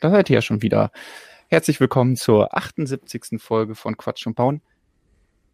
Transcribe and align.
da 0.00 0.10
seid 0.10 0.30
ihr 0.30 0.34
ja 0.34 0.42
schon 0.42 0.62
wieder. 0.62 0.90
Herzlich 1.48 1.80
willkommen 1.80 2.16
zur 2.16 2.56
78. 2.56 3.40
Folge 3.40 3.74
von 3.74 3.96
Quatsch 3.96 4.26
und 4.26 4.34
Bauen. 4.34 4.60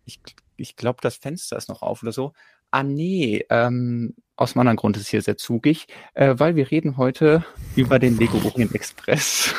Ich, 0.04 0.20
ich 0.56 0.76
glaube, 0.76 0.98
das 1.00 1.16
Fenster 1.16 1.56
ist 1.56 1.68
noch 1.68 1.82
auf 1.82 2.02
oder 2.02 2.12
so. 2.12 2.32
Ah 2.70 2.82
nee, 2.82 3.44
ähm, 3.50 4.14
aus 4.36 4.52
einem 4.52 4.60
anderen 4.60 4.76
Grund 4.76 4.96
ist 4.96 5.04
es 5.04 5.08
hier 5.08 5.22
sehr 5.22 5.36
zugig, 5.36 5.86
äh, 6.14 6.34
weil 6.36 6.56
wir 6.56 6.70
reden 6.70 6.96
heute 6.96 7.44
über 7.76 7.98
den 7.98 8.18
Lego 8.18 8.38
Orient 8.44 8.74
Express 8.74 9.54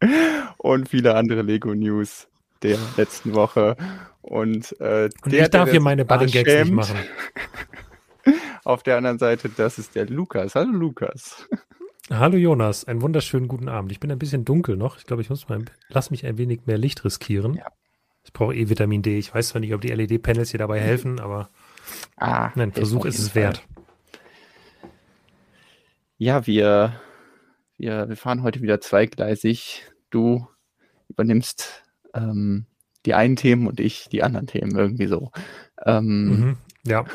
und 0.58 0.90
viele 0.90 1.14
andere 1.14 1.42
Lego 1.42 1.74
News 1.74 2.28
der 2.62 2.78
letzten 2.96 3.34
Woche. 3.34 3.76
Und, 4.20 4.78
äh, 4.80 5.08
und 5.22 5.32
der, 5.32 5.44
ich 5.44 5.50
darf 5.50 5.64
der 5.64 5.72
hier 5.72 5.80
meine 5.80 6.04
Button 6.04 6.30
Gags 6.30 6.52
nicht 6.52 6.72
machen. 6.72 6.98
Auf 8.64 8.82
der 8.82 8.96
anderen 8.98 9.18
Seite, 9.18 9.50
das 9.50 9.78
ist 9.78 9.94
der 9.94 10.06
Lukas. 10.06 10.54
Hallo 10.54 10.72
Lukas. 10.72 11.48
Hallo 12.10 12.36
Jonas, 12.36 12.84
einen 12.84 13.00
wunderschönen 13.00 13.48
guten 13.48 13.66
Abend. 13.70 13.90
Ich 13.90 13.98
bin 13.98 14.12
ein 14.12 14.18
bisschen 14.18 14.44
dunkel 14.44 14.76
noch. 14.76 14.98
Ich 14.98 15.06
glaube, 15.06 15.22
ich 15.22 15.30
muss 15.30 15.48
mal, 15.48 15.64
lass 15.88 16.10
mich 16.10 16.26
ein 16.26 16.36
wenig 16.36 16.66
mehr 16.66 16.76
Licht 16.76 17.02
riskieren. 17.02 17.54
Ja. 17.54 17.66
Ich 18.24 18.32
brauche 18.34 18.54
eh 18.54 18.68
Vitamin 18.68 19.00
D. 19.00 19.18
Ich 19.18 19.34
weiß 19.34 19.48
zwar 19.48 19.60
nicht, 19.60 19.72
ob 19.72 19.80
die 19.80 19.88
LED-Panels 19.88 20.50
hier 20.50 20.58
dabei 20.58 20.80
helfen, 20.80 21.18
aber 21.18 21.48
ah, 22.16 22.50
nein, 22.56 22.72
Versuch 22.72 23.06
ist 23.06 23.18
es 23.18 23.30
Fall. 23.30 23.42
wert. 23.44 23.66
Ja, 26.18 26.46
wir, 26.46 27.00
wir, 27.78 28.08
wir 28.08 28.16
fahren 28.16 28.42
heute 28.42 28.60
wieder 28.60 28.82
zweigleisig. 28.82 29.90
Du 30.10 30.46
übernimmst 31.08 31.84
ähm, 32.12 32.66
die 33.06 33.14
einen 33.14 33.36
Themen 33.36 33.66
und 33.66 33.80
ich 33.80 34.10
die 34.10 34.22
anderen 34.22 34.46
Themen 34.46 34.76
irgendwie 34.76 35.06
so. 35.06 35.32
Ähm, 35.86 36.26
mhm, 36.26 36.56
ja. 36.86 37.06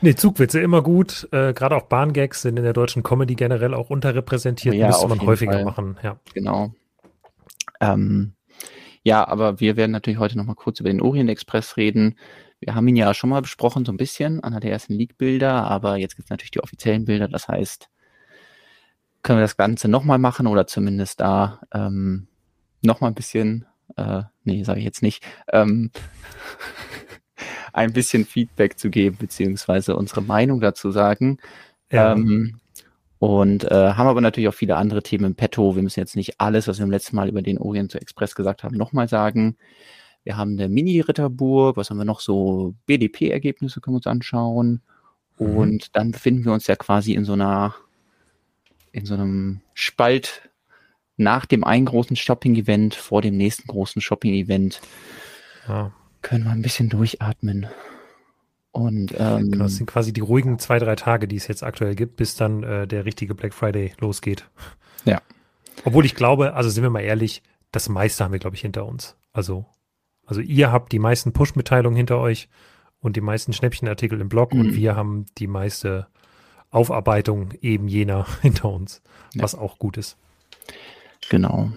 Nee, 0.00 0.14
Zugwitze 0.14 0.60
immer 0.60 0.82
gut. 0.82 1.28
Äh, 1.32 1.52
Gerade 1.52 1.76
auch 1.76 1.86
Bahngags 1.86 2.42
sind 2.42 2.56
in 2.56 2.62
der 2.62 2.72
deutschen 2.72 3.02
Comedy 3.02 3.34
generell 3.34 3.74
auch 3.74 3.90
unterrepräsentiert. 3.90 4.74
Ja, 4.74 4.88
Müsste 4.88 5.08
man 5.08 5.20
häufiger 5.20 5.52
Fall. 5.52 5.64
machen. 5.64 5.98
Ja. 6.02 6.20
Genau. 6.34 6.72
Ähm, 7.80 8.34
ja, 9.02 9.26
aber 9.26 9.60
wir 9.60 9.76
werden 9.76 9.92
natürlich 9.92 10.18
heute 10.20 10.36
nochmal 10.36 10.54
kurz 10.54 10.80
über 10.80 10.90
den 10.90 11.00
Orient 11.00 11.30
Express 11.30 11.76
reden. 11.76 12.16
Wir 12.60 12.74
haben 12.74 12.86
ihn 12.88 12.96
ja 12.96 13.12
schon 13.14 13.30
mal 13.30 13.42
besprochen, 13.42 13.84
so 13.84 13.92
ein 13.92 13.96
bisschen, 13.96 14.42
anhand 14.42 14.64
der 14.64 14.72
ersten 14.72 14.94
Leak-Bilder, 14.94 15.64
aber 15.64 15.96
jetzt 15.96 16.16
gibt 16.16 16.26
es 16.26 16.30
natürlich 16.30 16.50
die 16.50 16.62
offiziellen 16.62 17.04
Bilder. 17.04 17.28
Das 17.28 17.48
heißt, 17.48 17.88
können 19.22 19.38
wir 19.38 19.44
das 19.44 19.56
Ganze 19.56 19.88
nochmal 19.88 20.18
machen 20.18 20.46
oder 20.46 20.66
zumindest 20.66 21.20
da 21.20 21.60
ähm, 21.72 22.28
nochmal 22.82 23.10
ein 23.10 23.14
bisschen, 23.14 23.66
äh, 23.96 24.22
nee, 24.44 24.62
sage 24.64 24.80
ich 24.80 24.84
jetzt 24.84 25.02
nicht, 25.02 25.24
ähm, 25.52 25.90
ein 27.72 27.92
bisschen 27.92 28.24
Feedback 28.24 28.78
zu 28.78 28.90
geben, 28.90 29.16
beziehungsweise 29.18 29.96
unsere 29.96 30.22
Meinung 30.22 30.60
dazu 30.60 30.90
sagen. 30.90 31.38
Ja. 31.90 32.12
Ähm, 32.12 32.60
und 33.18 33.64
äh, 33.64 33.92
haben 33.94 34.06
aber 34.06 34.20
natürlich 34.20 34.48
auch 34.48 34.54
viele 34.54 34.76
andere 34.76 35.02
Themen 35.02 35.24
im 35.24 35.34
Petto. 35.34 35.74
Wir 35.74 35.82
müssen 35.82 35.98
jetzt 35.98 36.14
nicht 36.14 36.40
alles, 36.40 36.68
was 36.68 36.78
wir 36.78 36.84
im 36.84 36.90
letzten 36.90 37.16
Mal 37.16 37.28
über 37.28 37.42
den 37.42 37.58
Orient 37.58 37.94
Express 37.94 38.34
gesagt 38.34 38.62
haben, 38.62 38.76
nochmal 38.76 39.08
sagen. 39.08 39.56
Wir 40.22 40.36
haben 40.36 40.52
eine 40.52 40.68
Mini-Ritterburg, 40.68 41.76
was 41.76 41.90
haben 41.90 41.98
wir 41.98 42.04
noch 42.04 42.20
so? 42.20 42.74
BDP-Ergebnisse 42.86 43.80
können 43.80 43.94
wir 43.94 43.98
uns 43.98 44.06
anschauen. 44.06 44.82
Mhm. 45.38 45.56
Und 45.56 45.96
dann 45.96 46.12
befinden 46.12 46.44
wir 46.44 46.52
uns 46.52 46.66
ja 46.68 46.76
quasi 46.76 47.14
in 47.14 47.24
so 47.24 47.32
einer, 47.32 47.74
in 48.92 49.04
so 49.04 49.14
einem 49.14 49.62
Spalt 49.74 50.48
nach 51.16 51.46
dem 51.46 51.64
einen 51.64 51.86
großen 51.86 52.14
Shopping-Event 52.14 52.94
vor 52.94 53.20
dem 53.20 53.36
nächsten 53.36 53.66
großen 53.66 54.00
Shopping-Event. 54.00 54.80
Ja 55.66 55.92
können 56.22 56.44
wir 56.44 56.52
ein 56.52 56.62
bisschen 56.62 56.88
durchatmen. 56.88 57.66
Und 58.70 59.14
ähm, 59.18 59.50
genau, 59.50 59.64
das 59.64 59.76
sind 59.76 59.86
quasi 59.86 60.12
die 60.12 60.20
ruhigen 60.20 60.58
zwei, 60.58 60.78
drei 60.78 60.94
Tage, 60.94 61.26
die 61.26 61.36
es 61.36 61.48
jetzt 61.48 61.62
aktuell 61.62 61.94
gibt, 61.94 62.16
bis 62.16 62.36
dann 62.36 62.62
äh, 62.62 62.86
der 62.86 63.04
richtige 63.04 63.34
Black 63.34 63.54
Friday 63.54 63.92
losgeht. 63.98 64.48
Ja. 65.04 65.20
Obwohl 65.84 66.04
ich 66.04 66.14
glaube, 66.14 66.54
also 66.54 66.70
sind 66.70 66.82
wir 66.82 66.90
mal 66.90 67.00
ehrlich, 67.00 67.42
das 67.72 67.88
meiste 67.88 68.24
haben 68.24 68.32
wir, 68.32 68.38
glaube 68.38 68.56
ich, 68.56 68.62
hinter 68.62 68.86
uns. 68.86 69.16
Also, 69.32 69.66
also 70.26 70.40
ihr 70.40 70.70
habt 70.70 70.92
die 70.92 70.98
meisten 70.98 71.32
Push-Mitteilungen 71.32 71.96
hinter 71.96 72.18
euch 72.18 72.48
und 73.00 73.16
die 73.16 73.20
meisten 73.20 73.52
Schnäppchenartikel 73.52 74.20
im 74.20 74.28
Blog 74.28 74.52
mhm. 74.52 74.60
und 74.60 74.74
wir 74.74 74.96
haben 74.96 75.26
die 75.38 75.46
meiste 75.46 76.08
Aufarbeitung 76.70 77.52
eben 77.62 77.88
jener 77.88 78.26
hinter 78.42 78.68
uns, 78.68 79.02
ja. 79.34 79.42
was 79.42 79.54
auch 79.54 79.78
gut 79.78 79.96
ist. 79.96 80.16
Genau. 81.30 81.72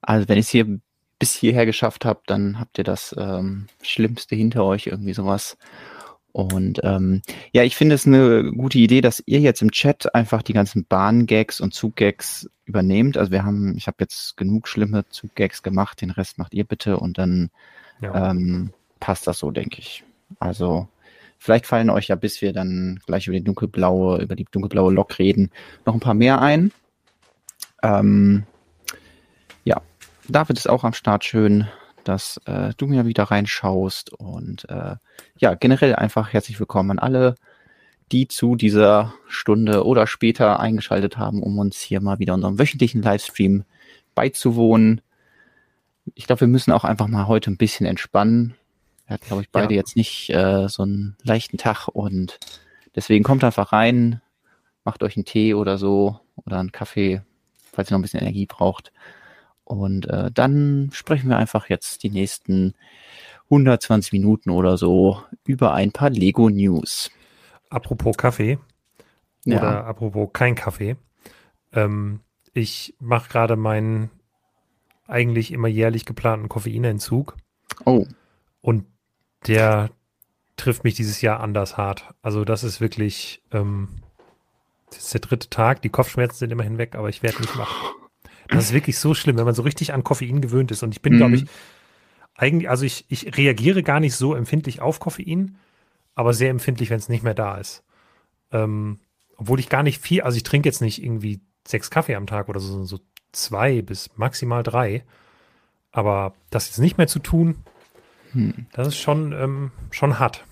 Also 0.00 0.28
wenn 0.28 0.38
ich 0.38 0.46
es 0.46 0.50
hier 0.50 0.80
bis 1.18 1.34
hierher 1.34 1.66
geschafft 1.66 2.04
habt, 2.04 2.30
dann 2.30 2.60
habt 2.60 2.78
ihr 2.78 2.84
das 2.84 3.14
ähm, 3.18 3.66
Schlimmste 3.82 4.36
hinter 4.36 4.64
euch, 4.64 4.86
irgendwie 4.86 5.14
sowas. 5.14 5.56
Und 6.32 6.80
ähm, 6.82 7.22
ja, 7.52 7.62
ich 7.62 7.76
finde 7.76 7.94
es 7.94 8.06
eine 8.06 8.52
gute 8.52 8.78
Idee, 8.78 9.00
dass 9.00 9.22
ihr 9.24 9.40
jetzt 9.40 9.62
im 9.62 9.70
Chat 9.70 10.14
einfach 10.14 10.42
die 10.42 10.52
ganzen 10.52 10.84
Bahngags 10.84 11.62
und 11.62 11.72
Zuggags 11.72 12.50
übernehmt. 12.66 13.16
Also 13.16 13.32
wir 13.32 13.42
haben, 13.42 13.74
ich 13.78 13.86
habe 13.86 13.96
jetzt 14.00 14.36
genug 14.36 14.68
schlimme 14.68 15.08
Zuggags 15.08 15.62
gemacht, 15.62 16.02
den 16.02 16.10
Rest 16.10 16.36
macht 16.36 16.52
ihr 16.52 16.64
bitte 16.64 16.98
und 16.98 17.16
dann 17.16 17.48
ja. 18.02 18.30
ähm, 18.30 18.74
passt 19.00 19.26
das 19.26 19.38
so, 19.38 19.50
denke 19.50 19.78
ich. 19.78 20.04
Also 20.38 20.88
vielleicht 21.38 21.64
fallen 21.64 21.88
euch 21.88 22.08
ja, 22.08 22.16
bis 22.16 22.42
wir 22.42 22.52
dann 22.52 23.00
gleich 23.06 23.26
über 23.28 23.36
die 23.38 23.44
dunkelblaue, 23.44 24.20
über 24.20 24.36
die 24.36 24.46
dunkelblaue 24.50 24.92
Lok 24.92 25.18
reden, 25.18 25.50
noch 25.86 25.94
ein 25.94 26.00
paar 26.00 26.12
mehr 26.12 26.42
ein. 26.42 26.70
Ähm, 27.82 28.44
David 30.28 30.58
ist 30.58 30.68
auch 30.68 30.82
am 30.82 30.92
Start. 30.92 31.24
Schön, 31.24 31.68
dass 32.04 32.40
äh, 32.46 32.72
du 32.76 32.86
mir 32.86 33.06
wieder 33.06 33.24
reinschaust. 33.24 34.12
Und 34.12 34.68
äh, 34.68 34.96
ja, 35.38 35.54
generell 35.54 35.94
einfach 35.94 36.32
herzlich 36.32 36.58
willkommen 36.58 36.90
an 36.92 36.98
alle, 36.98 37.36
die 38.12 38.26
zu 38.26 38.56
dieser 38.56 39.14
Stunde 39.28 39.84
oder 39.84 40.06
später 40.06 40.58
eingeschaltet 40.60 41.16
haben, 41.16 41.42
um 41.42 41.58
uns 41.58 41.78
hier 41.78 42.00
mal 42.00 42.18
wieder 42.18 42.34
unserem 42.34 42.58
wöchentlichen 42.58 43.02
Livestream 43.02 43.64
beizuwohnen. 44.14 45.00
Ich 46.14 46.26
glaube, 46.26 46.40
wir 46.40 46.48
müssen 46.48 46.72
auch 46.72 46.84
einfach 46.84 47.08
mal 47.08 47.28
heute 47.28 47.50
ein 47.50 47.56
bisschen 47.56 47.86
entspannen. 47.86 48.54
Wir 49.06 49.14
hatten, 49.14 49.26
glaube 49.26 49.42
ich, 49.42 49.50
beide 49.50 49.74
ja. 49.74 49.80
jetzt 49.80 49.96
nicht 49.96 50.30
äh, 50.30 50.68
so 50.68 50.82
einen 50.82 51.16
leichten 51.22 51.58
Tag 51.58 51.88
und 51.88 52.38
deswegen 52.94 53.22
kommt 53.22 53.44
einfach 53.44 53.72
rein, 53.72 54.20
macht 54.84 55.02
euch 55.04 55.16
einen 55.16 55.24
Tee 55.24 55.54
oder 55.54 55.78
so 55.78 56.18
oder 56.44 56.58
einen 56.58 56.72
Kaffee, 56.72 57.22
falls 57.72 57.90
ihr 57.90 57.94
noch 57.94 58.00
ein 58.00 58.02
bisschen 58.02 58.20
Energie 58.20 58.46
braucht. 58.46 58.92
Und 59.66 60.08
äh, 60.08 60.30
dann 60.32 60.90
sprechen 60.92 61.28
wir 61.28 61.36
einfach 61.36 61.68
jetzt 61.68 62.04
die 62.04 62.10
nächsten 62.10 62.74
120 63.50 64.12
Minuten 64.12 64.50
oder 64.50 64.78
so 64.78 65.22
über 65.44 65.74
ein 65.74 65.90
paar 65.90 66.08
Lego 66.08 66.48
News. 66.48 67.10
Apropos 67.68 68.16
Kaffee 68.16 68.58
ja. 69.44 69.58
oder 69.58 69.84
apropos 69.86 70.30
kein 70.32 70.54
Kaffee. 70.54 70.96
Ähm, 71.72 72.20
ich 72.52 72.94
mache 73.00 73.28
gerade 73.28 73.56
meinen 73.56 74.10
eigentlich 75.08 75.52
immer 75.52 75.68
jährlich 75.68 76.04
geplanten 76.04 76.48
Koffeinentzug. 76.48 77.36
Oh. 77.84 78.06
Und 78.60 78.86
der 79.48 79.90
trifft 80.56 80.84
mich 80.84 80.94
dieses 80.94 81.20
Jahr 81.22 81.40
anders 81.40 81.76
hart. 81.76 82.14
Also 82.22 82.44
das 82.44 82.62
ist 82.62 82.80
wirklich, 82.80 83.42
ähm, 83.50 83.88
das 84.90 84.98
ist 84.98 85.14
der 85.14 85.20
dritte 85.20 85.50
Tag. 85.50 85.82
Die 85.82 85.88
Kopfschmerzen 85.88 86.38
sind 86.38 86.52
immerhin 86.52 86.78
weg, 86.78 86.94
aber 86.94 87.08
ich 87.08 87.24
werde 87.24 87.40
nicht 87.40 87.56
machen. 87.56 87.74
Das 88.48 88.66
ist 88.66 88.72
wirklich 88.72 88.98
so 88.98 89.14
schlimm, 89.14 89.36
wenn 89.36 89.44
man 89.44 89.54
so 89.54 89.62
richtig 89.62 89.92
an 89.92 90.04
Koffein 90.04 90.40
gewöhnt 90.40 90.70
ist. 90.70 90.82
Und 90.82 90.92
ich 90.92 91.02
bin, 91.02 91.14
mhm. 91.14 91.18
glaube 91.18 91.36
ich, 91.36 91.46
eigentlich, 92.34 92.68
also 92.68 92.84
ich, 92.84 93.04
ich 93.08 93.36
reagiere 93.36 93.82
gar 93.82 94.00
nicht 94.00 94.14
so 94.14 94.34
empfindlich 94.34 94.80
auf 94.80 95.00
Koffein, 95.00 95.56
aber 96.14 96.32
sehr 96.32 96.50
empfindlich, 96.50 96.90
wenn 96.90 96.98
es 96.98 97.08
nicht 97.08 97.24
mehr 97.24 97.34
da 97.34 97.56
ist. 97.56 97.82
Ähm, 98.52 99.00
obwohl 99.36 99.60
ich 99.60 99.68
gar 99.68 99.82
nicht 99.82 100.00
viel, 100.00 100.22
also 100.22 100.36
ich 100.36 100.42
trinke 100.42 100.68
jetzt 100.68 100.80
nicht 100.80 101.02
irgendwie 101.02 101.40
sechs 101.66 101.90
Kaffee 101.90 102.14
am 102.14 102.26
Tag 102.26 102.48
oder 102.48 102.60
so, 102.60 102.84
so 102.84 103.00
zwei 103.32 103.82
bis 103.82 104.10
maximal 104.16 104.62
drei. 104.62 105.04
Aber 105.92 106.34
das 106.50 106.68
jetzt 106.68 106.78
nicht 106.78 106.98
mehr 106.98 107.06
zu 107.06 107.18
tun, 107.18 107.56
hm. 108.32 108.66
das 108.72 108.88
ist 108.88 108.98
schon, 108.98 109.32
ähm, 109.32 109.70
schon 109.90 110.18
hart. 110.18 110.44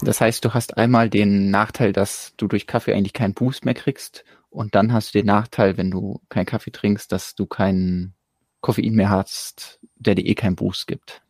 Das 0.00 0.20
heißt, 0.20 0.44
du 0.44 0.54
hast 0.54 0.76
einmal 0.76 1.10
den 1.10 1.50
Nachteil, 1.50 1.92
dass 1.92 2.34
du 2.36 2.48
durch 2.48 2.66
Kaffee 2.66 2.92
eigentlich 2.92 3.12
keinen 3.12 3.34
Boost 3.34 3.64
mehr 3.64 3.74
kriegst 3.74 4.24
und 4.52 4.74
dann 4.74 4.92
hast 4.92 5.14
du 5.14 5.18
den 5.18 5.26
Nachteil, 5.26 5.76
wenn 5.78 5.90
du 5.90 6.20
keinen 6.28 6.46
Kaffee 6.46 6.70
trinkst, 6.70 7.10
dass 7.10 7.34
du 7.34 7.46
keinen 7.46 8.14
Koffein 8.60 8.92
mehr 8.94 9.08
hast, 9.08 9.80
der 9.96 10.14
dir 10.14 10.26
eh 10.26 10.34
keinen 10.34 10.56
Boost 10.56 10.86
gibt. 10.86 11.22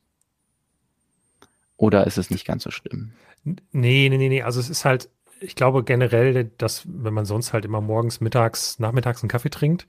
Oder 1.77 2.07
ist 2.07 2.19
es 2.19 2.31
nicht 2.31 2.45
ganz 2.45 2.65
so 2.65 2.71
schlimm? 2.71 3.13
Nee, 3.45 4.09
nee, 4.09 4.09
nee, 4.09 4.29
nee. 4.29 4.43
Also 4.43 4.61
es 4.61 4.69
ist 4.69 4.85
halt, 4.85 5.09
ich 5.41 5.55
glaube 5.55 5.85
generell, 5.85 6.51
dass 6.59 6.85
wenn 6.87 7.15
man 7.15 7.25
sonst 7.25 7.53
halt 7.53 7.65
immer 7.65 7.81
morgens, 7.81 8.21
mittags, 8.21 8.79
nachmittags 8.81 9.23
einen 9.23 9.31
Kaffee 9.31 9.51
trinkt, 9.51 9.87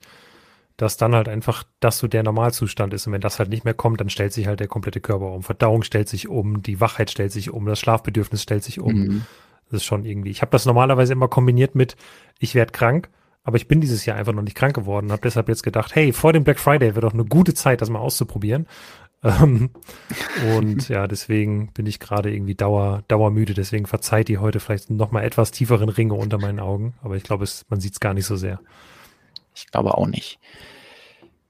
dass 0.76 0.96
dann 0.96 1.14
halt 1.14 1.28
einfach 1.28 1.64
das 1.80 1.98
so 1.98 2.06
der 2.06 2.22
Normalzustand 2.22 2.94
ist. 2.94 3.06
Und 3.06 3.12
wenn 3.12 3.20
das 3.20 3.38
halt 3.38 3.48
nicht 3.48 3.64
mehr 3.64 3.74
kommt, 3.74 4.00
dann 4.00 4.10
stellt 4.10 4.32
sich 4.32 4.46
halt 4.46 4.60
der 4.60 4.68
komplette 4.68 5.00
Körper 5.00 5.32
um. 5.32 5.42
Verdauung 5.42 5.82
stellt 5.82 6.08
sich 6.08 6.28
um, 6.28 6.62
die 6.62 6.80
Wachheit 6.80 7.10
stellt 7.10 7.32
sich 7.32 7.50
um, 7.50 7.66
das 7.66 7.80
Schlafbedürfnis 7.80 8.42
stellt 8.42 8.64
sich 8.64 8.80
um. 8.80 8.94
Mhm. 8.94 9.26
Das 9.66 9.78
ist 9.78 9.84
schon 9.84 10.04
irgendwie. 10.04 10.30
Ich 10.30 10.40
habe 10.40 10.50
das 10.52 10.66
normalerweise 10.66 11.12
immer 11.12 11.28
kombiniert 11.28 11.74
mit, 11.74 11.96
ich 12.38 12.54
werde 12.54 12.72
krank 12.72 13.08
aber 13.44 13.58
ich 13.58 13.68
bin 13.68 13.80
dieses 13.80 14.06
Jahr 14.06 14.16
einfach 14.16 14.32
noch 14.32 14.42
nicht 14.42 14.56
krank 14.56 14.74
geworden, 14.74 15.12
habe 15.12 15.22
deshalb 15.22 15.48
jetzt 15.48 15.62
gedacht, 15.62 15.94
hey, 15.94 16.12
vor 16.12 16.32
dem 16.32 16.44
Black 16.44 16.58
Friday 16.58 16.94
wäre 16.94 17.02
doch 17.02 17.12
eine 17.12 17.26
gute 17.26 17.52
Zeit, 17.54 17.82
das 17.82 17.90
mal 17.90 18.00
auszuprobieren. 18.00 18.66
Ähm, 19.24 19.70
und 20.54 20.90
ja, 20.90 21.06
deswegen 21.06 21.72
bin 21.72 21.86
ich 21.86 21.98
gerade 21.98 22.30
irgendwie 22.30 22.54
dauer, 22.54 23.04
dauermüde. 23.08 23.54
Deswegen 23.54 23.86
verzeiht 23.86 24.28
ihr 24.28 24.42
heute 24.42 24.60
vielleicht 24.60 24.90
nochmal 24.90 25.24
etwas 25.24 25.50
tieferen 25.50 25.88
Ringe 25.88 26.12
unter 26.12 26.36
meinen 26.36 26.60
Augen. 26.60 26.92
Aber 27.00 27.16
ich 27.16 27.22
glaube, 27.22 27.44
es, 27.44 27.64
man 27.70 27.80
sieht 27.80 27.94
es 27.94 28.00
gar 28.00 28.12
nicht 28.12 28.26
so 28.26 28.36
sehr. 28.36 28.60
Ich 29.54 29.68
glaube 29.68 29.96
auch 29.96 30.06
nicht. 30.06 30.40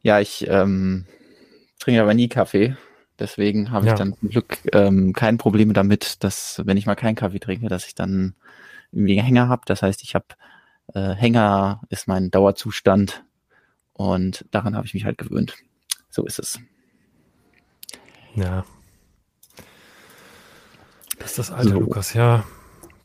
Ja, 0.02 0.20
ich 0.20 0.46
ähm, 0.48 1.06
trinke 1.80 2.00
aber 2.00 2.14
nie 2.14 2.28
Kaffee. 2.28 2.76
Deswegen 3.18 3.72
habe 3.72 3.86
ich 3.86 3.90
ja. 3.90 3.96
dann 3.96 4.14
zum 4.14 4.28
Glück 4.28 4.58
ähm, 4.72 5.12
kein 5.12 5.36
Problem 5.36 5.72
damit, 5.72 6.22
dass, 6.22 6.62
wenn 6.64 6.76
ich 6.76 6.86
mal 6.86 6.94
keinen 6.94 7.16
Kaffee 7.16 7.40
trinke, 7.40 7.66
dass 7.66 7.88
ich 7.88 7.96
dann 7.96 8.36
irgendwie 8.92 9.18
einen 9.18 9.26
Hänger 9.26 9.48
habe. 9.48 9.62
Das 9.66 9.82
heißt, 9.82 10.04
ich 10.04 10.14
habe 10.14 10.26
äh, 10.92 11.14
Hänger 11.14 11.80
ist 11.88 12.08
mein 12.08 12.30
Dauerzustand 12.30 13.24
und 13.92 14.44
daran 14.50 14.76
habe 14.76 14.86
ich 14.86 14.94
mich 14.94 15.04
halt 15.04 15.18
gewöhnt. 15.18 15.56
So 16.10 16.24
ist 16.24 16.38
es. 16.38 16.58
Ja. 18.34 18.64
Das 21.18 21.30
ist 21.30 21.38
das 21.38 21.50
alte 21.50 21.70
so. 21.70 21.80
Lukas, 21.80 22.14
ja. 22.14 22.44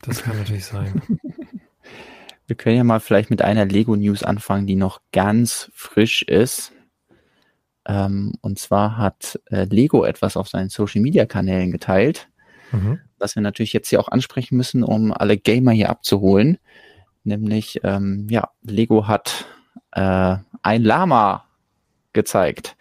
Das 0.02 0.22
kann 0.22 0.36
natürlich 0.36 0.64
sein. 0.64 1.02
Wir 2.46 2.56
können 2.56 2.76
ja 2.76 2.84
mal 2.84 2.98
vielleicht 2.98 3.30
mit 3.30 3.42
einer 3.42 3.64
Lego-News 3.64 4.24
anfangen, 4.24 4.66
die 4.66 4.74
noch 4.74 5.00
ganz 5.12 5.70
frisch 5.72 6.22
ist. 6.22 6.72
Ähm, 7.86 8.32
und 8.40 8.58
zwar 8.58 8.98
hat 8.98 9.40
äh, 9.46 9.64
Lego 9.64 10.04
etwas 10.04 10.36
auf 10.36 10.48
seinen 10.48 10.68
Social-Media-Kanälen 10.68 11.70
geteilt, 11.70 12.28
mhm. 12.72 12.98
was 13.18 13.36
wir 13.36 13.42
natürlich 13.42 13.72
jetzt 13.72 13.88
hier 13.88 14.00
auch 14.00 14.08
ansprechen 14.08 14.56
müssen, 14.56 14.82
um 14.82 15.12
alle 15.12 15.36
Gamer 15.36 15.70
hier 15.70 15.90
abzuholen. 15.90 16.58
Nämlich, 17.24 17.80
ähm, 17.84 18.26
ja, 18.30 18.50
Lego 18.62 19.06
hat 19.06 19.46
äh, 19.92 20.36
ein 20.62 20.82
Lama 20.82 21.44
gezeigt. 22.12 22.76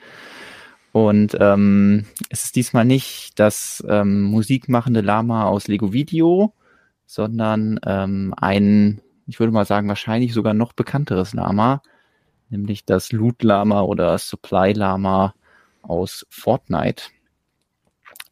Und 0.91 1.37
ähm, 1.39 2.05
es 2.29 2.45
ist 2.45 2.55
diesmal 2.55 2.85
nicht 2.85 3.39
das 3.39 3.83
ähm, 3.87 4.23
musikmachende 4.23 5.01
Lama 5.01 5.45
aus 5.45 5.67
Lego 5.67 5.93
Video, 5.93 6.53
sondern 7.05 7.79
ähm, 7.85 8.33
ein, 8.37 9.01
ich 9.27 9.39
würde 9.39 9.53
mal 9.53 9.65
sagen, 9.65 9.87
wahrscheinlich 9.87 10.33
sogar 10.33 10.53
noch 10.53 10.73
bekannteres 10.73 11.33
Lama, 11.33 11.81
nämlich 12.49 12.85
das 12.85 13.11
Loot 13.11 13.43
Lama 13.43 13.81
oder 13.81 14.17
Supply 14.17 14.73
Lama 14.73 15.35
aus 15.83 16.25
Fortnite. 16.29 17.03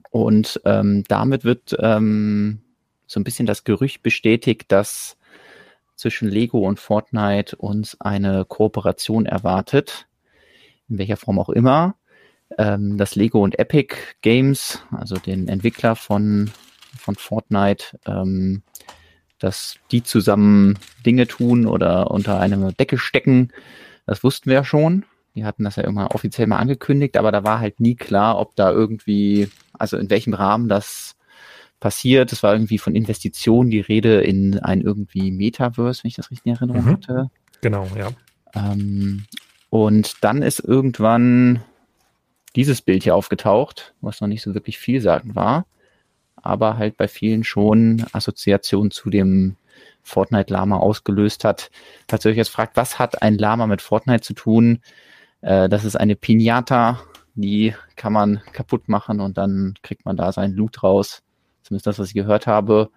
Und 0.09 0.61
ähm, 0.65 1.03
damit 1.07 1.43
wird 1.43 1.75
ähm, 1.79 2.61
so 3.05 3.19
ein 3.19 3.23
bisschen 3.23 3.45
das 3.45 3.63
Gerücht 3.63 4.01
bestätigt, 4.01 4.71
dass 4.71 5.16
zwischen 5.97 6.29
Lego 6.29 6.59
und 6.59 6.79
Fortnite 6.79 7.55
uns 7.57 7.99
eine 7.99 8.45
Kooperation 8.45 9.25
erwartet, 9.25 10.07
in 10.87 10.97
welcher 10.97 11.17
Form 11.17 11.39
auch 11.39 11.49
immer. 11.49 11.95
Ähm, 12.57 12.97
dass 12.97 13.15
Lego 13.15 13.43
und 13.43 13.59
Epic 13.59 13.93
Games, 14.21 14.81
also 14.91 15.17
den 15.17 15.49
Entwickler 15.49 15.97
von, 15.97 16.49
von 16.97 17.15
Fortnite, 17.15 17.99
ähm, 18.05 18.63
dass 19.37 19.75
die 19.91 20.01
zusammen 20.01 20.79
Dinge 21.05 21.27
tun 21.27 21.67
oder 21.67 22.09
unter 22.09 22.39
eine 22.39 22.71
Decke 22.71 22.97
stecken, 22.97 23.51
das 24.05 24.23
wussten 24.23 24.49
wir 24.49 24.55
ja 24.55 24.63
schon. 24.63 25.03
Die 25.35 25.43
hatten 25.43 25.65
das 25.65 25.75
ja 25.75 25.83
immer 25.83 26.15
offiziell 26.15 26.47
mal 26.47 26.57
angekündigt, 26.57 27.17
aber 27.17 27.33
da 27.33 27.43
war 27.43 27.59
halt 27.59 27.81
nie 27.81 27.95
klar, 27.95 28.39
ob 28.39 28.55
da 28.55 28.71
irgendwie, 28.71 29.49
also 29.73 29.97
in 29.97 30.09
welchem 30.09 30.33
Rahmen 30.33 30.69
das 30.69 31.16
passiert. 31.79 32.31
Es 32.31 32.43
war 32.43 32.53
irgendwie 32.53 32.77
von 32.77 32.95
Investitionen 32.95 33.69
die 33.69 33.79
Rede 33.79 34.21
in 34.21 34.59
ein 34.59 34.81
irgendwie 34.81 35.31
Metaverse, 35.31 36.03
wenn 36.03 36.09
ich 36.09 36.15
das 36.15 36.31
richtig 36.31 36.47
in 36.47 36.55
Erinnerung 36.55 36.85
mhm. 36.85 36.91
hatte. 36.91 37.29
Genau, 37.61 37.87
ja. 37.97 38.09
Ähm, 38.55 39.25
und 39.69 40.23
dann 40.23 40.41
ist 40.41 40.59
irgendwann 40.59 41.63
dieses 42.55 42.81
Bild 42.81 43.03
hier 43.03 43.15
aufgetaucht, 43.15 43.93
was 44.01 44.21
noch 44.21 44.27
nicht 44.27 44.41
so 44.41 44.53
wirklich 44.53 44.79
vielsagend 44.79 45.35
war, 45.35 45.67
aber 46.35 46.77
halt 46.77 46.97
bei 46.97 47.07
vielen 47.07 47.43
schon 47.43 48.05
Assoziationen 48.13 48.91
zu 48.91 49.09
dem 49.09 49.57
Fortnite 50.01 50.51
Lama 50.51 50.77
ausgelöst 50.77 51.43
hat. 51.43 51.69
Falls 52.07 52.25
ihr 52.25 52.31
euch 52.31 52.37
jetzt 52.37 52.49
fragt, 52.49 52.77
was 52.77 52.97
hat 52.97 53.21
ein 53.21 53.37
Lama 53.37 53.67
mit 53.67 53.81
Fortnite 53.81 54.21
zu 54.21 54.33
tun? 54.33 54.79
Äh, 55.41 55.69
das 55.69 55.83
ist 55.85 55.97
eine 55.97 56.15
Pinata, 56.15 57.01
die 57.35 57.75
kann 57.95 58.13
man 58.13 58.41
kaputt 58.53 58.89
machen 58.89 59.19
und 59.19 59.37
dann 59.37 59.75
kriegt 59.83 60.05
man 60.05 60.17
da 60.17 60.31
seinen 60.31 60.53
Loot 60.53 60.81
raus. 60.81 61.21
Zumindest 61.67 61.87
das, 61.87 61.99
was 61.99 62.07
ich 62.07 62.13
gehört 62.13 62.47
habe. 62.47 62.89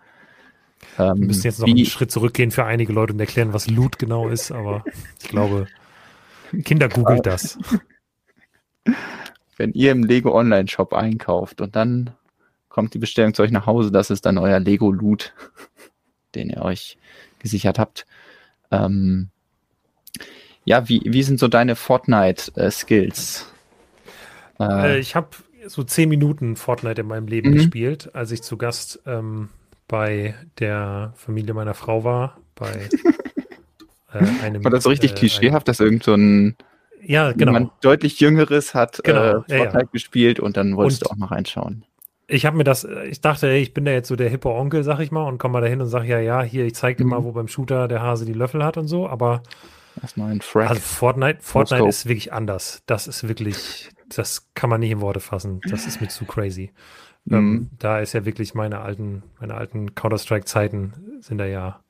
Ähm, 0.97 1.19
Wir 1.19 1.27
müssen 1.27 1.43
jetzt 1.43 1.59
noch 1.59 1.67
wie, 1.67 1.73
einen 1.73 1.87
Schritt 1.87 2.13
zurückgehen 2.13 2.53
für 2.53 2.65
einige 2.65 2.93
Leute 2.93 3.13
und 3.13 3.19
erklären, 3.19 3.53
was 3.53 3.69
Loot 3.69 3.99
genau 3.99 4.29
ist, 4.29 4.53
aber 4.53 4.85
ich 5.21 5.29
glaube, 5.29 5.67
Kinder 6.63 6.89
googelt 6.89 7.27
das. 7.27 7.59
Wenn 9.57 9.73
ihr 9.73 9.91
im 9.91 10.05
Lego 10.05 10.33
Online 10.39 10.69
Shop 10.69 10.95
einkauft 10.95 11.61
und 11.61 11.75
dann 11.75 12.15
kommt 12.69 12.95
die 12.95 13.01
Bestellung 13.01 13.35
zu 13.35 13.43
euch 13.43 13.51
nach 13.51 13.67
Hause, 13.67 13.91
das 13.91 14.11
ist 14.11 14.25
dann 14.25 14.39
euer 14.39 14.61
Lego 14.61 14.93
Loot, 14.93 15.35
den 16.37 16.49
ihr 16.49 16.63
euch 16.63 16.97
gesichert 17.41 17.81
habt. 17.81 18.07
Ähm, 18.71 19.31
ja, 20.65 20.89
wie, 20.89 21.03
wie 21.05 21.25
sind 21.25 21.41
so 21.41 21.49
deine 21.49 21.75
Fortnite-Skills? 21.75 23.53
Äh, 24.61 24.65
äh, 24.65 24.99
ich 25.01 25.17
habe 25.17 25.31
so 25.67 25.83
zehn 25.83 26.09
Minuten 26.09 26.57
Fortnite 26.57 27.03
in 27.03 27.07
meinem 27.07 27.27
Leben 27.27 27.51
mhm. 27.51 27.55
gespielt, 27.55 28.11
als 28.15 28.31
ich 28.31 28.43
zu 28.43 28.57
Gast 28.57 29.01
ähm, 29.07 29.49
bei 29.89 30.35
der 30.59 31.13
Familie 31.17 31.55
meiner 31.55 31.75
Frau 31.75 32.05
war, 32.05 32.39
bei 32.55 32.89
äh, 34.13 34.25
einem. 34.43 34.65
War 34.65 34.71
das 34.71 34.85
so 34.85 34.91
richtig 34.91 35.13
äh, 35.13 35.15
klischeehaft, 35.15 35.69
dass 35.69 35.81
irgend 35.81 36.05
so 36.05 36.15
ein 36.15 36.57
ja, 37.03 37.33
genau. 37.33 37.53
jemand 37.53 37.73
deutlich 37.81 38.21
Jüngeres 38.21 38.75
hat 38.75 39.01
genau. 39.03 39.21
äh, 39.21 39.33
Fortnite 39.33 39.55
ja, 39.55 39.81
ja. 39.81 39.89
gespielt 39.93 40.41
und 40.41 40.57
dann 40.57 40.77
wolltest 40.77 41.03
und 41.03 41.11
du 41.11 41.13
auch 41.13 41.19
mal 41.19 41.35
reinschauen. 41.35 41.85
Ich 42.27 42.47
habe 42.47 42.57
mir 42.57 42.65
das, 42.65 42.87
ich 43.09 43.21
dachte, 43.21 43.49
ey, 43.49 43.61
ich 43.61 43.75
bin 43.75 43.85
da 43.85 43.91
jetzt 43.91 44.07
so 44.07 44.15
der 44.15 44.29
hippe 44.29 44.51
Onkel, 44.51 44.85
sag 44.85 45.01
ich 45.01 45.11
mal, 45.11 45.25
und 45.25 45.39
komme 45.39 45.55
mal 45.55 45.61
dahin 45.63 45.81
und 45.81 45.89
sage, 45.89 46.07
ja, 46.07 46.21
ja, 46.21 46.43
hier, 46.43 46.65
ich 46.65 46.77
zeig 46.77 46.97
dir 46.97 47.05
mhm. 47.05 47.11
mal, 47.11 47.25
wo 47.25 47.33
beim 47.33 47.49
Shooter 47.49 47.89
der 47.89 48.03
Hase 48.03 48.25
die 48.25 48.35
Löffel 48.35 48.63
hat 48.63 48.77
und 48.77 48.87
so, 48.87 49.09
aber 49.09 49.43
Erstmal 50.01 50.31
ein 50.31 50.41
Frack. 50.41 50.71
Also 50.71 50.81
Fortnite, 50.81 51.39
Fortnite 51.41 51.89
ist 51.89 52.07
wirklich 52.07 52.33
anders. 52.33 52.83
Das 52.87 53.07
ist 53.07 53.27
wirklich, 53.27 53.91
das 54.17 54.53
kann 54.55 54.71
man 54.71 54.81
nicht 54.81 54.91
in 54.91 55.01
Worte 55.01 55.21
fassen. 55.21 55.61
Das 55.69 55.87
ist 55.87 56.01
mir 56.01 56.09
zu 56.09 56.25
crazy. 56.25 56.73
Mhm. 57.25 57.37
Ähm, 57.37 57.71
da 57.79 58.01
ist 58.01 58.13
ja 58.13 58.25
wirklich 58.25 58.55
meine 58.55 58.81
alten, 58.81 59.23
meine 59.39 59.55
alten 59.55 59.95
Counter-Strike-Zeiten 59.95 61.19
sind 61.21 61.39
da 61.39 61.47
ja, 61.47 61.83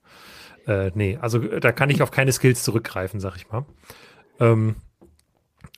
äh, 0.66 0.90
nee, 0.94 1.18
also 1.20 1.38
da 1.38 1.72
kann 1.72 1.90
ich 1.90 2.02
auf 2.02 2.10
keine 2.10 2.32
Skills 2.32 2.62
zurückgreifen, 2.62 3.20
sag 3.20 3.36
ich 3.36 3.48
mal. 3.50 3.64
Ähm, 4.38 4.76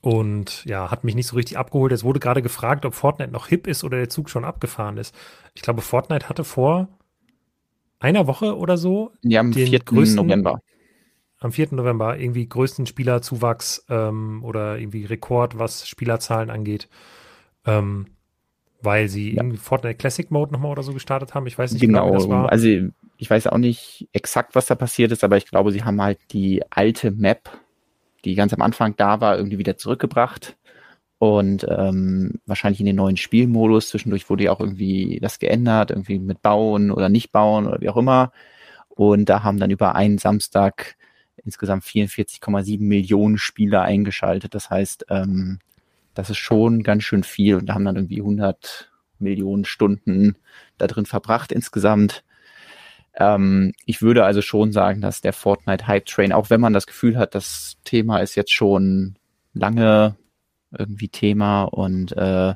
und 0.00 0.64
ja, 0.64 0.90
hat 0.90 1.04
mich 1.04 1.14
nicht 1.14 1.28
so 1.28 1.36
richtig 1.36 1.58
abgeholt. 1.58 1.92
Es 1.92 2.02
wurde 2.02 2.18
gerade 2.18 2.42
gefragt, 2.42 2.84
ob 2.84 2.94
Fortnite 2.94 3.30
noch 3.30 3.46
hip 3.46 3.66
ist 3.66 3.84
oder 3.84 3.98
der 3.98 4.08
Zug 4.08 4.30
schon 4.30 4.44
abgefahren 4.44 4.96
ist. 4.96 5.14
Ich 5.54 5.62
glaube, 5.62 5.80
Fortnite 5.80 6.28
hatte 6.28 6.44
vor 6.44 6.88
einer 8.00 8.26
Woche 8.26 8.56
oder 8.56 8.76
so 8.76 9.12
ja, 9.22 9.40
am 9.40 9.52
den 9.52 9.68
4. 9.68 9.78
größten 9.80 10.16
November 10.16 10.60
am 11.44 11.52
4. 11.52 11.68
November 11.72 12.18
irgendwie 12.18 12.48
größten 12.48 12.86
Spielerzuwachs 12.86 13.84
ähm, 13.88 14.42
oder 14.44 14.78
irgendwie 14.78 15.04
Rekord, 15.04 15.58
was 15.58 15.86
Spielerzahlen 15.86 16.50
angeht. 16.50 16.88
Ähm, 17.66 18.06
weil 18.82 19.08
sie 19.08 19.34
ja. 19.34 19.42
irgendwie 19.42 19.58
Fortnite 19.58 19.96
Classic 19.96 20.30
Mode 20.30 20.52
nochmal 20.52 20.72
oder 20.72 20.82
so 20.82 20.92
gestartet 20.92 21.34
haben. 21.34 21.46
Ich 21.46 21.56
weiß 21.56 21.72
nicht 21.72 21.80
genau, 21.80 22.06
genau 22.06 22.18
das 22.18 22.28
war. 22.28 22.50
Also 22.50 22.68
ich 23.16 23.30
weiß 23.30 23.46
auch 23.46 23.58
nicht 23.58 24.08
exakt, 24.12 24.54
was 24.54 24.66
da 24.66 24.74
passiert 24.74 25.12
ist, 25.12 25.22
aber 25.22 25.36
ich 25.36 25.46
glaube, 25.46 25.70
sie 25.70 25.84
haben 25.84 26.02
halt 26.02 26.18
die 26.32 26.62
alte 26.70 27.12
Map, 27.12 27.48
die 28.24 28.34
ganz 28.34 28.52
am 28.52 28.62
Anfang 28.62 28.94
da 28.96 29.20
war, 29.20 29.36
irgendwie 29.36 29.58
wieder 29.58 29.76
zurückgebracht. 29.76 30.56
Und 31.18 31.64
ähm, 31.68 32.40
wahrscheinlich 32.46 32.80
in 32.80 32.86
den 32.86 32.96
neuen 32.96 33.16
Spielmodus. 33.16 33.90
Zwischendurch 33.90 34.28
wurde 34.28 34.44
ja 34.44 34.50
auch 34.50 34.58
irgendwie 34.58 35.20
das 35.22 35.38
geändert, 35.38 35.92
irgendwie 35.92 36.18
mit 36.18 36.42
Bauen 36.42 36.90
oder 36.90 37.08
nicht 37.08 37.30
bauen 37.30 37.68
oder 37.68 37.80
wie 37.80 37.88
auch 37.88 37.96
immer. 37.96 38.32
Und 38.88 39.28
da 39.28 39.44
haben 39.44 39.60
dann 39.60 39.70
über 39.70 39.94
einen 39.94 40.18
Samstag 40.18 40.96
insgesamt 41.44 41.84
44,7 41.84 42.80
Millionen 42.80 43.38
Spieler 43.38 43.82
eingeschaltet. 43.82 44.54
Das 44.54 44.70
heißt, 44.70 45.06
ähm, 45.10 45.58
das 46.14 46.30
ist 46.30 46.38
schon 46.38 46.82
ganz 46.82 47.04
schön 47.04 47.24
viel 47.24 47.56
und 47.56 47.66
da 47.66 47.74
haben 47.74 47.84
dann 47.84 47.96
irgendwie 47.96 48.20
100 48.20 48.90
Millionen 49.18 49.64
Stunden 49.64 50.36
da 50.78 50.86
drin 50.86 51.06
verbracht 51.06 51.52
insgesamt. 51.52 52.24
Ähm, 53.14 53.72
ich 53.86 54.02
würde 54.02 54.24
also 54.24 54.42
schon 54.42 54.72
sagen, 54.72 55.00
dass 55.00 55.20
der 55.20 55.32
Fortnite 55.32 55.86
Hype 55.86 56.06
Train, 56.06 56.32
auch 56.32 56.50
wenn 56.50 56.60
man 56.60 56.72
das 56.72 56.86
Gefühl 56.86 57.16
hat, 57.16 57.34
das 57.34 57.76
Thema 57.84 58.18
ist 58.18 58.34
jetzt 58.34 58.52
schon 58.52 59.16
lange 59.54 60.16
irgendwie 60.70 61.08
Thema 61.08 61.64
und 61.64 62.12
äh, 62.12 62.54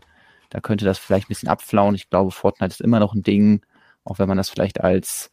da 0.51 0.61
könnte 0.61 0.85
das 0.85 0.99
vielleicht 0.99 1.27
ein 1.27 1.29
bisschen 1.29 1.49
abflauen. 1.49 1.95
Ich 1.95 2.09
glaube, 2.09 2.31
Fortnite 2.31 2.73
ist 2.73 2.81
immer 2.81 3.01
noch 3.01 3.15
ein 3.15 3.23
Ding, 3.23 3.63
auch 4.05 4.19
wenn 4.19 4.29
man 4.29 4.39
das 4.39 4.49
vielleicht 4.49 4.81
als 4.81 5.31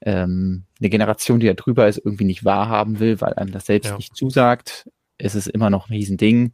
ähm, 0.00 0.64
eine 0.78 0.90
Generation, 0.90 1.40
die 1.40 1.46
da 1.46 1.54
drüber 1.54 1.88
ist, 1.88 1.98
irgendwie 1.98 2.24
nicht 2.24 2.44
wahrhaben 2.44 3.00
will, 3.00 3.20
weil 3.20 3.34
einem 3.34 3.52
das 3.52 3.66
selbst 3.66 3.90
ja. 3.90 3.96
nicht 3.96 4.16
zusagt, 4.16 4.88
ist 5.18 5.34
es 5.34 5.46
immer 5.46 5.70
noch 5.70 5.88
ein 5.88 5.94
Riesending. 5.94 6.52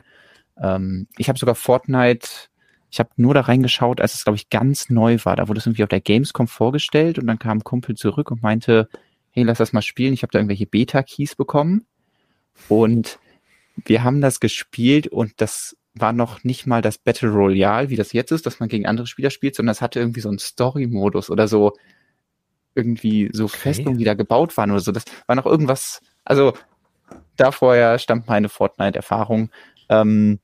Ähm, 0.60 1.06
ich 1.18 1.28
habe 1.28 1.38
sogar 1.38 1.54
Fortnite, 1.54 2.28
ich 2.90 3.00
habe 3.00 3.10
nur 3.16 3.34
da 3.34 3.42
reingeschaut, 3.42 4.00
als 4.00 4.14
es, 4.14 4.24
glaube 4.24 4.36
ich, 4.36 4.50
ganz 4.50 4.88
neu 4.88 5.18
war. 5.24 5.36
Da 5.36 5.48
wurde 5.48 5.58
es 5.58 5.66
irgendwie 5.66 5.82
auf 5.82 5.88
der 5.88 6.00
Gamescom 6.00 6.48
vorgestellt 6.48 7.18
und 7.18 7.26
dann 7.26 7.38
kam 7.38 7.58
ein 7.58 7.64
Kumpel 7.64 7.96
zurück 7.96 8.30
und 8.30 8.42
meinte, 8.42 8.88
hey, 9.30 9.42
lass 9.42 9.58
das 9.58 9.72
mal 9.72 9.82
spielen. 9.82 10.14
Ich 10.14 10.22
habe 10.22 10.30
da 10.30 10.38
irgendwelche 10.38 10.66
Beta-Keys 10.66 11.34
bekommen 11.34 11.86
und 12.68 13.18
wir 13.84 14.04
haben 14.04 14.20
das 14.20 14.38
gespielt 14.38 15.08
und 15.08 15.32
das 15.38 15.76
war 15.94 16.12
noch 16.12 16.44
nicht 16.44 16.66
mal 16.66 16.82
das 16.82 16.98
Battle 16.98 17.30
Royale, 17.30 17.90
wie 17.90 17.96
das 17.96 18.12
jetzt 18.12 18.32
ist, 18.32 18.46
dass 18.46 18.60
man 18.60 18.68
gegen 18.68 18.86
andere 18.86 19.06
Spieler 19.06 19.30
spielt, 19.30 19.54
sondern 19.54 19.72
es 19.72 19.80
hatte 19.80 20.00
irgendwie 20.00 20.20
so 20.20 20.28
einen 20.28 20.38
Story-Modus 20.38 21.30
oder 21.30 21.48
so 21.48 21.72
irgendwie 22.74 23.30
so 23.32 23.44
okay. 23.44 23.56
Festungen, 23.56 23.98
die 23.98 24.04
da 24.04 24.14
gebaut 24.14 24.56
waren 24.56 24.70
oder 24.70 24.80
so. 24.80 24.92
Das 24.92 25.04
war 25.26 25.36
noch 25.36 25.46
irgendwas, 25.46 26.00
also 26.24 26.54
da 27.36 27.52
vorher 27.52 27.98
stammt 27.98 28.28
meine 28.28 28.48
Fortnite-Erfahrung. 28.48 29.50
Ähm, 29.88 30.40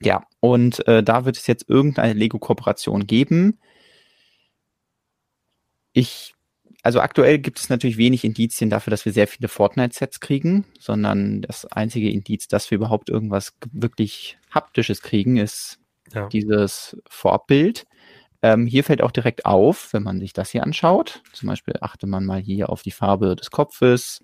ja, 0.00 0.24
und 0.40 0.86
äh, 0.88 1.02
da 1.02 1.24
wird 1.24 1.36
es 1.36 1.46
jetzt 1.46 1.68
irgendeine 1.68 2.14
Lego-Kooperation 2.14 3.06
geben. 3.06 3.58
Ich, 5.92 6.34
also 6.82 7.00
aktuell 7.00 7.38
gibt 7.38 7.60
es 7.60 7.68
natürlich 7.68 7.98
wenig 7.98 8.24
Indizien 8.24 8.70
dafür, 8.70 8.90
dass 8.90 9.04
wir 9.04 9.12
sehr 9.12 9.28
viele 9.28 9.48
Fortnite-Sets 9.48 10.20
kriegen, 10.20 10.64
sondern 10.80 11.42
das 11.42 11.66
einzige 11.66 12.10
Indiz, 12.10 12.48
dass 12.48 12.70
wir 12.70 12.76
überhaupt 12.76 13.10
irgendwas 13.10 13.54
wirklich 13.70 14.38
Haptisches 14.50 15.02
kriegen, 15.02 15.36
ist 15.36 15.78
ja. 16.12 16.28
dieses 16.28 16.96
Vorbild. 17.08 17.86
Ähm, 18.42 18.66
hier 18.66 18.84
fällt 18.84 19.02
auch 19.02 19.12
direkt 19.12 19.46
auf, 19.46 19.92
wenn 19.92 20.02
man 20.02 20.18
sich 20.18 20.32
das 20.32 20.50
hier 20.50 20.64
anschaut. 20.64 21.22
Zum 21.32 21.48
Beispiel 21.48 21.74
achte 21.80 22.06
man 22.06 22.24
mal 22.24 22.40
hier 22.40 22.70
auf 22.70 22.82
die 22.82 22.90
Farbe 22.90 23.36
des 23.36 23.50
Kopfes 23.50 24.22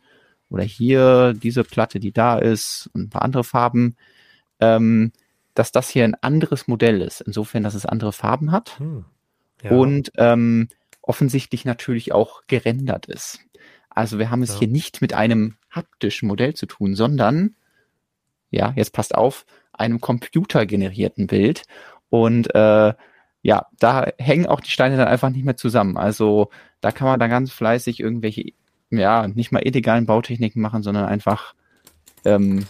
oder 0.50 0.64
hier 0.64 1.34
diese 1.34 1.62
Platte, 1.64 2.00
die 2.00 2.12
da 2.12 2.38
ist 2.38 2.90
und 2.92 3.02
ein 3.02 3.10
paar 3.10 3.22
andere 3.22 3.44
Farben. 3.44 3.96
Ähm, 4.60 5.12
dass 5.58 5.72
das 5.72 5.88
hier 5.88 6.04
ein 6.04 6.14
anderes 6.14 6.68
Modell 6.68 7.02
ist, 7.02 7.20
insofern, 7.20 7.64
dass 7.64 7.75
es 7.75 7.84
andere 7.84 8.12
Farben 8.12 8.52
hat 8.52 8.78
hm. 8.78 9.04
ja. 9.62 9.72
und 9.72 10.12
ähm, 10.16 10.68
offensichtlich 11.02 11.64
natürlich 11.64 12.12
auch 12.12 12.42
gerendert 12.46 13.06
ist. 13.06 13.40
Also 13.90 14.20
wir 14.20 14.30
haben 14.30 14.42
es 14.42 14.52
ja. 14.52 14.58
hier 14.60 14.68
nicht 14.68 15.00
mit 15.00 15.14
einem 15.14 15.56
haptischen 15.70 16.28
Modell 16.28 16.54
zu 16.54 16.66
tun, 16.66 16.94
sondern, 16.94 17.56
ja, 18.50 18.72
jetzt 18.76 18.92
passt 18.92 19.16
auf, 19.16 19.46
einem 19.72 20.00
computergenerierten 20.00 21.26
Bild. 21.26 21.64
Und 22.08 22.54
äh, 22.54 22.94
ja, 23.42 23.66
da 23.78 24.07
hängen 24.18 24.47
auch 24.47 24.61
die 24.61 24.71
Steine 24.71 24.97
dann 24.97 25.09
einfach 25.09 25.30
nicht 25.30 25.45
mehr 25.45 25.57
zusammen. 25.57 25.97
Also 25.97 26.50
da 26.80 26.92
kann 26.92 27.07
man 27.07 27.21
dann 27.21 27.30
ganz 27.30 27.52
fleißig 27.52 28.00
irgendwelche, 28.00 28.52
ja, 28.90 29.28
nicht 29.28 29.52
mal 29.52 29.66
illegalen 29.66 30.07
Bautechniken 30.07 30.61
machen, 30.61 30.83
sondern 30.83 31.07
einfach 31.07 31.54
ähm, 32.25 32.66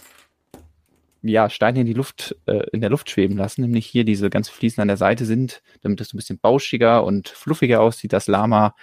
ja, 1.21 1.49
Steine 1.49 1.81
in 1.81 1.85
die 1.85 1.93
Luft, 1.93 2.35
äh, 2.45 2.63
in 2.71 2.81
der 2.81 2.89
Luft 2.89 3.09
schweben 3.09 3.37
lassen, 3.37 3.61
nämlich 3.61 3.85
hier 3.85 4.05
diese 4.05 4.29
ganzen 4.29 4.53
Fliesen 4.53 4.81
an 4.81 4.87
der 4.87 4.97
Seite 4.97 5.25
sind, 5.25 5.61
damit 5.81 5.99
es 6.01 6.13
ein 6.13 6.17
bisschen 6.17 6.39
bauschiger 6.39 7.03
und 7.03 7.29
fluffiger 7.29 7.81
aussieht, 7.81 8.13
das 8.13 8.27
Lama, 8.27 8.75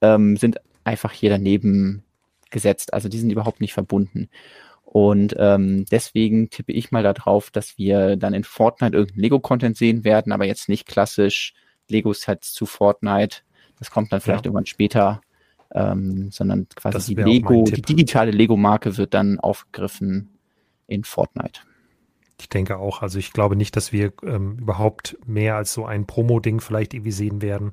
ähm, 0.00 0.36
sind 0.36 0.58
einfach 0.84 1.12
hier 1.12 1.30
daneben 1.30 2.04
gesetzt. 2.50 2.94
Also 2.94 3.08
die 3.08 3.18
sind 3.18 3.30
überhaupt 3.30 3.60
nicht 3.60 3.74
verbunden. 3.74 4.28
Und 4.94 5.34
ähm, 5.40 5.86
deswegen 5.90 6.50
tippe 6.50 6.70
ich 6.70 6.92
mal 6.92 7.02
darauf, 7.02 7.50
dass 7.50 7.76
wir 7.78 8.14
dann 8.14 8.32
in 8.32 8.44
Fortnite 8.44 8.96
irgendeinen 8.96 9.22
Lego-Content 9.22 9.76
sehen 9.76 10.04
werden, 10.04 10.30
aber 10.30 10.46
jetzt 10.46 10.68
nicht 10.68 10.86
klassisch 10.86 11.52
Lego-Sets 11.88 12.52
zu 12.52 12.64
Fortnite. 12.64 13.38
Das 13.76 13.90
kommt 13.90 14.12
dann 14.12 14.20
vielleicht 14.20 14.44
ja. 14.44 14.50
irgendwann 14.50 14.66
später, 14.66 15.20
ähm, 15.74 16.30
sondern 16.30 16.68
quasi 16.76 17.16
die 17.16 17.22
Lego, 17.22 17.64
die 17.64 17.82
digitale 17.82 18.30
Lego-Marke 18.30 18.96
wird 18.96 19.14
dann 19.14 19.40
aufgegriffen 19.40 20.38
in 20.86 21.02
Fortnite. 21.02 21.62
Ich 22.40 22.48
denke 22.48 22.78
auch. 22.78 23.02
Also 23.02 23.18
ich 23.18 23.32
glaube 23.32 23.56
nicht, 23.56 23.74
dass 23.74 23.90
wir 23.92 24.12
ähm, 24.22 24.58
überhaupt 24.60 25.18
mehr 25.26 25.56
als 25.56 25.74
so 25.74 25.86
ein 25.86 26.06
Promo-Ding 26.06 26.60
vielleicht 26.60 26.94
irgendwie 26.94 27.10
sehen 27.10 27.42
werden. 27.42 27.72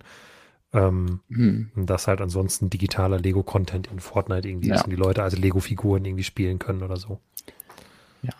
Ähm, 0.73 1.19
hm. 1.29 1.69
Dass 1.75 2.07
halt 2.07 2.21
ansonsten 2.21 2.69
digitaler 2.69 3.19
Lego-Content 3.19 3.87
in 3.91 3.99
Fortnite 3.99 4.47
irgendwie 4.47 4.69
ja. 4.69 4.75
ist 4.75 4.85
und 4.85 4.91
die 4.91 4.95
Leute 4.95 5.21
also 5.21 5.35
Lego-Figuren 5.37 6.05
irgendwie 6.05 6.23
spielen 6.23 6.59
können 6.59 6.81
oder 6.81 6.95
so. 6.95 7.19
Ja. 8.21 8.33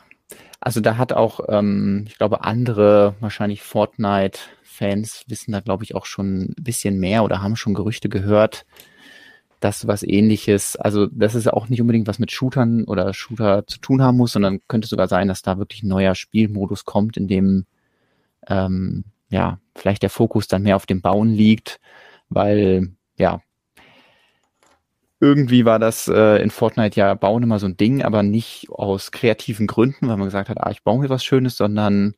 Also 0.62 0.80
da 0.80 0.98
hat 0.98 1.12
auch, 1.12 1.42
ähm, 1.50 2.06
ich 2.08 2.18
glaube, 2.18 2.46
andere 2.46 3.16
wahrscheinlich 3.20 3.62
Fortnite-Fans 3.64 5.26
wissen 5.28 5.52
da, 5.52 5.60
glaube 5.60 5.84
ich, 5.84 5.94
auch 5.94 6.06
schon 6.06 6.44
ein 6.44 6.56
bisschen 6.64 7.00
mehr 7.00 7.26
oder 7.26 7.42
haben 7.42 7.58
schon 7.58 7.74
Gerüchte 7.74 8.08
gehört, 8.08 8.66
dass 9.62 9.86
was 9.86 10.02
ähnliches, 10.02 10.76
also 10.76 11.06
das 11.06 11.36
ist 11.36 11.52
auch 11.52 11.70
nicht 11.70 11.82
unbedingt 11.82 12.08
was 12.08 12.18
mit 12.18 12.32
Shootern 12.32 12.84
oder 12.86 13.14
Shooter 13.14 13.68
zu 13.68 13.80
tun 13.80 14.02
haben 14.02 14.18
muss, 14.18 14.32
sondern 14.32 14.60
könnte 14.68 14.88
sogar 14.88 15.08
sein, 15.08 15.28
dass 15.28 15.44
da 15.44 15.60
wirklich 15.60 15.84
ein 15.84 15.90
neuer 15.90 16.16
Spielmodus 16.16 16.84
kommt, 16.84 17.16
in 17.16 17.28
dem 17.28 17.66
ähm, 18.48 19.04
ja 19.30 19.60
vielleicht 19.76 20.02
der 20.02 20.10
Fokus 20.10 20.48
dann 20.48 20.64
mehr 20.64 20.76
auf 20.76 20.88
dem 20.88 21.02
Bauen 21.02 21.30
liegt, 21.30 21.80
weil 22.32 22.90
ja 23.18 23.42
irgendwie 25.20 25.66
war 25.66 25.78
das 25.78 26.08
äh, 26.08 26.42
in 26.42 26.50
Fortnite 26.50 27.00
ja 27.00 27.14
Bauen 27.14 27.44
immer 27.44 27.60
so 27.60 27.68
ein 27.68 27.78
Ding, 27.78 28.02
aber 28.02 28.24
nicht 28.24 28.70
aus 28.72 29.12
kreativen 29.12 29.68
Gründen, 29.68 30.08
weil 30.08 30.18
man 30.18 30.26
gesagt 30.26 30.50
hat, 30.50 30.58
ah, 30.60 30.72
ich 30.72 30.84
baue 30.84 31.00
mir 31.00 31.10
was 31.10 31.24
Schönes, 31.24 31.58
sondern 31.58 32.16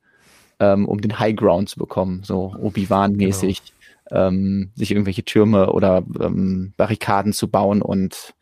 ähm, 0.62 0.88
um 0.88 1.02
den 1.02 1.20
High 1.20 1.36
Ground 1.36 1.68
zu 1.68 1.80
bekommen, 1.80 2.24
so 2.24 2.56
Obi-Wan-mäßig. 2.58 3.58
Genau 3.58 3.74
ähm, 4.12 4.72
sich 4.76 4.92
irgendwelche 4.92 5.24
Türme 5.24 5.72
oder 5.72 6.04
ähm, 6.20 6.74
Barrikaden 6.78 7.34
zu 7.34 7.50
bauen. 7.50 7.82
Und 7.82 8.34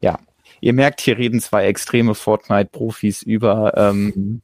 ja, 0.00 0.18
ihr 0.60 0.72
merkt, 0.72 1.00
hier 1.00 1.18
reden 1.18 1.40
zwei 1.40 1.66
extreme 1.66 2.14
Fortnite-Profis 2.14 3.22
über, 3.22 3.74
ähm, 3.76 4.42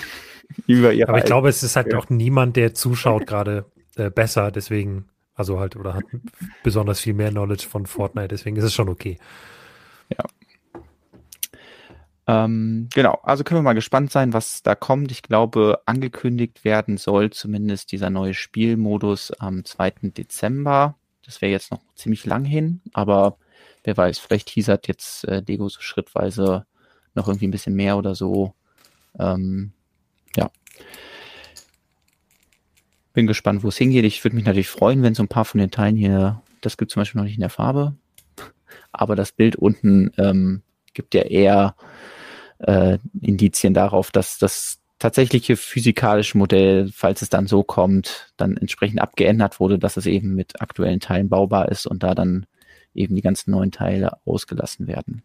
über 0.66 0.92
ihre. 0.92 1.08
Aber 1.08 1.18
ich 1.18 1.24
glaube, 1.24 1.48
es 1.48 1.62
ist 1.62 1.76
halt 1.76 1.94
auch 1.94 2.08
niemand, 2.08 2.56
der 2.56 2.74
zuschaut 2.74 3.26
gerade 3.26 3.66
äh, 3.96 4.10
besser, 4.10 4.50
deswegen, 4.50 5.08
also 5.36 5.60
halt, 5.60 5.76
oder 5.76 5.94
hat 5.94 6.04
besonders 6.64 7.00
viel 7.00 7.14
mehr 7.14 7.30
Knowledge 7.30 7.68
von 7.68 7.86
Fortnite, 7.86 8.28
deswegen 8.28 8.56
ist 8.56 8.64
es 8.64 8.74
schon 8.74 8.88
okay. 8.88 9.18
Ja. 10.10 10.24
Ähm, 12.28 12.88
genau, 12.92 13.20
also 13.22 13.44
können 13.44 13.58
wir 13.58 13.62
mal 13.62 13.74
gespannt 13.74 14.10
sein, 14.10 14.32
was 14.32 14.62
da 14.62 14.74
kommt. 14.74 15.12
Ich 15.12 15.22
glaube, 15.22 15.80
angekündigt 15.86 16.64
werden 16.64 16.96
soll 16.96 17.30
zumindest 17.30 17.92
dieser 17.92 18.10
neue 18.10 18.34
Spielmodus 18.34 19.30
am 19.32 19.64
2. 19.64 20.10
Dezember. 20.16 20.96
Das 21.24 21.40
wäre 21.40 21.52
jetzt 21.52 21.70
noch 21.70 21.82
ziemlich 21.94 22.24
lang 22.24 22.44
hin, 22.44 22.80
aber 22.92 23.36
wer 23.84 23.96
weiß, 23.96 24.18
vielleicht 24.18 24.48
teasert 24.48 24.88
jetzt 24.88 25.24
äh, 25.28 25.42
Lego 25.46 25.68
so 25.68 25.80
schrittweise 25.80 26.66
noch 27.14 27.28
irgendwie 27.28 27.46
ein 27.46 27.52
bisschen 27.52 27.74
mehr 27.74 27.96
oder 27.96 28.14
so. 28.14 28.54
Ähm, 29.18 29.72
ja. 30.36 30.50
Bin 33.16 33.26
gespannt, 33.26 33.62
wo 33.64 33.68
es 33.68 33.78
hingeht. 33.78 34.04
Ich 34.04 34.22
würde 34.22 34.36
mich 34.36 34.44
natürlich 34.44 34.68
freuen, 34.68 35.02
wenn 35.02 35.14
so 35.14 35.22
ein 35.22 35.28
paar 35.28 35.46
von 35.46 35.58
den 35.58 35.70
Teilen 35.70 35.96
hier, 35.96 36.42
das 36.60 36.76
gibt 36.76 36.90
zum 36.90 37.00
Beispiel 37.00 37.18
noch 37.18 37.24
nicht 37.24 37.36
in 37.36 37.40
der 37.40 37.48
Farbe, 37.48 37.96
aber 38.92 39.16
das 39.16 39.32
Bild 39.32 39.56
unten 39.56 40.10
ähm, 40.18 40.60
gibt 40.92 41.14
ja 41.14 41.22
eher 41.22 41.76
äh, 42.58 42.98
Indizien 43.22 43.72
darauf, 43.72 44.10
dass 44.10 44.36
das 44.36 44.82
tatsächliche 44.98 45.56
physikalische 45.56 46.36
Modell, 46.36 46.90
falls 46.92 47.22
es 47.22 47.30
dann 47.30 47.46
so 47.46 47.62
kommt, 47.62 48.34
dann 48.36 48.58
entsprechend 48.58 49.00
abgeändert 49.00 49.60
wurde, 49.60 49.78
dass 49.78 49.96
es 49.96 50.04
eben 50.04 50.34
mit 50.34 50.60
aktuellen 50.60 51.00
Teilen 51.00 51.30
baubar 51.30 51.70
ist 51.70 51.86
und 51.86 52.02
da 52.02 52.14
dann 52.14 52.44
eben 52.94 53.14
die 53.14 53.22
ganzen 53.22 53.50
neuen 53.50 53.72
Teile 53.72 54.18
ausgelassen 54.26 54.88
werden. 54.88 55.22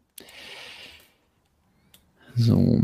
So. 2.38 2.82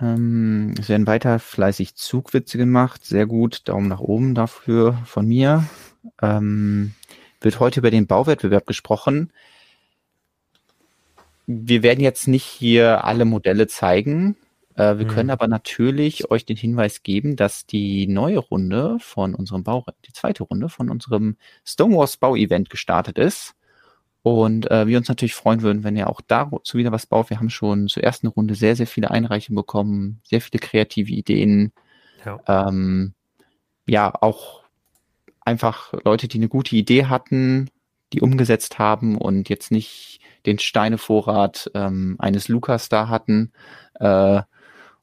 Ähm, 0.00 0.74
es 0.78 0.88
werden 0.88 1.06
weiter 1.06 1.38
fleißig 1.38 1.94
Zugwitze 1.94 2.58
gemacht. 2.58 3.04
Sehr 3.04 3.26
gut. 3.26 3.68
Daumen 3.68 3.88
nach 3.88 4.00
oben 4.00 4.34
dafür 4.34 4.98
von 5.04 5.26
mir. 5.26 5.64
Ähm, 6.22 6.94
wird 7.40 7.60
heute 7.60 7.80
über 7.80 7.90
den 7.90 8.06
Bauwettbewerb 8.06 8.66
gesprochen 8.66 9.30
wir 11.48 11.82
werden 11.82 12.00
jetzt 12.00 12.28
nicht 12.28 12.44
hier 12.44 13.04
alle 13.04 13.24
Modelle 13.24 13.66
zeigen. 13.66 14.36
Äh, 14.74 14.98
wir 14.98 15.06
mhm. 15.06 15.08
können 15.08 15.30
aber 15.30 15.48
natürlich 15.48 16.30
euch 16.30 16.44
den 16.44 16.58
Hinweis 16.58 17.02
geben, 17.02 17.36
dass 17.36 17.64
die 17.64 18.06
neue 18.06 18.38
Runde 18.38 18.98
von 19.00 19.34
unserem 19.34 19.64
Bau, 19.64 19.84
die 20.06 20.12
zweite 20.12 20.42
Runde 20.42 20.68
von 20.68 20.90
unserem 20.90 21.38
Stonewalls 21.64 22.18
Bau-Event 22.18 22.68
gestartet 22.68 23.16
ist. 23.16 23.54
Und 24.22 24.70
äh, 24.70 24.86
wir 24.86 24.98
uns 24.98 25.08
natürlich 25.08 25.34
freuen 25.34 25.62
würden, 25.62 25.84
wenn 25.84 25.96
ihr 25.96 26.10
auch 26.10 26.20
dazu 26.20 26.76
wieder 26.76 26.92
was 26.92 27.06
baut. 27.06 27.30
Wir 27.30 27.38
haben 27.38 27.50
schon 27.50 27.88
zur 27.88 28.02
ersten 28.02 28.26
Runde 28.26 28.54
sehr, 28.54 28.76
sehr 28.76 28.86
viele 28.86 29.10
Einreichungen 29.10 29.56
bekommen, 29.56 30.20
sehr 30.24 30.40
viele 30.40 30.60
kreative 30.60 31.12
Ideen. 31.12 31.72
Ja, 32.24 32.38
ähm, 32.46 33.14
ja 33.86 34.12
auch 34.20 34.64
einfach 35.44 35.94
Leute, 36.04 36.28
die 36.28 36.38
eine 36.38 36.48
gute 36.48 36.76
Idee 36.76 37.06
hatten, 37.06 37.70
die 38.12 38.20
umgesetzt 38.20 38.78
haben 38.78 39.16
und 39.16 39.48
jetzt 39.48 39.70
nicht 39.70 40.20
den 40.46 40.58
Steinevorrat 40.58 41.70
ähm, 41.74 42.16
eines 42.18 42.48
Lukas 42.48 42.88
da 42.88 43.08
hatten. 43.08 43.52
Äh, 44.00 44.42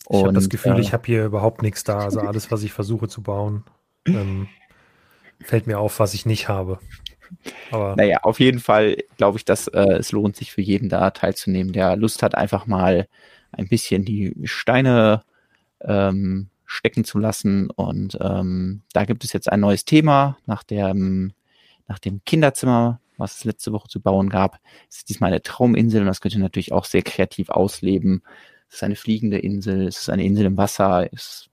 ich 0.09 0.21
habe 0.21 0.33
das 0.33 0.49
Gefühl, 0.49 0.77
äh, 0.77 0.81
ich 0.81 0.93
habe 0.93 1.03
hier 1.05 1.25
überhaupt 1.25 1.61
nichts 1.61 1.83
da. 1.83 1.99
Also 1.99 2.19
alles, 2.19 2.51
was 2.51 2.63
ich 2.63 2.73
versuche 2.73 3.07
zu 3.07 3.23
bauen, 3.23 3.63
ähm, 4.05 4.47
fällt 5.41 5.67
mir 5.67 5.79
auf, 5.79 5.99
was 5.99 6.13
ich 6.13 6.25
nicht 6.25 6.47
habe. 6.47 6.79
Aber 7.71 7.95
naja, 7.95 8.19
auf 8.23 8.39
jeden 8.39 8.59
Fall 8.59 8.97
glaube 9.17 9.37
ich, 9.37 9.45
dass 9.45 9.67
äh, 9.67 9.97
es 9.97 10.11
lohnt 10.11 10.35
sich 10.35 10.51
für 10.51 10.61
jeden 10.61 10.89
da 10.89 11.11
teilzunehmen, 11.11 11.73
der 11.73 11.95
Lust 11.95 12.23
hat, 12.23 12.35
einfach 12.35 12.65
mal 12.65 13.07
ein 13.51 13.67
bisschen 13.67 14.05
die 14.05 14.35
Steine 14.43 15.23
ähm, 15.81 16.49
stecken 16.65 17.03
zu 17.03 17.19
lassen. 17.19 17.69
Und 17.69 18.17
ähm, 18.21 18.81
da 18.93 19.05
gibt 19.05 19.23
es 19.23 19.33
jetzt 19.33 19.51
ein 19.51 19.59
neues 19.59 19.85
Thema 19.85 20.37
nach 20.45 20.63
dem, 20.63 21.33
nach 21.87 21.99
dem 21.99 22.21
Kinderzimmer 22.25 22.99
was 23.17 23.37
es 23.37 23.43
letzte 23.43 23.71
Woche 23.71 23.87
zu 23.87 24.01
bauen 24.01 24.29
gab. 24.29 24.59
Es 24.89 24.97
ist 24.97 25.09
diesmal 25.09 25.31
eine 25.31 25.41
Trauminsel 25.41 26.01
und 26.01 26.07
das 26.07 26.21
könnt 26.21 26.35
ihr 26.35 26.41
natürlich 26.41 26.71
auch 26.71 26.85
sehr 26.85 27.01
kreativ 27.01 27.49
ausleben. 27.49 28.23
Ist 28.69 28.77
es 28.77 28.83
eine 28.83 28.95
fliegende 28.95 29.37
Insel? 29.37 29.87
Ist 29.87 30.01
es 30.01 30.09
eine 30.09 30.23
Insel 30.23 30.45
im 30.45 30.57
Wasser? 30.57 31.11
Ist, 31.11 31.49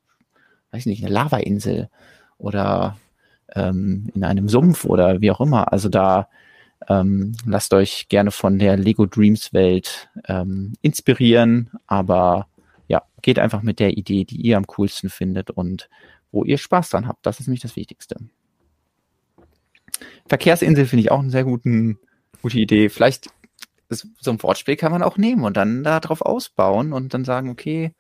weiß 0.71 0.87
nicht, 0.87 1.05
eine 1.05 1.13
Lavainsel? 1.13 1.89
Oder 2.39 2.97
ähm, 3.55 4.11
in 4.15 4.25
einem 4.25 4.49
Sumpf 4.49 4.85
oder 4.85 5.21
wie 5.21 5.31
auch 5.31 5.41
immer. 5.41 5.73
Also 5.73 5.89
da 5.89 6.29
ähm, 6.89 7.33
lasst 7.47 7.75
euch 7.75 8.09
gerne 8.09 8.31
von 8.31 8.59
der 8.59 8.77
Lego 8.77 9.07
Dreams 9.07 9.53
Welt 9.53 10.11
ähm, 10.27 10.75
inspirieren, 10.83 11.71
aber 11.87 12.49
ja, 12.89 13.03
geht 13.23 13.39
einfach 13.39 13.63
mit 13.63 13.79
der 13.79 13.97
Idee, 13.97 14.25
die 14.25 14.37
ihr 14.37 14.57
am 14.57 14.67
coolsten 14.67 15.09
findet 15.09 15.51
und 15.51 15.89
wo 16.31 16.45
ihr 16.45 16.59
Spaß 16.59 16.91
dran 16.91 17.07
habt. 17.07 17.25
Das 17.27 17.41
ist 17.41 17.47
nämlich 17.47 17.63
das 17.63 17.77
Wichtigste. 17.77 18.17
Verkehrsinsel 20.27 20.87
finde 20.87 21.03
ich 21.03 21.11
auch 21.11 21.21
eine 21.21 21.31
sehr 21.31 21.45
guten, 21.45 21.99
gute 22.41 22.59
Idee. 22.59 22.89
Vielleicht 22.89 23.29
ist, 23.89 24.09
so 24.19 24.31
ein 24.31 24.43
Wortspiel 24.43 24.77
kann 24.77 24.93
man 24.93 25.03
auch 25.03 25.17
nehmen 25.17 25.45
und 25.45 25.57
dann 25.57 25.85
darauf 25.85 26.23
ausbauen 26.23 26.93
und 26.93 27.15
dann 27.15 27.25
sagen, 27.25 27.51
okay, 27.51 27.93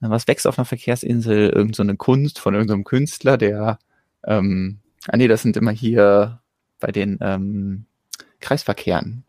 was 0.00 0.26
wächst 0.26 0.46
auf 0.46 0.58
einer 0.58 0.64
Verkehrsinsel? 0.64 1.48
Irgend 1.50 1.76
so 1.76 1.82
eine 1.82 1.96
Kunst 1.96 2.38
von 2.38 2.54
irgendeinem 2.54 2.84
Künstler, 2.84 3.38
der, 3.38 3.78
ähm, 4.26 4.80
ah 5.08 5.16
nee, 5.16 5.28
das 5.28 5.42
sind 5.42 5.56
immer 5.56 5.70
hier 5.70 6.40
bei 6.80 6.92
den 6.92 7.18
ähm, 7.20 7.86
Kreisverkehren. 8.40 9.24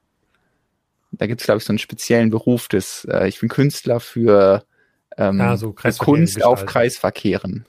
Da 1.11 1.27
gibt 1.27 1.41
es, 1.41 1.45
glaube 1.45 1.59
ich, 1.59 1.65
so 1.65 1.71
einen 1.71 1.79
speziellen 1.79 2.31
Beruf 2.31 2.67
des, 2.67 3.05
äh, 3.05 3.27
ich 3.27 3.39
bin 3.39 3.49
Künstler 3.49 3.99
für 3.99 4.65
ähm, 5.17 5.39
ja, 5.39 5.57
so 5.57 5.73
Kunst 5.73 6.35
gestalten. 6.35 6.43
auf 6.43 6.65
Kreisverkehren. 6.65 7.65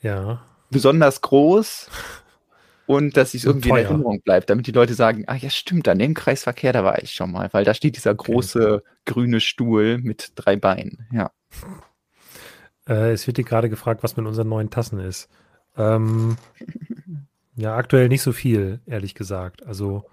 Ja. 0.00 0.42
Besonders 0.70 1.20
groß 1.20 1.90
und 2.86 3.16
dass 3.16 3.34
es 3.34 3.44
irgendwie 3.44 3.68
teuer. 3.68 3.80
in 3.80 3.86
Erinnerung 3.86 4.20
bleibt, 4.22 4.48
damit 4.48 4.66
die 4.66 4.72
Leute 4.72 4.94
sagen, 4.94 5.24
ah 5.26 5.36
ja 5.36 5.50
stimmt, 5.50 5.88
an 5.88 5.98
dem 5.98 6.14
Kreisverkehr, 6.14 6.72
da 6.72 6.84
war 6.84 7.02
ich 7.02 7.12
schon 7.12 7.30
mal, 7.30 7.48
weil 7.52 7.64
da 7.64 7.74
steht 7.74 7.96
dieser 7.96 8.14
große 8.14 8.76
okay. 8.76 8.84
grüne 9.04 9.40
Stuhl 9.40 9.98
mit 9.98 10.32
drei 10.34 10.56
Beinen, 10.56 11.06
ja. 11.12 11.30
Äh, 12.88 13.12
es 13.12 13.26
wird 13.26 13.36
dir 13.36 13.44
gerade 13.44 13.68
gefragt, 13.68 14.02
was 14.02 14.16
mit 14.16 14.26
unseren 14.26 14.48
neuen 14.48 14.70
Tassen 14.70 14.98
ist. 14.98 15.28
Ähm, 15.78 16.36
ja, 17.56 17.76
aktuell 17.76 18.08
nicht 18.08 18.22
so 18.22 18.32
viel, 18.32 18.80
ehrlich 18.86 19.14
gesagt. 19.14 19.64
Also, 19.66 20.04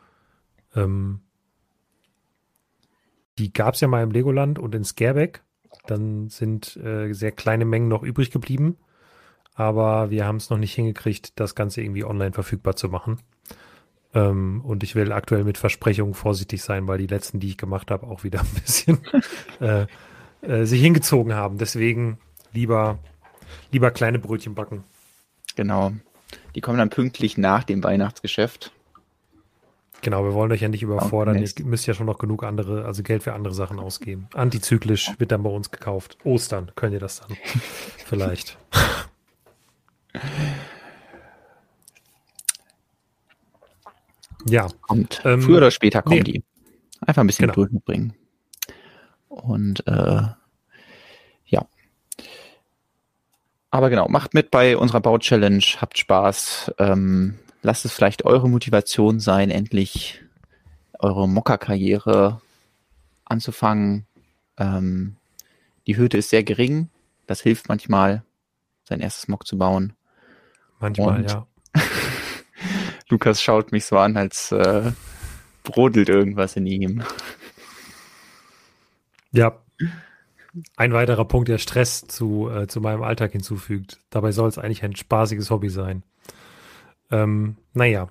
ähm, 0.75 1.21
die 3.37 3.51
gab 3.51 3.73
es 3.73 3.81
ja 3.81 3.87
mal 3.87 4.03
im 4.03 4.11
Legoland 4.11 4.59
und 4.59 4.73
in 4.73 4.83
Scareback. 4.83 5.43
Dann 5.87 6.29
sind 6.29 6.77
äh, 6.77 7.11
sehr 7.13 7.31
kleine 7.31 7.65
Mengen 7.65 7.87
noch 7.87 8.03
übrig 8.03 8.31
geblieben. 8.31 8.77
Aber 9.53 10.09
wir 10.09 10.25
haben 10.25 10.37
es 10.37 10.49
noch 10.49 10.57
nicht 10.57 10.73
hingekriegt, 10.73 11.39
das 11.39 11.55
Ganze 11.55 11.81
irgendwie 11.81 12.03
online 12.03 12.33
verfügbar 12.33 12.75
zu 12.75 12.89
machen. 12.89 13.19
Ähm, 14.13 14.61
und 14.63 14.83
ich 14.83 14.95
will 14.95 15.11
aktuell 15.11 15.43
mit 15.43 15.57
Versprechungen 15.57 16.13
vorsichtig 16.13 16.61
sein, 16.63 16.87
weil 16.87 16.97
die 16.97 17.07
letzten, 17.07 17.39
die 17.39 17.49
ich 17.49 17.57
gemacht 17.57 17.91
habe, 17.91 18.07
auch 18.07 18.23
wieder 18.23 18.41
ein 18.41 18.61
bisschen 18.61 18.99
äh, 19.59 19.85
äh, 20.41 20.65
sich 20.65 20.81
hingezogen 20.81 21.35
haben. 21.35 21.57
Deswegen 21.57 22.17
lieber, 22.53 22.99
lieber 23.71 23.91
kleine 23.91 24.19
Brötchen 24.19 24.55
backen. 24.55 24.83
Genau. 25.55 25.93
Die 26.55 26.61
kommen 26.61 26.77
dann 26.77 26.89
pünktlich 26.89 27.37
nach 27.37 27.63
dem 27.63 27.83
Weihnachtsgeschäft. 27.83 28.71
Genau, 30.01 30.23
wir 30.23 30.33
wollen 30.33 30.51
euch 30.51 30.61
ja 30.61 30.67
nicht 30.67 30.83
überfordern. 30.83 31.37
Ihr 31.37 31.49
müsst 31.65 31.87
ja 31.87 31.93
schon 31.93 32.05
noch 32.05 32.19
genug 32.19 32.43
andere, 32.43 32.85
also 32.85 33.01
Geld 33.01 33.23
für 33.23 33.33
andere 33.33 33.53
Sachen 33.53 33.79
ausgeben. 33.79 34.27
Antizyklisch 34.33 35.11
wird 35.17 35.31
dann 35.31 35.41
bei 35.41 35.49
uns 35.49 35.71
gekauft. 35.71 36.17
Ostern 36.23 36.71
könnt 36.75 36.93
ihr 36.93 36.99
das 36.99 37.21
dann 37.21 37.35
vielleicht. 38.05 38.57
Ja. 44.47 44.67
Kommt. 44.81 45.21
Ähm, 45.25 45.41
Früher 45.41 45.57
oder 45.57 45.71
später 45.71 46.01
kommen 46.03 46.17
nee. 46.17 46.23
die. 46.23 46.43
Einfach 47.01 47.23
ein 47.23 47.27
bisschen 47.27 47.47
genau. 47.47 47.53
Geduld 47.53 47.73
mitbringen. 47.73 48.13
Und 49.27 49.85
äh, 49.87 50.21
Aber 53.75 53.89
genau, 53.89 54.07
macht 54.07 54.33
mit 54.33 54.51
bei 54.51 54.77
unserer 54.77 55.01
Bau-Challenge, 55.01 55.61
habt 55.81 55.97
Spaß. 55.97 56.75
Ähm, 56.77 57.37
lasst 57.61 57.83
es 57.83 57.91
vielleicht 57.91 58.23
eure 58.23 58.47
Motivation 58.47 59.19
sein, 59.19 59.51
endlich 59.51 60.23
eure 60.97 61.27
Mocker-Karriere 61.27 62.39
anzufangen. 63.25 64.05
Ähm, 64.55 65.17
die 65.87 65.97
Hürde 65.97 66.19
ist 66.19 66.29
sehr 66.29 66.45
gering. 66.45 66.87
Das 67.27 67.41
hilft 67.41 67.67
manchmal, 67.67 68.23
sein 68.85 69.01
erstes 69.01 69.27
Mock 69.27 69.45
zu 69.45 69.57
bauen. 69.57 69.91
Manchmal, 70.79 71.17
Und 71.17 71.31
ja. 71.31 71.45
Lukas 73.09 73.43
schaut 73.43 73.73
mich 73.73 73.83
so 73.83 73.97
an, 73.97 74.15
als 74.15 74.53
äh, 74.53 74.93
brodelt 75.65 76.07
irgendwas 76.07 76.55
in 76.55 76.65
ihm. 76.65 77.03
Ja, 79.33 79.61
ein 80.75 80.93
weiterer 80.93 81.25
Punkt, 81.25 81.49
der 81.49 81.57
Stress 81.57 82.07
zu, 82.07 82.49
äh, 82.49 82.67
zu 82.67 82.81
meinem 82.81 83.03
Alltag 83.03 83.31
hinzufügt. 83.31 83.99
Dabei 84.09 84.31
soll 84.31 84.49
es 84.49 84.57
eigentlich 84.57 84.83
ein 84.83 84.95
spaßiges 84.95 85.49
Hobby 85.49 85.69
sein. 85.69 86.03
Ähm, 87.11 87.57
naja. 87.73 88.09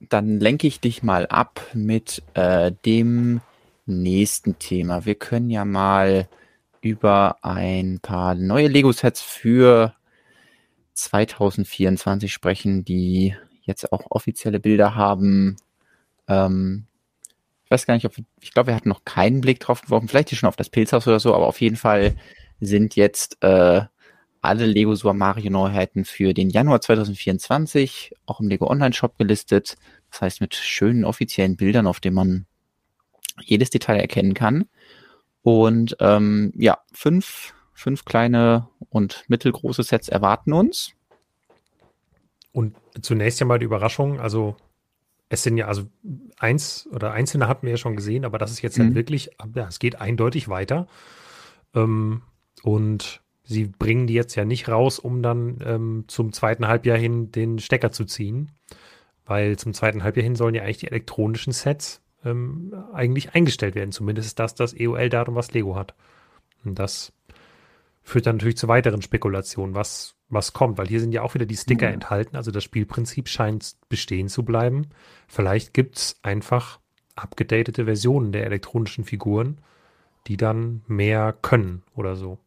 Dann 0.00 0.38
lenke 0.38 0.66
ich 0.66 0.80
dich 0.80 1.02
mal 1.02 1.26
ab 1.26 1.60
mit 1.72 2.22
äh, 2.34 2.72
dem 2.84 3.40
nächsten 3.86 4.58
Thema. 4.58 5.06
Wir 5.06 5.14
können 5.14 5.50
ja 5.50 5.64
mal 5.64 6.28
über 6.80 7.38
ein 7.42 8.00
paar 8.00 8.34
neue 8.34 8.68
Lego-Sets 8.68 9.22
für 9.22 9.94
2024 10.92 12.32
sprechen, 12.32 12.84
die 12.84 13.34
jetzt 13.62 13.92
auch 13.92 14.10
offizielle 14.10 14.60
Bilder 14.60 14.94
haben. 14.94 15.56
Ähm, 16.28 16.86
weiß 17.74 17.86
gar 17.86 17.94
nicht, 17.94 18.06
ob, 18.06 18.14
ich 18.40 18.52
glaube, 18.52 18.68
wir 18.68 18.76
hatten 18.76 18.88
noch 18.88 19.04
keinen 19.04 19.40
Blick 19.40 19.60
drauf 19.60 19.82
geworfen, 19.82 20.08
vielleicht 20.08 20.30
hier 20.30 20.38
schon 20.38 20.48
auf 20.48 20.56
das 20.56 20.70
Pilzhaus 20.70 21.06
oder 21.06 21.20
so, 21.20 21.34
aber 21.34 21.46
auf 21.46 21.60
jeden 21.60 21.76
Fall 21.76 22.14
sind 22.60 22.96
jetzt 22.96 23.42
äh, 23.42 23.82
alle 24.40 24.66
Lego 24.66 24.94
Super 24.94 25.14
Mario 25.14 25.50
Neuheiten 25.50 26.04
für 26.04 26.34
den 26.34 26.50
Januar 26.50 26.80
2024 26.80 28.14
auch 28.26 28.40
im 28.40 28.48
Lego 28.48 28.70
Online 28.70 28.92
Shop 28.92 29.16
gelistet. 29.18 29.76
Das 30.10 30.20
heißt 30.20 30.40
mit 30.40 30.54
schönen 30.54 31.04
offiziellen 31.04 31.56
Bildern, 31.56 31.86
auf 31.86 31.98
denen 31.98 32.14
man 32.14 32.46
jedes 33.40 33.70
Detail 33.70 33.98
erkennen 33.98 34.34
kann. 34.34 34.66
Und 35.42 35.96
ähm, 36.00 36.52
ja, 36.56 36.78
fünf, 36.92 37.54
fünf 37.72 38.04
kleine 38.04 38.68
und 38.90 39.24
mittelgroße 39.28 39.82
Sets 39.82 40.08
erwarten 40.08 40.52
uns. 40.52 40.92
Und 42.52 42.76
zunächst 43.02 43.40
ja 43.40 43.46
mal 43.46 43.58
die 43.58 43.66
Überraschung, 43.66 44.20
also 44.20 44.56
es 45.28 45.42
sind 45.42 45.56
ja, 45.56 45.66
also 45.66 45.84
eins 46.38 46.88
oder 46.92 47.12
einzelne 47.12 47.48
hatten 47.48 47.66
wir 47.66 47.72
ja 47.72 47.76
schon 47.76 47.96
gesehen, 47.96 48.24
aber 48.24 48.38
das 48.38 48.50
ist 48.50 48.62
jetzt 48.62 48.78
halt 48.78 48.90
mhm. 48.90 48.94
halt 48.94 48.96
wirklich, 48.96 49.30
ja, 49.54 49.66
es 49.68 49.78
geht 49.78 50.00
eindeutig 50.00 50.48
weiter. 50.48 50.86
Ähm, 51.74 52.22
und 52.62 53.22
sie 53.42 53.66
bringen 53.66 54.06
die 54.06 54.14
jetzt 54.14 54.34
ja 54.34 54.44
nicht 54.44 54.68
raus, 54.68 54.98
um 54.98 55.22
dann 55.22 55.58
ähm, 55.64 56.04
zum 56.08 56.32
zweiten 56.32 56.66
Halbjahr 56.66 56.98
hin 56.98 57.30
den 57.30 57.58
Stecker 57.58 57.92
zu 57.92 58.04
ziehen. 58.04 58.50
Weil 59.26 59.56
zum 59.58 59.72
zweiten 59.72 60.02
Halbjahr 60.02 60.24
hin 60.24 60.36
sollen 60.36 60.54
ja 60.54 60.62
eigentlich 60.62 60.78
die 60.78 60.88
elektronischen 60.88 61.52
Sets 61.52 62.02
ähm, 62.24 62.74
eigentlich 62.92 63.34
eingestellt 63.34 63.74
werden. 63.74 63.92
Zumindest 63.92 64.26
ist 64.26 64.38
das 64.38 64.54
das 64.54 64.74
EOL-Datum, 64.78 65.34
was 65.34 65.52
Lego 65.52 65.76
hat. 65.76 65.94
Und 66.64 66.78
das 66.78 67.12
führt 68.04 68.26
dann 68.26 68.36
natürlich 68.36 68.56
zu 68.56 68.68
weiteren 68.68 69.02
Spekulationen, 69.02 69.74
was 69.74 70.14
was 70.28 70.52
kommt, 70.52 70.78
weil 70.78 70.88
hier 70.88 71.00
sind 71.00 71.12
ja 71.12 71.22
auch 71.22 71.34
wieder 71.34 71.46
die 71.46 71.56
Sticker 71.56 71.88
mhm. 71.88 71.94
enthalten. 71.94 72.36
Also 72.36 72.50
das 72.50 72.64
Spielprinzip 72.64 73.28
scheint 73.28 73.76
bestehen 73.88 74.28
zu 74.28 74.44
bleiben. 74.44 74.88
Vielleicht 75.28 75.74
gibt 75.74 75.96
es 75.96 76.16
einfach 76.22 76.80
abgedatete 77.14 77.84
Versionen 77.84 78.32
der 78.32 78.44
elektronischen 78.44 79.04
Figuren, 79.04 79.58
die 80.26 80.36
dann 80.36 80.82
mehr 80.86 81.34
können 81.40 81.82
oder 81.94 82.16
so. 82.16 82.38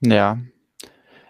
Ja. 0.00 0.38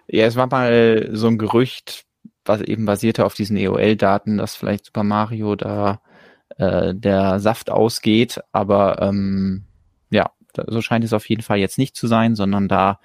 Ja, 0.09 0.27
es 0.27 0.37
war 0.37 0.49
mal 0.49 1.09
so 1.13 1.29
ein 1.29 1.39
Gerücht, 1.39 2.05
was 2.45 2.61
eben 2.63 2.85
basierte 2.85 3.25
auf 3.25 3.35
diesen 3.35 3.57
EOL-Daten, 3.57 4.39
dass 4.39 4.57
vielleicht 4.57 4.87
Super 4.87 5.05
Mario 5.05 5.55
da 5.55 6.01
äh, 6.57 6.95
der 6.95 7.39
Saft 7.39 7.71
ausgeht, 7.71 8.41
aber 8.51 9.01
ähm, 9.01 9.67
ja, 10.11 10.33
so 10.67 10.83
scheint 10.83 11.05
es 11.05 11.13
auf 11.13 11.29
jeden 11.29 11.43
Fall 11.43 11.59
jetzt 11.59 11.79
nicht 11.79 11.95
zu 11.95 12.09
sein, 12.09 12.35
sondern 12.35 12.67
da 12.67 12.99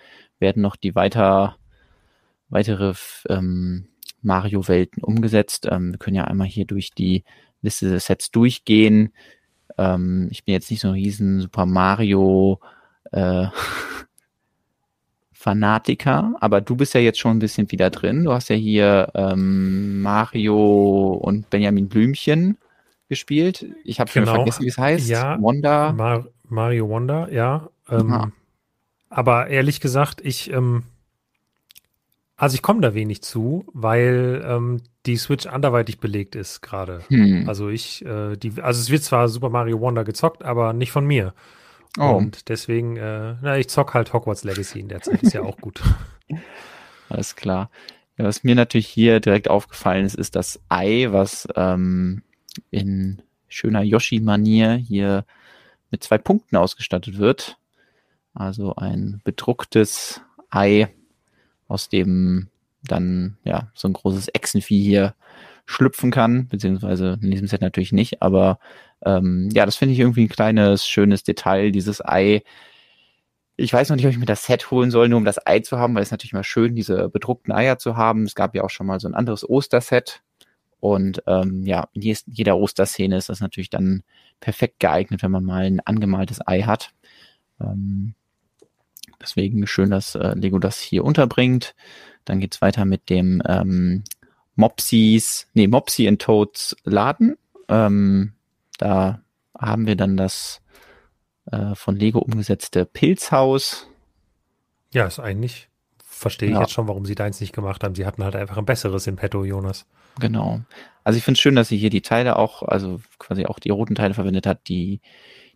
werden 0.45 0.62
noch 0.62 0.75
die 0.75 0.93
weiter 0.93 1.58
weitere 2.49 2.93
ähm, 3.27 3.88
Mario-Welten 4.21 5.03
umgesetzt. 5.03 5.67
Ähm, 5.69 5.91
wir 5.91 5.97
können 5.97 6.15
ja 6.15 6.25
einmal 6.25 6.47
hier 6.47 6.65
durch 6.65 6.91
die 6.91 7.23
Liste 7.62 7.89
der 7.89 7.99
Sets 7.99 8.29
durchgehen. 8.29 9.12
Ähm, 9.77 10.27
ich 10.31 10.45
bin 10.45 10.53
jetzt 10.53 10.69
nicht 10.69 10.81
so 10.81 10.89
ein 10.89 10.93
riesen 10.93 11.41
Super 11.41 11.65
Mario 11.65 12.60
äh, 13.12 13.47
Fanatiker, 15.34 16.36
aber 16.39 16.62
du 16.62 16.75
bist 16.75 16.93
ja 16.93 17.01
jetzt 17.01 17.19
schon 17.19 17.38
ein 17.38 17.39
bisschen 17.39 17.71
wieder 17.71 17.89
drin. 17.89 18.23
Du 18.23 18.31
hast 18.31 18.49
ja 18.49 18.55
hier 18.55 19.10
ähm, 19.15 20.01
Mario 20.01 21.13
und 21.13 21.49
Benjamin 21.49 21.89
Blümchen 21.89 22.58
gespielt. 23.10 23.65
Ich 23.84 23.99
habe 23.99 24.10
schon 24.10 24.23
genau. 24.23 24.36
vergessen, 24.36 24.63
wie 24.63 24.69
es 24.69 24.77
heißt. 24.77 25.08
Ja, 25.10 25.38
Wanda. 25.41 25.91
Mar 25.93 26.27
Mario 26.47 26.89
Wanda, 26.89 27.27
ja. 27.29 27.69
Ähm, 27.89 28.31
aber 29.15 29.47
ehrlich 29.47 29.80
gesagt, 29.80 30.19
ich 30.23 30.51
ähm, 30.51 30.84
Also 32.36 32.56
ich 32.56 32.62
komme 32.62 32.82
da 32.82 32.93
wenig 32.93 33.21
zu, 33.21 33.65
weil 33.73 34.43
ähm, 34.45 34.82
die 35.06 35.15
Switch 35.15 35.45
anderweitig 35.45 35.99
belegt 35.99 36.36
ist 36.36 36.60
gerade. 36.62 37.01
Hm. 37.08 37.47
Also 37.47 37.69
ich, 37.69 38.06
äh, 38.06 38.36
die, 38.36 38.62
also 38.62 38.82
es 38.82 38.89
wird 38.89 39.04
zwar 39.04 39.30
Super 39.30 39.49
Mario 39.49 39.80
Wonder 39.80 40.04
gezockt, 40.04 40.43
aber 40.43 40.73
nicht 40.73 40.91
von 40.91 41.06
mir. 41.06 41.34
Oh. 41.97 42.10
Und 42.10 42.49
deswegen, 42.49 42.97
äh, 42.97 43.36
na, 43.41 43.58
ich 43.58 43.69
zock 43.69 43.93
halt 43.93 44.12
Hogwarts 44.12 44.43
Legacy 44.43 44.82
in 44.82 44.89
der 44.89 44.99
Zeit, 45.01 45.23
ist 45.23 45.34
ja 45.34 45.43
auch 45.43 45.58
gut. 45.58 45.82
Alles 47.10 47.38
klar. 47.38 47.69
Ja, 48.17 48.25
was 48.25 48.43
mir 48.43 48.56
natürlich 48.56 48.88
hier 48.88 49.21
direkt 49.21 49.49
aufgefallen 49.49 50.06
ist, 50.06 50.15
ist 50.15 50.36
das 50.36 50.60
Ei, 50.67 51.08
was 51.12 51.47
ähm, 51.56 52.21
in 52.69 53.21
schöner 53.47 53.82
Yoshi-Manier 53.82 54.73
hier 54.73 55.23
mit 55.89 56.04
zwei 56.04 56.17
Punkten 56.17 56.58
ausgestattet 56.58 57.17
wird. 57.17 57.58
Also 58.36 58.76
ein 58.76 59.21
bedrucktes 59.24 60.21
Ei, 60.50 60.89
aus 61.67 61.89
dem 61.89 62.50
dann 62.84 63.38
ja 63.43 63.71
so 63.74 63.88
ein 63.88 63.93
großes 63.93 64.28
Echsenvieh 64.34 64.84
hier 64.84 65.15
schlüpfen 65.65 66.12
kann, 66.12 66.48
beziehungsweise 66.48 67.17
in 67.21 67.32
diesem 67.32 67.48
Set 67.48 67.62
natürlich 67.62 67.91
nicht, 67.91 68.21
aber 68.21 68.60
ähm, 69.04 69.50
ja, 69.54 69.65
das 69.65 69.76
finde 69.76 69.93
ich 69.93 70.00
irgendwie 70.00 70.26
ein 70.26 70.30
kleines, 70.30 70.86
schönes 70.86 71.24
Detail, 71.24 71.71
dieses 71.71 72.06
Ei. 72.06 72.43
Ich 73.56 73.71
weiß 73.71 73.89
noch 73.89 73.95
nicht, 73.95 74.06
ob 74.06 74.12
ich 74.12 74.17
mir 74.17 74.26
das 74.26 74.45
Set 74.45 74.69
holen 74.69 74.91
soll, 74.91 75.08
nur 75.10 75.17
um 75.17 75.26
das 75.26 75.45
Ei 75.45 75.60
zu 75.60 75.80
haben, 75.80 75.95
weil 75.95 76.04
es 76.04 76.12
natürlich 76.12 76.34
mal 76.34 76.43
schön, 76.43 76.76
diese 76.76 77.10
bedruckten 77.10 77.54
Eier 77.54 77.78
zu 77.78 77.95
haben. 77.95 78.24
Es 78.24 78.36
gab 78.36 78.54
ja 78.54 78.63
auch 78.63 78.69
schon 78.69 78.88
mal 78.88 79.00
so 79.00 79.08
ein 79.08 79.15
anderes 79.15 79.48
Osterset. 79.48 80.21
Und 80.82 81.24
ähm, 81.26 81.63
ja, 81.63 81.88
in 81.93 82.02
jeder 82.28 82.58
Osterszene 82.58 83.17
ist 83.17 83.30
das 83.30 83.39
natürlich 83.39 83.69
dann 83.69 84.04
perfekt 84.39 84.80
geeignet, 84.80 85.24
wenn 85.24 85.32
man 85.32 85.43
mal 85.43 85.65
ein 85.65 85.80
angemaltes 85.80 86.45
Ei 86.45 86.63
hat. 86.63 86.93
Ähm, 87.62 88.13
deswegen 89.25 89.67
schön, 89.67 89.89
dass 89.89 90.15
äh, 90.15 90.33
Lego 90.35 90.59
das 90.59 90.79
hier 90.79 91.03
unterbringt. 91.03 91.75
Dann 92.23 92.39
geht's 92.39 92.61
weiter 92.61 92.85
mit 92.85 93.09
dem 93.09 93.41
ähm, 93.47 94.03
Mopsies, 94.55 95.47
nee, 95.53 95.67
Mopsy 95.67 96.07
and 96.07 96.21
Toads 96.21 96.75
Laden. 96.83 97.38
Ähm, 97.67 98.33
da 98.77 99.21
haben 99.57 99.88
wir 99.88 99.95
dann 99.95 100.17
das 100.17 100.61
äh, 101.51 101.75
von 101.75 101.95
Lego 101.95 102.19
umgesetzte 102.19 102.85
Pilzhaus. 102.85 103.88
Ja, 104.93 105.05
ist 105.05 105.19
eigentlich, 105.19 105.69
verstehe 106.03 106.49
ich 106.49 106.55
ja. 106.55 106.61
jetzt 106.61 106.71
schon, 106.71 106.88
warum 106.88 107.05
sie 107.05 107.15
deins 107.15 107.41
nicht 107.41 107.53
gemacht 107.53 107.83
haben. 107.83 107.95
Sie 107.95 108.05
hatten 108.05 108.23
halt 108.23 108.35
einfach 108.35 108.57
ein 108.57 108.65
besseres 108.65 109.07
in 109.07 109.17
petto, 109.17 109.43
Jonas. 109.43 109.85
Genau. 110.19 110.61
Also 111.03 111.17
ich 111.17 111.23
finde 111.23 111.38
es 111.38 111.41
schön, 111.41 111.55
dass 111.55 111.67
sie 111.67 111.77
hier 111.77 111.89
die 111.89 112.01
Teile 112.01 112.38
auch, 112.38 112.63
also 112.63 113.01
quasi 113.19 113.45
auch 113.45 113.59
die 113.59 113.69
roten 113.69 113.95
Teile 113.95 114.13
verwendet 114.13 114.47
hat, 114.47 114.67
die 114.67 115.01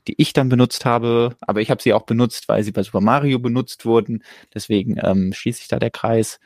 die 0.09 0.19
ich 0.19 0.33
dann 0.33 0.49
benutzt 0.49 0.85
habe, 0.85 1.35
aber 1.39 1.61
ich 1.61 1.69
habe 1.69 1.83
sie 1.83 1.93
auch 1.93 2.01
benutzt, 2.01 2.49
weil 2.49 2.63
sie 2.63 2.71
bei 2.71 2.81
Super 2.81 2.99
Mario 2.99 3.37
benutzt 3.37 3.85
wurden. 3.85 4.23
Deswegen 4.55 4.97
ähm, 5.03 5.33
schließt 5.33 5.59
sich 5.59 5.67
da 5.67 5.77
der 5.77 5.91
Kreis. 5.91 6.39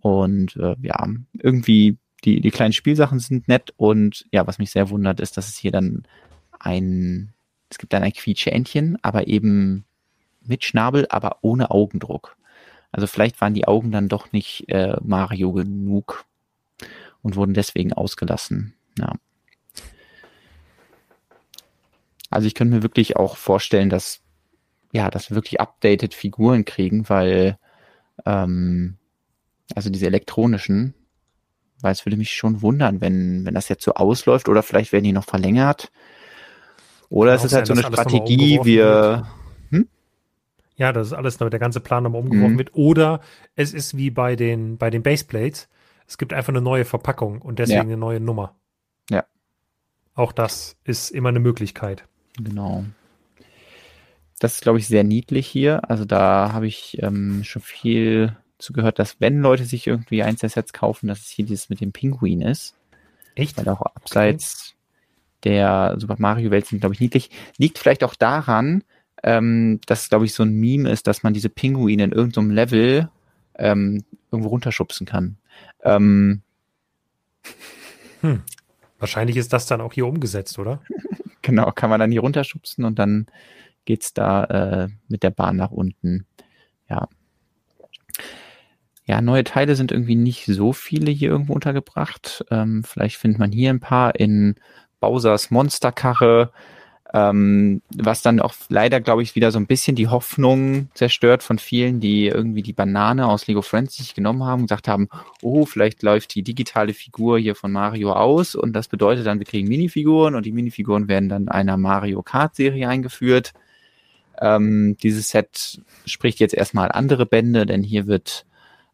Und 0.00 0.56
äh, 0.56 0.74
ja, 0.82 1.06
irgendwie 1.32 1.96
die, 2.24 2.40
die 2.40 2.50
kleinen 2.50 2.72
Spielsachen 2.72 3.20
sind 3.20 3.46
nett 3.46 3.72
und 3.76 4.26
ja, 4.32 4.48
was 4.48 4.58
mich 4.58 4.72
sehr 4.72 4.90
wundert, 4.90 5.20
ist, 5.20 5.36
dass 5.36 5.48
es 5.48 5.56
hier 5.56 5.70
dann 5.70 6.02
ein, 6.58 7.32
es 7.70 7.78
gibt 7.78 7.92
dann 7.92 8.02
ein 8.02 8.12
Quietschentchen, 8.12 8.98
aber 9.02 9.28
eben 9.28 9.84
mit 10.42 10.64
Schnabel, 10.64 11.06
aber 11.08 11.38
ohne 11.42 11.70
Augendruck. 11.70 12.36
Also 12.90 13.06
vielleicht 13.06 13.40
waren 13.40 13.54
die 13.54 13.68
Augen 13.68 13.92
dann 13.92 14.08
doch 14.08 14.32
nicht 14.32 14.68
äh, 14.68 14.96
Mario 15.02 15.52
genug 15.52 16.24
und 17.22 17.36
wurden 17.36 17.54
deswegen 17.54 17.92
ausgelassen. 17.92 18.74
Ja. 18.98 19.12
Also 22.34 22.48
ich 22.48 22.54
könnte 22.54 22.74
mir 22.74 22.82
wirklich 22.82 23.16
auch 23.16 23.36
vorstellen, 23.36 23.90
dass 23.90 24.20
ja, 24.92 25.10
dass 25.10 25.30
wir 25.30 25.36
wirklich 25.36 25.60
updated 25.60 26.14
Figuren 26.14 26.64
kriegen, 26.64 27.08
weil 27.08 27.58
ähm, 28.26 28.96
also 29.74 29.90
diese 29.90 30.06
elektronischen, 30.06 30.94
weil 31.80 31.92
es 31.92 32.04
würde 32.04 32.16
mich 32.16 32.32
schon 32.32 32.62
wundern, 32.62 33.00
wenn, 33.00 33.44
wenn 33.44 33.54
das 33.54 33.68
jetzt 33.68 33.84
so 33.84 33.94
ausläuft 33.94 34.48
oder 34.48 34.62
vielleicht 34.62 34.92
werden 34.92 35.04
die 35.04 35.12
noch 35.12 35.24
verlängert. 35.24 35.90
Oder 37.08 37.34
es 37.34 37.44
ist 37.44 37.52
halt 37.52 37.66
so 37.66 37.72
eine 37.72 37.82
Strategie, 37.82 38.60
wir. 38.64 39.26
Hm? 39.70 39.88
Ja, 40.76 40.92
das 40.92 41.08
ist 41.08 41.12
alles, 41.12 41.38
der 41.38 41.50
ganze 41.50 41.80
Plan 41.80 42.02
nochmal 42.02 42.20
umgeworfen 42.20 42.54
mhm. 42.54 42.58
wird. 42.58 42.74
Oder 42.74 43.20
es 43.54 43.72
ist 43.72 43.96
wie 43.96 44.10
bei 44.10 44.36
den, 44.36 44.78
bei 44.78 44.90
den 44.90 45.02
Baseplates. 45.02 45.68
Es 46.06 46.18
gibt 46.18 46.32
einfach 46.32 46.52
eine 46.52 46.60
neue 46.60 46.84
Verpackung 46.84 47.42
und 47.42 47.58
deswegen 47.58 47.76
ja. 47.76 47.82
eine 47.82 47.96
neue 47.96 48.20
Nummer. 48.20 48.56
Ja. 49.10 49.24
Auch 50.14 50.32
das 50.32 50.76
ist 50.84 51.10
immer 51.10 51.30
eine 51.30 51.40
Möglichkeit. 51.40 52.04
Genau. 52.38 52.84
Das 54.40 54.56
ist, 54.56 54.62
glaube 54.62 54.78
ich, 54.78 54.88
sehr 54.88 55.04
niedlich 55.04 55.46
hier. 55.46 55.88
Also 55.88 56.04
da 56.04 56.52
habe 56.52 56.66
ich 56.66 56.98
ähm, 57.02 57.44
schon 57.44 57.62
viel 57.62 58.36
zugehört, 58.58 58.98
dass 58.98 59.20
wenn 59.20 59.40
Leute 59.40 59.64
sich 59.64 59.86
irgendwie 59.86 60.22
eins 60.22 60.40
der 60.40 60.48
Sets 60.48 60.72
kaufen, 60.72 61.06
dass 61.06 61.20
es 61.20 61.28
hier 61.28 61.44
dieses 61.44 61.70
mit 61.70 61.80
dem 61.80 61.92
Pinguin 61.92 62.40
ist. 62.40 62.74
Echt? 63.34 63.56
Weil 63.56 63.68
auch 63.68 63.82
abseits 63.82 64.74
okay. 65.40 65.50
der 65.50 65.96
Super 65.98 66.16
Mario 66.18 66.50
Welt 66.50 66.66
sind, 66.66 66.80
glaube 66.80 66.94
ich, 66.94 67.00
niedlich. 67.00 67.30
Liegt 67.58 67.78
vielleicht 67.78 68.04
auch 68.04 68.14
daran, 68.14 68.84
ähm, 69.22 69.80
dass, 69.86 70.08
glaube 70.08 70.24
ich, 70.24 70.34
so 70.34 70.42
ein 70.42 70.54
Meme 70.54 70.90
ist, 70.90 71.06
dass 71.06 71.22
man 71.22 71.34
diese 71.34 71.48
Pinguine 71.48 72.04
in 72.04 72.12
irgendeinem 72.12 72.50
Level 72.50 73.08
ähm, 73.56 74.04
irgendwo 74.30 74.50
runterschubsen 74.50 75.06
kann. 75.06 75.36
Ähm, 75.82 76.42
hm. 78.20 78.42
Wahrscheinlich 78.98 79.36
ist 79.36 79.52
das 79.52 79.66
dann 79.66 79.80
auch 79.80 79.92
hier 79.92 80.06
umgesetzt, 80.06 80.58
oder? 80.58 80.80
genau, 81.44 81.70
kann 81.72 81.90
man 81.90 82.00
dann 82.00 82.10
hier 82.10 82.22
runterschubsen 82.22 82.84
und 82.84 82.98
dann 82.98 83.26
geht's 83.84 84.14
da 84.14 84.44
äh, 84.44 84.88
mit 85.08 85.22
der 85.22 85.30
Bahn 85.30 85.56
nach 85.56 85.70
unten. 85.70 86.26
Ja, 86.88 87.08
ja, 89.06 89.20
neue 89.20 89.44
Teile 89.44 89.76
sind 89.76 89.92
irgendwie 89.92 90.16
nicht 90.16 90.46
so 90.46 90.72
viele 90.72 91.10
hier 91.10 91.28
irgendwo 91.30 91.52
untergebracht. 91.52 92.44
Ähm, 92.50 92.82
vielleicht 92.84 93.16
findet 93.16 93.38
man 93.38 93.52
hier 93.52 93.70
ein 93.70 93.80
paar 93.80 94.14
in 94.18 94.54
Bowsers 95.00 95.50
Monsterkarre, 95.50 96.52
ähm, 97.14 97.80
was 97.96 98.22
dann 98.22 98.40
auch 98.40 98.54
leider, 98.68 99.00
glaube 99.00 99.22
ich, 99.22 99.36
wieder 99.36 99.52
so 99.52 99.58
ein 99.60 99.68
bisschen 99.68 99.94
die 99.94 100.08
Hoffnung 100.08 100.88
zerstört 100.94 101.44
von 101.44 101.60
vielen, 101.60 102.00
die 102.00 102.26
irgendwie 102.26 102.62
die 102.62 102.72
Banane 102.72 103.28
aus 103.28 103.46
Lego 103.46 103.62
Friends 103.62 103.96
sich 103.96 104.16
genommen 104.16 104.42
haben 104.42 104.62
und 104.62 104.66
gesagt 104.66 104.88
haben, 104.88 105.08
oh, 105.40 105.64
vielleicht 105.64 106.02
läuft 106.02 106.34
die 106.34 106.42
digitale 106.42 106.92
Figur 106.92 107.38
hier 107.38 107.54
von 107.54 107.70
Mario 107.70 108.12
aus 108.12 108.56
und 108.56 108.72
das 108.72 108.88
bedeutet 108.88 109.26
dann, 109.26 109.38
wir 109.38 109.46
kriegen 109.46 109.68
Minifiguren 109.68 110.34
und 110.34 110.44
die 110.44 110.50
Minifiguren 110.50 111.06
werden 111.06 111.28
dann 111.28 111.48
einer 111.48 111.76
Mario 111.76 112.20
Kart 112.24 112.56
Serie 112.56 112.88
eingeführt. 112.88 113.52
Ähm, 114.40 114.96
dieses 115.00 115.28
Set 115.28 115.80
spricht 116.06 116.40
jetzt 116.40 116.54
erstmal 116.54 116.90
andere 116.90 117.26
Bände, 117.26 117.64
denn 117.64 117.84
hier 117.84 118.08
wird 118.08 118.44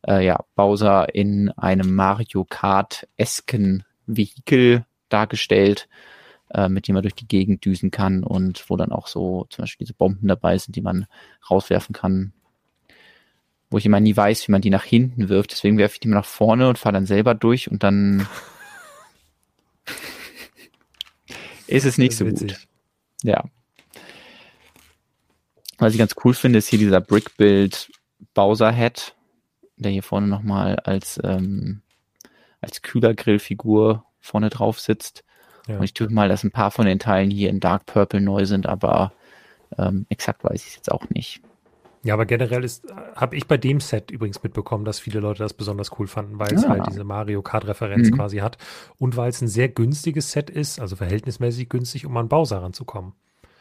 äh, 0.07 0.23
ja, 0.27 0.45
Bowser 0.57 1.15
in 1.15 1.49
einem 1.53 1.95
Mario 1.95 2.45
Kart-esken 2.45 3.85
Vehikel 4.07 4.85
dargestellt, 5.09 5.89
äh, 6.55 6.69
mit 6.69 6.89
dem 6.89 6.97
er 6.97 7.03
durch 7.03 7.15
die 7.15 7.29
Gegend 7.29 7.65
düsen 7.65 7.91
kann 7.91 8.25
und 8.25 8.69
wo 8.69 8.77
dann 8.77 8.93
auch 8.93 9.07
so 9.07 9.47
zum 9.51 9.63
Beispiel 9.63 9.87
diese 9.87 9.95
Bomben 9.95 10.29
dabei 10.29 10.57
sind, 10.59 10.77
die 10.77 10.83
man 10.83 11.07
rauswerfen 11.51 11.95
kann. 11.95 12.33
Wo 13.71 13.79
ich 13.79 13.87
immer 13.87 14.01
nie 14.01 14.17
weiß, 14.17 14.49
wie 14.49 14.53
man 14.53 14.63
die 14.63 14.71
nach 14.71 14.85
hinten 14.85 15.29
wirft. 15.29 15.53
Deswegen 15.53 15.79
werfe 15.79 15.95
ich 15.95 16.01
die 16.01 16.09
immer 16.09 16.17
nach 16.17 16.25
vorne 16.25 16.69
und 16.69 16.79
fahre 16.79 16.95
dann 16.95 17.07
selber 17.07 17.35
durch 17.35 17.71
und 17.71 17.83
dann 17.83 18.27
ist 21.67 21.87
es 21.87 21.99
nicht 21.99 22.17
so 22.17 22.27
witzig. 22.27 22.55
gut. 22.55 22.69
Ja. 23.23 23.45
Was 25.79 25.93
ich 25.93 25.99
ganz 25.99 26.15
cool 26.25 26.35
finde, 26.35 26.59
ist 26.59 26.69
hier 26.69 26.79
dieser 26.79 27.01
Brick-Build 27.01 27.91
Bowser-Head 28.35 29.15
der 29.81 29.91
hier 29.91 30.03
vorne 30.03 30.27
nochmal 30.27 30.77
als, 30.77 31.21
ähm, 31.25 31.83
als 32.61 32.83
Kühlergrillfigur 32.83 34.05
vorne 34.21 34.51
drauf 34.51 34.79
sitzt. 34.79 35.25
Ja. 35.71 35.77
Und 35.79 35.85
ich 35.85 35.95
tue 35.95 36.09
mal, 36.09 36.29
dass 36.29 36.45
ein 36.45 36.51
paar 36.51 36.71
von 36.71 36.87
den 36.87 36.99
Teilen 36.99 37.31
hier 37.31 37.49
in 37.51 37.61
Dark 37.61 37.87
Purple 37.87 38.21
neu 38.21 38.45
sind, 38.45 38.67
aber 38.67 39.13
ähm, 39.79 40.07
exakt 40.09 40.43
weiß 40.43 40.63
ich 40.63 40.69
es 40.69 40.77
jetzt 40.77 40.93
auch 40.93 41.09
nicht. 41.11 41.41
Ja, 42.03 42.15
aber 42.15 42.25
generell 42.25 42.65
ist, 42.65 42.87
habe 43.15 43.37
ich 43.37 43.47
bei 43.47 43.59
dem 43.59 43.79
Set 43.81 44.11
übrigens 44.11 44.43
mitbekommen, 44.43 44.87
dass 44.87 44.99
viele 44.99 45.21
Leute 45.21 45.43
das 45.43 45.53
besonders 45.53 45.99
cool 45.99 46.07
fanden, 46.07 46.39
weil 46.39 46.53
es 46.55 46.65
ah. 46.65 46.71
halt 46.71 46.87
diese 46.89 47.05
Mario 47.05 47.43
Kart-Referenz 47.43 48.11
mhm. 48.11 48.17
quasi 48.17 48.39
hat 48.39 48.57
und 48.97 49.17
weil 49.17 49.29
es 49.29 49.43
ein 49.43 49.49
sehr 49.49 49.69
günstiges 49.69 50.33
Set 50.33 50.49
ist, 50.49 50.81
also 50.81 50.97
verhältnismäßig 50.97 51.69
günstig, 51.69 52.07
um 52.07 52.17
an 52.17 52.29
Bowser 52.29 52.63
ranzukommen. 52.63 53.13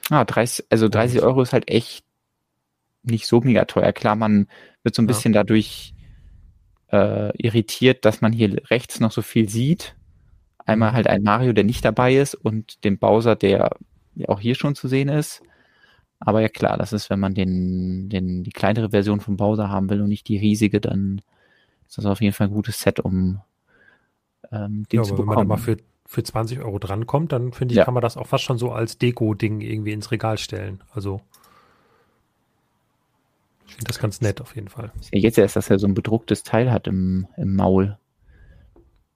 Ah, 0.10 0.24
30, 0.24 0.68
also 0.70 0.88
30 0.88 1.22
Euro 1.22 1.42
ist 1.42 1.54
halt 1.54 1.70
echt 1.70 2.06
nicht 3.04 3.28
so 3.28 3.42
mega 3.42 3.66
teuer. 3.66 3.92
Klar, 3.92 4.16
man 4.16 4.48
wird 4.84 4.96
so 4.96 5.02
ein 5.02 5.08
bisschen 5.08 5.34
ja. 5.34 5.42
dadurch 5.44 5.94
äh, 6.92 7.36
irritiert, 7.38 8.06
dass 8.06 8.22
man 8.22 8.32
hier 8.32 8.62
rechts 8.70 9.00
noch 9.00 9.12
so 9.12 9.22
viel 9.22 9.50
sieht. 9.50 9.96
Einmal 10.70 10.92
mhm. 10.92 10.96
halt 10.96 11.08
ein 11.08 11.24
Mario, 11.24 11.54
der 11.54 11.64
nicht 11.64 11.84
dabei 11.84 12.16
ist 12.16 12.36
und 12.36 12.84
den 12.84 12.98
Bowser, 12.98 13.36
der 13.36 13.72
auch 14.28 14.40
hier 14.40 14.56
schon 14.56 14.76
zu 14.76 14.88
sehen 14.88 15.10
ist. 15.10 15.42
Aber 16.20 16.42
ja 16.42 16.50
klar, 16.50 16.78
das 16.78 16.92
ist, 16.92 17.10
wenn 17.10 17.20
man 17.20 17.34
den, 17.34 18.10
den, 18.10 18.44
die 18.44 18.52
kleinere 18.52 18.90
Version 18.90 19.22
von 19.22 19.38
Bowser 19.38 19.70
haben 19.70 19.90
will 19.90 20.02
und 20.02 20.10
nicht 20.10 20.28
die 20.28 20.38
riesige, 20.38 20.82
dann 20.82 21.22
ist 21.88 21.98
das 21.98 22.06
auf 22.06 22.22
jeden 22.22 22.34
Fall 22.34 22.48
ein 22.48 22.54
gutes 22.54 22.80
Set, 22.82 23.00
um 23.00 23.42
ähm, 24.52 24.86
den 24.92 24.98
ja, 24.98 25.04
zu 25.04 25.12
bekommen. 25.12 25.30
Wenn 25.30 25.36
man 25.36 25.48
mal 25.48 25.58
für, 25.58 25.78
für 26.06 26.24
20 26.24 26.60
Euro 26.60 26.78
drankommt, 26.78 27.32
dann 27.32 27.54
finde 27.54 27.74
ich, 27.74 27.78
ja. 27.78 27.86
kann 27.86 27.94
man 27.94 28.02
das 28.02 28.18
auch 28.18 28.28
fast 28.28 28.44
schon 28.44 28.58
so 28.58 28.72
als 28.72 28.98
Deko-Ding 28.98 29.62
irgendwie 29.62 29.94
ins 29.94 30.12
Regal 30.12 30.38
stellen. 30.38 30.84
Also 30.92 31.22
finde 33.80 33.88
das 33.88 34.00
ganz 34.00 34.20
nett 34.20 34.42
auf 34.42 34.56
jeden 34.56 34.68
Fall. 34.68 34.92
Jetzt 35.12 35.38
erst, 35.38 35.56
dass 35.56 35.70
er 35.70 35.80
so 35.80 35.88
ein 35.88 35.94
bedrucktes 35.94 36.44
Teil 36.44 36.72
hat 36.72 36.88
im, 36.88 37.28
im 37.38 37.56
Maul. 37.56 37.98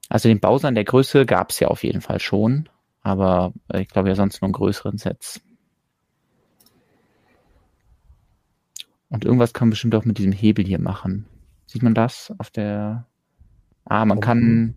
Also 0.10 0.30
den 0.30 0.40
Bowser 0.40 0.70
in 0.70 0.76
der 0.76 0.84
Größe 0.84 1.26
gab 1.26 1.50
es 1.52 1.60
ja 1.60 1.70
auf 1.70 1.84
jeden 1.84 2.02
Fall 2.02 2.20
schon, 2.20 2.70
aber 3.02 3.54
ich 3.74 3.88
glaube 3.88 4.10
ja 4.10 4.16
sonst 4.16 4.42
nur 4.42 4.50
in 4.50 4.54
größeren 4.54 4.98
Sets. 4.98 5.42
Und 9.10 9.26
irgendwas 9.26 9.54
kann 9.54 9.68
man 9.68 9.72
bestimmt 9.72 9.96
auch 9.96 10.06
mit 10.06 10.18
diesem 10.18 10.32
Hebel 10.32 10.66
hier 10.66 10.80
machen. 10.80 11.26
Sieht 11.68 11.84
man 11.84 11.94
das 11.94 12.34
auf 12.38 12.50
der... 12.50 13.06
Ah, 13.86 14.06
man 14.06 14.22
kann 14.22 14.76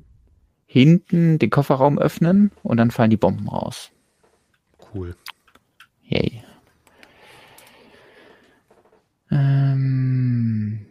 hinten 0.67 1.39
den 1.39 1.49
Kofferraum 1.49 1.99
öffnen 1.99 2.51
und 2.63 2.77
dann 2.77 2.91
fallen 2.91 3.11
die 3.11 3.17
Bomben 3.17 3.49
raus. 3.49 3.93
Cool. 4.93 5.17
Yay. 6.03 6.43
Ähm, 9.31 10.87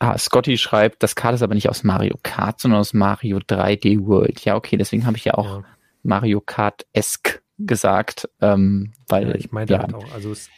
ah, 0.00 0.18
Scotty 0.18 0.58
schreibt, 0.58 1.02
das 1.02 1.14
Kart 1.14 1.34
ist 1.34 1.42
aber 1.42 1.54
nicht 1.54 1.68
aus 1.68 1.84
Mario 1.84 2.16
Kart, 2.22 2.60
sondern 2.60 2.80
aus 2.80 2.92
Mario 2.92 3.38
3D 3.38 4.04
World. 4.06 4.44
Ja, 4.44 4.56
okay, 4.56 4.76
deswegen 4.76 5.06
habe 5.06 5.16
ich 5.16 5.24
ja 5.24 5.34
auch 5.34 5.58
ja. 5.58 5.64
Mario 6.02 6.40
Kart-esque 6.40 7.42
gesagt, 7.58 8.28
ähm, 8.40 8.92
weil 9.08 9.28
ja, 9.28 9.34
ich 9.34 9.52
meinte 9.52 9.74
ja. 9.74 9.80
halt 9.80 9.94
auch, 9.94 10.12
also 10.12 10.32
es, 10.32 10.48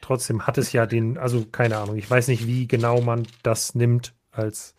trotzdem 0.00 0.46
hat 0.46 0.58
es 0.58 0.72
ja 0.72 0.86
den, 0.86 1.18
also 1.18 1.44
keine 1.44 1.76
Ahnung, 1.76 1.96
ich 1.96 2.10
weiß 2.10 2.28
nicht, 2.28 2.46
wie 2.46 2.66
genau 2.66 3.00
man 3.02 3.26
das 3.42 3.74
nimmt 3.74 4.14
als 4.32 4.74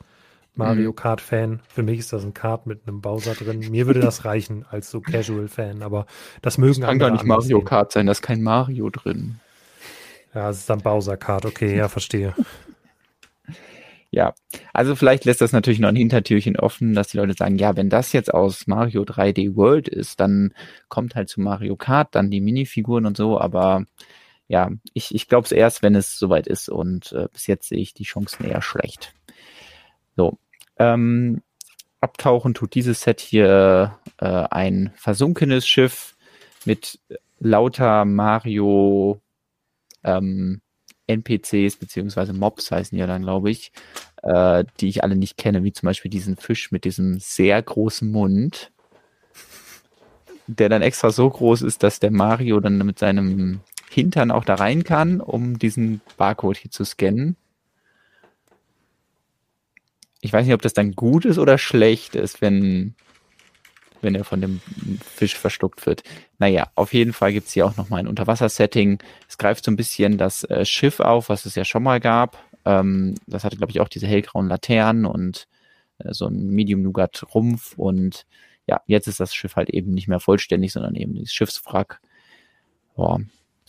Mario 0.56 0.90
mhm. 0.90 0.96
Kart-Fan. 0.96 1.62
Für 1.68 1.84
mich 1.84 2.00
ist 2.00 2.12
das 2.12 2.24
ein 2.24 2.34
Kart 2.34 2.66
mit 2.66 2.88
einem 2.88 3.02
Bowser 3.02 3.36
drin. 3.36 3.60
Mir 3.60 3.86
würde 3.86 4.00
das 4.00 4.26
reichen 4.26 4.66
als 4.70 4.90
so 4.90 5.00
Casual-Fan, 5.00 5.84
aber 5.84 6.08
das 6.42 6.58
mögen 6.58 6.82
das 6.82 6.90
kann 6.90 6.98
gar 6.98 7.12
nicht 7.12 7.24
Mario 7.24 7.62
Kart 7.62 7.92
sein, 7.92 8.08
da 8.08 8.12
ist 8.12 8.24
kein 8.24 8.42
Mario 8.42 8.90
drin. 8.90 9.40
Ja, 10.34 10.50
es 10.50 10.58
ist 10.58 10.70
dann 10.70 10.80
Bowser-Card, 10.80 11.46
okay, 11.46 11.78
ja, 11.78 11.88
verstehe. 11.88 12.34
Ja, 14.10 14.34
also 14.74 14.96
vielleicht 14.96 15.26
lässt 15.26 15.42
das 15.42 15.52
natürlich 15.52 15.80
noch 15.80 15.90
ein 15.90 15.96
Hintertürchen 15.96 16.58
offen, 16.58 16.94
dass 16.94 17.10
die 17.10 17.18
Leute 17.18 17.34
sagen, 17.34 17.58
ja, 17.58 17.76
wenn 17.76 17.90
das 17.90 18.14
jetzt 18.14 18.34
aus 18.34 18.66
Mario 18.66 19.04
3D 19.04 19.56
World 19.56 19.90
ist, 19.90 20.22
dann 20.22 20.54
kommt 20.88 21.16
halt 21.16 21.28
zu 21.28 21.42
Mario 21.42 21.76
Kart, 21.76 22.16
dann 22.16 22.32
die 22.32 22.40
Minifiguren 22.40 23.06
und 23.06 23.18
so, 23.18 23.40
aber 23.40 23.86
ja, 24.48 24.72
ich, 24.94 25.14
ich 25.14 25.28
glaube 25.28 25.46
es 25.46 25.52
erst, 25.52 25.84
wenn 25.84 25.96
es 25.96 26.18
soweit 26.18 26.48
ist. 26.48 26.70
Und 26.70 27.12
äh, 27.12 27.28
bis 27.32 27.48
jetzt 27.48 27.68
sehe 27.70 27.80
ich 27.80 27.94
die 27.94 28.04
Chancen 28.04 28.46
eher 28.46 28.62
schlecht. 28.62 29.14
So, 30.16 30.38
ähm, 30.78 31.42
abtauchen 32.00 32.54
tut 32.54 32.76
dieses 32.76 33.02
Set 33.02 33.20
hier 33.20 34.00
äh, 34.20 34.26
ein 34.26 34.94
versunkenes 34.96 35.68
Schiff 35.68 36.16
mit 36.66 37.00
lauter 37.40 38.06
Mario 38.06 39.22
ähm, 40.04 40.62
NPCs 41.08 41.78
beziehungsweise 41.78 42.34
Mobs 42.34 42.72
heißen 42.72 42.98
ja 42.98 43.08
dann, 43.08 43.24
glaube 43.24 43.50
ich, 43.50 43.72
äh, 44.24 44.64
die 44.80 44.90
ich 44.90 45.04
alle 45.04 45.16
nicht 45.16 45.38
kenne, 45.38 45.64
wie 45.64 45.72
zum 45.72 45.88
Beispiel 45.88 46.12
diesen 46.12 46.36
Fisch 46.36 46.72
mit 46.72 46.84
diesem 46.84 47.20
sehr 47.20 47.62
großen 47.62 48.10
Mund, 48.12 48.72
der 50.48 50.70
dann 50.70 50.82
extra 50.82 51.12
so 51.12 51.30
groß 51.30 51.62
ist, 51.64 51.84
dass 51.84 52.00
der 52.00 52.12
Mario 52.12 52.60
dann 52.60 52.78
mit 52.78 53.00
seinem 53.00 53.62
Hintern 53.90 54.32
auch 54.32 54.46
da 54.46 54.56
rein 54.56 54.84
kann, 54.84 55.22
um 55.22 55.58
diesen 55.58 56.02
Barcode 56.18 56.58
hier 56.58 56.72
zu 56.72 56.84
scannen. 56.84 57.36
Ich 60.22 60.34
weiß 60.34 60.46
nicht, 60.46 60.56
ob 60.56 60.62
das 60.62 60.74
dann 60.74 60.94
gut 60.94 61.26
ist 61.26 61.38
oder 61.38 61.58
schlecht 61.58 62.16
ist, 62.16 62.42
wenn 62.42 62.96
wenn 64.02 64.16
er 64.16 64.24
von 64.24 64.42
dem 64.42 64.62
Fisch 65.02 65.36
verschluckt 65.36 65.86
wird. 65.86 66.04
Naja, 66.40 66.70
auf 66.76 66.94
jeden 66.94 67.14
Fall 67.14 67.34
gibt's 67.34 67.54
hier 67.54 67.66
auch 67.66 67.78
nochmal 67.78 68.00
ein 68.00 68.08
Unterwasser-Setting. 68.08 69.00
Es 69.28 69.38
greift 69.38 69.66
so 69.66 69.72
ein 69.72 69.76
bisschen 69.76 70.18
das 70.18 70.44
äh, 70.46 70.66
Schiff 70.66 71.00
auf, 71.00 71.30
was 71.30 71.46
es 71.46 71.56
ja 71.56 71.66
schon 71.66 71.84
mal 71.84 72.00
gab. 72.00 72.38
Ähm, 72.66 73.16
das 73.28 73.44
hatte, 73.44 73.58
glaube 73.58 73.72
ich, 73.72 73.80
auch 73.80 73.90
diese 73.90 74.08
hellgrauen 74.08 74.48
Laternen 74.48 75.06
und 75.06 75.48
äh, 76.00 76.14
so 76.14 76.28
ein 76.28 76.48
Medium-Nougat-Rumpf. 76.50 77.78
Und 77.78 78.26
ja, 78.68 78.82
jetzt 78.86 79.08
ist 79.08 79.20
das 79.20 79.34
Schiff 79.34 79.56
halt 79.56 79.70
eben 79.70 79.94
nicht 79.94 80.08
mehr 80.08 80.20
vollständig, 80.20 80.74
sondern 80.74 80.96
eben 80.96 81.14
dieses 81.14 81.34
Schiffswrack. 81.34 82.02
Boah, 82.96 83.20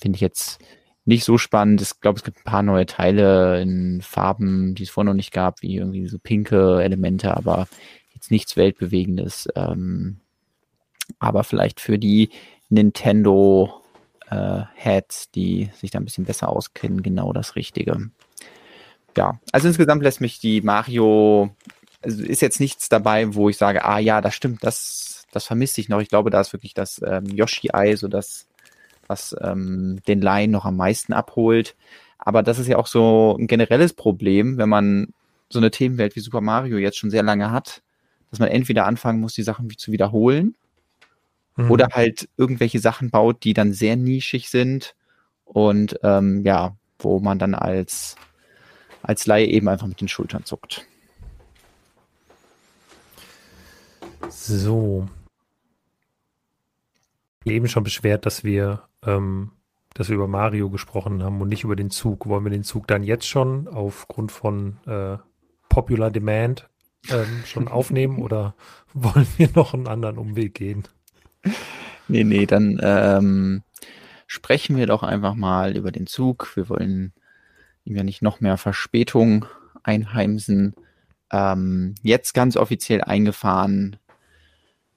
finde 0.00 0.16
ich 0.16 0.20
jetzt 0.20 0.58
nicht 1.04 1.24
so 1.24 1.38
spannend. 1.38 1.80
Ich 1.80 2.00
glaube, 2.00 2.18
es 2.18 2.24
gibt 2.24 2.38
ein 2.38 2.44
paar 2.44 2.62
neue 2.62 2.84
Teile 2.84 3.62
in 3.62 4.02
Farben, 4.02 4.74
die 4.74 4.82
es 4.82 4.90
vorher 4.90 5.10
noch 5.10 5.16
nicht 5.16 5.32
gab, 5.32 5.62
wie 5.62 5.76
irgendwie 5.76 6.06
so 6.06 6.18
pinke 6.18 6.82
Elemente, 6.82 7.34
aber 7.34 7.66
jetzt 8.18 8.30
nichts 8.30 8.56
Weltbewegendes. 8.56 9.48
Ähm, 9.54 10.18
aber 11.18 11.44
vielleicht 11.44 11.80
für 11.80 11.98
die 11.98 12.30
Nintendo 12.68 13.82
äh, 14.30 14.62
Heads, 14.74 15.30
die 15.30 15.70
sich 15.74 15.90
da 15.90 15.98
ein 15.98 16.04
bisschen 16.04 16.24
besser 16.24 16.48
auskennen, 16.48 17.02
genau 17.02 17.32
das 17.32 17.56
Richtige. 17.56 18.10
Ja, 19.16 19.40
also 19.52 19.68
insgesamt 19.68 20.02
lässt 20.02 20.20
mich 20.20 20.38
die 20.38 20.60
Mario, 20.60 21.50
also 22.02 22.22
ist 22.22 22.42
jetzt 22.42 22.60
nichts 22.60 22.88
dabei, 22.88 23.34
wo 23.34 23.48
ich 23.48 23.56
sage, 23.56 23.84
ah 23.84 23.98
ja, 23.98 24.20
das 24.20 24.34
stimmt, 24.34 24.62
das, 24.62 25.26
das 25.32 25.46
vermisse 25.46 25.80
ich 25.80 25.88
noch. 25.88 26.00
Ich 26.00 26.08
glaube, 26.08 26.30
da 26.30 26.40
ist 26.40 26.52
wirklich 26.52 26.74
das 26.74 27.00
ähm, 27.04 27.26
Yoshi-Ei, 27.26 27.96
so 27.96 28.08
das, 28.08 28.46
was 29.06 29.34
ähm, 29.40 30.00
den 30.06 30.20
Laien 30.20 30.50
noch 30.50 30.66
am 30.66 30.76
meisten 30.76 31.12
abholt. 31.12 31.74
Aber 32.18 32.42
das 32.42 32.58
ist 32.58 32.66
ja 32.66 32.76
auch 32.76 32.86
so 32.86 33.36
ein 33.38 33.46
generelles 33.46 33.94
Problem, 33.94 34.58
wenn 34.58 34.68
man 34.68 35.14
so 35.48 35.58
eine 35.58 35.70
Themenwelt 35.70 36.14
wie 36.14 36.20
Super 36.20 36.42
Mario 36.42 36.76
jetzt 36.76 36.98
schon 36.98 37.10
sehr 37.10 37.22
lange 37.22 37.50
hat, 37.50 37.82
dass 38.30 38.38
man 38.38 38.48
entweder 38.48 38.86
anfangen 38.86 39.20
muss, 39.20 39.34
die 39.34 39.42
Sachen 39.42 39.70
zu 39.76 39.92
wiederholen 39.92 40.54
mhm. 41.56 41.70
oder 41.70 41.88
halt 41.92 42.28
irgendwelche 42.36 42.78
Sachen 42.78 43.10
baut, 43.10 43.44
die 43.44 43.54
dann 43.54 43.72
sehr 43.72 43.96
nischig 43.96 44.48
sind 44.48 44.94
und 45.44 45.98
ähm, 46.02 46.44
ja, 46.44 46.76
wo 46.98 47.20
man 47.20 47.38
dann 47.38 47.54
als, 47.54 48.16
als 49.02 49.26
Laie 49.26 49.46
eben 49.46 49.68
einfach 49.68 49.86
mit 49.86 50.00
den 50.00 50.08
Schultern 50.08 50.44
zuckt. 50.44 50.86
So. 54.28 55.08
Eben 57.44 57.68
schon 57.68 57.84
beschwert, 57.84 58.26
dass 58.26 58.44
wir, 58.44 58.82
ähm, 59.04 59.52
dass 59.94 60.08
wir 60.08 60.16
über 60.16 60.28
Mario 60.28 60.68
gesprochen 60.70 61.22
haben 61.22 61.40
und 61.40 61.48
nicht 61.48 61.64
über 61.64 61.76
den 61.76 61.90
Zug. 61.90 62.26
Wollen 62.26 62.44
wir 62.44 62.50
den 62.50 62.64
Zug 62.64 62.86
dann 62.88 63.02
jetzt 63.02 63.26
schon 63.26 63.68
aufgrund 63.68 64.32
von 64.32 64.76
äh, 64.86 65.16
Popular 65.68 66.10
Demand 66.10 66.68
ähm, 67.10 67.42
schon 67.44 67.68
aufnehmen 67.68 68.18
oder 68.18 68.54
wollen 68.94 69.26
wir 69.36 69.50
noch 69.54 69.74
einen 69.74 69.88
anderen 69.88 70.18
Umweg 70.18 70.54
gehen? 70.54 70.84
Nee, 72.08 72.24
nee, 72.24 72.46
dann 72.46 72.80
ähm, 72.82 73.62
sprechen 74.26 74.76
wir 74.76 74.86
doch 74.86 75.02
einfach 75.02 75.34
mal 75.34 75.76
über 75.76 75.92
den 75.92 76.06
Zug. 76.06 76.56
Wir 76.56 76.68
wollen 76.68 77.12
ihm 77.84 77.96
ja 77.96 78.02
nicht 78.02 78.22
noch 78.22 78.40
mehr 78.40 78.56
Verspätung 78.56 79.46
einheimsen. 79.82 80.74
Ähm, 81.30 81.94
jetzt 82.02 82.34
ganz 82.34 82.56
offiziell 82.56 83.02
eingefahren 83.02 83.96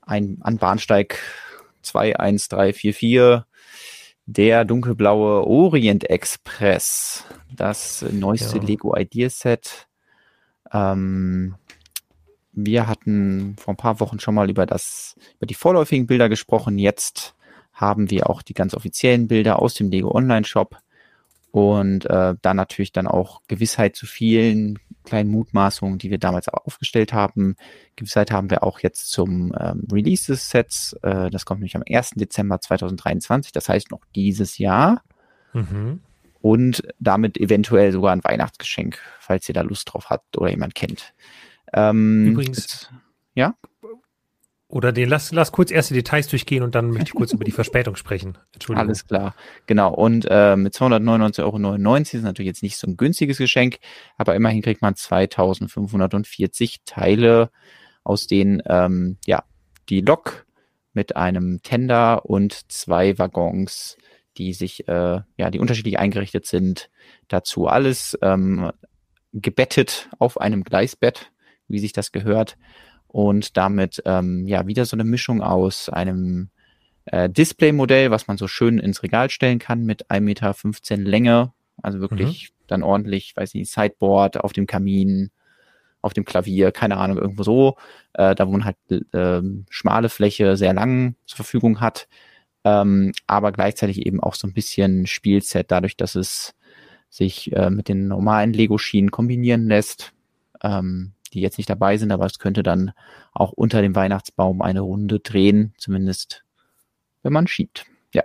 ein, 0.01 0.37
an 0.41 0.57
Bahnsteig 0.57 1.17
21344 1.83 3.45
der 4.25 4.65
dunkelblaue 4.65 5.45
Orient 5.45 6.09
Express, 6.09 7.25
das 7.53 8.05
neueste 8.11 8.57
ja. 8.57 8.63
Lego 8.63 8.95
Ideas 8.95 9.39
Set. 9.39 9.87
Ähm, 10.71 11.55
wir 12.53 12.87
hatten 12.87 13.55
vor 13.57 13.73
ein 13.73 13.77
paar 13.77 13.99
Wochen 13.99 14.19
schon 14.19 14.35
mal 14.35 14.49
über 14.49 14.65
das, 14.65 15.15
über 15.37 15.45
die 15.45 15.53
vorläufigen 15.53 16.07
Bilder 16.07 16.29
gesprochen. 16.29 16.77
Jetzt 16.77 17.35
haben 17.73 18.09
wir 18.09 18.29
auch 18.29 18.41
die 18.41 18.53
ganz 18.53 18.73
offiziellen 18.73 19.27
Bilder 19.27 19.59
aus 19.59 19.73
dem 19.73 19.89
Lego 19.89 20.13
Online 20.13 20.45
Shop 20.45 20.77
und 21.51 22.05
äh, 22.05 22.35
dann 22.41 22.57
natürlich 22.57 22.91
dann 22.91 23.07
auch 23.07 23.41
Gewissheit 23.47 23.95
zu 23.95 24.05
vielen 24.05 24.79
kleinen 25.03 25.29
Mutmaßungen, 25.29 25.97
die 25.97 26.09
wir 26.09 26.17
damals 26.17 26.47
aufgestellt 26.47 27.11
haben. 27.11 27.55
Gewissheit 27.95 28.31
haben 28.31 28.49
wir 28.49 28.63
auch 28.63 28.79
jetzt 28.79 29.11
zum 29.11 29.53
ähm, 29.59 29.87
Release 29.91 30.31
des 30.31 30.49
Sets. 30.49 30.93
Äh, 31.01 31.29
das 31.29 31.45
kommt 31.45 31.59
nämlich 31.59 31.75
am 31.75 31.83
1. 31.87 32.11
Dezember 32.11 32.61
2023, 32.61 33.51
das 33.51 33.67
heißt 33.67 33.91
noch 33.91 34.01
dieses 34.15 34.57
Jahr. 34.57 35.01
Mhm. 35.53 36.01
Und 36.41 36.83
damit 36.99 37.37
eventuell 37.37 37.91
sogar 37.91 38.13
ein 38.13 38.23
Weihnachtsgeschenk, 38.23 38.99
falls 39.19 39.47
ihr 39.47 39.53
da 39.53 39.61
Lust 39.61 39.91
drauf 39.91 40.09
habt 40.09 40.37
oder 40.37 40.49
jemand 40.49 40.73
kennt. 40.73 41.13
Ähm, 41.73 42.27
Übrigens, 42.27 42.89
ja? 43.33 43.55
Oder 44.71 44.93
den, 44.93 45.09
lass, 45.09 45.33
lass 45.33 45.51
kurz 45.51 45.69
erst 45.69 45.89
die 45.89 45.95
Details 45.95 46.29
durchgehen 46.29 46.63
und 46.63 46.75
dann 46.75 46.91
möchte 46.91 47.09
ich 47.09 47.13
kurz 47.13 47.33
über 47.33 47.43
die 47.43 47.51
Verspätung 47.51 47.97
sprechen. 47.97 48.37
Entschuldigung. 48.53 48.87
Alles 48.87 49.05
klar. 49.05 49.35
Genau. 49.65 49.93
Und 49.93 50.25
äh, 50.29 50.55
mit 50.55 50.73
299,99 50.73 51.43
Euro 51.43 51.95
ist 51.97 52.13
natürlich 52.23 52.47
jetzt 52.47 52.63
nicht 52.63 52.77
so 52.77 52.87
ein 52.87 52.95
günstiges 52.95 53.37
Geschenk, 53.37 53.79
aber 54.17 54.33
immerhin 54.33 54.61
kriegt 54.61 54.81
man 54.81 54.95
2540 54.95 56.83
Teile, 56.85 57.49
aus 58.05 58.27
denen 58.27 58.61
ähm, 58.65 59.17
ja 59.25 59.43
die 59.89 59.99
Lok 59.99 60.45
mit 60.93 61.17
einem 61.17 61.61
Tender 61.63 62.25
und 62.25 62.71
zwei 62.71 63.17
Waggons, 63.17 63.97
die 64.37 64.53
sich, 64.53 64.87
äh, 64.87 65.19
ja, 65.37 65.51
die 65.51 65.59
unterschiedlich 65.59 65.99
eingerichtet 65.99 66.45
sind, 66.45 66.89
dazu 67.27 67.67
alles 67.67 68.17
ähm, 68.21 68.71
gebettet 69.33 70.09
auf 70.17 70.39
einem 70.39 70.63
Gleisbett 70.63 71.31
wie 71.71 71.79
sich 71.79 71.93
das 71.93 72.11
gehört. 72.11 72.57
Und 73.07 73.57
damit 73.57 74.01
ähm, 74.05 74.47
ja 74.47 74.67
wieder 74.67 74.85
so 74.85 74.95
eine 74.95 75.03
Mischung 75.03 75.41
aus 75.41 75.89
einem 75.89 76.49
äh, 77.05 77.29
Display-Modell, 77.29 78.11
was 78.11 78.27
man 78.27 78.37
so 78.37 78.47
schön 78.47 78.79
ins 78.79 79.03
Regal 79.03 79.29
stellen 79.29 79.59
kann 79.59 79.83
mit 79.83 80.09
1,15 80.09 80.21
Meter 80.21 81.09
Länge. 81.09 81.53
Also 81.81 81.99
wirklich, 81.99 82.51
mhm. 82.51 82.63
dann 82.67 82.83
ordentlich, 82.83 83.35
weiß 83.35 83.53
nicht, 83.53 83.71
Sideboard 83.71 84.39
auf 84.39 84.53
dem 84.53 84.67
Kamin, 84.67 85.31
auf 86.01 86.13
dem 86.13 86.25
Klavier, 86.25 86.71
keine 86.71 86.97
Ahnung, 86.97 87.17
irgendwo 87.17 87.43
so, 87.43 87.77
äh, 88.13 88.35
da 88.35 88.47
wo 88.47 88.51
man 88.51 88.65
halt 88.65 88.77
äh, 89.13 89.41
schmale 89.69 90.09
Fläche 90.09 90.57
sehr 90.57 90.73
lang 90.73 91.15
zur 91.25 91.37
Verfügung 91.37 91.79
hat, 91.79 92.07
ähm, 92.63 93.11
aber 93.27 93.51
gleichzeitig 93.51 94.05
eben 94.05 94.19
auch 94.19 94.35
so 94.35 94.47
ein 94.47 94.53
bisschen 94.53 95.07
Spielset, 95.07 95.71
dadurch, 95.71 95.97
dass 95.97 96.15
es 96.15 96.53
sich 97.09 97.51
äh, 97.53 97.69
mit 97.69 97.87
den 97.87 98.07
normalen 98.07 98.53
Lego-Schienen 98.53 99.11
kombinieren 99.11 99.67
lässt, 99.67 100.13
ähm, 100.63 101.13
die 101.33 101.41
jetzt 101.41 101.57
nicht 101.57 101.69
dabei 101.69 101.97
sind, 101.97 102.11
aber 102.11 102.25
es 102.25 102.39
könnte 102.39 102.63
dann 102.63 102.91
auch 103.33 103.51
unter 103.51 103.81
dem 103.81 103.95
Weihnachtsbaum 103.95 104.61
eine 104.61 104.81
Runde 104.81 105.19
drehen, 105.19 105.73
zumindest 105.77 106.43
wenn 107.23 107.33
man 107.33 107.47
schiebt. 107.47 107.85
Ja. 108.13 108.23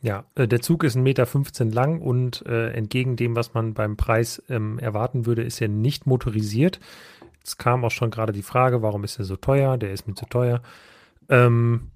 Ja, 0.00 0.24
äh, 0.34 0.48
der 0.48 0.60
Zug 0.60 0.84
ist 0.84 0.96
1,15 0.96 1.00
Meter 1.00 1.64
lang 1.64 2.00
und 2.00 2.44
äh, 2.46 2.70
entgegen 2.72 3.16
dem, 3.16 3.36
was 3.36 3.54
man 3.54 3.74
beim 3.74 3.96
Preis 3.96 4.42
ähm, 4.48 4.78
erwarten 4.78 5.26
würde, 5.26 5.42
ist 5.42 5.60
er 5.60 5.68
nicht 5.68 6.06
motorisiert. 6.06 6.80
Es 7.44 7.58
kam 7.58 7.84
auch 7.84 7.90
schon 7.90 8.10
gerade 8.10 8.32
die 8.32 8.42
Frage, 8.42 8.82
warum 8.82 9.04
ist 9.04 9.18
er 9.18 9.24
so 9.24 9.36
teuer? 9.36 9.76
Der 9.76 9.92
ist 9.92 10.06
mir 10.06 10.14
zu 10.14 10.26
teuer. 10.26 10.62
Ähm, 11.28 11.90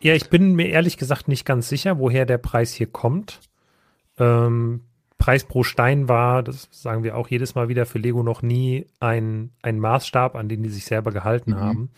ja, 0.00 0.14
ich 0.14 0.30
bin 0.30 0.54
mir 0.54 0.68
ehrlich 0.68 0.96
gesagt 0.96 1.28
nicht 1.28 1.44
ganz 1.44 1.68
sicher, 1.68 1.98
woher 1.98 2.26
der 2.26 2.38
Preis 2.38 2.72
hier 2.72 2.88
kommt. 2.88 3.40
Ähm, 4.18 4.82
Preis 5.22 5.44
pro 5.44 5.62
Stein 5.62 6.08
war, 6.08 6.42
das 6.42 6.68
sagen 6.72 7.04
wir 7.04 7.16
auch 7.16 7.28
jedes 7.28 7.54
Mal 7.54 7.68
wieder, 7.68 7.86
für 7.86 8.00
Lego 8.00 8.24
noch 8.24 8.42
nie 8.42 8.86
ein, 8.98 9.52
ein 9.62 9.78
Maßstab, 9.78 10.34
an 10.34 10.48
den 10.48 10.64
die 10.64 10.68
sich 10.68 10.84
selber 10.84 11.12
gehalten 11.12 11.52
mhm. 11.52 11.60
haben, 11.60 11.90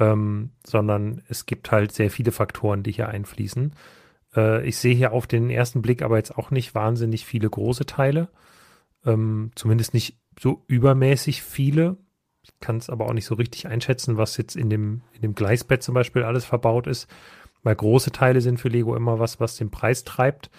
ähm, 0.00 0.50
sondern 0.66 1.22
es 1.28 1.46
gibt 1.46 1.70
halt 1.70 1.92
sehr 1.92 2.10
viele 2.10 2.32
Faktoren, 2.32 2.82
die 2.82 2.90
hier 2.90 3.08
einfließen. 3.08 3.72
Äh, 4.34 4.66
ich 4.66 4.78
sehe 4.78 4.96
hier 4.96 5.12
auf 5.12 5.28
den 5.28 5.48
ersten 5.48 5.80
Blick 5.80 6.02
aber 6.02 6.16
jetzt 6.16 6.36
auch 6.36 6.50
nicht 6.50 6.74
wahnsinnig 6.74 7.24
viele 7.24 7.48
große 7.48 7.86
Teile, 7.86 8.30
ähm, 9.06 9.52
zumindest 9.54 9.94
nicht 9.94 10.18
so 10.36 10.64
übermäßig 10.66 11.44
viele. 11.44 11.98
Ich 12.42 12.58
kann 12.58 12.78
es 12.78 12.90
aber 12.90 13.06
auch 13.06 13.14
nicht 13.14 13.26
so 13.26 13.36
richtig 13.36 13.68
einschätzen, 13.68 14.16
was 14.16 14.36
jetzt 14.36 14.56
in 14.56 14.70
dem, 14.70 15.02
in 15.12 15.22
dem 15.22 15.36
Gleisbett 15.36 15.84
zum 15.84 15.94
Beispiel 15.94 16.24
alles 16.24 16.46
verbaut 16.46 16.88
ist, 16.88 17.08
weil 17.62 17.76
große 17.76 18.10
Teile 18.10 18.40
sind 18.40 18.58
für 18.58 18.70
Lego 18.70 18.96
immer 18.96 19.20
was, 19.20 19.38
was 19.38 19.54
den 19.54 19.70
Preis 19.70 20.02
treibt. 20.02 20.50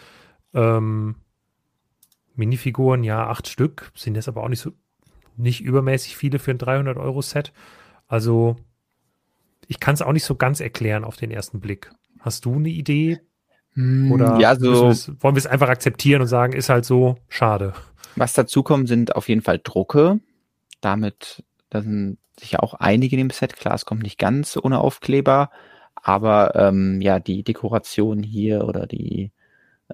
Ähm, 0.53 1.15
Minifiguren, 2.41 3.03
ja, 3.03 3.27
acht 3.27 3.47
Stück, 3.47 3.91
sind 3.95 4.15
jetzt 4.15 4.27
aber 4.27 4.43
auch 4.43 4.49
nicht 4.49 4.59
so, 4.59 4.71
nicht 5.37 5.61
übermäßig 5.61 6.17
viele 6.17 6.39
für 6.39 6.51
ein 6.51 6.57
300-Euro-Set. 6.57 7.53
Also, 8.07 8.55
ich 9.67 9.79
kann 9.79 9.93
es 9.93 10.01
auch 10.01 10.11
nicht 10.11 10.25
so 10.25 10.35
ganz 10.35 10.59
erklären 10.59 11.03
auf 11.03 11.17
den 11.17 11.29
ersten 11.29 11.59
Blick. 11.59 11.91
Hast 12.19 12.45
du 12.45 12.55
eine 12.55 12.69
Idee? 12.69 13.19
Hm, 13.73 14.11
Oder 14.11 14.39
ja, 14.39 14.55
so, 14.55 14.85
wollen 15.21 15.35
wir 15.35 15.39
es 15.39 15.47
einfach 15.47 15.69
akzeptieren 15.69 16.21
und 16.21 16.27
sagen, 16.27 16.53
ist 16.53 16.69
halt 16.69 16.83
so, 16.83 17.17
schade. 17.29 17.73
Was 18.15 18.33
dazu 18.33 18.63
kommt, 18.63 18.87
sind 18.87 19.15
auf 19.15 19.29
jeden 19.29 19.41
Fall 19.41 19.61
Drucke. 19.63 20.19
Damit, 20.81 21.43
da 21.69 21.81
sind 21.81 22.17
sicher 22.39 22.63
auch 22.63 22.73
einige 22.73 23.15
in 23.15 23.27
dem 23.27 23.29
Set. 23.29 23.55
Klar, 23.55 23.75
es 23.75 23.85
kommt 23.85 24.01
nicht 24.01 24.17
ganz 24.17 24.57
ohne 24.61 24.79
Aufkleber, 24.79 25.51
aber 25.95 26.55
ähm, 26.55 26.99
ja, 27.01 27.19
die 27.19 27.43
Dekoration 27.43 28.23
hier 28.23 28.65
oder 28.65 28.87
die 28.87 29.31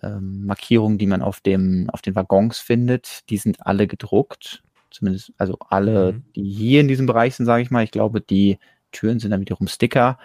ähm, 0.03 0.45
Markierungen, 0.45 0.97
die 0.97 1.07
man 1.07 1.21
auf 1.21 1.41
dem, 1.41 1.89
auf 1.91 2.01
den 2.01 2.15
Waggons 2.15 2.59
findet, 2.59 3.29
die 3.29 3.37
sind 3.37 3.65
alle 3.65 3.87
gedruckt. 3.87 4.63
Zumindest, 4.89 5.33
also 5.37 5.57
alle, 5.69 6.13
mhm. 6.13 6.23
die 6.35 6.43
hier 6.43 6.81
in 6.81 6.87
diesem 6.87 7.05
Bereich 7.05 7.35
sind, 7.35 7.45
sage 7.45 7.61
ich 7.61 7.71
mal. 7.71 7.83
Ich 7.83 7.91
glaube, 7.91 8.21
die 8.21 8.57
Türen 8.91 9.19
sind 9.19 9.31
dann 9.31 9.41
wiederum 9.41 9.67
Sticker. 9.67 10.17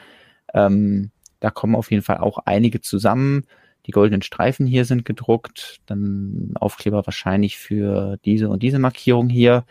Ähm, 0.54 1.10
da 1.40 1.50
kommen 1.50 1.74
auf 1.74 1.90
jeden 1.90 2.02
Fall 2.02 2.18
auch 2.18 2.38
einige 2.44 2.80
zusammen. 2.80 3.44
Die 3.86 3.90
goldenen 3.90 4.22
Streifen 4.22 4.64
hier 4.66 4.84
sind 4.84 5.04
gedruckt, 5.04 5.80
dann 5.86 6.52
Aufkleber 6.54 7.04
wahrscheinlich 7.04 7.58
für 7.58 8.16
diese 8.24 8.48
und 8.48 8.62
diese 8.62 8.78
Markierung 8.78 9.28
hier. 9.28 9.64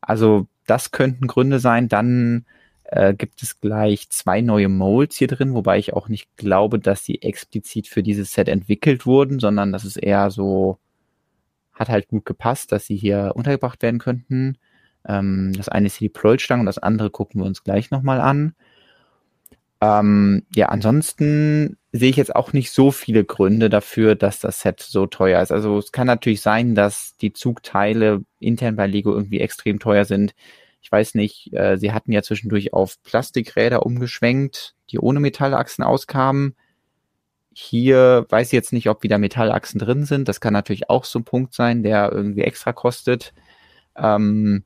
Also 0.00 0.46
das 0.66 0.92
könnten 0.92 1.26
Gründe 1.26 1.58
sein. 1.58 1.88
Dann 1.88 2.46
äh, 2.94 3.12
gibt 3.12 3.42
es 3.42 3.60
gleich 3.60 4.08
zwei 4.10 4.40
neue 4.40 4.68
Molds 4.68 5.16
hier 5.16 5.26
drin, 5.26 5.52
wobei 5.54 5.78
ich 5.78 5.94
auch 5.94 6.08
nicht 6.08 6.36
glaube, 6.36 6.78
dass 6.78 7.04
sie 7.04 7.20
explizit 7.22 7.88
für 7.88 8.04
dieses 8.04 8.32
Set 8.32 8.48
entwickelt 8.48 9.04
wurden, 9.04 9.40
sondern 9.40 9.72
das 9.72 9.84
ist 9.84 9.96
eher 9.96 10.30
so, 10.30 10.78
hat 11.72 11.88
halt 11.88 12.06
gut 12.06 12.24
gepasst, 12.24 12.70
dass 12.70 12.86
sie 12.86 12.96
hier 12.96 13.32
untergebracht 13.34 13.82
werden 13.82 13.98
könnten. 13.98 14.58
Ähm, 15.06 15.52
das 15.56 15.68
eine 15.68 15.88
ist 15.88 15.96
hier 15.96 16.08
die 16.08 16.12
Plollstange 16.12 16.60
und 16.60 16.66
das 16.66 16.78
andere 16.78 17.10
gucken 17.10 17.40
wir 17.40 17.46
uns 17.46 17.64
gleich 17.64 17.90
nochmal 17.90 18.20
an. 18.20 18.54
Ähm, 19.80 20.44
ja, 20.54 20.68
ansonsten 20.68 21.76
sehe 21.90 22.10
ich 22.10 22.16
jetzt 22.16 22.36
auch 22.36 22.52
nicht 22.52 22.70
so 22.70 22.92
viele 22.92 23.24
Gründe 23.24 23.70
dafür, 23.70 24.14
dass 24.14 24.38
das 24.38 24.60
Set 24.60 24.80
so 24.80 25.06
teuer 25.06 25.42
ist. 25.42 25.50
Also 25.50 25.78
es 25.78 25.90
kann 25.90 26.06
natürlich 26.06 26.42
sein, 26.42 26.76
dass 26.76 27.16
die 27.16 27.32
Zugteile 27.32 28.22
intern 28.38 28.76
bei 28.76 28.86
Lego 28.86 29.12
irgendwie 29.12 29.40
extrem 29.40 29.80
teuer 29.80 30.04
sind. 30.04 30.34
Ich 30.84 30.92
weiß 30.92 31.14
nicht, 31.14 31.50
äh, 31.54 31.78
sie 31.78 31.92
hatten 31.92 32.12
ja 32.12 32.22
zwischendurch 32.22 32.74
auf 32.74 33.02
Plastikräder 33.02 33.86
umgeschwenkt, 33.86 34.74
die 34.90 34.98
ohne 34.98 35.18
Metallachsen 35.18 35.82
auskamen. 35.82 36.56
Hier 37.54 38.26
weiß 38.28 38.48
ich 38.48 38.52
jetzt 38.52 38.74
nicht, 38.74 38.90
ob 38.90 39.02
wieder 39.02 39.16
Metallachsen 39.16 39.78
drin 39.78 40.04
sind. 40.04 40.28
Das 40.28 40.42
kann 40.42 40.52
natürlich 40.52 40.90
auch 40.90 41.04
so 41.04 41.20
ein 41.20 41.24
Punkt 41.24 41.54
sein, 41.54 41.82
der 41.82 42.12
irgendwie 42.12 42.42
extra 42.42 42.74
kostet. 42.74 43.32
Ähm, 43.96 44.64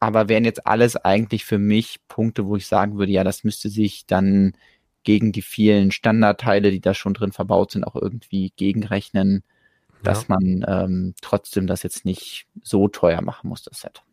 aber 0.00 0.30
wären 0.30 0.46
jetzt 0.46 0.66
alles 0.66 0.96
eigentlich 0.96 1.44
für 1.44 1.58
mich 1.58 1.98
Punkte, 2.08 2.46
wo 2.46 2.56
ich 2.56 2.66
sagen 2.66 2.96
würde, 2.96 3.12
ja, 3.12 3.22
das 3.22 3.44
müsste 3.44 3.68
sich 3.68 4.06
dann 4.06 4.54
gegen 5.02 5.30
die 5.30 5.42
vielen 5.42 5.90
Standardteile, 5.90 6.70
die 6.70 6.80
da 6.80 6.94
schon 6.94 7.12
drin 7.12 7.32
verbaut 7.32 7.72
sind, 7.72 7.84
auch 7.84 7.96
irgendwie 7.96 8.50
gegenrechnen, 8.56 9.42
ja. 9.90 9.98
dass 10.04 10.28
man 10.28 10.64
ähm, 10.66 11.14
trotzdem 11.20 11.66
das 11.66 11.82
jetzt 11.82 12.06
nicht 12.06 12.46
so 12.62 12.88
teuer 12.88 13.20
machen 13.20 13.50
muss, 13.50 13.62
das 13.62 13.82
Set. 13.82 14.04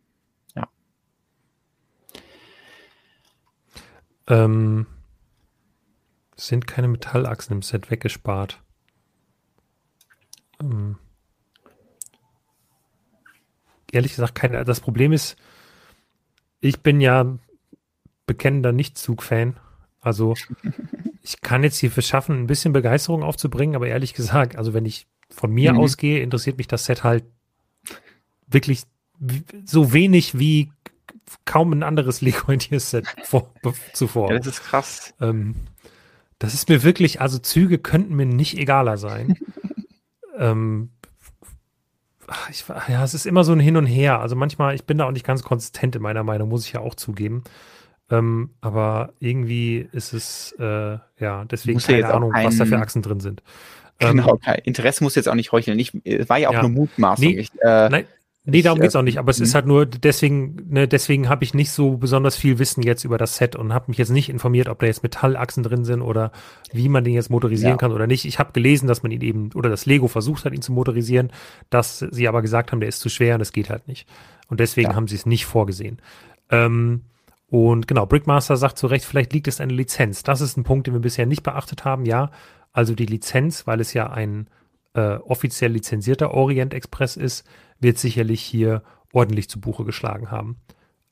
Ähm, 4.32 4.86
sind 6.36 6.66
keine 6.66 6.88
Metallachsen 6.88 7.56
im 7.56 7.62
Set 7.62 7.90
weggespart. 7.90 8.62
Ähm, 10.58 10.96
ehrlich 13.92 14.12
gesagt, 14.12 14.34
keine. 14.34 14.64
Das 14.64 14.80
Problem 14.80 15.12
ist, 15.12 15.36
ich 16.60 16.80
bin 16.80 17.02
ja 17.02 17.38
bekennender 18.26 18.72
Nicht-Zug-Fan. 18.72 19.58
Also 20.00 20.34
ich 21.22 21.42
kann 21.42 21.62
jetzt 21.62 21.78
hierfür 21.78 22.02
schaffen, 22.02 22.40
ein 22.40 22.46
bisschen 22.46 22.72
Begeisterung 22.72 23.22
aufzubringen, 23.22 23.76
aber 23.76 23.88
ehrlich 23.88 24.14
gesagt, 24.14 24.56
also 24.56 24.72
wenn 24.72 24.86
ich 24.86 25.06
von 25.28 25.52
mir 25.52 25.74
mhm. 25.74 25.80
ausgehe, 25.80 26.22
interessiert 26.22 26.56
mich 26.56 26.68
das 26.68 26.86
Set 26.86 27.04
halt 27.04 27.24
wirklich 28.46 28.84
so 29.64 29.92
wenig 29.92 30.38
wie 30.38 30.72
kaum 31.44 31.72
ein 31.72 31.82
anderes 31.82 32.20
Lego 32.20 32.52
Ideas-Set 32.52 33.06
zuvor. 33.92 34.30
Ja, 34.30 34.38
das 34.38 34.46
ist 34.46 34.62
krass. 34.62 35.14
Ähm, 35.20 35.54
das 36.38 36.54
ist 36.54 36.68
mir 36.68 36.82
wirklich, 36.82 37.20
also 37.20 37.38
Züge 37.38 37.78
könnten 37.78 38.14
mir 38.14 38.26
nicht 38.26 38.58
egaler 38.58 38.96
sein. 38.96 39.36
ähm, 40.38 40.90
ich, 42.50 42.64
ja, 42.88 43.04
es 43.04 43.14
ist 43.14 43.26
immer 43.26 43.44
so 43.44 43.52
ein 43.52 43.60
Hin 43.60 43.76
und 43.76 43.86
Her. 43.86 44.20
Also 44.20 44.36
manchmal, 44.36 44.74
ich 44.74 44.84
bin 44.84 44.98
da 44.98 45.06
auch 45.06 45.12
nicht 45.12 45.26
ganz 45.26 45.42
konsistent 45.42 45.96
in 45.96 46.02
meiner 46.02 46.24
Meinung, 46.24 46.48
muss 46.48 46.66
ich 46.66 46.72
ja 46.72 46.80
auch 46.80 46.94
zugeben. 46.94 47.44
Ähm, 48.10 48.50
aber 48.60 49.12
irgendwie 49.20 49.88
ist 49.92 50.12
es, 50.12 50.52
äh, 50.58 50.98
ja, 51.18 51.44
deswegen 51.44 51.78
keine 51.78 52.12
Ahnung, 52.12 52.32
was 52.34 52.58
da 52.58 52.66
für 52.66 52.78
Achsen 52.78 53.02
drin 53.02 53.20
sind. 53.20 53.42
Genau, 53.98 54.38
ähm, 54.44 54.56
Interesse 54.64 55.04
muss 55.04 55.14
jetzt 55.14 55.28
auch 55.28 55.34
nicht 55.34 55.52
heucheln. 55.52 55.78
Ich, 55.78 55.92
es 56.04 56.28
war 56.28 56.38
ja 56.38 56.48
auch 56.48 56.54
ja. 56.54 56.60
eine 56.60 56.68
Mutmaßung. 56.68 57.24
Nee, 57.24 57.38
ich, 57.38 57.50
äh, 57.62 57.88
nein, 57.88 58.04
Nee, 58.44 58.62
darum 58.62 58.80
geht's 58.80 58.96
auch 58.96 59.02
nicht, 59.02 59.18
aber 59.18 59.30
es 59.30 59.38
ist 59.38 59.50
mhm. 59.50 59.54
halt 59.54 59.66
nur 59.66 59.86
deswegen, 59.86 60.56
ne, 60.68 60.88
deswegen 60.88 61.28
habe 61.28 61.44
ich 61.44 61.54
nicht 61.54 61.70
so 61.70 61.96
besonders 61.96 62.36
viel 62.36 62.58
Wissen 62.58 62.82
jetzt 62.82 63.04
über 63.04 63.16
das 63.16 63.36
Set 63.36 63.54
und 63.54 63.72
habe 63.72 63.84
mich 63.88 63.98
jetzt 63.98 64.10
nicht 64.10 64.28
informiert, 64.28 64.68
ob 64.68 64.80
da 64.80 64.86
jetzt 64.86 65.04
Metallachsen 65.04 65.62
drin 65.62 65.84
sind 65.84 66.02
oder 66.02 66.32
wie 66.72 66.88
man 66.88 67.04
den 67.04 67.14
jetzt 67.14 67.30
motorisieren 67.30 67.74
ja. 67.74 67.76
kann 67.76 67.92
oder 67.92 68.08
nicht. 68.08 68.24
Ich 68.24 68.40
habe 68.40 68.50
gelesen, 68.52 68.88
dass 68.88 69.04
man 69.04 69.12
ihn 69.12 69.20
eben 69.20 69.50
oder 69.54 69.70
das 69.70 69.86
Lego 69.86 70.08
versucht 70.08 70.44
hat, 70.44 70.52
ihn 70.54 70.62
zu 70.62 70.72
motorisieren, 70.72 71.30
dass 71.70 72.00
sie 72.00 72.26
aber 72.26 72.42
gesagt 72.42 72.72
haben, 72.72 72.80
der 72.80 72.88
ist 72.88 72.98
zu 72.98 73.08
schwer 73.08 73.36
und 73.36 73.42
es 73.42 73.52
geht 73.52 73.70
halt 73.70 73.86
nicht. 73.86 74.08
Und 74.48 74.58
deswegen 74.58 74.90
ja. 74.90 74.96
haben 74.96 75.06
sie 75.06 75.16
es 75.16 75.24
nicht 75.24 75.46
vorgesehen. 75.46 75.98
Ähm, 76.50 77.02
und 77.46 77.86
genau, 77.86 78.06
Brickmaster 78.06 78.56
sagt 78.56 78.76
zu 78.76 78.88
Recht, 78.88 79.04
vielleicht 79.04 79.32
liegt 79.32 79.46
es 79.46 79.60
an 79.60 79.68
der 79.68 79.76
Lizenz. 79.76 80.24
Das 80.24 80.40
ist 80.40 80.56
ein 80.56 80.64
Punkt, 80.64 80.88
den 80.88 80.94
wir 80.94 81.00
bisher 81.00 81.26
nicht 81.26 81.44
beachtet 81.44 81.84
haben. 81.84 82.06
Ja, 82.06 82.32
also 82.72 82.94
die 82.94 83.06
Lizenz, 83.06 83.68
weil 83.68 83.80
es 83.80 83.94
ja 83.94 84.10
ein 84.10 84.48
äh, 84.94 85.16
offiziell 85.16 85.72
lizenzierter 85.72 86.32
Orient 86.32 86.74
Express 86.74 87.16
ist, 87.16 87.46
wird 87.80 87.98
sicherlich 87.98 88.42
hier 88.42 88.82
ordentlich 89.12 89.48
zu 89.48 89.60
Buche 89.60 89.84
geschlagen 89.84 90.30
haben. 90.30 90.60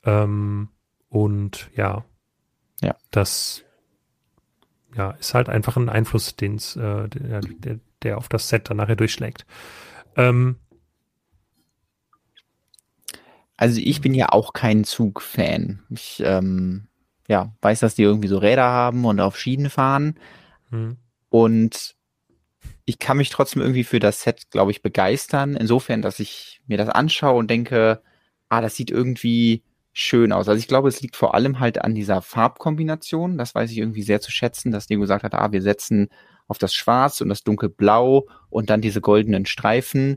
Ähm, 0.05 0.69
und 1.09 1.71
ja, 1.75 2.05
ja, 2.81 2.97
das 3.11 3.65
ja, 4.97 5.13
ist 5.13 5.35
halt 5.35 5.49
einfach 5.49 5.77
ein 5.77 5.89
Einfluss, 5.89 6.37
den's, 6.37 6.77
äh, 6.77 7.09
der, 7.09 7.41
der, 7.41 7.81
der, 8.03 8.19
auf 8.19 8.29
das 8.29 8.49
Set 8.49 8.71
dann 8.71 8.79
nachher 8.79 8.97
durchschlägt. 8.97 9.47
Ähm, 10.17 10.57
also 13.57 13.81
ich 13.83 14.01
bin 14.01 14.15
ja 14.15 14.31
auch 14.31 14.53
kein 14.53 14.85
Zug-Fan. 14.85 15.83
Ich 15.91 16.23
ähm, 16.25 16.89
ja, 17.29 17.55
weiß, 17.61 17.81
dass 17.81 17.95
die 17.95 18.03
irgendwie 18.03 18.29
so 18.29 18.39
Räder 18.39 18.65
haben 18.65 19.05
und 19.05 19.21
auf 19.21 19.39
Schienen 19.39 19.71
fahren. 19.71 20.19
Hm. 20.71 20.97
Und 21.29 21.95
ich 22.91 22.99
kann 22.99 23.19
mich 23.19 23.31
trotzdem 23.31 23.63
irgendwie 23.63 23.85
für 23.85 24.01
das 24.01 24.23
Set, 24.23 24.51
glaube 24.51 24.73
ich, 24.73 24.83
begeistern. 24.83 25.55
Insofern, 25.55 26.03
dass 26.03 26.19
ich 26.19 26.61
mir 26.67 26.77
das 26.77 26.89
anschaue 26.89 27.39
und 27.39 27.49
denke, 27.49 28.03
ah, 28.49 28.61
das 28.61 28.75
sieht 28.75 28.91
irgendwie 28.91 29.63
schön 29.93 30.33
aus. 30.33 30.49
Also 30.49 30.59
ich 30.59 30.67
glaube, 30.67 30.89
es 30.89 31.01
liegt 31.01 31.15
vor 31.15 31.35
allem 31.35 31.61
halt 31.61 31.83
an 31.83 31.95
dieser 31.95 32.21
Farbkombination. 32.21 33.39
Das 33.39 33.55
weiß 33.55 33.71
ich 33.71 33.79
irgendwie 33.79 34.03
sehr 34.03 34.21
zu 34.21 34.33
schätzen, 34.33 34.73
dass 34.73 34.89
Lego 34.89 35.03
gesagt 35.03 35.23
hat, 35.23 35.35
ah, 35.35 35.53
wir 35.53 35.63
setzen 35.63 36.09
auf 36.49 36.59
das 36.59 36.75
Schwarz 36.75 37.21
und 37.21 37.29
das 37.29 37.45
dunkelblau 37.45 38.27
und 38.49 38.71
dann 38.71 38.81
diese 38.81 39.01
goldenen 39.01 39.47
Streifen. 39.47 40.17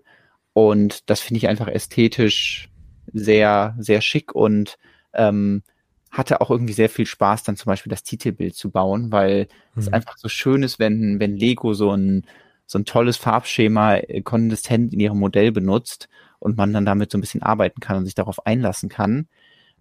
Und 0.54 1.08
das 1.12 1.20
finde 1.20 1.38
ich 1.38 1.48
einfach 1.48 1.68
ästhetisch 1.68 2.72
sehr, 3.14 3.76
sehr 3.78 4.02
schick 4.02 4.34
und 4.34 4.78
ähm, 5.14 5.62
hatte 6.10 6.42
auch 6.42 6.50
irgendwie 6.50 6.74
sehr 6.74 6.90
viel 6.90 7.06
Spaß, 7.06 7.44
dann 7.44 7.56
zum 7.56 7.70
Beispiel 7.70 7.92
das 7.92 8.02
Titelbild 8.02 8.56
zu 8.56 8.72
bauen, 8.72 9.12
weil 9.12 9.48
mhm. 9.76 9.80
es 9.80 9.94
einfach 9.94 10.18
so 10.18 10.28
schön 10.28 10.64
ist, 10.64 10.80
wenn, 10.80 11.20
wenn 11.20 11.38
Lego 11.38 11.76
so 11.76 11.92
ein, 11.92 12.26
so 12.66 12.80
ein 12.80 12.86
tolles 12.86 13.18
Farbschema 13.18 13.98
äh, 13.98 14.22
konsistent 14.22 14.94
in 14.94 15.00
ihrem 15.00 15.20
Modell 15.20 15.52
benutzt 15.52 16.10
und 16.40 16.58
man 16.58 16.74
dann 16.74 16.86
damit 16.86 17.12
so 17.12 17.18
ein 17.18 17.22
bisschen 17.22 17.44
arbeiten 17.44 17.80
kann 17.80 17.98
und 17.98 18.06
sich 18.06 18.16
darauf 18.16 18.46
einlassen 18.46 18.90
kann. 18.90 19.28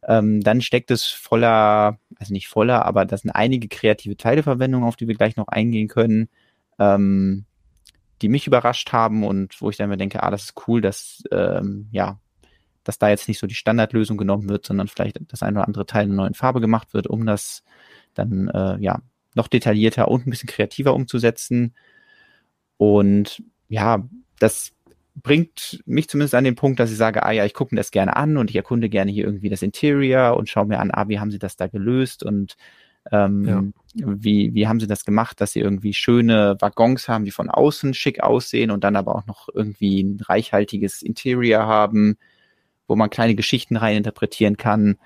Ähm, 0.07 0.41
dann 0.41 0.61
steckt 0.61 0.91
es 0.91 1.05
voller, 1.05 1.99
also 2.19 2.33
nicht 2.33 2.49
voller, 2.49 2.85
aber 2.85 3.05
das 3.05 3.23
sind 3.23 3.31
einige 3.31 3.69
kreative 3.69 4.17
Teileverwendungen, 4.17 4.87
auf 4.87 4.97
die 4.97 5.07
wir 5.07 5.15
gleich 5.15 5.37
noch 5.37 5.49
eingehen 5.49 5.89
können, 5.89 6.29
ähm, 6.79 7.45
die 8.21 8.29
mich 8.29 8.47
überrascht 8.47 8.93
haben 8.93 9.25
und 9.25 9.61
wo 9.61 9.71
ich 9.71 9.77
dann 9.77 9.89
mir 9.89 9.97
denke, 9.97 10.23
ah, 10.23 10.31
das 10.31 10.45
ist 10.45 10.69
cool, 10.69 10.81
dass 10.81 11.23
ähm, 11.31 11.89
ja 11.93 12.19
dass 12.85 12.99
da 12.99 13.09
jetzt 13.09 13.29
nicht 13.29 13.39
so 13.39 13.47
die 13.47 13.55
Standardlösung 13.55 14.17
genommen 14.17 14.49
wird, 14.49 14.67
sondern 14.67 14.89
vielleicht 14.89 15.21
das 15.29 15.43
eine 15.43 15.59
oder 15.59 15.67
andere 15.67 15.87
Teil 15.87 16.05
in 16.05 16.13
einer 16.13 16.23
neuen 16.23 16.35
Farbe 16.35 16.61
gemacht 16.61 16.95
wird, 16.95 17.07
um 17.07 17.27
das 17.27 17.63
dann 18.15 18.49
äh, 18.49 18.77
ja 18.79 19.01
noch 19.35 19.49
detaillierter 19.49 20.09
und 20.09 20.27
ein 20.27 20.31
bisschen 20.31 20.49
kreativer 20.49 20.95
umzusetzen. 20.95 21.75
Und 22.91 23.43
ja, 23.69 24.09
das 24.39 24.73
bringt 25.15 25.83
mich 25.87 26.09
zumindest 26.09 26.35
an 26.35 26.45
den 26.45 26.55
Punkt, 26.55 26.81
dass 26.81 26.91
ich 26.91 26.97
sage, 26.97 27.23
ah 27.23 27.31
ja, 27.31 27.45
ich 27.45 27.55
gucke 27.55 27.75
mir 27.75 27.81
das 27.81 27.91
gerne 27.91 28.17
an 28.17 28.37
und 28.37 28.51
ich 28.51 28.57
erkunde 28.57 28.89
gerne 28.89 29.11
hier 29.11 29.25
irgendwie 29.25 29.51
das 29.51 29.63
Interior 29.63 30.37
und 30.37 30.49
schaue 30.49 30.67
mir 30.67 30.81
an, 30.81 30.91
ah, 30.93 31.09
wie 31.09 31.21
haben 31.21 31.31
sie 31.31 31.39
das 31.39 31.57
da 31.57 31.67
gelöst 31.67 32.23
und 32.25 32.57
ähm, 33.11 33.75
ja. 33.95 34.07
wie, 34.07 34.55
wie 34.55 34.69
haben 34.69 34.81
sie 34.81 34.87
das 34.87 35.05
gemacht, 35.05 35.41
dass 35.41 35.53
sie 35.53 35.61
irgendwie 35.61 35.93
schöne 35.93 36.57
Waggons 36.61 37.09
haben, 37.09 37.25
die 37.25 37.31
von 37.31 37.51
außen 37.51 37.95
schick 37.95 38.23
aussehen 38.23 38.71
und 38.71 38.85
dann 38.85 38.97
aber 38.97 39.17
auch 39.17 39.27
noch 39.27 39.49
irgendwie 39.53 40.03
ein 40.03 40.21
reichhaltiges 40.21 41.03
Interior 41.03 41.67
haben 41.67 42.17
wo 42.93 42.97
man 42.97 43.11
kleine 43.11 43.35
Geschichten 43.35 43.77
rein 43.77 43.97
interpretieren 43.97 44.59
kann, 44.59 44.99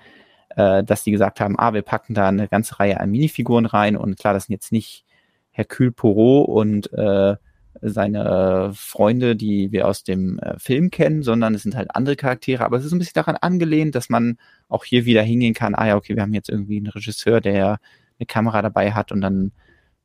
äh, 0.55 0.83
dass 0.83 1.03
die 1.03 1.11
gesagt 1.11 1.39
haben, 1.39 1.57
ah, 1.57 1.73
wir 1.73 1.83
packen 1.83 2.13
da 2.13 2.27
eine 2.27 2.47
ganze 2.47 2.79
Reihe 2.79 2.99
an 2.99 3.09
Minifiguren 3.09 3.65
rein 3.65 3.95
und 3.95 4.19
klar, 4.19 4.33
das 4.33 4.45
sind 4.45 4.53
jetzt 4.53 4.71
nicht 4.73 5.05
Hercule 5.51 5.91
Poirot 5.91 6.49
und 6.49 6.93
äh, 6.93 7.35
seine 7.81 8.71
Freunde, 8.73 9.35
die 9.35 9.71
wir 9.71 9.87
aus 9.87 10.03
dem 10.03 10.39
äh, 10.39 10.57
Film 10.59 10.91
kennen, 10.91 11.23
sondern 11.23 11.55
es 11.55 11.63
sind 11.63 11.75
halt 11.75 11.95
andere 11.95 12.15
Charaktere. 12.15 12.65
Aber 12.65 12.77
es 12.77 12.85
ist 12.85 12.91
ein 12.91 12.99
bisschen 12.99 13.15
daran 13.15 13.35
angelehnt, 13.35 13.95
dass 13.95 14.09
man 14.09 14.37
auch 14.69 14.83
hier 14.83 15.05
wieder 15.05 15.21
hingehen 15.21 15.53
kann, 15.53 15.75
ah 15.75 15.87
ja, 15.87 15.95
okay, 15.95 16.15
wir 16.15 16.23
haben 16.23 16.33
jetzt 16.33 16.49
irgendwie 16.49 16.77
einen 16.77 16.87
Regisseur, 16.87 17.41
der 17.41 17.79
eine 18.19 18.25
Kamera 18.25 18.61
dabei 18.61 18.91
hat 18.93 19.11
und 19.11 19.21
dann 19.21 19.51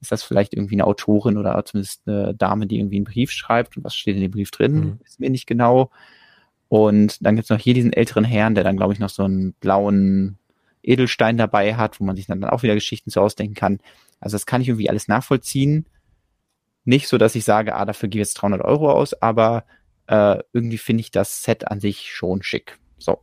ist 0.00 0.12
das 0.12 0.22
vielleicht 0.22 0.52
irgendwie 0.52 0.74
eine 0.74 0.86
Autorin 0.86 1.38
oder 1.38 1.64
zumindest 1.64 2.02
eine 2.06 2.34
Dame, 2.34 2.66
die 2.66 2.78
irgendwie 2.78 2.96
einen 2.96 3.04
Brief 3.04 3.30
schreibt. 3.30 3.76
Und 3.76 3.84
was 3.84 3.94
steht 3.94 4.16
in 4.16 4.22
dem 4.22 4.32
Brief 4.32 4.50
drin? 4.50 4.74
Mhm. 4.74 4.98
Ist 5.04 5.20
mir 5.20 5.30
nicht 5.30 5.46
genau. 5.46 5.90
Und 6.68 7.24
dann 7.24 7.36
gibt's 7.36 7.50
noch 7.50 7.58
hier 7.58 7.74
diesen 7.74 7.92
älteren 7.92 8.24
Herrn, 8.24 8.54
der 8.54 8.64
dann, 8.64 8.76
glaube 8.76 8.92
ich, 8.92 8.98
noch 8.98 9.10
so 9.10 9.22
einen 9.22 9.52
blauen 9.54 10.38
Edelstein 10.82 11.36
dabei 11.36 11.76
hat, 11.76 12.00
wo 12.00 12.04
man 12.04 12.16
sich 12.16 12.26
dann 12.26 12.42
auch 12.44 12.64
wieder 12.64 12.74
Geschichten 12.74 13.10
zu 13.10 13.20
ausdenken 13.20 13.54
kann. 13.54 13.78
Also 14.18 14.34
das 14.34 14.46
kann 14.46 14.60
ich 14.60 14.68
irgendwie 14.68 14.90
alles 14.90 15.06
nachvollziehen. 15.06 15.86
Nicht 16.84 17.08
so, 17.08 17.18
dass 17.18 17.34
ich 17.34 17.44
sage, 17.44 17.74
ah, 17.74 17.84
dafür 17.84 18.08
gebe 18.08 18.22
ich 18.22 18.28
jetzt 18.28 18.34
300 18.34 18.62
Euro 18.62 18.90
aus, 18.90 19.14
aber 19.14 19.64
äh, 20.06 20.42
irgendwie 20.52 20.78
finde 20.78 21.02
ich 21.02 21.10
das 21.10 21.42
Set 21.42 21.70
an 21.70 21.80
sich 21.80 22.10
schon 22.12 22.42
schick. 22.42 22.78
So. 22.98 23.20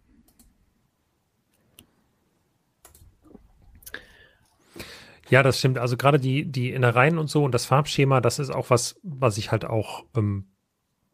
Ja, 5.29 5.43
das 5.43 5.59
stimmt. 5.59 5.77
Also 5.77 5.97
gerade 5.97 6.19
die, 6.19 6.45
die 6.45 6.71
Innereien 6.71 7.17
und 7.17 7.29
so 7.29 7.43
und 7.43 7.53
das 7.53 7.65
Farbschema, 7.65 8.21
das 8.21 8.39
ist 8.39 8.49
auch 8.49 8.69
was, 8.69 8.99
was 9.03 9.37
ich 9.37 9.51
halt 9.51 9.65
auch 9.65 10.05
ähm, 10.15 10.47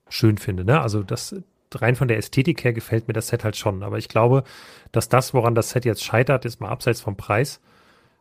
schön 0.07 0.37
finde. 0.37 0.63
Ne? 0.63 0.79
Also 0.79 1.03
das, 1.03 1.35
rein 1.73 1.95
von 1.95 2.07
der 2.07 2.17
Ästhetik 2.17 2.63
her 2.63 2.73
gefällt 2.73 3.07
mir 3.07 3.13
das 3.13 3.27
Set 3.27 3.43
halt 3.43 3.57
schon. 3.57 3.83
Aber 3.83 3.97
ich 3.97 4.07
glaube, 4.07 4.43
dass 4.91 5.09
das, 5.09 5.33
woran 5.33 5.55
das 5.55 5.71
Set 5.71 5.85
jetzt 5.85 6.03
scheitert, 6.03 6.45
ist 6.45 6.61
mal 6.61 6.69
abseits 6.69 7.01
vom 7.01 7.17
Preis, 7.17 7.61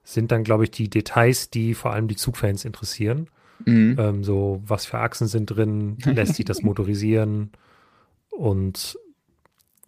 sind 0.02 0.32
dann, 0.32 0.44
glaube 0.44 0.64
ich, 0.64 0.70
die 0.70 0.90
Details, 0.90 1.50
die 1.50 1.74
vor 1.74 1.92
allem 1.92 2.08
die 2.08 2.16
Zugfans 2.16 2.64
interessieren. 2.64 3.30
Mhm. 3.64 3.96
Ähm, 3.98 4.24
so, 4.24 4.62
was 4.66 4.86
für 4.86 4.98
Achsen 4.98 5.26
sind 5.26 5.46
drin, 5.46 5.98
lässt 6.04 6.34
sich 6.34 6.44
das 6.44 6.62
motorisieren 6.62 7.52
und 8.30 8.98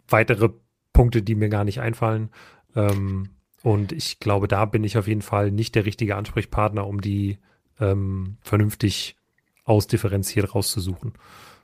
weitere 0.07 0.49
Punkte, 0.93 1.21
die 1.21 1.35
mir 1.35 1.49
gar 1.49 1.63
nicht 1.63 1.79
einfallen. 1.79 2.29
Ähm, 2.75 3.29
und 3.63 3.91
ich 3.91 4.19
glaube, 4.19 4.47
da 4.47 4.65
bin 4.65 4.83
ich 4.83 4.97
auf 4.97 5.07
jeden 5.07 5.21
Fall 5.21 5.51
nicht 5.51 5.75
der 5.75 5.85
richtige 5.85 6.15
Ansprechpartner, 6.15 6.87
um 6.87 7.01
die 7.01 7.37
ähm, 7.79 8.37
vernünftig 8.41 9.15
ausdifferenziert 9.65 10.55
rauszusuchen. 10.55 11.13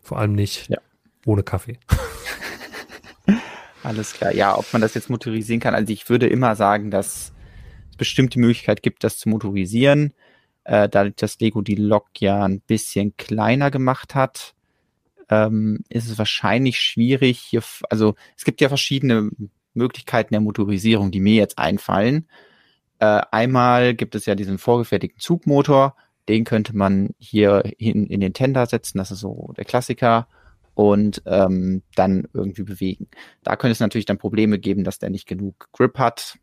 Vor 0.01 0.19
allem 0.19 0.33
nicht, 0.33 0.69
ja 0.69 0.79
ohne 1.25 1.43
Kaffee. 1.43 1.79
Alles 3.83 4.13
klar. 4.13 4.33
Ja, 4.33 4.57
ob 4.57 4.71
man 4.71 4.81
das 4.81 4.93
jetzt 4.93 5.09
motorisieren 5.09 5.59
kann. 5.59 5.75
Also 5.75 5.91
ich 5.91 6.09
würde 6.09 6.27
immer 6.27 6.55
sagen, 6.55 6.89
dass 6.91 7.33
es 7.91 7.97
bestimmt 7.97 8.33
die 8.33 8.39
Möglichkeit 8.39 8.81
gibt, 8.81 9.03
das 9.03 9.17
zu 9.17 9.29
motorisieren. 9.29 10.13
Äh, 10.63 10.89
dadurch, 10.89 11.15
dass 11.15 11.39
Lego 11.39 11.61
die 11.61 11.75
Lok 11.75 12.09
ja 12.19 12.43
ein 12.43 12.61
bisschen 12.61 13.15
kleiner 13.17 13.71
gemacht 13.71 14.15
hat, 14.15 14.55
ähm, 15.29 15.83
ist 15.89 16.09
es 16.09 16.17
wahrscheinlich 16.17 16.79
schwierig. 16.79 17.39
Hier, 17.39 17.63
also 17.89 18.15
es 18.37 18.45
gibt 18.45 18.61
ja 18.61 18.69
verschiedene 18.69 19.29
Möglichkeiten 19.73 20.33
der 20.33 20.41
Motorisierung, 20.41 21.11
die 21.11 21.19
mir 21.19 21.35
jetzt 21.35 21.57
einfallen. 21.57 22.27
Äh, 22.99 23.21
einmal 23.31 23.95
gibt 23.95 24.15
es 24.15 24.25
ja 24.25 24.35
diesen 24.35 24.57
vorgefertigten 24.57 25.19
Zugmotor. 25.19 25.95
Den 26.29 26.45
könnte 26.45 26.75
man 26.75 27.09
hier 27.17 27.63
hin 27.77 28.07
in 28.07 28.21
den 28.21 28.33
Tender 28.33 28.65
setzen. 28.65 28.97
Das 28.97 29.11
ist 29.11 29.19
so 29.19 29.53
der 29.57 29.65
Klassiker 29.65 30.27
und 30.73 31.21
ähm, 31.25 31.83
dann 31.95 32.27
irgendwie 32.33 32.63
bewegen. 32.63 33.07
Da 33.43 33.55
könnte 33.55 33.73
es 33.73 33.79
natürlich 33.79 34.05
dann 34.05 34.17
Probleme 34.17 34.59
geben, 34.59 34.83
dass 34.83 34.99
der 34.99 35.09
nicht 35.09 35.27
genug 35.27 35.67
Grip 35.73 35.99
hat. 35.99 36.37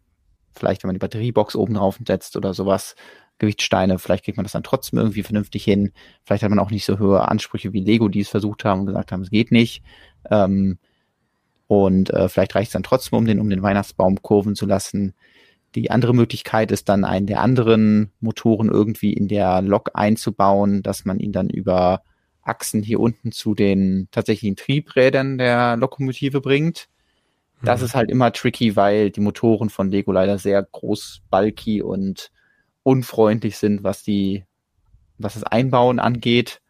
Vielleicht, 0.53 0.83
wenn 0.83 0.89
man 0.89 0.97
die 0.97 1.01
Batteriebox 1.01 1.57
oben 1.57 1.75
drauf 1.75 1.99
setzt 2.07 2.37
oder 2.37 2.55
sowas, 2.55 2.95
Gewichtssteine, 3.41 3.99
vielleicht 3.99 4.25
kriegt 4.25 4.37
man 4.37 4.45
das 4.45 4.53
dann 4.53 4.63
trotzdem 4.63 4.99
irgendwie 4.99 5.25
vernünftig 5.25 5.65
hin. 5.65 5.93
Vielleicht 6.23 6.45
hat 6.45 6.51
man 6.51 6.61
auch 6.61 6.71
nicht 6.71 6.85
so 6.85 6.99
hohe 7.01 7.27
Ansprüche 7.27 7.73
wie 7.73 7.81
Lego, 7.81 8.09
die 8.09 8.21
es 8.21 8.29
versucht 8.29 8.65
haben 8.65 8.81
und 8.81 8.87
gesagt 8.87 9.11
haben, 9.11 9.23
es 9.23 9.31
geht 9.31 9.51
nicht. 9.51 9.83
Ähm, 10.31 10.79
und 11.67 12.11
äh, 12.11 12.29
vielleicht 12.29 12.55
reicht 12.55 12.69
es 12.69 12.73
dann 12.73 12.83
trotzdem, 12.83 13.19
um 13.19 13.25
den, 13.25 13.41
um 13.41 13.51
den 13.51 13.63
Weihnachtsbaum 13.63 14.23
kurven 14.23 14.55
zu 14.55 14.67
lassen. 14.67 15.15
Die 15.75 15.91
andere 15.91 16.15
Möglichkeit 16.15 16.71
ist 16.73 16.89
dann 16.89 17.05
einen 17.05 17.27
der 17.27 17.41
anderen 17.41 18.13
Motoren 18.21 18.69
irgendwie 18.69 19.13
in 19.13 19.29
der 19.29 19.63
Lok 19.63 19.91
einzubauen, 19.95 20.83
dass 20.83 21.05
man 21.05 21.21
ihn 21.21 21.33
dann 21.33 21.49
über 21.49 22.03
Achsen 22.43 22.83
hier 22.83 23.01
unten 23.01 23.33
zu 23.33 23.55
den 23.55 24.09
tatsächlichen 24.11 24.57
Triebrädern 24.57 25.39
der 25.39 25.77
Lokomotive 25.77 26.41
bringt. 26.41 26.89
Das 27.63 27.81
mhm. 27.81 27.87
ist 27.87 27.95
halt 27.95 28.11
immer 28.11 28.33
tricky, 28.33 28.75
weil 28.77 29.11
die 29.11 29.21
Motoren 29.21 29.71
von 29.71 29.91
Lego 29.91 30.13
leider 30.13 30.39
sehr 30.39 30.63
groß, 30.63 31.23
bulky 31.31 31.83
und 31.83 32.31
unfreundlich 32.83 33.59
sind, 33.59 33.83
was 33.83 34.03
die, 34.03 34.45
was 35.19 35.35
das 35.35 35.45
Einbauen 35.45 35.99
angeht. 35.99 36.61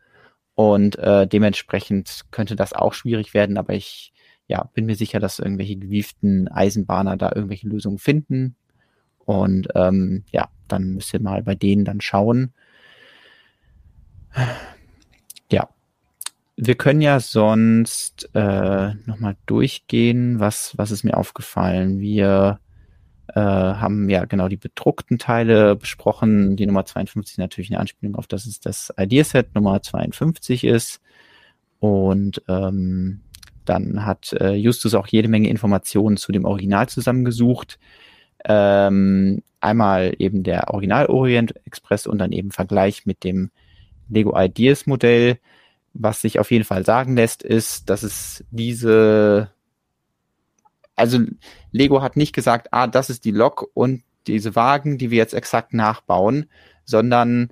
Und 0.55 0.99
äh, 0.99 1.27
dementsprechend 1.27 2.27
könnte 2.31 2.57
das 2.57 2.73
auch 2.73 2.93
schwierig 2.93 3.33
werden, 3.33 3.57
aber 3.57 3.73
ich 3.75 4.13
ja, 4.51 4.69
bin 4.75 4.85
mir 4.85 4.97
sicher, 4.97 5.21
dass 5.21 5.39
irgendwelche 5.39 5.77
gewieften 5.77 6.49
Eisenbahner 6.49 7.17
da 7.17 7.31
irgendwelche 7.33 7.69
Lösungen 7.69 7.99
finden. 7.99 8.57
Und 9.21 9.69
ähm, 9.77 10.25
ja, 10.33 10.49
dann 10.67 10.95
müsst 10.95 11.15
ihr 11.15 11.21
mal 11.21 11.43
bei 11.45 11.55
denen 11.55 11.85
dann 11.85 12.01
schauen. 12.01 12.53
Ja. 15.51 15.69
Wir 16.57 16.75
können 16.75 17.01
ja 17.01 17.21
sonst 17.21 18.29
äh, 18.35 18.95
nochmal 19.07 19.37
durchgehen, 19.47 20.41
was, 20.41 20.77
was 20.77 20.91
ist 20.91 21.05
mir 21.05 21.17
aufgefallen. 21.17 22.01
Wir 22.01 22.59
äh, 23.35 23.41
haben 23.41 24.09
ja 24.09 24.25
genau 24.25 24.49
die 24.49 24.57
bedruckten 24.57 25.19
Teile 25.19 25.77
besprochen. 25.77 26.57
Die 26.57 26.67
Nummer 26.67 26.85
52 26.85 27.35
ist 27.35 27.39
natürlich 27.39 27.71
eine 27.71 27.81
Anspielung 27.81 28.17
auf 28.17 28.27
das 28.27 28.47
ist 28.47 28.67
das 28.67 28.93
Ideaset 28.97 29.55
Nummer 29.55 29.83
52 29.83 30.65
ist. 30.65 31.01
Und 31.79 32.43
ähm, 32.49 33.21
dann 33.65 34.05
hat 34.05 34.33
äh, 34.33 34.55
Justus 34.55 34.95
auch 34.95 35.07
jede 35.07 35.29
Menge 35.29 35.49
Informationen 35.49 36.17
zu 36.17 36.33
dem 36.33 36.45
Original 36.45 36.89
zusammengesucht. 36.89 37.79
Ähm, 38.45 39.43
einmal 39.61 40.15
eben 40.19 40.43
der 40.43 40.73
Original 40.73 41.07
Orient 41.07 41.55
Express 41.67 42.07
und 42.07 42.19
dann 42.19 42.33
eben 42.33 42.51
Vergleich 42.51 43.07
mit 43.07 43.25
dem 43.25 43.51
Lego 44.09 44.39
Ideas 44.39 44.87
Modell. 44.87 45.39
Was 45.93 46.21
sich 46.21 46.39
auf 46.39 46.51
jeden 46.51 46.65
Fall 46.65 46.85
sagen 46.85 47.17
lässt, 47.17 47.43
ist, 47.43 47.91
dass 47.91 48.03
es 48.03 48.45
diese, 48.51 49.51
also 51.01 51.19
Lego 51.73 52.03
hat 52.03 52.17
nicht 52.17 52.35
gesagt, 52.35 52.69
ah, 52.73 52.87
das 52.87 53.11
ist 53.11 53.25
die 53.25 53.31
Lok 53.31 53.69
und 53.75 54.03
diese 54.27 54.55
Wagen, 54.55 54.99
die 54.99 55.11
wir 55.11 55.19
jetzt 55.19 55.35
exakt 55.35 55.73
nachbauen, 55.73 56.47
sondern 56.85 57.51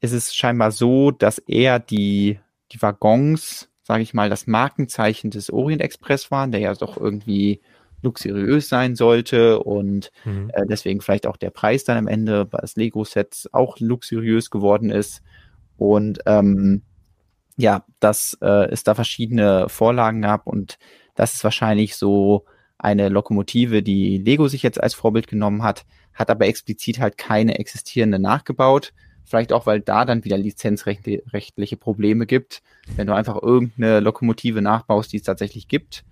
ist 0.00 0.12
es 0.12 0.34
scheinbar 0.34 0.70
so, 0.70 1.10
dass 1.10 1.38
er 1.38 1.78
die, 1.78 2.38
die 2.72 2.82
Waggons, 2.82 3.70
sage 3.82 4.02
ich 4.02 4.12
mal, 4.12 4.28
das 4.28 4.46
Markenzeichen 4.46 5.30
des 5.30 5.50
Orient 5.50 5.80
Express 5.80 6.30
waren, 6.30 6.52
der 6.52 6.60
ja 6.60 6.74
doch 6.74 6.98
irgendwie 6.98 7.62
luxuriös 8.02 8.68
sein 8.68 8.96
sollte 8.96 9.60
und 9.60 10.12
mhm. 10.26 10.50
äh, 10.52 10.66
deswegen 10.66 11.00
vielleicht 11.00 11.26
auch 11.26 11.38
der 11.38 11.48
Preis 11.48 11.84
dann 11.84 11.96
am 11.96 12.06
Ende 12.06 12.44
bei 12.44 12.58
das 12.58 12.76
Lego-Sets 12.76 13.48
auch 13.52 13.80
luxuriös 13.80 14.50
geworden 14.50 14.90
ist. 14.90 15.22
Und 15.78 16.20
ähm, 16.26 16.82
ja, 17.56 17.84
dass 18.00 18.36
äh, 18.42 18.70
es 18.70 18.84
da 18.84 18.94
verschiedene 18.94 19.70
Vorlagen 19.70 20.20
gab 20.20 20.46
und 20.46 20.76
das 21.14 21.34
ist 21.34 21.44
wahrscheinlich 21.44 21.96
so 21.96 22.44
eine 22.78 23.08
Lokomotive, 23.08 23.82
die 23.82 24.18
Lego 24.18 24.48
sich 24.48 24.62
jetzt 24.62 24.82
als 24.82 24.94
Vorbild 24.94 25.26
genommen 25.26 25.62
hat, 25.62 25.86
hat 26.12 26.30
aber 26.30 26.46
explizit 26.46 26.98
halt 26.98 27.16
keine 27.18 27.58
existierende 27.58 28.18
nachgebaut. 28.18 28.92
Vielleicht 29.24 29.52
auch, 29.52 29.64
weil 29.64 29.80
da 29.80 30.04
dann 30.04 30.24
wieder 30.24 30.36
lizenzrechtliche 30.36 31.76
Probleme 31.78 32.26
gibt, 32.26 32.62
wenn 32.96 33.06
du 33.06 33.14
einfach 33.14 33.42
irgendeine 33.42 34.00
Lokomotive 34.00 34.60
nachbaust, 34.60 35.12
die 35.12 35.16
es 35.16 35.22
tatsächlich 35.22 35.66
gibt. 35.66 36.04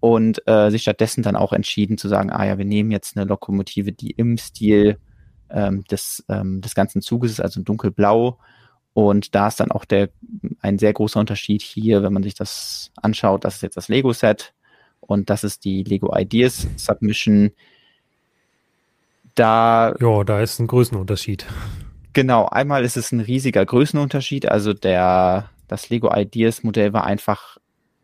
Und 0.00 0.42
äh, 0.48 0.70
sich 0.70 0.82
stattdessen 0.82 1.22
dann 1.22 1.36
auch 1.36 1.52
entschieden 1.52 1.96
zu 1.96 2.08
sagen, 2.08 2.30
ah 2.30 2.44
ja, 2.44 2.58
wir 2.58 2.64
nehmen 2.64 2.90
jetzt 2.90 3.16
eine 3.16 3.24
Lokomotive, 3.24 3.92
die 3.92 4.10
im 4.10 4.36
Stil 4.36 4.98
ähm, 5.48 5.84
des, 5.84 6.24
ähm, 6.28 6.60
des 6.60 6.74
ganzen 6.74 7.02
Zuges 7.02 7.30
ist, 7.30 7.40
also 7.40 7.62
dunkelblau, 7.62 8.38
und 8.94 9.34
da 9.34 9.48
ist 9.48 9.60
dann 9.60 9.70
auch 9.70 9.84
der, 9.84 10.10
ein 10.60 10.78
sehr 10.78 10.92
großer 10.92 11.18
Unterschied 11.18 11.62
hier, 11.62 12.02
wenn 12.02 12.12
man 12.12 12.22
sich 12.22 12.34
das 12.34 12.92
anschaut. 13.00 13.44
Das 13.44 13.56
ist 13.56 13.62
jetzt 13.62 13.76
das 13.76 13.88
Lego-Set 13.88 14.52
und 15.00 15.30
das 15.30 15.44
ist 15.44 15.64
die 15.64 15.82
Lego 15.82 16.14
Ideas 16.16 16.66
Submission. 16.76 17.52
Da. 19.34 19.94
Ja, 19.98 20.24
da 20.24 20.40
ist 20.40 20.58
ein 20.58 20.66
Größenunterschied. 20.66 21.46
Genau. 22.12 22.46
Einmal 22.46 22.84
ist 22.84 22.98
es 22.98 23.12
ein 23.12 23.20
riesiger 23.20 23.64
Größenunterschied. 23.64 24.46
Also 24.46 24.74
der, 24.74 25.48
das 25.68 25.88
Lego 25.88 26.14
Ideas 26.14 26.62
Modell 26.62 26.92
war 26.92 27.04
einfach 27.04 27.56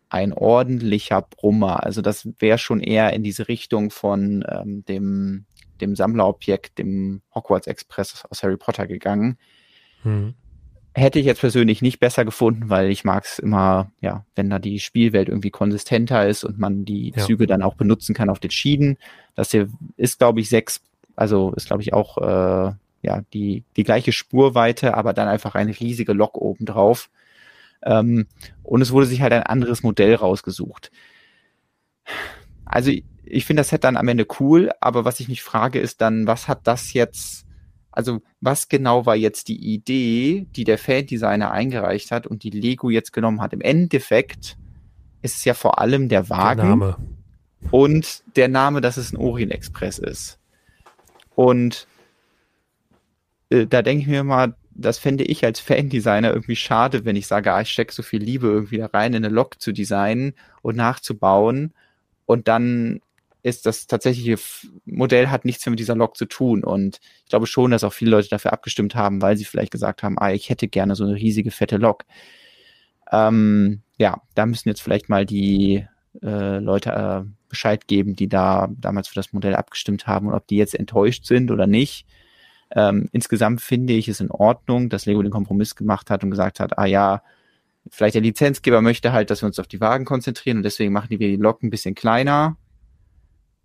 ein 0.09 0.33
ordentlicher 0.33 1.21
Brummer. 1.21 1.85
Also 1.85 2.01
das 2.01 2.27
wäre 2.39 2.57
schon 2.57 2.81
eher 2.81 3.13
in 3.13 3.23
diese 3.23 3.49
Richtung 3.49 3.91
von 3.91 4.43
ähm, 4.49 4.87
dem, 4.87 5.45
dem 5.83 5.95
Sammlerobjekt, 5.95 6.79
dem 6.79 7.21
Hogwarts 7.35 7.67
Express 7.67 8.25
aus 8.25 8.43
Harry 8.43 8.57
Potter 8.57 8.87
gegangen. 8.87 9.37
Hm 10.03 10.35
hätte 10.99 11.19
ich 11.19 11.27
jetzt 11.27 11.41
persönlich 11.41 11.83
nicht 11.83 12.01
besser 12.01 12.25
gefunden, 12.25 12.69
weil 12.69 12.91
ich 12.91 13.05
mag 13.05 13.25
es 13.25 13.39
immer, 13.39 13.91
ja, 14.01 14.25
wenn 14.35 14.51
da 14.51 14.59
die 14.59 14.81
Spielwelt 14.81 15.29
irgendwie 15.29 15.51
konsistenter 15.51 16.27
ist 16.27 16.45
und 16.45 16.59
man 16.59 16.85
die 16.85 17.13
ja. 17.17 17.25
Züge 17.25 17.47
dann 17.47 17.63
auch 17.63 17.75
benutzen 17.75 18.15
kann 18.15 18.31
auf 18.31 18.41
den 18.41 18.51
Schienen. 18.51 18.99
Das 19.35 19.51
hier 19.51 19.69
ist, 19.97 20.19
glaube 20.19 20.41
ich, 20.41 20.49
sechs, 20.49 20.81
also 21.17 21.53
ist, 21.53 21.67
glaube 21.67 21.83
ich, 21.83 21.93
auch 21.95 22.19
äh, 22.19 22.73
ja 23.03 23.23
die, 23.33 23.65
die 23.77 23.85
gleiche 23.85 24.13
Spurweite, 24.13 24.95
aber 24.95 25.13
dann 25.13 25.29
einfach 25.29 25.55
eine 25.55 25.79
riesige 25.79 26.13
Lok 26.13 26.37
obendrauf. 26.37 27.09
Ähm, 27.83 28.27
und 28.63 28.83
es 28.83 28.93
wurde 28.93 29.07
sich 29.07 29.23
halt 29.23 29.33
ein 29.33 29.45
anderes 29.45 29.83
Modell 29.83 30.15
rausgesucht. 30.15 30.91
Also 32.65 32.91
ich 33.25 33.45
finde 33.45 33.61
das 33.61 33.69
Set 33.69 33.85
dann 33.85 33.97
am 33.97 34.09
Ende 34.09 34.27
cool, 34.41 34.71
aber 34.81 35.05
was 35.05 35.21
ich 35.21 35.29
mich 35.29 35.43
frage, 35.43 35.79
ist 35.79 36.01
dann, 36.01 36.27
was 36.27 36.49
hat 36.49 36.67
das 36.67 36.93
jetzt 36.93 37.47
also 37.99 38.23
was 38.41 38.69
genau 38.69 39.07
war 39.07 39.17
jetzt 39.17 39.49
die 39.49 39.75
Idee, 39.75 40.47
die 40.55 40.63
der 40.63 40.79
Fan-Designer 40.79 41.51
eingereicht 41.51 42.13
hat 42.13 42.29
und 42.29 42.45
die 42.45 42.51
Lego 42.51 42.91
jetzt 42.91 43.13
genommen 43.13 43.41
hat? 43.41 43.53
Im 43.53 43.61
Endeffekt 43.61 44.57
ist 45.21 45.39
es 45.39 45.45
ja 45.45 45.53
vor 45.53 45.81
allem 45.81 46.09
der 46.09 46.29
Wagen 46.29 46.79
der 46.79 46.97
und 47.73 48.23
der 48.37 48.47
Name, 48.47 48.81
dass 48.81 48.99
es 48.99 49.13
ein 49.13 49.17
Orient 49.17 49.51
Express 49.51 49.99
ist. 49.99 50.39
Und 51.35 51.89
äh, 53.51 53.67
da 53.67 53.83
denke 53.83 54.03
ich 54.03 54.09
mir 54.09 54.23
mal, 54.23 54.55
das 54.71 54.99
fände 54.99 55.25
ich 55.25 55.45
als 55.45 55.59
Fan-Designer 55.59 56.31
irgendwie 56.31 56.55
schade, 56.55 57.05
wenn 57.05 57.17
ich 57.17 57.27
sage, 57.27 57.53
ah, 57.53 57.63
ich 57.63 57.73
stecke 57.73 57.93
so 57.93 58.05
viel 58.05 58.23
Liebe 58.23 58.47
irgendwie 58.47 58.79
da 58.79 58.87
rein, 58.87 59.13
in 59.13 59.25
eine 59.25 59.35
Lok 59.35 59.61
zu 59.61 59.73
designen 59.73 60.35
und 60.63 60.77
nachzubauen 60.77 61.75
und 62.27 62.47
dann 62.47 63.01
ist 63.43 63.67
das 63.67 63.87
tatsächliche 63.87 64.37
Modell 64.85 65.29
hat 65.29 65.45
nichts 65.45 65.65
mehr 65.65 65.71
mit 65.71 65.79
dieser 65.79 65.95
Lok 65.95 66.17
zu 66.17 66.27
tun. 66.27 66.65
Und 66.65 67.01
ich 67.25 67.31
glaube 67.31 67.47
schon, 67.47 67.71
dass 67.71 67.85
auch 67.85 67.93
viele 67.93 68.11
Leute 68.11 68.29
dafür 68.29 68.53
abgestimmt 68.53 68.95
haben, 68.95 69.23
weil 69.23 69.37
sie 69.37 69.45
vielleicht 69.45 69.73
gesagt 69.73 70.03
haben, 70.03 70.19
ah, 70.19 70.33
ich 70.33 70.51
hätte 70.51 70.69
gerne 70.69 70.95
so 70.95 71.05
eine 71.05 71.15
riesige, 71.15 71.51
fette 71.51 71.77
Lok. 71.77 72.05
Ähm, 73.13 73.83
ja, 73.97 74.23
da 74.35 74.47
müssen 74.47 74.69
jetzt 74.69 74.83
vielleicht 74.83 75.09
mal 75.09 75.25
die 75.25 75.87
äh, 76.23 76.59
Leute 76.59 76.91
äh, 76.91 77.31
Bescheid 77.49 77.87
geben, 77.87 78.17
die 78.17 78.29
da 78.29 78.69
damals 78.77 79.09
für 79.09 79.15
das 79.15 79.33
Modell 79.33 79.55
abgestimmt 79.55 80.07
haben 80.07 80.29
und 80.29 80.35
ob 80.35 80.47
die 80.47 80.57
jetzt 80.57 80.75
enttäuscht 80.75 81.25
sind 81.25 81.51
oder 81.51 81.67
nicht. 81.67 82.07
Ähm, 82.71 83.09
insgesamt 83.13 83.63
finde 83.63 83.95
ich 83.95 84.09
es 84.09 84.21
in 84.21 84.31
Ordnung, 84.31 84.91
dass 84.91 85.07
Lego 85.07 85.23
den 85.23 85.33
Kompromiss 85.33 85.75
gemacht 85.75 86.11
hat 86.11 86.23
und 86.23 86.31
gesagt 86.31 86.61
hat, 86.61 86.77
ah 86.79 86.85
ja, 86.85 87.23
vielleicht 87.89 88.15
der 88.15 88.23
Lizenzgeber 88.23 88.83
möchte 88.83 89.13
halt, 89.13 89.31
dass 89.31 89.43
wir 89.43 89.47
uns 89.47 89.59
auf 89.59 89.69
die 89.69 89.81
Wagen 89.81 90.05
konzentrieren 90.05 90.59
und 90.59 90.65
deswegen 90.65 90.93
machen 90.93 91.09
die 91.11 91.19
wir 91.19 91.29
die 91.29 91.37
Lok 91.37 91.63
ein 91.63 91.71
bisschen 91.71 91.95
kleiner 91.95 92.59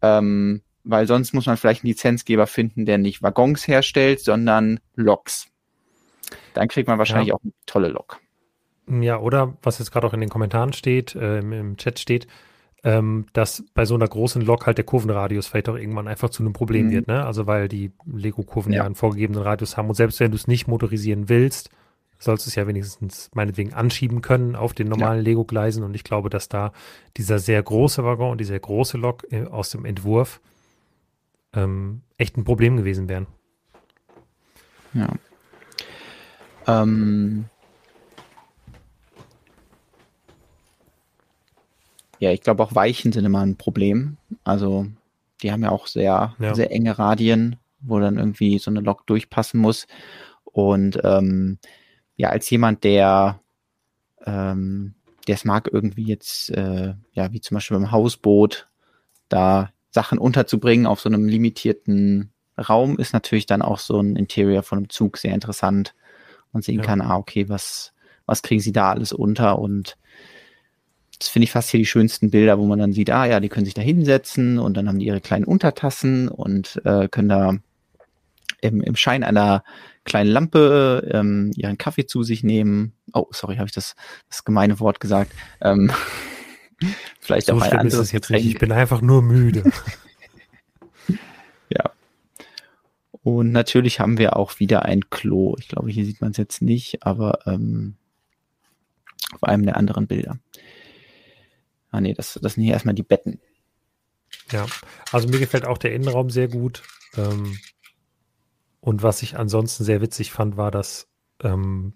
ähm, 0.03 0.61
weil 0.83 1.07
sonst 1.07 1.33
muss 1.33 1.45
man 1.47 1.57
vielleicht 1.57 1.83
einen 1.83 1.89
Lizenzgeber 1.89 2.45
finden, 2.45 2.85
der 2.85 2.97
nicht 2.99 3.23
Waggons 3.23 3.67
herstellt, 3.67 4.19
sondern 4.19 4.79
Loks. 4.95 5.47
Dann 6.53 6.67
kriegt 6.67 6.87
man 6.87 6.99
wahrscheinlich 6.99 7.29
ja. 7.29 7.35
auch 7.35 7.41
eine 7.41 7.53
tolle 7.65 7.87
Lok. 7.87 8.19
Ja, 8.87 9.17
oder 9.19 9.57
was 9.63 9.79
jetzt 9.79 9.91
gerade 9.91 10.05
auch 10.05 10.13
in 10.13 10.19
den 10.19 10.29
Kommentaren 10.29 10.73
steht, 10.73 11.15
äh, 11.15 11.39
im 11.39 11.77
Chat 11.77 11.99
steht, 11.99 12.27
ähm, 12.83 13.27
dass 13.31 13.63
bei 13.73 13.85
so 13.85 13.95
einer 13.95 14.07
großen 14.07 14.41
Lok 14.41 14.65
halt 14.65 14.77
der 14.77 14.85
Kurvenradius 14.85 15.47
vielleicht 15.47 15.69
auch 15.69 15.77
irgendwann 15.77 16.09
einfach 16.09 16.29
zu 16.29 16.43
einem 16.43 16.51
Problem 16.51 16.87
mhm. 16.87 16.91
wird, 16.91 17.07
ne? 17.07 17.25
Also 17.25 17.47
weil 17.47 17.69
die 17.69 17.93
Lego-Kurven 18.05 18.73
ja. 18.73 18.79
ja 18.79 18.85
einen 18.85 18.95
vorgegebenen 18.95 19.41
Radius 19.41 19.77
haben 19.77 19.87
und 19.87 19.95
selbst 19.95 20.19
wenn 20.19 20.31
du 20.31 20.35
es 20.35 20.47
nicht 20.47 20.67
motorisieren 20.67 21.29
willst, 21.29 21.69
sollst 22.23 22.45
du 22.45 22.49
es 22.49 22.55
ja 22.55 22.67
wenigstens 22.67 23.29
meinetwegen 23.33 23.73
anschieben 23.73 24.21
können 24.21 24.55
auf 24.55 24.73
den 24.73 24.87
normalen 24.87 25.19
ja. 25.19 25.23
Lego-Gleisen. 25.23 25.83
Und 25.83 25.95
ich 25.95 26.03
glaube, 26.03 26.29
dass 26.29 26.49
da 26.49 26.71
dieser 27.17 27.39
sehr 27.39 27.61
große 27.61 28.03
Waggon 28.03 28.31
und 28.31 28.39
die 28.39 28.45
sehr 28.45 28.59
große 28.59 28.97
Lok 28.97 29.25
äh, 29.31 29.45
aus 29.45 29.69
dem 29.69 29.85
Entwurf 29.85 30.39
ähm, 31.53 32.01
echt 32.17 32.37
ein 32.37 32.43
Problem 32.43 32.77
gewesen 32.77 33.09
wären. 33.09 33.27
Ja. 34.93 35.09
Ähm, 36.67 37.45
ja, 42.19 42.31
ich 42.31 42.41
glaube 42.41 42.63
auch 42.63 42.75
Weichen 42.75 43.11
sind 43.11 43.25
immer 43.25 43.41
ein 43.41 43.57
Problem. 43.57 44.17
Also 44.43 44.87
die 45.41 45.51
haben 45.51 45.63
ja 45.63 45.69
auch 45.69 45.87
sehr, 45.87 46.35
ja. 46.39 46.55
sehr 46.55 46.71
enge 46.71 46.97
Radien, 46.97 47.57
wo 47.81 47.99
dann 47.99 48.17
irgendwie 48.17 48.59
so 48.59 48.71
eine 48.71 48.79
Lok 48.79 49.05
durchpassen 49.07 49.59
muss. 49.59 49.87
Und 50.45 50.99
ähm, 51.03 51.57
ja, 52.15 52.29
als 52.29 52.49
jemand, 52.49 52.83
der 52.83 53.39
ähm, 54.25 54.95
der 55.27 55.35
es 55.35 55.45
mag, 55.45 55.69
irgendwie 55.71 56.03
jetzt, 56.03 56.49
äh, 56.51 56.93
ja, 57.13 57.31
wie 57.31 57.41
zum 57.41 57.55
Beispiel 57.55 57.77
beim 57.77 57.91
Hausboot, 57.91 58.67
da 59.29 59.71
Sachen 59.89 60.17
unterzubringen 60.17 60.85
auf 60.85 60.99
so 60.99 61.09
einem 61.09 61.27
limitierten 61.27 62.31
Raum, 62.57 62.97
ist 62.97 63.13
natürlich 63.13 63.45
dann 63.45 63.61
auch 63.61 63.79
so 63.79 63.99
ein 63.99 64.15
Interior 64.15 64.63
von 64.63 64.79
einem 64.79 64.89
Zug 64.89 65.17
sehr 65.17 65.33
interessant 65.33 65.93
und 66.51 66.63
sehen 66.63 66.79
ja. 66.79 66.85
kann, 66.85 67.01
ah, 67.01 67.15
okay, 67.15 67.49
was, 67.49 67.93
was 68.25 68.41
kriegen 68.41 68.61
sie 68.61 68.71
da 68.73 68.91
alles 68.91 69.13
unter 69.13 69.59
und 69.59 69.97
das 71.19 71.29
finde 71.29 71.45
ich 71.45 71.51
fast 71.51 71.69
hier 71.69 71.77
die 71.77 71.85
schönsten 71.85 72.31
Bilder, 72.31 72.59
wo 72.59 72.65
man 72.65 72.79
dann 72.79 72.91
sieht, 72.91 73.09
ah 73.09 73.25
ja, 73.25 73.39
die 73.39 73.47
können 73.47 73.65
sich 73.65 73.75
da 73.75 73.81
hinsetzen 73.81 74.59
und 74.59 74.75
dann 74.75 74.89
haben 74.89 74.99
die 74.99 75.05
ihre 75.05 75.21
kleinen 75.21 75.45
Untertassen 75.45 76.27
und 76.27 76.81
äh, 76.83 77.07
können 77.07 77.29
da 77.29 77.55
im, 78.63 78.81
im 78.81 78.95
Schein 78.95 79.23
einer 79.23 79.63
kleinen 80.05 80.29
Lampe 80.29 81.09
ähm, 81.11 81.51
ihren 81.55 81.77
Kaffee 81.77 82.05
zu 82.05 82.23
sich 82.23 82.43
nehmen. 82.43 82.93
Oh, 83.13 83.27
sorry, 83.31 83.57
habe 83.57 83.67
ich 83.67 83.73
das, 83.73 83.95
das 84.29 84.43
gemeine 84.43 84.79
Wort 84.79 84.99
gesagt. 84.99 85.31
Ähm, 85.61 85.91
vielleicht 87.19 87.47
so 87.47 87.53
auch 87.53 87.61
ein 87.61 87.73
anderes 87.73 88.11
jetzt 88.11 88.29
nicht. 88.29 88.45
Ich 88.45 88.57
bin 88.57 88.71
einfach 88.71 89.01
nur 89.01 89.21
müde. 89.21 89.63
ja. 91.69 91.91
Und 93.21 93.51
natürlich 93.51 93.99
haben 93.99 94.17
wir 94.17 94.35
auch 94.35 94.59
wieder 94.59 94.83
ein 94.83 95.09
Klo. 95.09 95.55
Ich 95.59 95.67
glaube, 95.67 95.91
hier 95.91 96.05
sieht 96.05 96.21
man 96.21 96.31
es 96.31 96.37
jetzt 96.37 96.61
nicht, 96.61 97.05
aber 97.05 97.39
ähm, 97.45 97.95
auf 99.33 99.43
einem 99.43 99.65
der 99.65 99.77
anderen 99.77 100.07
Bilder. 100.07 100.39
Ah 101.91 102.01
nee, 102.01 102.13
das, 102.13 102.39
das 102.41 102.53
sind 102.53 102.63
hier 102.63 102.73
erstmal 102.73 102.95
die 102.95 103.03
Betten. 103.03 103.39
Ja, 104.51 104.65
also 105.11 105.27
mir 105.27 105.39
gefällt 105.39 105.65
auch 105.65 105.77
der 105.77 105.93
Innenraum 105.93 106.29
sehr 106.29 106.47
gut. 106.47 106.83
Ähm, 107.15 107.57
und 108.83 109.01
was 109.01 109.21
ich 109.21 109.37
ansonsten 109.37 109.85
sehr 109.85 110.01
witzig 110.01 110.33
fand, 110.33 110.57
war, 110.57 110.69
dass 110.69 111.07
ähm, 111.41 111.93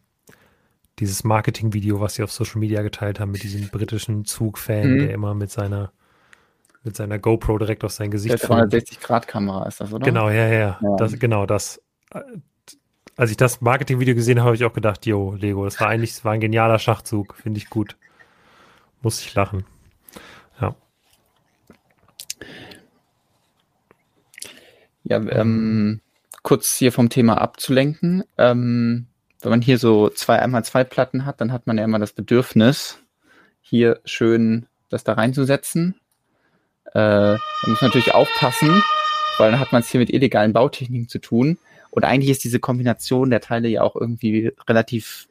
dieses 0.99 1.25
Marketing-Video, 1.25 1.99
was 1.99 2.13
sie 2.13 2.23
auf 2.23 2.31
Social 2.31 2.59
Media 2.59 2.81
geteilt 2.81 3.19
haben, 3.19 3.31
mit 3.31 3.43
diesem 3.43 3.67
britischen 3.67 4.23
Zugfan, 4.23 4.93
mhm. 4.93 4.99
der 4.99 5.11
immer 5.11 5.33
mit 5.33 5.51
seiner 5.51 5.91
mit 6.83 6.95
seiner 6.95 7.19
GoPro 7.19 7.57
direkt 7.57 7.83
auf 7.83 7.91
sein 7.91 8.09
Gesicht. 8.09 8.41
Der 8.41 8.49
360-Grad-Kamera 8.49 9.67
ist 9.67 9.81
das, 9.81 9.91
oder? 9.91 10.05
Genau, 10.05 10.29
ja, 10.29 10.47
ja. 10.47 10.79
ja. 10.81 10.95
Das, 10.97 11.19
genau, 11.19 11.45
das. 11.45 11.83
Als 13.17 13.31
ich 13.31 13.37
das 13.37 13.59
Marketing-Video 13.59 14.15
gesehen 14.15 14.39
habe, 14.39 14.45
habe 14.45 14.55
ich 14.55 14.63
auch 14.63 14.71
gedacht, 14.71 15.05
yo, 15.05 15.33
Lego, 15.33 15.65
das 15.65 15.81
war 15.81 15.89
eigentlich, 15.89 16.13
das 16.13 16.23
war 16.23 16.31
ein 16.31 16.39
genialer 16.39 16.79
Schachzug, 16.79 17.35
finde 17.35 17.57
ich 17.57 17.69
gut. 17.69 17.97
Muss 19.01 19.19
ich 19.19 19.33
lachen. 19.33 19.65
Ja. 20.61 20.73
Ja, 25.03 25.17
ähm, 25.17 25.99
kurz 26.47 26.77
hier 26.77 26.93
vom 26.93 27.09
Thema 27.09 27.41
abzulenken. 27.41 28.23
Ähm, 28.37 29.07
wenn 29.41 29.49
man 29.49 29.61
hier 29.61 29.77
so 29.77 30.07
zwei 30.07 30.39
einmal 30.39 30.63
zwei 30.63 30.85
Platten 30.85 31.25
hat, 31.25 31.41
dann 31.41 31.51
hat 31.51 31.67
man 31.67 31.77
ja 31.77 31.83
immer 31.83 31.99
das 31.99 32.13
Bedürfnis, 32.13 32.99
hier 33.59 33.99
schön 34.05 34.65
das 34.87 35.03
da 35.03 35.11
reinzusetzen. 35.11 35.95
Äh, 36.85 36.93
da 36.93 37.37
muss 37.65 37.81
man 37.81 37.89
natürlich 37.89 38.13
aufpassen, 38.13 38.81
weil 39.37 39.51
dann 39.51 39.59
hat 39.59 39.73
man 39.73 39.81
es 39.81 39.89
hier 39.89 39.99
mit 39.99 40.09
illegalen 40.09 40.53
Bautechniken 40.53 41.09
zu 41.09 41.19
tun. 41.19 41.57
Und 41.89 42.05
eigentlich 42.05 42.29
ist 42.29 42.45
diese 42.45 42.61
Kombination 42.61 43.29
der 43.29 43.41
Teile 43.41 43.67
ja 43.67 43.81
auch 43.81 43.97
irgendwie 43.97 44.53
relativ 44.69 45.27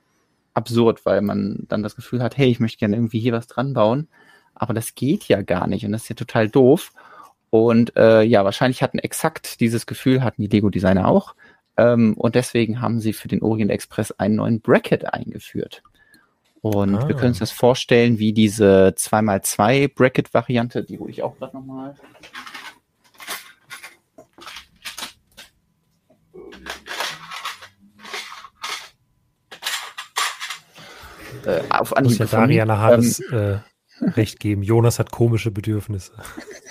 absurd, 0.53 1.07
weil 1.07 1.23
man 1.23 1.65
dann 1.69 1.83
das 1.83 1.97
Gefühl 1.97 2.23
hat, 2.23 2.37
hey, 2.37 2.51
ich 2.51 2.61
möchte 2.61 2.77
gerne 2.77 2.97
irgendwie 2.97 3.21
hier 3.21 3.33
was 3.33 3.47
dran 3.47 3.73
bauen. 3.73 4.09
Aber 4.55 4.75
das 4.75 4.95
geht 4.95 5.25
ja 5.29 5.41
gar 5.41 5.67
nicht 5.67 5.87
und 5.87 5.93
das 5.93 6.03
ist 6.03 6.11
ja 6.11 6.15
total 6.15 6.51
doof. 6.51 6.93
Und 7.51 7.97
äh, 7.97 8.23
ja, 8.23 8.45
wahrscheinlich 8.45 8.83
hatten 8.83 8.99
exakt 8.99 9.61
dieses 9.61 9.87
Gefühl, 9.87 10.23
hatten 10.23 10.43
die 10.43 10.49
Lego-Designer 10.49 11.09
auch. 11.09 11.35
Ähm, 11.77 12.15
und 12.15 12.35
deswegen 12.35 12.81
haben 12.81 13.01
sie 13.01 13.13
für 13.13 13.29
den 13.29 13.43
Orient 13.43 13.71
Express 13.71 14.13
einen 14.13 14.37
neuen 14.37 14.61
Bracket 14.61 15.13
eingeführt. 15.13 15.83
Und 16.61 16.97
ah. 16.97 17.07
wir 17.09 17.15
können 17.15 17.29
uns 17.29 17.39
das 17.39 17.53
vorstellen, 17.53 18.19
wie 18.19 18.33
diese 18.33 18.95
2x2 18.97 19.95
Bracket-Variante, 19.95 20.83
die 20.83 20.99
hole 20.99 21.11
ich 21.11 21.23
auch 21.23 21.39
gerade 21.39 21.57
nochmal. 21.57 21.95
Äh, 31.45 31.63
auf 31.71 31.97
Anhieb 31.97 32.19
Muss 32.19 32.33
ja 32.33 32.39
Dariana 32.39 32.79
Hades 32.79 33.23
ähm, 33.31 33.61
äh, 34.01 34.11
recht 34.11 34.41
geben. 34.41 34.63
Jonas 34.63 34.99
hat 34.99 35.13
komische 35.13 35.53
Bedürfnisse. 35.53 36.13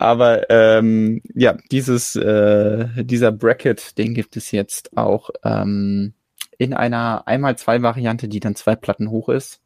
Aber 0.00 0.48
ähm, 0.48 1.22
ja, 1.34 1.56
dieses, 1.72 2.14
äh, 2.14 2.86
dieser 3.02 3.32
Bracket, 3.32 3.98
den 3.98 4.14
gibt 4.14 4.36
es 4.36 4.52
jetzt 4.52 4.96
auch 4.96 5.30
ähm, 5.42 6.12
in 6.56 6.72
einer 6.72 7.26
einmal 7.26 7.58
zwei 7.58 7.82
Variante, 7.82 8.28
die 8.28 8.38
dann 8.38 8.54
zwei 8.54 8.76
Platten 8.76 9.10
hoch 9.10 9.28
ist. 9.28 9.60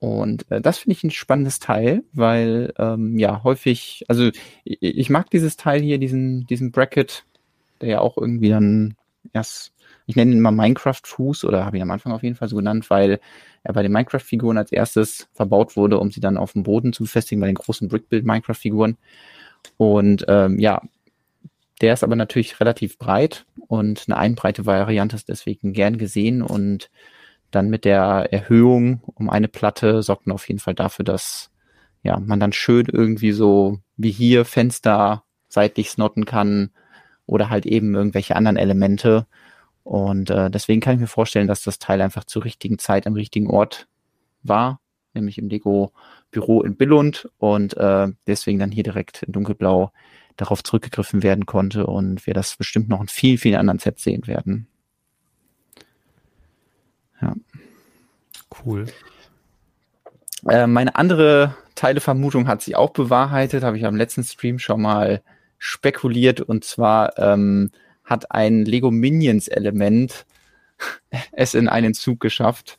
Und 0.00 0.50
äh, 0.50 0.60
das 0.60 0.78
finde 0.78 0.96
ich 0.96 1.04
ein 1.04 1.12
spannendes 1.12 1.60
Teil, 1.60 2.02
weil 2.12 2.74
ähm, 2.78 3.16
ja 3.16 3.44
häufig, 3.44 4.04
also 4.08 4.28
ich, 4.64 4.82
ich 4.82 5.08
mag 5.08 5.30
dieses 5.30 5.56
Teil 5.56 5.82
hier, 5.82 5.98
diesen, 5.98 6.48
diesen 6.48 6.72
Bracket, 6.72 7.24
der 7.80 7.88
ja 7.90 8.00
auch 8.00 8.18
irgendwie 8.18 8.48
dann 8.48 8.96
erst, 9.32 9.72
ich 10.06 10.16
nenne 10.16 10.32
ihn 10.32 10.38
immer 10.38 10.50
Minecraft-Fuß 10.50 11.44
oder 11.44 11.64
habe 11.64 11.76
ihn 11.76 11.82
am 11.84 11.92
Anfang 11.92 12.10
auf 12.10 12.24
jeden 12.24 12.34
Fall 12.34 12.48
so 12.48 12.56
genannt, 12.56 12.90
weil 12.90 13.20
er 13.62 13.72
bei 13.72 13.84
den 13.84 13.92
Minecraft-Figuren 13.92 14.58
als 14.58 14.72
erstes 14.72 15.28
verbaut 15.32 15.76
wurde, 15.76 16.00
um 16.00 16.10
sie 16.10 16.20
dann 16.20 16.38
auf 16.38 16.54
dem 16.54 16.64
Boden 16.64 16.92
zu 16.92 17.04
befestigen, 17.04 17.40
bei 17.40 17.46
den 17.46 17.54
großen 17.54 17.86
Brickbuild-Minecraft-Figuren. 17.86 18.96
Und 19.76 20.24
ähm, 20.28 20.58
ja, 20.58 20.82
der 21.80 21.92
ist 21.94 22.04
aber 22.04 22.16
natürlich 22.16 22.60
relativ 22.60 22.98
breit 22.98 23.46
und 23.68 24.04
eine 24.06 24.16
einbreite 24.16 24.66
Variante 24.66 25.16
ist 25.16 25.28
deswegen 25.28 25.72
gern 25.72 25.98
gesehen 25.98 26.42
und 26.42 26.90
dann 27.50 27.68
mit 27.68 27.84
der 27.84 28.32
Erhöhung 28.32 29.00
um 29.14 29.30
eine 29.30 29.48
Platte 29.48 30.02
sorgt 30.02 30.26
man 30.26 30.34
auf 30.34 30.48
jeden 30.48 30.60
Fall 30.60 30.74
dafür, 30.74 31.04
dass 31.04 31.50
ja, 32.02 32.18
man 32.20 32.40
dann 32.40 32.52
schön 32.52 32.86
irgendwie 32.90 33.32
so 33.32 33.78
wie 33.96 34.10
hier 34.10 34.44
Fenster 34.44 35.24
seitlich 35.48 35.90
snotten 35.90 36.24
kann 36.26 36.70
oder 37.26 37.50
halt 37.50 37.64
eben 37.66 37.94
irgendwelche 37.94 38.36
anderen 38.36 38.56
Elemente. 38.56 39.26
Und 39.84 40.30
äh, 40.30 40.50
deswegen 40.50 40.80
kann 40.80 40.94
ich 40.94 41.00
mir 41.00 41.06
vorstellen, 41.06 41.46
dass 41.46 41.62
das 41.62 41.78
Teil 41.78 42.00
einfach 42.00 42.24
zur 42.24 42.44
richtigen 42.44 42.78
Zeit 42.78 43.06
am 43.06 43.14
richtigen 43.14 43.48
Ort 43.48 43.86
war, 44.42 44.80
nämlich 45.14 45.38
im 45.38 45.48
Lego 45.48 45.92
Büro 46.34 46.62
in 46.62 46.76
Billund 46.76 47.30
und 47.38 47.76
äh, 47.76 48.08
deswegen 48.26 48.58
dann 48.58 48.72
hier 48.72 48.82
direkt 48.82 49.22
in 49.22 49.32
dunkelblau 49.32 49.92
darauf 50.36 50.62
zurückgegriffen 50.62 51.22
werden 51.22 51.46
konnte 51.46 51.86
und 51.86 52.26
wir 52.26 52.34
das 52.34 52.56
bestimmt 52.56 52.88
noch 52.88 53.00
in 53.00 53.08
vielen, 53.08 53.38
vielen 53.38 53.54
anderen 53.54 53.78
Sets 53.78 54.02
sehen 54.02 54.26
werden. 54.26 54.66
Ja. 57.22 57.34
Cool. 58.64 58.86
Äh, 60.48 60.66
meine 60.66 60.96
andere 60.96 61.54
Teilevermutung 61.76 62.48
hat 62.48 62.62
sich 62.62 62.76
auch 62.76 62.90
bewahrheitet, 62.90 63.62
habe 63.62 63.78
ich 63.78 63.86
am 63.86 63.96
letzten 63.96 64.24
Stream 64.24 64.58
schon 64.58 64.82
mal 64.82 65.22
spekuliert 65.58 66.40
und 66.40 66.64
zwar 66.64 67.16
ähm, 67.18 67.70
hat 68.04 68.32
ein 68.32 68.64
Lego 68.64 68.90
Minions 68.90 69.48
Element 69.48 70.26
es 71.32 71.54
in 71.54 71.68
einen 71.68 71.94
Zug 71.94 72.18
geschafft 72.18 72.78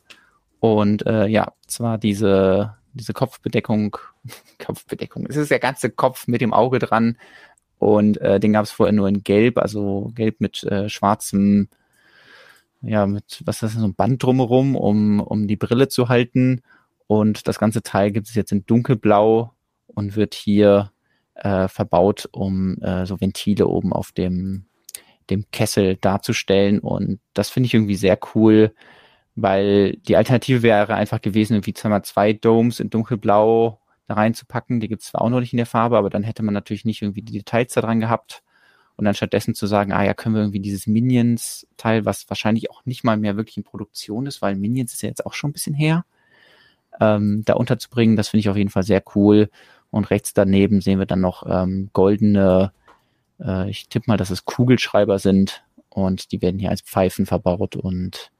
und 0.60 1.06
äh, 1.06 1.26
ja, 1.26 1.52
zwar 1.66 1.96
diese 1.96 2.76
diese 2.96 3.12
Kopfbedeckung, 3.12 3.96
Kopfbedeckung. 4.64 5.26
Es 5.26 5.36
ist 5.36 5.50
der 5.50 5.58
ganze 5.58 5.90
Kopf 5.90 6.26
mit 6.26 6.40
dem 6.40 6.52
Auge 6.52 6.78
dran 6.78 7.16
und 7.78 8.20
äh, 8.20 8.40
den 8.40 8.52
gab 8.52 8.64
es 8.64 8.70
vorher 8.70 8.92
nur 8.92 9.08
in 9.08 9.22
Gelb, 9.22 9.58
also 9.58 10.10
Gelb 10.14 10.40
mit 10.40 10.64
äh, 10.64 10.88
schwarzem, 10.88 11.68
ja, 12.82 13.06
mit, 13.06 13.42
was 13.44 13.56
ist 13.56 13.62
das, 13.62 13.72
so 13.74 13.86
ein 13.86 13.94
Band 13.94 14.22
drumherum, 14.22 14.76
um, 14.76 15.20
um 15.20 15.46
die 15.46 15.56
Brille 15.56 15.88
zu 15.88 16.08
halten. 16.08 16.62
Und 17.06 17.46
das 17.48 17.58
ganze 17.58 17.82
Teil 17.82 18.10
gibt 18.10 18.28
es 18.28 18.34
jetzt 18.34 18.52
in 18.52 18.64
dunkelblau 18.66 19.52
und 19.86 20.16
wird 20.16 20.34
hier 20.34 20.92
äh, 21.34 21.68
verbaut, 21.68 22.28
um 22.32 22.80
äh, 22.82 23.06
so 23.06 23.20
Ventile 23.20 23.66
oben 23.66 23.92
auf 23.92 24.12
dem, 24.12 24.66
dem 25.30 25.44
Kessel 25.50 25.96
darzustellen. 25.96 26.78
Und 26.78 27.20
das 27.34 27.50
finde 27.50 27.66
ich 27.66 27.74
irgendwie 27.74 27.96
sehr 27.96 28.18
cool, 28.34 28.72
weil 29.36 29.96
die 30.08 30.16
Alternative 30.16 30.62
wäre 30.62 30.94
einfach 30.94 31.20
gewesen, 31.20 31.54
irgendwie 31.54 31.74
zweimal 31.74 32.02
zwei 32.02 32.32
Domes 32.32 32.80
in 32.80 32.90
dunkelblau 32.90 33.78
da 34.08 34.14
reinzupacken. 34.14 34.80
Die 34.80 34.88
gibt 34.88 35.02
es 35.02 35.08
zwar 35.08 35.20
auch 35.22 35.28
noch 35.28 35.40
nicht 35.40 35.52
in 35.52 35.58
der 35.58 35.66
Farbe, 35.66 35.98
aber 35.98 36.10
dann 36.10 36.22
hätte 36.22 36.42
man 36.42 36.54
natürlich 36.54 36.86
nicht 36.86 37.02
irgendwie 37.02 37.22
die 37.22 37.34
Details 37.34 37.74
da 37.74 37.82
dran 37.82 38.00
gehabt. 38.00 38.42
Und 38.96 39.04
dann 39.04 39.14
stattdessen 39.14 39.54
zu 39.54 39.66
sagen, 39.66 39.92
ah 39.92 40.02
ja, 40.02 40.14
können 40.14 40.34
wir 40.34 40.40
irgendwie 40.42 40.60
dieses 40.60 40.86
Minions-Teil, 40.86 42.06
was 42.06 42.30
wahrscheinlich 42.30 42.70
auch 42.70 42.86
nicht 42.86 43.04
mal 43.04 43.18
mehr 43.18 43.36
wirklich 43.36 43.58
in 43.58 43.62
Produktion 43.62 44.24
ist, 44.24 44.40
weil 44.40 44.56
Minions 44.56 44.94
ist 44.94 45.02
ja 45.02 45.10
jetzt 45.10 45.26
auch 45.26 45.34
schon 45.34 45.50
ein 45.50 45.52
bisschen 45.52 45.74
her, 45.74 46.06
ähm, 46.98 47.42
da 47.44 47.54
unterzubringen, 47.54 48.16
das 48.16 48.28
finde 48.28 48.40
ich 48.40 48.48
auf 48.48 48.56
jeden 48.56 48.70
Fall 48.70 48.84
sehr 48.84 49.02
cool. 49.14 49.50
Und 49.90 50.08
rechts 50.10 50.32
daneben 50.32 50.80
sehen 50.80 50.98
wir 50.98 51.04
dann 51.04 51.20
noch 51.20 51.44
ähm, 51.46 51.90
goldene, 51.92 52.72
äh, 53.38 53.68
ich 53.68 53.88
tippe 53.88 54.10
mal, 54.10 54.16
dass 54.16 54.30
es 54.30 54.46
Kugelschreiber 54.46 55.18
sind 55.18 55.62
und 55.90 56.32
die 56.32 56.40
werden 56.40 56.58
hier 56.58 56.70
als 56.70 56.80
Pfeifen 56.80 57.26
verbaut 57.26 57.76
und 57.76 58.30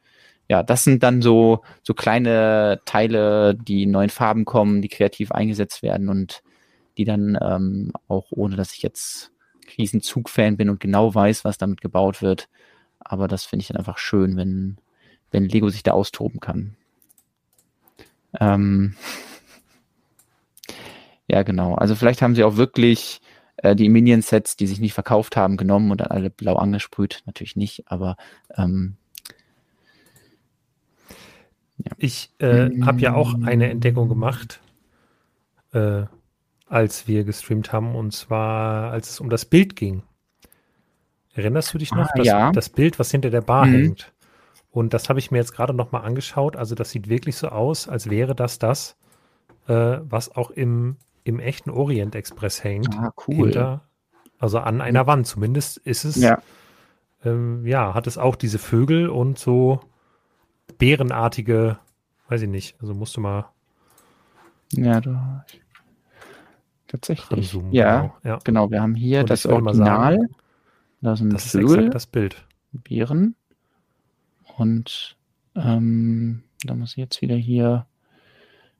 ja, 0.48 0.62
das 0.62 0.84
sind 0.84 1.02
dann 1.02 1.22
so, 1.22 1.62
so 1.82 1.94
kleine 1.94 2.80
Teile, 2.84 3.54
die 3.54 3.84
in 3.84 3.90
neuen 3.90 4.10
Farben 4.10 4.44
kommen, 4.44 4.82
die 4.82 4.88
kreativ 4.88 5.32
eingesetzt 5.32 5.82
werden 5.82 6.08
und 6.08 6.42
die 6.98 7.04
dann 7.04 7.36
ähm, 7.40 7.92
auch, 8.08 8.26
ohne 8.30 8.56
dass 8.56 8.72
ich 8.72 8.82
jetzt 8.82 9.32
riesen 9.76 10.00
Zug-Fan 10.00 10.56
bin 10.56 10.70
und 10.70 10.80
genau 10.80 11.14
weiß, 11.14 11.44
was 11.44 11.58
damit 11.58 11.80
gebaut 11.80 12.22
wird, 12.22 12.48
aber 13.00 13.28
das 13.28 13.44
finde 13.44 13.62
ich 13.62 13.68
dann 13.68 13.76
einfach 13.76 13.98
schön, 13.98 14.36
wenn, 14.36 14.76
wenn 15.30 15.48
Lego 15.48 15.68
sich 15.68 15.82
da 15.82 15.92
austoben 15.92 16.40
kann. 16.40 16.76
Ähm, 18.38 18.94
ja, 21.28 21.42
genau. 21.42 21.74
Also 21.74 21.94
vielleicht 21.94 22.22
haben 22.22 22.34
sie 22.34 22.44
auch 22.44 22.56
wirklich 22.56 23.20
äh, 23.56 23.74
die 23.74 23.88
Minion-Sets, 23.88 24.56
die 24.56 24.66
sich 24.66 24.80
nicht 24.80 24.94
verkauft 24.94 25.36
haben, 25.36 25.56
genommen 25.56 25.90
und 25.90 26.00
dann 26.00 26.08
alle 26.08 26.30
blau 26.30 26.56
angesprüht. 26.56 27.22
Natürlich 27.26 27.56
nicht, 27.56 27.84
aber 27.86 28.16
ähm, 28.56 28.96
ja. 31.78 31.92
Ich 31.98 32.32
äh, 32.38 32.70
habe 32.82 33.00
ja 33.00 33.14
auch 33.14 33.34
eine 33.42 33.70
Entdeckung 33.70 34.08
gemacht, 34.08 34.60
äh, 35.72 36.04
als 36.68 37.06
wir 37.06 37.24
gestreamt 37.24 37.72
haben, 37.72 37.94
und 37.94 38.12
zwar 38.12 38.90
als 38.90 39.10
es 39.10 39.20
um 39.20 39.30
das 39.30 39.44
Bild 39.44 39.76
ging. 39.76 40.02
Erinnerst 41.34 41.74
du 41.74 41.78
dich 41.78 41.92
noch? 41.92 42.08
Ah, 42.08 42.16
das, 42.16 42.26
ja. 42.26 42.52
das 42.52 42.68
Bild, 42.70 42.98
was 42.98 43.10
hinter 43.10 43.30
der 43.30 43.42
Bar 43.42 43.66
mhm. 43.66 43.74
hängt. 43.74 44.12
Und 44.70 44.94
das 44.94 45.08
habe 45.08 45.18
ich 45.18 45.30
mir 45.30 45.38
jetzt 45.38 45.52
gerade 45.52 45.74
noch 45.74 45.92
mal 45.92 46.00
angeschaut. 46.00 46.56
Also 46.56 46.74
das 46.74 46.90
sieht 46.90 47.08
wirklich 47.08 47.36
so 47.36 47.48
aus, 47.48 47.88
als 47.88 48.10
wäre 48.10 48.34
das 48.34 48.58
das, 48.58 48.96
äh, 49.68 49.98
was 50.02 50.34
auch 50.34 50.50
im, 50.50 50.96
im 51.24 51.40
echten 51.40 51.70
Orient 51.70 52.14
Express 52.14 52.64
hängt. 52.64 52.94
Ah, 52.94 53.12
cool. 53.26 53.36
Hinter, 53.36 53.82
also 54.38 54.58
an 54.58 54.80
einer 54.80 55.06
Wand 55.06 55.26
zumindest 55.26 55.78
ist 55.78 56.04
es. 56.04 56.16
Ja. 56.16 56.42
Ähm, 57.24 57.66
ja, 57.66 57.94
hat 57.94 58.06
es 58.06 58.18
auch 58.18 58.36
diese 58.36 58.58
Vögel 58.58 59.08
und 59.08 59.38
so 59.38 59.80
bärenartige, 60.78 61.78
weiß 62.28 62.42
ich 62.42 62.48
nicht, 62.48 62.76
also 62.80 62.94
musst 62.94 63.16
du 63.16 63.20
mal. 63.20 63.48
Ja, 64.72 65.00
du. 65.00 65.18
Tatsächlich. 66.88 67.52
Ja, 67.72 68.00
genau. 68.00 68.14
ja, 68.22 68.38
genau. 68.44 68.70
Wir 68.70 68.80
haben 68.80 68.94
hier 68.94 69.20
Und 69.20 69.30
das 69.30 69.46
Original. 69.46 70.14
Sagen, 70.16 70.34
da 71.00 71.16
sind 71.16 71.32
das 71.32 71.54
ist 71.54 71.94
das 71.94 72.06
Bild. 72.06 72.46
Bären. 72.72 73.34
Und 74.56 75.16
ähm, 75.54 76.42
da 76.64 76.74
muss 76.74 76.92
ich 76.92 76.96
jetzt 76.96 77.20
wieder 77.22 77.36
hier 77.36 77.86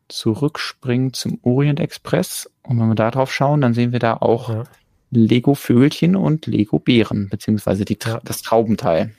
zurückspringen 0.09 1.13
zum 1.13 1.39
Orient 1.43 1.81
Express. 1.81 2.51
Und 2.63 2.79
wenn 2.79 2.89
wir 2.89 2.95
da 2.95 3.11
drauf 3.11 3.33
schauen, 3.33 3.61
dann 3.61 3.75
sehen 3.75 3.93
wir 3.93 3.99
da 3.99 4.15
auch 4.15 4.51
ja. 4.51 4.65
Lego 5.11 5.55
Vögelchen 5.55 6.17
und 6.17 6.47
Lego 6.47 6.79
Bären, 6.79 7.29
beziehungsweise 7.29 7.85
die, 7.85 7.99
ja. 8.05 8.21
das 8.25 8.43
Traubenteil. 8.43 9.15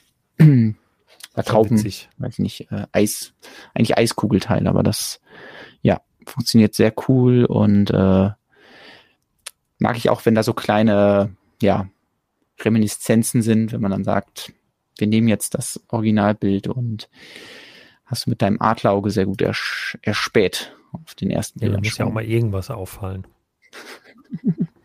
Bei 1.37 1.43
Trauben, 1.43 1.77
weiß 1.77 2.33
ich 2.33 2.39
nicht, 2.39 2.71
äh, 2.71 2.87
Eis, 2.91 3.35
eigentlich 3.75 3.95
Eiskugelteil, 3.95 4.65
aber 4.65 4.81
das, 4.81 5.21
ja, 5.83 6.01
funktioniert 6.25 6.73
sehr 6.73 6.91
cool 7.07 7.45
und 7.45 7.91
äh, 7.91 8.31
mag 9.77 9.97
ich 9.97 10.09
auch, 10.09 10.25
wenn 10.25 10.33
da 10.33 10.41
so 10.41 10.55
kleine, 10.55 11.35
ja, 11.61 11.87
Reminiszenzen 12.59 13.43
sind, 13.43 13.71
wenn 13.71 13.81
man 13.81 13.91
dann 13.91 14.03
sagt, 14.03 14.51
wir 14.97 15.05
nehmen 15.05 15.27
jetzt 15.27 15.53
das 15.53 15.79
Originalbild 15.89 16.69
und 16.69 17.07
hast 18.07 18.25
du 18.25 18.31
mit 18.31 18.41
deinem 18.41 18.59
Adlerauge 18.59 19.11
sehr 19.11 19.27
gut 19.27 19.43
ers 19.43 19.95
erspäht 20.01 20.75
auf 20.91 21.13
den 21.13 21.29
ersten 21.29 21.59
Bildern. 21.59 21.83
Ja, 21.83 21.89
muss 21.91 21.97
ja 21.99 22.05
auch 22.07 22.13
mal 22.13 22.25
irgendwas 22.25 22.71
auffallen. 22.71 23.27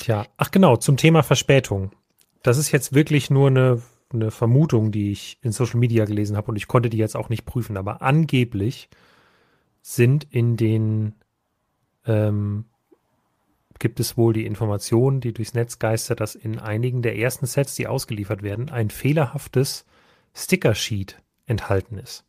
Tja, 0.00 0.26
ach 0.38 0.50
genau, 0.50 0.76
zum 0.76 0.96
Thema 0.96 1.22
Verspätung. 1.22 1.92
Das 2.42 2.56
ist 2.56 2.72
jetzt 2.72 2.94
wirklich 2.94 3.28
nur 3.28 3.48
eine, 3.48 3.82
eine 4.10 4.30
Vermutung, 4.30 4.92
die 4.92 5.12
ich 5.12 5.38
in 5.42 5.52
Social 5.52 5.78
Media 5.78 6.06
gelesen 6.06 6.38
habe 6.38 6.50
und 6.50 6.56
ich 6.56 6.68
konnte 6.68 6.88
die 6.88 6.96
jetzt 6.96 7.16
auch 7.16 7.28
nicht 7.28 7.44
prüfen, 7.44 7.76
aber 7.76 8.00
angeblich 8.00 8.88
sind 9.82 10.26
in 10.30 10.56
den 10.56 11.14
ähm, 12.06 12.64
gibt 13.78 14.00
es 14.00 14.16
wohl 14.16 14.32
die 14.32 14.46
Information, 14.46 15.20
die 15.20 15.34
durchs 15.34 15.52
Netz 15.52 15.78
geistert, 15.78 16.20
dass 16.20 16.34
in 16.34 16.58
einigen 16.58 17.02
der 17.02 17.18
ersten 17.18 17.44
Sets, 17.44 17.74
die 17.74 17.86
ausgeliefert 17.86 18.42
werden, 18.42 18.70
ein 18.70 18.88
fehlerhaftes 18.88 19.84
Sticker-Sheet 20.34 21.18
enthalten 21.44 21.98
ist. 21.98 22.24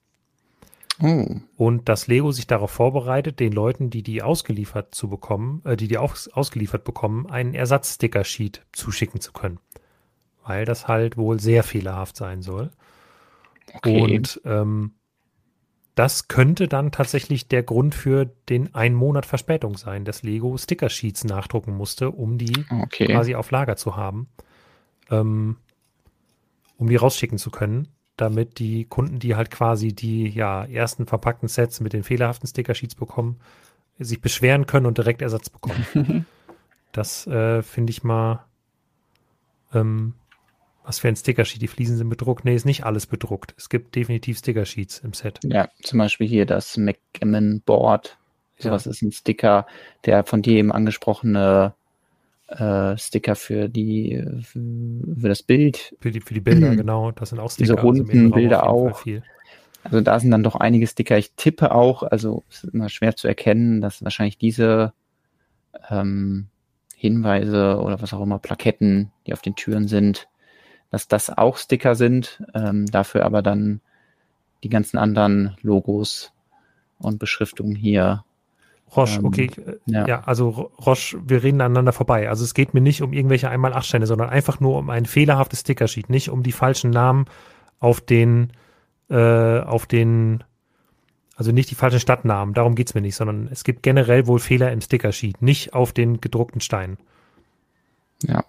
Oh. 1.01 1.25
Und 1.57 1.89
dass 1.89 2.07
Lego 2.07 2.31
sich 2.31 2.47
darauf 2.47 2.71
vorbereitet, 2.71 3.39
den 3.39 3.53
Leuten, 3.53 3.89
die 3.89 4.03
die 4.03 4.21
ausgeliefert 4.21 4.93
zu 4.93 5.09
bekommen, 5.09 5.61
äh, 5.65 5.75
die 5.75 5.87
die 5.87 5.97
aus, 5.97 6.27
ausgeliefert 6.27 6.83
bekommen, 6.83 7.27
einen 7.29 7.53
Ersatz-Sticker-Sheet 7.53 8.65
zuschicken 8.71 9.19
zu 9.19 9.31
können. 9.31 9.59
Weil 10.43 10.65
das 10.65 10.87
halt 10.87 11.17
wohl 11.17 11.39
sehr 11.39 11.63
fehlerhaft 11.63 12.15
sein 12.17 12.41
soll. 12.41 12.71
Okay. 13.73 14.01
Und 14.01 14.41
ähm, 14.45 14.93
das 15.95 16.27
könnte 16.27 16.67
dann 16.67 16.91
tatsächlich 16.91 17.47
der 17.47 17.63
Grund 17.63 17.95
für 17.95 18.25
den 18.49 18.73
einen 18.75 18.95
Monat 18.95 19.25
Verspätung 19.25 19.77
sein, 19.77 20.05
dass 20.05 20.23
Lego 20.23 20.55
Sticker-Sheets 20.57 21.25
nachdrucken 21.25 21.75
musste, 21.75 22.11
um 22.11 22.37
die 22.37 22.65
okay. 22.69 23.07
quasi 23.07 23.35
auf 23.35 23.51
Lager 23.51 23.75
zu 23.75 23.95
haben, 23.95 24.27
ähm, 25.09 25.57
um 26.77 26.87
die 26.87 26.95
rausschicken 26.95 27.37
zu 27.37 27.51
können, 27.51 27.87
damit 28.21 28.59
die 28.59 28.85
Kunden, 28.85 29.19
die 29.19 29.35
halt 29.35 29.49
quasi 29.49 29.93
die 29.93 30.29
ja, 30.29 30.63
ersten 30.65 31.07
verpackten 31.07 31.49
Sets 31.49 31.79
mit 31.79 31.93
den 31.93 32.03
fehlerhaften 32.03 32.47
Sticker-Sheets 32.47 32.95
bekommen, 32.95 33.39
sich 33.97 34.21
beschweren 34.21 34.67
können 34.67 34.85
und 34.85 34.97
direkt 34.97 35.21
Ersatz 35.21 35.49
bekommen. 35.49 36.25
das 36.91 37.25
äh, 37.27 37.63
finde 37.63 37.91
ich 37.91 38.03
mal 38.03 38.45
ähm, 39.73 40.13
was 40.83 40.99
für 40.99 41.07
ein 41.07 41.15
Sticker-Sheet? 41.15 41.61
Die 41.61 41.67
Fliesen 41.67 41.97
sind 41.97 42.09
bedruckt? 42.09 42.45
Nee, 42.45 42.55
ist 42.55 42.65
nicht 42.65 42.85
alles 42.85 43.05
bedruckt. 43.05 43.53
Es 43.57 43.69
gibt 43.69 43.95
definitiv 43.95 44.37
Sticker-Sheets 44.37 44.99
im 44.99 45.13
Set. 45.13 45.39
Ja, 45.43 45.69
zum 45.81 45.99
Beispiel 45.99 46.27
hier 46.27 46.45
das 46.45 46.77
McGammon 46.77 47.61
Board. 47.61 48.17
Sowas 48.57 48.85
ja. 48.85 48.91
ist 48.91 49.01
ein 49.01 49.11
Sticker, 49.11 49.65
der 50.05 50.23
von 50.23 50.41
dir 50.41 50.57
eben 50.57 50.71
angesprochene 50.71 51.73
äh, 52.51 52.97
Sticker 52.97 53.35
für 53.35 53.69
die 53.69 54.23
für 54.43 55.29
das 55.29 55.43
Bild. 55.43 55.95
Für 55.99 56.11
die, 56.11 56.21
für 56.21 56.33
die 56.33 56.41
Bilder, 56.41 56.71
mhm. 56.71 56.77
genau. 56.77 57.11
Das 57.11 57.29
sind 57.29 57.39
auch 57.39 57.49
Sticker. 57.49 57.63
Diese 57.63 57.77
also 57.77 57.87
runden 57.87 58.09
also 58.09 58.35
Bilder 58.35 58.69
auch. 58.69 59.05
Also 59.83 60.01
da 60.01 60.19
sind 60.19 60.31
dann 60.31 60.43
doch 60.43 60.55
einige 60.55 60.85
Sticker. 60.85 61.17
Ich 61.17 61.33
tippe 61.35 61.73
auch, 61.73 62.03
also 62.03 62.43
es 62.49 62.63
ist 62.63 62.73
immer 62.73 62.89
schwer 62.89 63.15
zu 63.15 63.27
erkennen, 63.27 63.81
dass 63.81 64.03
wahrscheinlich 64.03 64.37
diese 64.37 64.93
ähm, 65.89 66.47
Hinweise 66.95 67.79
oder 67.81 67.99
was 68.01 68.13
auch 68.13 68.21
immer, 68.21 68.37
Plaketten, 68.37 69.11
die 69.25 69.33
auf 69.33 69.41
den 69.41 69.55
Türen 69.55 69.87
sind, 69.87 70.27
dass 70.91 71.07
das 71.07 71.35
auch 71.35 71.57
Sticker 71.57 71.95
sind, 71.95 72.43
ähm, 72.53 72.85
dafür 72.85 73.25
aber 73.25 73.41
dann 73.41 73.81
die 74.63 74.69
ganzen 74.69 74.97
anderen 74.97 75.57
Logos 75.61 76.31
und 76.99 77.17
Beschriftungen 77.17 77.75
hier. 77.75 78.23
Roche, 78.95 79.19
ähm, 79.19 79.25
okay. 79.25 79.49
Ja. 79.85 80.07
ja. 80.07 80.21
also 80.25 80.71
Roche, 80.85 81.17
wir 81.25 81.43
reden 81.43 81.61
aneinander 81.61 81.93
vorbei. 81.93 82.29
Also 82.29 82.43
es 82.43 82.53
geht 82.53 82.73
mir 82.73 82.81
nicht 82.81 83.01
um 83.01 83.13
irgendwelche 83.13 83.49
einmal 83.49 83.73
acht 83.73 83.85
Steine, 83.85 84.07
sondern 84.07 84.29
einfach 84.29 84.59
nur 84.59 84.77
um 84.77 84.89
ein 84.89 85.05
fehlerhaftes 85.05 85.61
Stickersheet, 85.61 86.09
nicht 86.09 86.29
um 86.29 86.43
die 86.43 86.51
falschen 86.51 86.91
Namen 86.91 87.25
auf 87.79 88.01
den, 88.01 88.51
äh, 89.09 89.59
auf 89.59 89.85
den, 89.85 90.43
also 91.35 91.51
nicht 91.51 91.71
die 91.71 91.75
falschen 91.75 91.99
Stadtnamen, 91.99 92.53
darum 92.53 92.75
geht's 92.75 92.93
mir 92.93 93.01
nicht, 93.01 93.15
sondern 93.15 93.47
es 93.51 93.63
gibt 93.63 93.81
generell 93.81 94.27
wohl 94.27 94.39
Fehler 94.39 94.71
im 94.71 94.81
Stickersheet, 94.81 95.41
nicht 95.41 95.73
auf 95.73 95.93
den 95.93 96.19
gedruckten 96.21 96.61
Steinen. 96.61 96.97
Ja. 98.23 98.43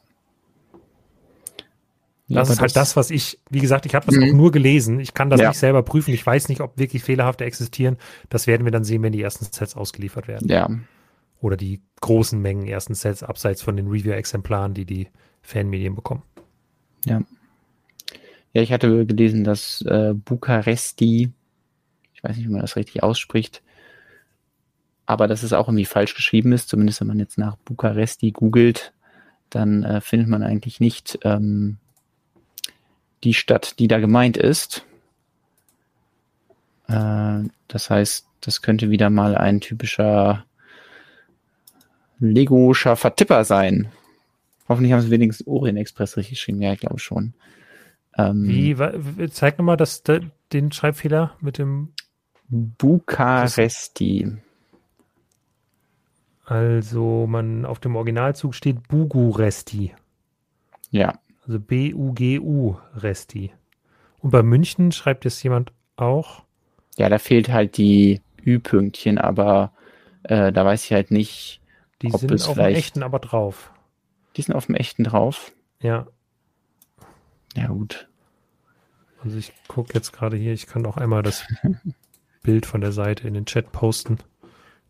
Das 2.35 2.51
ist 2.51 2.61
halt 2.61 2.77
das, 2.77 2.97
was 2.97 3.11
ich, 3.11 3.39
wie 3.51 3.61
gesagt, 3.61 3.87
ich 3.87 3.95
habe 3.95 4.07
das 4.07 4.17
auch 4.17 4.27
mhm. 4.27 4.37
nur 4.37 4.53
gelesen. 4.53 5.01
Ich 5.01 5.15
kann 5.15 5.31
das 5.31 5.41
ja. 5.41 5.49
nicht 5.49 5.59
selber 5.59 5.83
prüfen. 5.83 6.13
Ich 6.13 6.25
weiß 6.25 6.49
nicht, 6.49 6.61
ob 6.61 6.79
wirklich 6.79 7.03
Fehlerhafte 7.03 7.45
existieren. 7.45 7.97
Das 8.29 8.47
werden 8.47 8.65
wir 8.65 8.73
dann 8.73 8.85
sehen, 8.85 9.03
wenn 9.03 9.13
die 9.13 9.23
ersten 9.23 9.45
Sets 9.45 9.77
ausgeliefert 9.77 10.29
werden. 10.29 10.49
Ja. 10.49 10.69
Oder 11.41 11.57
die 11.57 11.81
großen 12.01 12.41
Mengen 12.41 12.67
ersten 12.67 12.95
Sets, 12.95 13.23
abseits 13.23 13.63
von 13.63 13.77
den 13.77 13.89
Review-Exemplaren, 13.89 14.75
die 14.75 14.85
die 14.85 15.09
Fanmedien 15.43 15.95
bekommen. 15.95 16.23
Ja. 17.05 17.23
Ja, 18.53 18.61
ich 18.61 18.73
hatte 18.73 19.07
gelesen, 19.07 19.45
dass 19.45 19.81
äh, 19.83 20.13
Bukaresti, 20.15 21.31
ich 22.13 22.23
weiß 22.23 22.37
nicht, 22.37 22.47
wie 22.47 22.53
man 22.53 22.61
das 22.61 22.77
richtig 22.77 23.03
ausspricht, 23.03 23.63
aber 25.07 25.27
dass 25.27 25.43
es 25.43 25.53
auch 25.53 25.69
irgendwie 25.69 25.87
falsch 25.87 26.15
geschrieben 26.15 26.53
ist, 26.53 26.69
zumindest 26.69 27.01
wenn 27.01 27.09
man 27.09 27.19
jetzt 27.19 27.39
nach 27.39 27.57
Bukaresti 27.57 28.31
googelt, 28.31 28.93
dann 29.51 29.83
äh, 29.83 30.01
findet 30.01 30.29
man 30.29 30.43
eigentlich 30.43 30.81
nicht 30.81 31.19
ähm, 31.25 31.79
die 33.25 33.35
Stadt, 33.35 33.79
die 33.79 33.89
da 33.89 33.99
gemeint 33.99 34.37
ist. 34.37 34.85
Äh, 36.89 37.43
das 37.69 37.91
heißt, 37.91 38.27
das 38.41 38.63
könnte 38.63 38.91
wieder 38.91 39.11
mal 39.11 39.37
ein 39.37 39.61
typischer 39.61 40.45
Legoscher 42.19 42.97
Vertipper 42.97 43.45
sein. 43.45 43.91
Hoffentlich 44.69 44.93
haben 44.93 45.01
sie 45.01 45.11
wenigstens 45.11 45.47
Orient 45.47 45.79
Express 45.79 46.17
richtig 46.17 46.39
geschrieben. 46.39 46.63
Ja, 46.63 46.73
ich 46.73 46.81
glaube 46.81 46.99
schon. 46.99 47.35
Ähm, 48.17 48.47
Wie, 48.47 49.29
zeig 49.31 49.59
nochmal 49.59 49.77
das, 49.77 50.03
den 50.53 50.73
Schreibfehler 50.73 51.37
mit 51.41 51.59
dem 51.59 51.93
Bukaresti. 52.49 54.37
Also 56.45 57.27
man 57.27 57.65
auf 57.65 57.79
dem 57.81 57.97
Originalzug 57.97 58.55
steht 58.55 58.89
Buguresti. 58.89 59.95
Ja. 60.91 61.19
Also 61.47 61.59
B-U-G-U 61.59 62.77
Resti. 62.95 63.53
Und 64.21 64.31
bei 64.31 64.43
München 64.43 64.93
schreibt 64.93 65.25
jetzt 65.25 65.43
jemand 65.43 65.73
auch. 65.97 66.45
Ja, 66.97 67.09
da 67.09 67.19
fehlt 67.19 67.49
halt 67.51 67.77
die 67.77 68.21
Ü-Pünktchen, 68.45 69.19
aber 69.19 69.73
äh, 70.23 70.53
da 70.53 70.65
weiß 70.65 70.85
ich 70.85 70.93
halt 70.93 71.11
nicht. 71.11 71.61
Die 72.03 72.11
sind 72.11 72.33
auf 72.47 72.55
dem 72.55 72.65
echten 72.65 73.03
aber 73.03 73.19
drauf. 73.19 73.73
Die 74.37 74.43
sind 74.43 74.55
auf 74.55 74.67
dem 74.67 74.75
echten 74.75 75.05
drauf. 75.05 75.53
Ja. 75.81 76.07
Ja, 77.57 77.69
gut. 77.69 78.09
Also 79.23 79.37
ich 79.39 79.53
gucke 79.69 79.95
jetzt 79.95 80.13
gerade 80.13 80.37
hier, 80.37 80.53
ich 80.53 80.67
kann 80.67 80.87
auch 80.87 80.97
einmal 80.97 81.23
das 81.23 81.45
Bild 82.43 82.67
von 82.67 82.81
der 82.81 82.93
Seite 82.93 83.27
in 83.27 83.35
den 83.35 83.47
Chat 83.47 83.73
posten. 83.73 84.19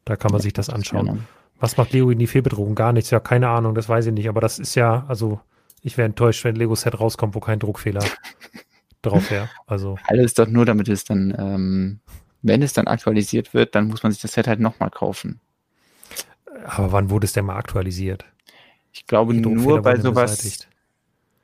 Da 0.04 0.16
kann 0.16 0.32
man 0.32 0.40
sich 0.40 0.52
das 0.52 0.70
anschauen. 0.70 1.06
Genau. 1.06 1.18
Was 1.60 1.76
macht 1.76 1.92
Leo 1.92 2.10
in 2.10 2.18
die 2.18 2.26
Fehlbedrohung? 2.26 2.74
Gar 2.74 2.92
nichts, 2.92 3.10
ja, 3.10 3.20
keine 3.20 3.48
Ahnung, 3.48 3.74
das 3.74 3.88
weiß 3.88 4.06
ich 4.06 4.12
nicht. 4.12 4.28
Aber 4.28 4.40
das 4.40 4.58
ist 4.58 4.74
ja, 4.74 5.04
also 5.06 5.40
ich 5.82 5.98
wäre 5.98 6.06
enttäuscht, 6.06 6.44
wenn 6.44 6.54
ein 6.54 6.58
Lego-Set 6.58 6.98
rauskommt, 6.98 7.34
wo 7.34 7.40
kein 7.40 7.58
Druckfehler 7.58 8.04
drauf 9.02 9.30
wäre. 9.30 9.50
Also. 9.66 9.98
Alles 10.06 10.34
doch 10.34 10.46
nur, 10.46 10.64
damit 10.64 10.88
es 10.88 11.04
dann, 11.04 11.34
ähm, 11.36 12.00
wenn 12.42 12.62
es 12.62 12.72
dann 12.72 12.86
aktualisiert 12.86 13.52
wird, 13.52 13.74
dann 13.74 13.88
muss 13.88 14.02
man 14.02 14.12
sich 14.12 14.22
das 14.22 14.32
Set 14.32 14.46
halt 14.46 14.60
nochmal 14.60 14.90
kaufen. 14.90 15.40
Aber 16.64 16.92
wann 16.92 17.10
wurde 17.10 17.24
es 17.24 17.32
denn 17.32 17.44
mal 17.44 17.56
aktualisiert? 17.56 18.24
Ich 18.92 19.06
glaube 19.06 19.34
nur 19.34 19.82
bei 19.82 19.96
sowas. 19.96 20.68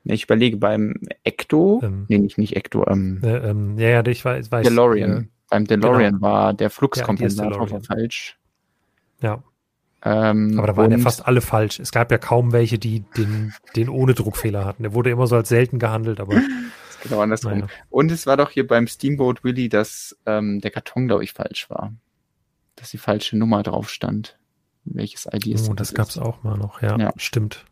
Ich 0.05 0.23
überlege 0.23 0.57
beim 0.57 0.95
Ecto, 1.23 1.81
ähm, 1.83 2.05
nee, 2.07 2.17
nicht, 2.17 2.37
nicht 2.37 2.55
Ecto, 2.55 2.85
ähm, 2.87 3.19
äh, 3.21 3.49
ähm, 3.49 3.77
ja, 3.77 3.89
ja, 3.89 4.05
ich 4.05 4.23
weiß, 4.23 4.51
weiß 4.51 4.65
DeLorean. 4.65 5.11
Äh, 5.11 5.27
beim 5.49 5.65
DeLorean 5.65 6.13
genau. 6.13 6.21
war 6.21 6.53
der 6.53 6.69
Fluxkompensator 6.69 7.67
ja, 7.67 7.79
falsch. 7.81 8.39
Ja. 9.21 9.43
Ähm, 10.01 10.57
Aber 10.57 10.67
da 10.67 10.77
waren 10.77 10.91
ja 10.91 10.97
fast 10.97 11.27
alle 11.27 11.41
falsch. 11.41 11.79
Es 11.79 11.91
gab 11.91 12.11
ja 12.11 12.17
kaum 12.17 12.51
welche, 12.53 12.79
die 12.79 13.01
den, 13.17 13.53
den 13.75 13.89
ohne 13.89 14.13
Druckfehler 14.13 14.63
hatten. 14.65 14.83
Der 14.83 14.93
wurde 14.93 15.09
immer 15.09 15.27
so 15.27 15.35
als 15.35 15.49
selten 15.49 15.77
gehandelt, 15.77 16.19
aber. 16.19 16.35
genau 17.03 17.21
andersrum. 17.21 17.51
Naja. 17.51 17.67
Und 17.89 18.11
es 18.11 18.25
war 18.25 18.37
doch 18.37 18.51
hier 18.51 18.65
beim 18.65 18.87
Steamboat 18.87 19.43
Willy, 19.43 19.67
dass 19.67 20.17
ähm, 20.25 20.61
der 20.61 20.71
Karton, 20.71 21.07
glaube 21.07 21.23
ich, 21.23 21.33
falsch 21.33 21.69
war. 21.69 21.93
Dass 22.75 22.91
die 22.91 22.97
falsche 22.97 23.37
Nummer 23.37 23.61
drauf 23.61 23.89
stand. 23.89 24.37
Welches 24.85 25.27
ID 25.31 25.47
ist 25.47 25.69
Oh, 25.69 25.73
das 25.73 25.93
gab 25.93 26.07
es 26.07 26.17
auch 26.17 26.43
mal 26.43 26.57
noch, 26.57 26.81
ja, 26.81 26.97
ja. 26.97 27.11
Stimmt. 27.17 27.65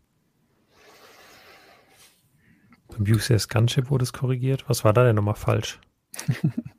Beim 2.89 3.03
UCS 3.03 3.47
Gunship 3.47 3.89
wurde 3.89 4.03
es 4.03 4.11
korrigiert. 4.11 4.65
Was 4.67 4.84
war 4.84 4.91
da 4.91 5.03
denn 5.05 5.15
nochmal 5.15 5.36
falsch? 5.36 5.80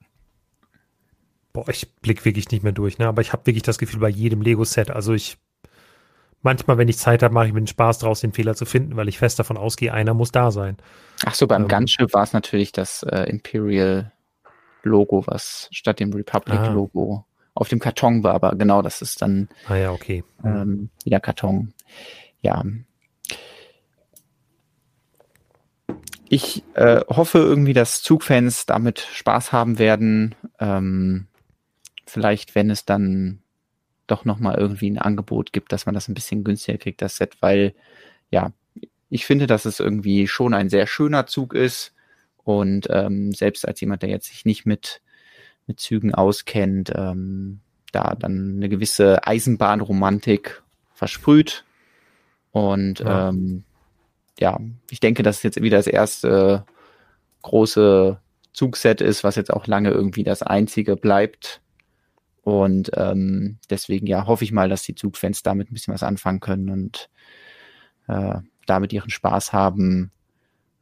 boah, 1.58 1.68
ich 1.68 1.92
blick 1.96 2.24
wirklich 2.24 2.50
nicht 2.50 2.62
mehr 2.62 2.72
durch, 2.72 2.98
ne? 2.98 3.06
Aber 3.06 3.22
ich 3.22 3.32
habe 3.32 3.46
wirklich 3.46 3.62
das 3.62 3.78
Gefühl 3.78 4.00
bei 4.00 4.08
jedem 4.08 4.42
Lego-Set, 4.42 4.90
also 4.90 5.12
ich 5.12 5.38
manchmal, 6.42 6.78
wenn 6.78 6.88
ich 6.88 6.98
Zeit 6.98 7.22
habe, 7.22 7.34
mache 7.34 7.48
ich 7.48 7.52
mir 7.52 7.60
den 7.60 7.66
Spaß 7.66 7.98
draus, 7.98 8.20
den 8.20 8.32
Fehler 8.32 8.54
zu 8.54 8.64
finden, 8.64 8.96
weil 8.96 9.08
ich 9.08 9.18
fest 9.18 9.38
davon 9.38 9.56
ausgehe, 9.56 9.92
einer 9.92 10.14
muss 10.14 10.32
da 10.32 10.50
sein. 10.50 10.76
Ach 11.24 11.34
so, 11.34 11.46
beim 11.46 11.62
ähm, 11.62 11.68
Gunship 11.68 12.14
war 12.14 12.22
es 12.22 12.32
natürlich 12.32 12.72
das 12.72 13.02
äh, 13.02 13.24
Imperial 13.24 14.12
Logo, 14.84 15.26
was 15.26 15.68
statt 15.72 15.98
dem 16.00 16.12
Republic 16.12 16.60
Logo 16.72 17.24
ah. 17.24 17.50
auf 17.54 17.68
dem 17.68 17.80
Karton 17.80 18.22
war, 18.22 18.34
aber 18.34 18.54
genau, 18.54 18.82
das 18.82 19.02
ist 19.02 19.20
dann 19.20 19.48
ah, 19.66 19.74
ja, 19.74 19.90
okay. 19.90 20.22
ähm, 20.44 20.90
wieder 21.04 21.18
Karton. 21.18 21.74
Ja. 22.40 22.62
Ich 26.28 26.62
äh, 26.74 27.00
hoffe 27.08 27.38
irgendwie, 27.38 27.72
dass 27.72 28.02
Zugfans 28.02 28.66
damit 28.66 29.00
Spaß 29.00 29.50
haben 29.50 29.78
werden. 29.78 30.34
Ähm, 30.60 31.27
vielleicht, 32.10 32.54
wenn 32.54 32.70
es 32.70 32.84
dann 32.84 33.40
doch 34.06 34.24
nochmal 34.24 34.56
irgendwie 34.56 34.90
ein 34.90 34.98
Angebot 34.98 35.52
gibt, 35.52 35.72
dass 35.72 35.86
man 35.86 35.94
das 35.94 36.08
ein 36.08 36.14
bisschen 36.14 36.44
günstiger 36.44 36.78
kriegt, 36.78 37.02
das 37.02 37.16
Set, 37.16 37.36
weil 37.40 37.74
ja, 38.30 38.52
ich 39.10 39.26
finde, 39.26 39.46
dass 39.46 39.64
es 39.64 39.80
irgendwie 39.80 40.26
schon 40.26 40.54
ein 40.54 40.68
sehr 40.68 40.86
schöner 40.86 41.26
Zug 41.26 41.54
ist. 41.54 41.94
Und 42.44 42.88
ähm, 42.90 43.32
selbst 43.32 43.66
als 43.68 43.80
jemand, 43.80 44.02
der 44.02 44.10
jetzt 44.10 44.28
sich 44.28 44.44
nicht 44.44 44.64
mit, 44.64 45.02
mit 45.66 45.80
Zügen 45.80 46.14
auskennt, 46.14 46.92
ähm, 46.94 47.60
da 47.92 48.14
dann 48.14 48.56
eine 48.56 48.68
gewisse 48.68 49.26
Eisenbahnromantik 49.26 50.62
versprüht. 50.94 51.64
Und 52.50 53.00
ja. 53.00 53.28
Ähm, 53.28 53.64
ja, 54.38 54.58
ich 54.90 55.00
denke, 55.00 55.22
dass 55.22 55.38
es 55.38 55.42
jetzt 55.42 55.62
wieder 55.62 55.78
das 55.78 55.86
erste 55.86 56.64
große 57.42 58.20
Zugset 58.52 59.00
ist, 59.00 59.24
was 59.24 59.36
jetzt 59.36 59.52
auch 59.52 59.66
lange 59.66 59.90
irgendwie 59.90 60.24
das 60.24 60.42
einzige 60.42 60.96
bleibt. 60.96 61.60
Und 62.48 62.90
ähm, 62.94 63.58
deswegen 63.68 64.06
ja 64.06 64.26
hoffe 64.26 64.42
ich 64.42 64.52
mal, 64.52 64.70
dass 64.70 64.82
die 64.82 64.94
Zugfans 64.94 65.42
damit 65.42 65.70
ein 65.70 65.74
bisschen 65.74 65.92
was 65.92 66.02
anfangen 66.02 66.40
können 66.40 66.70
und 66.70 67.10
äh, 68.06 68.36
damit 68.64 68.90
ihren 68.94 69.10
Spaß 69.10 69.52
haben. 69.52 70.10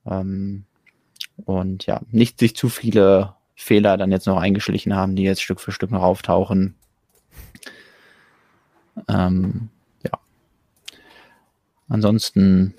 Ähm, 0.07 0.65
und 1.45 1.87
ja, 1.87 2.03
nicht 2.13 2.39
sich 2.39 2.55
zu 2.55 2.69
viele 2.69 3.35
Fehler 3.57 3.97
dann 3.97 4.13
jetzt 4.13 4.29
noch 4.29 4.37
eingeschlichen 4.37 4.95
haben, 4.95 5.17
die 5.17 5.25
jetzt 5.25 5.43
Stück 5.43 5.61
für 5.61 5.73
Stück 5.73 5.91
noch 5.91 6.03
auftauchen. 6.03 6.77
Ähm, 9.09 9.69
ja. 10.05 10.13
Ansonsten 11.89 12.75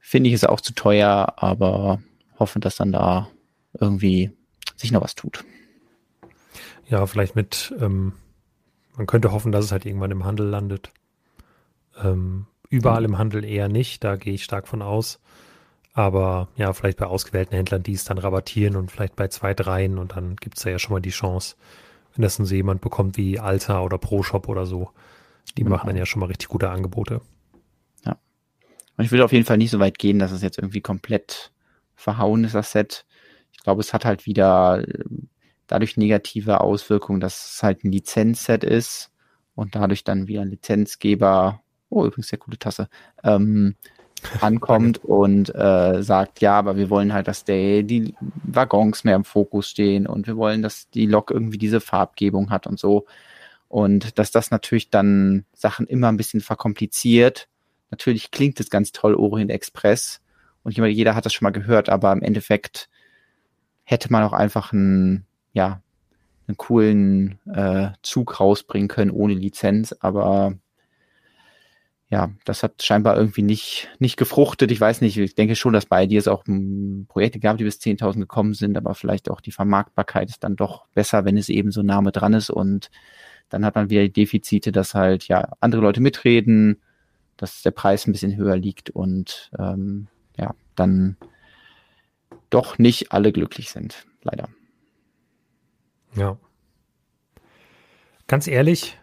finde 0.00 0.30
ich 0.30 0.34
es 0.34 0.44
auch 0.44 0.60
zu 0.60 0.74
teuer, 0.74 1.34
aber 1.36 2.02
hoffe, 2.40 2.58
dass 2.58 2.74
dann 2.74 2.90
da 2.90 3.28
irgendwie 3.78 4.32
sich 4.74 4.90
noch 4.90 5.02
was 5.02 5.14
tut. 5.14 5.44
Ja, 6.88 7.06
vielleicht 7.06 7.34
mit, 7.34 7.74
ähm, 7.80 8.12
man 8.96 9.06
könnte 9.06 9.32
hoffen, 9.32 9.52
dass 9.52 9.64
es 9.64 9.72
halt 9.72 9.86
irgendwann 9.86 10.10
im 10.10 10.24
Handel 10.24 10.46
landet. 10.46 10.92
Ähm, 12.02 12.46
überall 12.68 13.04
im 13.04 13.18
Handel 13.18 13.44
eher 13.44 13.68
nicht, 13.68 14.04
da 14.04 14.16
gehe 14.16 14.34
ich 14.34 14.44
stark 14.44 14.68
von 14.68 14.82
aus. 14.82 15.20
Aber 15.92 16.48
ja, 16.56 16.72
vielleicht 16.72 16.98
bei 16.98 17.06
ausgewählten 17.06 17.54
Händlern, 17.54 17.82
die 17.82 17.94
es 17.94 18.04
dann 18.04 18.18
rabattieren 18.18 18.76
und 18.76 18.90
vielleicht 18.90 19.16
bei 19.16 19.28
zwei, 19.28 19.54
dreien 19.54 19.98
und 19.98 20.14
dann 20.14 20.36
gibt 20.36 20.58
es 20.58 20.64
da 20.64 20.70
ja 20.70 20.78
schon 20.78 20.92
mal 20.92 21.00
die 21.00 21.10
Chance, 21.10 21.56
wenn 22.14 22.22
das 22.22 22.36
dann 22.36 22.44
so 22.46 22.54
jemand 22.54 22.82
bekommt 22.82 23.16
wie 23.16 23.40
Alta 23.40 23.80
oder 23.80 23.96
ProShop 23.96 24.48
oder 24.48 24.66
so. 24.66 24.90
Die 25.56 25.64
genau. 25.64 25.76
machen 25.76 25.86
dann 25.86 25.96
ja 25.96 26.04
schon 26.04 26.20
mal 26.20 26.26
richtig 26.26 26.48
gute 26.48 26.68
Angebote. 26.68 27.22
Ja. 28.04 28.18
Und 28.96 29.04
ich 29.04 29.10
würde 29.10 29.24
auf 29.24 29.32
jeden 29.32 29.46
Fall 29.46 29.56
nicht 29.56 29.70
so 29.70 29.78
weit 29.78 29.98
gehen, 29.98 30.18
dass 30.18 30.32
es 30.32 30.42
jetzt 30.42 30.58
irgendwie 30.58 30.82
komplett 30.82 31.50
verhauen 31.94 32.44
ist, 32.44 32.54
das 32.54 32.72
Set. 32.72 33.06
Ich 33.52 33.60
glaube, 33.60 33.80
es 33.80 33.94
hat 33.94 34.04
halt 34.04 34.26
wieder 34.26 34.84
dadurch 35.66 35.96
negative 35.96 36.60
Auswirkungen, 36.60 37.20
dass 37.20 37.54
es 37.54 37.62
halt 37.62 37.84
ein 37.84 37.92
Lizenzset 37.92 38.64
ist 38.64 39.10
und 39.54 39.74
dadurch 39.74 40.04
dann 40.04 40.28
wieder 40.28 40.42
ein 40.42 40.50
Lizenzgeber, 40.50 41.62
oh 41.88 42.04
übrigens 42.04 42.28
sehr 42.28 42.38
coole 42.38 42.58
Tasse, 42.58 42.88
ähm, 43.24 43.76
ankommt 44.40 45.04
und 45.04 45.54
äh, 45.54 46.02
sagt, 46.02 46.40
ja, 46.40 46.58
aber 46.58 46.76
wir 46.76 46.90
wollen 46.90 47.12
halt, 47.12 47.28
dass 47.28 47.44
der, 47.44 47.82
die 47.82 48.14
Waggons 48.42 49.04
mehr 49.04 49.16
im 49.16 49.24
Fokus 49.24 49.68
stehen 49.68 50.06
und 50.06 50.26
wir 50.26 50.36
wollen, 50.36 50.62
dass 50.62 50.88
die 50.90 51.06
Lok 51.06 51.30
irgendwie 51.30 51.58
diese 51.58 51.80
Farbgebung 51.80 52.50
hat 52.50 52.66
und 52.66 52.78
so. 52.78 53.06
Und 53.68 54.18
dass 54.18 54.30
das 54.30 54.50
natürlich 54.50 54.90
dann 54.90 55.44
Sachen 55.52 55.86
immer 55.86 56.08
ein 56.08 56.16
bisschen 56.16 56.40
verkompliziert. 56.40 57.48
Natürlich 57.90 58.30
klingt 58.30 58.58
es 58.60 58.70
ganz 58.70 58.92
toll, 58.92 59.14
Orient 59.14 59.50
Express. 59.50 60.20
Und 60.62 60.76
jeder 60.76 61.14
hat 61.14 61.26
das 61.26 61.34
schon 61.34 61.44
mal 61.46 61.50
gehört, 61.50 61.88
aber 61.88 62.12
im 62.12 62.22
Endeffekt 62.22 62.88
hätte 63.82 64.10
man 64.10 64.22
auch 64.22 64.32
einfach 64.32 64.72
ein 64.72 65.26
ja, 65.56 65.82
einen 66.46 66.58
coolen 66.58 67.38
äh, 67.46 67.88
Zug 68.02 68.38
rausbringen 68.38 68.88
können 68.88 69.10
ohne 69.10 69.32
Lizenz, 69.32 69.96
aber 69.98 70.52
ja, 72.08 72.30
das 72.44 72.62
hat 72.62 72.82
scheinbar 72.82 73.16
irgendwie 73.16 73.42
nicht, 73.42 73.88
nicht 73.98 74.16
gefruchtet. 74.16 74.70
Ich 74.70 74.80
weiß 74.80 75.00
nicht, 75.00 75.16
ich 75.16 75.34
denke 75.34 75.56
schon, 75.56 75.72
dass 75.72 75.86
bei 75.86 76.06
dir 76.06 76.20
es 76.20 76.28
auch 76.28 76.44
Projekte 77.08 77.40
gab, 77.40 77.56
die 77.56 77.64
bis 77.64 77.78
10.000 77.78 78.20
gekommen 78.20 78.52
sind, 78.52 78.76
aber 78.76 78.94
vielleicht 78.94 79.28
auch 79.30 79.40
die 79.40 79.50
Vermarktbarkeit 79.50 80.28
ist 80.28 80.44
dann 80.44 80.56
doch 80.56 80.86
besser, 80.94 81.24
wenn 81.24 81.38
es 81.38 81.48
eben 81.48 81.72
so 81.72 81.82
Name 81.82 82.12
dran 82.12 82.34
ist 82.34 82.50
und 82.50 82.90
dann 83.48 83.64
hat 83.64 83.74
man 83.74 83.88
wieder 83.88 84.02
die 84.02 84.12
Defizite, 84.12 84.72
dass 84.72 84.94
halt 84.94 85.26
ja 85.26 85.52
andere 85.60 85.80
Leute 85.80 86.02
mitreden, 86.02 86.82
dass 87.38 87.62
der 87.62 87.70
Preis 87.70 88.06
ein 88.06 88.12
bisschen 88.12 88.36
höher 88.36 88.56
liegt 88.56 88.90
und 88.90 89.50
ähm, 89.58 90.08
ja, 90.38 90.54
dann 90.74 91.16
doch 92.50 92.78
nicht 92.78 93.12
alle 93.12 93.32
glücklich 93.32 93.70
sind, 93.70 94.06
leider. 94.22 94.48
Ja. 96.16 96.38
Ganz 98.26 98.48
ehrlich, 98.48 98.98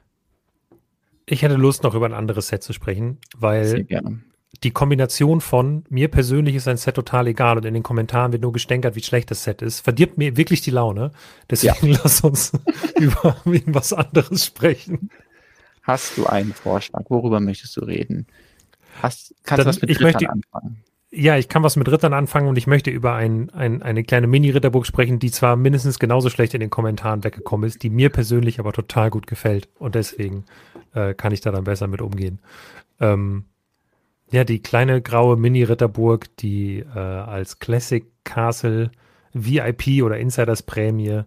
ich 1.25 1.41
hätte 1.41 1.55
Lust, 1.55 1.83
noch 1.83 1.95
über 1.95 2.05
ein 2.05 2.13
anderes 2.13 2.49
Set 2.49 2.63
zu 2.63 2.73
sprechen, 2.73 3.19
weil 3.37 3.87
die 4.63 4.71
Kombination 4.71 5.41
von 5.41 5.83
mir 5.89 6.09
persönlich 6.09 6.55
ist 6.55 6.67
ein 6.67 6.77
Set 6.77 6.95
total 6.95 7.27
egal 7.27 7.57
und 7.57 7.65
in 7.65 7.73
den 7.73 7.83
Kommentaren 7.83 8.31
wird 8.31 8.41
nur 8.41 8.53
gestänkert, 8.53 8.95
wie 8.95 9.03
schlecht 9.03 9.31
das 9.31 9.43
Set 9.43 9.61
ist, 9.61 9.79
verdirbt 9.81 10.17
mir 10.17 10.37
wirklich 10.37 10.61
die 10.61 10.71
Laune. 10.71 11.11
Deswegen 11.49 11.87
ja. 11.87 11.99
lass 12.03 12.21
uns 12.21 12.51
über 12.99 13.37
irgendwas 13.45 13.93
anderes 13.93 14.45
sprechen. 14.45 15.09
Hast 15.81 16.17
du 16.17 16.25
einen 16.25 16.53
Vorschlag? 16.53 17.03
Worüber 17.09 17.39
möchtest 17.39 17.75
du 17.77 17.81
reden? 17.81 18.27
Hast, 19.01 19.33
kannst 19.43 19.59
Dann, 19.59 19.65
du 19.65 19.69
was 19.69 19.81
mit 19.81 19.89
ich 19.89 19.99
möchte, 19.99 20.29
anfangen? 20.29 20.83
Ja, 21.15 21.37
ich 21.37 21.47
kann 21.47 21.61
was 21.61 21.75
mit 21.75 21.91
Rittern 21.91 22.11
anfangen 22.11 22.47
und 22.47 22.57
ich 22.57 22.65
möchte 22.65 22.89
über 22.89 23.13
ein, 23.13 23.51
ein, 23.51 23.83
eine 23.83 24.03
kleine 24.03 24.25
Mini-Ritterburg 24.25 24.83
sprechen, 24.87 25.19
die 25.19 25.29
zwar 25.29 25.55
mindestens 25.55 25.99
genauso 25.99 26.31
schlecht 26.31 26.55
in 26.55 26.59
den 26.59 26.71
Kommentaren 26.71 27.23
weggekommen 27.23 27.67
ist, 27.67 27.83
die 27.83 27.91
mir 27.91 28.09
persönlich 28.09 28.59
aber 28.59 28.73
total 28.73 29.11
gut 29.11 29.27
gefällt. 29.27 29.69
Und 29.77 29.93
deswegen 29.93 30.45
äh, 30.95 31.13
kann 31.13 31.31
ich 31.31 31.41
da 31.41 31.51
dann 31.51 31.65
besser 31.65 31.85
mit 31.85 32.01
umgehen. 32.01 32.39
Ähm, 32.99 33.45
ja, 34.31 34.43
die 34.43 34.63
kleine 34.63 35.03
graue 35.03 35.37
Mini-Ritterburg, 35.37 36.35
die 36.37 36.79
äh, 36.79 36.97
als 36.97 37.59
Classic 37.59 38.07
Castle 38.23 38.89
VIP 39.33 40.01
oder 40.01 40.17
Insiders 40.17 40.63
Prämie 40.63 41.21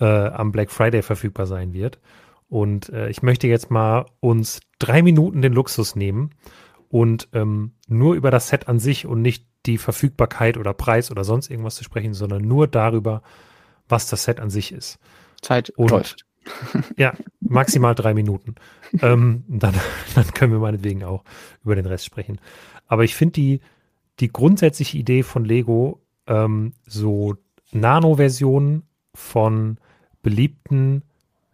äh, 0.00 0.04
am 0.04 0.50
Black 0.50 0.72
Friday 0.72 1.02
verfügbar 1.02 1.46
sein 1.46 1.74
wird. 1.74 2.00
Und 2.48 2.88
äh, 2.88 3.08
ich 3.08 3.22
möchte 3.22 3.46
jetzt 3.46 3.70
mal 3.70 4.06
uns 4.18 4.62
drei 4.80 5.00
Minuten 5.00 5.42
den 5.42 5.52
Luxus 5.52 5.94
nehmen 5.94 6.30
und 6.92 7.28
ähm, 7.32 7.72
nur 7.88 8.14
über 8.14 8.30
das 8.30 8.48
Set 8.48 8.68
an 8.68 8.78
sich 8.78 9.06
und 9.06 9.22
nicht 9.22 9.46
die 9.64 9.78
Verfügbarkeit 9.78 10.58
oder 10.58 10.74
Preis 10.74 11.10
oder 11.10 11.24
sonst 11.24 11.50
irgendwas 11.50 11.76
zu 11.76 11.84
sprechen, 11.84 12.12
sondern 12.12 12.42
nur 12.46 12.66
darüber, 12.68 13.22
was 13.88 14.08
das 14.08 14.24
Set 14.24 14.38
an 14.38 14.50
sich 14.50 14.72
ist. 14.72 14.98
Zeit 15.40 15.70
und, 15.70 15.90
läuft. 15.90 16.26
Ja, 16.98 17.14
maximal 17.40 17.94
drei 17.94 18.12
Minuten. 18.12 18.56
ähm, 19.00 19.42
dann, 19.48 19.74
dann 20.14 20.34
können 20.34 20.52
wir 20.52 20.58
meinetwegen 20.58 21.02
auch 21.02 21.24
über 21.64 21.74
den 21.74 21.86
Rest 21.86 22.04
sprechen. 22.04 22.38
Aber 22.86 23.04
ich 23.04 23.14
finde 23.14 23.32
die, 23.32 23.60
die 24.20 24.30
grundsätzliche 24.30 24.98
Idee 24.98 25.22
von 25.22 25.46
Lego, 25.46 26.02
ähm, 26.26 26.74
so 26.84 27.36
Nano-Versionen 27.70 28.82
von 29.14 29.78
beliebten 30.22 31.04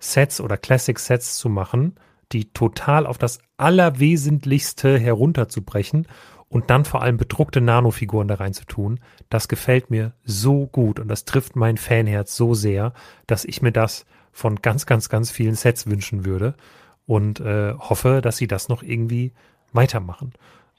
Sets 0.00 0.40
oder 0.40 0.56
Classic-Sets 0.56 1.36
zu 1.36 1.48
machen, 1.48 1.94
die 2.32 2.52
total 2.52 3.06
auf 3.06 3.18
das 3.18 3.38
Allerwesentlichste 3.56 4.98
herunterzubrechen 4.98 6.06
und 6.48 6.70
dann 6.70 6.84
vor 6.84 7.02
allem 7.02 7.16
bedruckte 7.16 7.60
Nanofiguren 7.60 8.28
da 8.28 8.36
reinzutun, 8.36 9.00
das 9.28 9.48
gefällt 9.48 9.90
mir 9.90 10.12
so 10.24 10.66
gut 10.66 10.98
und 10.98 11.08
das 11.08 11.24
trifft 11.24 11.56
mein 11.56 11.76
Fanherz 11.76 12.36
so 12.36 12.54
sehr, 12.54 12.92
dass 13.26 13.44
ich 13.44 13.62
mir 13.62 13.72
das 13.72 14.06
von 14.32 14.56
ganz, 14.56 14.86
ganz, 14.86 15.08
ganz 15.08 15.30
vielen 15.30 15.54
Sets 15.54 15.86
wünschen 15.86 16.24
würde 16.24 16.54
und 17.06 17.40
äh, 17.40 17.74
hoffe, 17.74 18.20
dass 18.22 18.36
sie 18.36 18.46
das 18.46 18.68
noch 18.68 18.82
irgendwie 18.82 19.32
weitermachen. 19.72 20.32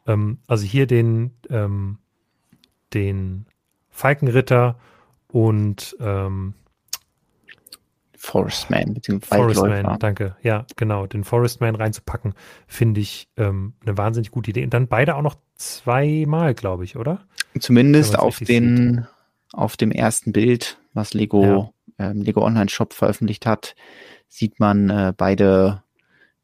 Ähm, 0.07 0.39
also 0.47 0.65
hier 0.65 0.87
den, 0.87 1.31
ähm, 1.49 1.99
den 2.93 3.45
Falkenritter 3.89 4.79
und 5.27 5.95
ähm, 5.99 6.53
Forestman, 8.21 8.93
beziehungsweise 8.93 9.53
Forestman, 9.55 9.97
danke. 9.97 10.35
Ja, 10.43 10.65
genau. 10.75 11.07
Den 11.07 11.23
Forestman 11.23 11.75
reinzupacken, 11.75 12.33
finde 12.67 12.99
ich 12.99 13.29
ähm, 13.37 13.75
eine 13.81 13.97
wahnsinnig 13.97 14.31
gute 14.31 14.51
Idee. 14.51 14.65
Und 14.65 14.73
dann 14.73 14.89
beide 14.89 15.15
auch 15.15 15.21
noch 15.21 15.37
zweimal, 15.55 16.53
glaube 16.53 16.83
ich, 16.83 16.97
oder? 16.97 17.25
Zumindest 17.57 18.19
auf 18.19 18.39
den, 18.39 19.07
auf 19.53 19.77
dem 19.77 19.91
ersten 19.91 20.33
Bild, 20.33 20.77
was 20.93 21.13
Lego, 21.13 21.73
ja. 21.97 22.09
ähm, 22.09 22.21
Lego 22.21 22.43
Online 22.45 22.69
Shop 22.69 22.91
veröffentlicht 22.91 23.45
hat, 23.45 23.73
sieht 24.27 24.59
man 24.59 24.89
äh, 24.89 25.13
beide, 25.15 25.81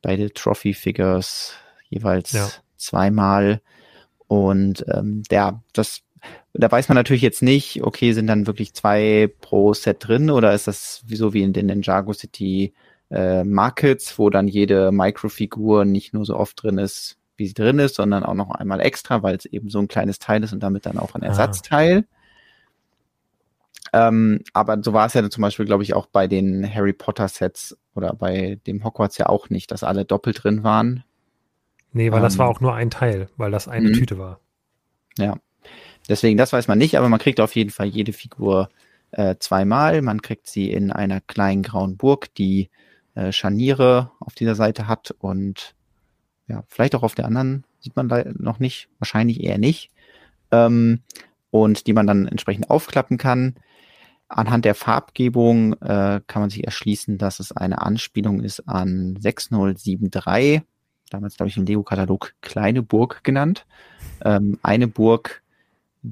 beide 0.01 0.31
Trophy 0.31 0.73
Figures 0.73 1.55
jeweils 1.89 2.31
ja. 2.31 2.47
zweimal. 2.77 3.61
Und 4.27 4.85
ähm, 4.87 5.23
der, 5.29 5.61
das 5.73 6.04
da 6.57 6.71
weiß 6.71 6.89
man 6.89 6.95
natürlich 6.95 7.21
jetzt 7.21 7.41
nicht, 7.41 7.83
okay, 7.83 8.13
sind 8.13 8.27
dann 8.27 8.47
wirklich 8.47 8.73
zwei 8.73 9.29
pro 9.41 9.73
Set 9.73 10.07
drin 10.07 10.29
oder 10.29 10.53
ist 10.53 10.67
das 10.67 11.03
so 11.07 11.33
wie 11.33 11.43
in 11.43 11.53
den 11.53 11.65
Ninjago 11.65 12.13
City 12.13 12.73
äh, 13.11 13.43
Markets, 13.43 14.17
wo 14.17 14.29
dann 14.29 14.47
jede 14.47 14.91
Microfigur 14.91 15.85
nicht 15.85 16.13
nur 16.13 16.25
so 16.25 16.37
oft 16.37 16.61
drin 16.63 16.77
ist, 16.77 17.17
wie 17.37 17.47
sie 17.47 17.53
drin 17.53 17.79
ist, 17.79 17.95
sondern 17.95 18.23
auch 18.23 18.33
noch 18.33 18.51
einmal 18.51 18.79
extra, 18.79 19.21
weil 19.21 19.35
es 19.35 19.45
eben 19.45 19.69
so 19.69 19.79
ein 19.79 19.87
kleines 19.87 20.19
Teil 20.19 20.43
ist 20.43 20.53
und 20.53 20.63
damit 20.63 20.85
dann 20.85 20.97
auch 20.97 21.15
ein 21.15 21.23
ah. 21.23 21.27
Ersatzteil. 21.27 22.05
Ah. 23.91 24.07
Ähm, 24.07 24.41
aber 24.53 24.81
so 24.81 24.93
war 24.93 25.05
es 25.05 25.13
ja 25.13 25.21
dann 25.21 25.31
zum 25.31 25.41
Beispiel, 25.41 25.65
glaube 25.65 25.83
ich, 25.83 25.93
auch 25.93 26.07
bei 26.07 26.27
den 26.27 26.67
Harry 26.73 26.93
Potter 26.93 27.27
Sets 27.27 27.77
oder 27.93 28.13
bei 28.13 28.59
dem 28.67 28.83
Hogwarts 28.83 29.17
ja 29.17 29.27
auch 29.27 29.49
nicht, 29.49 29.71
dass 29.71 29.83
alle 29.83 30.05
doppelt 30.05 30.43
drin 30.43 30.63
waren. 30.63 31.03
Nee, 31.93 32.11
weil 32.11 32.19
ähm, 32.19 32.23
das 32.23 32.37
war 32.37 32.47
auch 32.47 32.59
nur 32.59 32.73
ein 32.73 32.89
Teil, 32.89 33.29
weil 33.37 33.51
das 33.51 33.67
eine 33.67 33.89
mhm. 33.89 33.93
Tüte 33.93 34.17
war. 34.17 34.39
Ja. 35.17 35.37
Deswegen, 36.07 36.37
das 36.37 36.53
weiß 36.53 36.67
man 36.67 36.77
nicht, 36.77 36.97
aber 36.97 37.09
man 37.09 37.19
kriegt 37.19 37.39
auf 37.39 37.55
jeden 37.55 37.71
Fall 37.71 37.87
jede 37.87 38.13
Figur 38.13 38.69
äh, 39.11 39.35
zweimal. 39.39 40.01
Man 40.01 40.21
kriegt 40.21 40.47
sie 40.47 40.71
in 40.71 40.91
einer 40.91 41.21
kleinen 41.21 41.63
grauen 41.63 41.97
Burg, 41.97 42.33
die 42.35 42.69
äh, 43.15 43.31
Scharniere 43.31 44.11
auf 44.19 44.35
dieser 44.35 44.55
Seite 44.55 44.87
hat 44.87 45.15
und 45.19 45.75
ja, 46.47 46.63
vielleicht 46.67 46.95
auch 46.95 47.03
auf 47.03 47.15
der 47.15 47.25
anderen 47.25 47.63
sieht 47.79 47.95
man 47.95 48.07
da 48.07 48.23
noch 48.37 48.59
nicht, 48.59 48.89
wahrscheinlich 48.99 49.43
eher 49.43 49.57
nicht. 49.57 49.89
Ähm, 50.51 51.01
und 51.49 51.87
die 51.87 51.93
man 51.93 52.05
dann 52.05 52.27
entsprechend 52.27 52.69
aufklappen 52.69 53.17
kann. 53.17 53.55
Anhand 54.27 54.65
der 54.65 54.75
Farbgebung 54.75 55.73
äh, 55.81 56.19
kann 56.27 56.41
man 56.41 56.49
sich 56.49 56.65
erschließen, 56.65 57.17
dass 57.17 57.39
es 57.39 57.53
eine 57.53 57.81
Anspielung 57.81 58.41
ist 58.41 58.67
an 58.67 59.15
6073, 59.17 60.61
damals 61.09 61.37
glaube 61.37 61.49
ich 61.49 61.57
im 61.57 61.65
Lego-Katalog 61.65 62.33
Kleine 62.41 62.81
Burg 62.81 63.23
genannt. 63.23 63.65
Ähm, 64.23 64.59
eine 64.63 64.87
Burg 64.87 65.43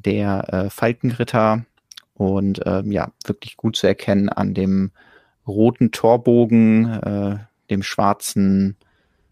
der 0.02 0.54
äh, 0.54 0.70
Falkenritter 0.70 1.66
und 2.14 2.62
ähm, 2.66 2.92
ja, 2.92 3.12
wirklich 3.26 3.58
gut 3.58 3.76
zu 3.76 3.88
erkennen 3.88 4.30
an 4.30 4.54
dem 4.54 4.92
roten 5.48 5.92
Torbogen, 5.92 6.86
äh, 6.86 7.38
dem 7.70 7.84
schwarzen 7.84 8.78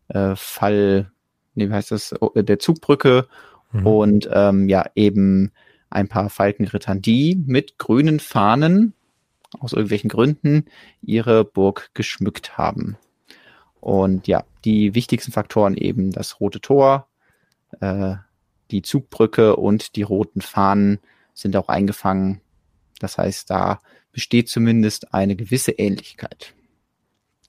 äh, 0.09 0.35
Fall, 0.35 1.11
nee, 1.55 1.69
wie 1.69 1.73
heißt 1.73 1.91
das, 1.91 2.13
oh, 2.21 2.29
der 2.35 2.59
Zugbrücke 2.59 3.27
mhm. 3.71 3.87
und 3.87 4.29
ähm, 4.31 4.69
ja, 4.69 4.85
eben 4.95 5.51
ein 5.89 6.07
paar 6.07 6.29
Falkenrittern, 6.29 7.01
die 7.01 7.41
mit 7.45 7.77
grünen 7.77 8.19
Fahnen 8.19 8.93
aus 9.59 9.73
irgendwelchen 9.73 10.09
Gründen 10.09 10.65
ihre 11.01 11.43
Burg 11.43 11.89
geschmückt 11.93 12.57
haben. 12.57 12.97
Und 13.81 14.27
ja, 14.27 14.43
die 14.63 14.95
wichtigsten 14.95 15.31
Faktoren 15.31 15.75
eben 15.75 16.11
das 16.11 16.39
rote 16.39 16.61
Tor, 16.61 17.07
äh, 17.81 18.15
die 18.71 18.81
Zugbrücke 18.81 19.55
und 19.55 19.95
die 19.95 20.03
roten 20.03 20.41
Fahnen 20.41 20.99
sind 21.33 21.55
auch 21.55 21.67
eingefangen. 21.67 22.41
Das 22.99 23.17
heißt, 23.17 23.49
da 23.49 23.79
besteht 24.11 24.49
zumindest 24.49 25.13
eine 25.13 25.35
gewisse 25.35 25.71
Ähnlichkeit. 25.71 26.53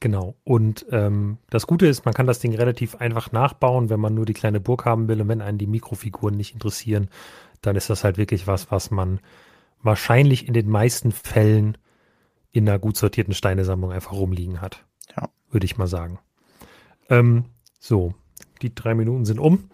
Genau. 0.00 0.34
Und 0.42 0.84
ähm, 0.90 1.38
das 1.48 1.66
Gute 1.66 1.86
ist, 1.86 2.04
man 2.04 2.14
kann 2.14 2.26
das 2.26 2.40
Ding 2.40 2.54
relativ 2.54 2.96
einfach 2.96 3.30
nachbauen, 3.30 3.88
wenn 3.88 4.00
man 4.00 4.14
nur 4.14 4.26
die 4.26 4.32
kleine 4.32 4.58
Burg 4.58 4.84
haben 4.84 5.06
will 5.06 5.20
und 5.20 5.28
wenn 5.28 5.40
einen 5.40 5.58
die 5.58 5.68
Mikrofiguren 5.68 6.36
nicht 6.36 6.54
interessieren, 6.54 7.08
dann 7.60 7.76
ist 7.76 7.88
das 7.88 8.02
halt 8.02 8.18
wirklich 8.18 8.48
was, 8.48 8.70
was 8.72 8.90
man 8.90 9.20
wahrscheinlich 9.80 10.48
in 10.48 10.54
den 10.54 10.68
meisten 10.68 11.12
Fällen 11.12 11.78
in 12.50 12.68
einer 12.68 12.80
gut 12.80 12.96
sortierten 12.96 13.34
Steinesammlung 13.34 13.92
einfach 13.92 14.12
rumliegen 14.12 14.60
hat. 14.60 14.84
Ja. 15.16 15.28
Würde 15.50 15.66
ich 15.66 15.78
mal 15.78 15.86
sagen. 15.86 16.18
Ähm, 17.08 17.44
so, 17.78 18.14
die 18.62 18.74
drei 18.74 18.94
Minuten 18.94 19.24
sind 19.24 19.38
um. 19.38 19.70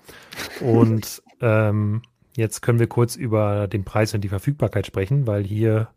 Und 0.61 1.23
ähm, 1.41 2.03
jetzt 2.37 2.63
können 2.63 2.79
wir 2.79 2.87
kurz 2.87 3.17
über 3.17 3.69
den 3.69 3.85
Preis 3.85 4.15
und 4.15 4.23
die 4.23 4.29
Verfügbarkeit 4.29 4.87
sprechen, 4.87 5.27
weil 5.27 5.45
hier, 5.45 5.89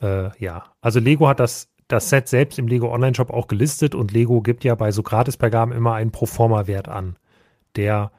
äh, 0.00 0.36
ja, 0.38 0.64
also 0.80 1.00
Lego 1.00 1.28
hat 1.28 1.40
das, 1.40 1.68
das 1.88 2.08
Set 2.08 2.28
selbst 2.28 2.58
im 2.58 2.68
Lego 2.68 2.92
Online 2.92 3.14
Shop 3.14 3.30
auch 3.30 3.48
gelistet 3.48 3.94
und 3.94 4.12
Lego 4.12 4.40
gibt 4.40 4.64
ja 4.64 4.74
bei 4.74 4.92
so 4.92 5.02
Gratis-Vergaben 5.02 5.72
immer 5.72 5.94
einen 5.94 6.12
Proforma-Wert 6.12 6.88
an, 6.88 7.16
der 7.76 8.12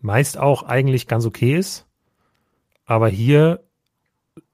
meist 0.00 0.38
auch 0.38 0.62
eigentlich 0.62 1.06
ganz 1.06 1.26
okay 1.26 1.56
ist, 1.56 1.86
aber 2.84 3.08
hier 3.08 3.60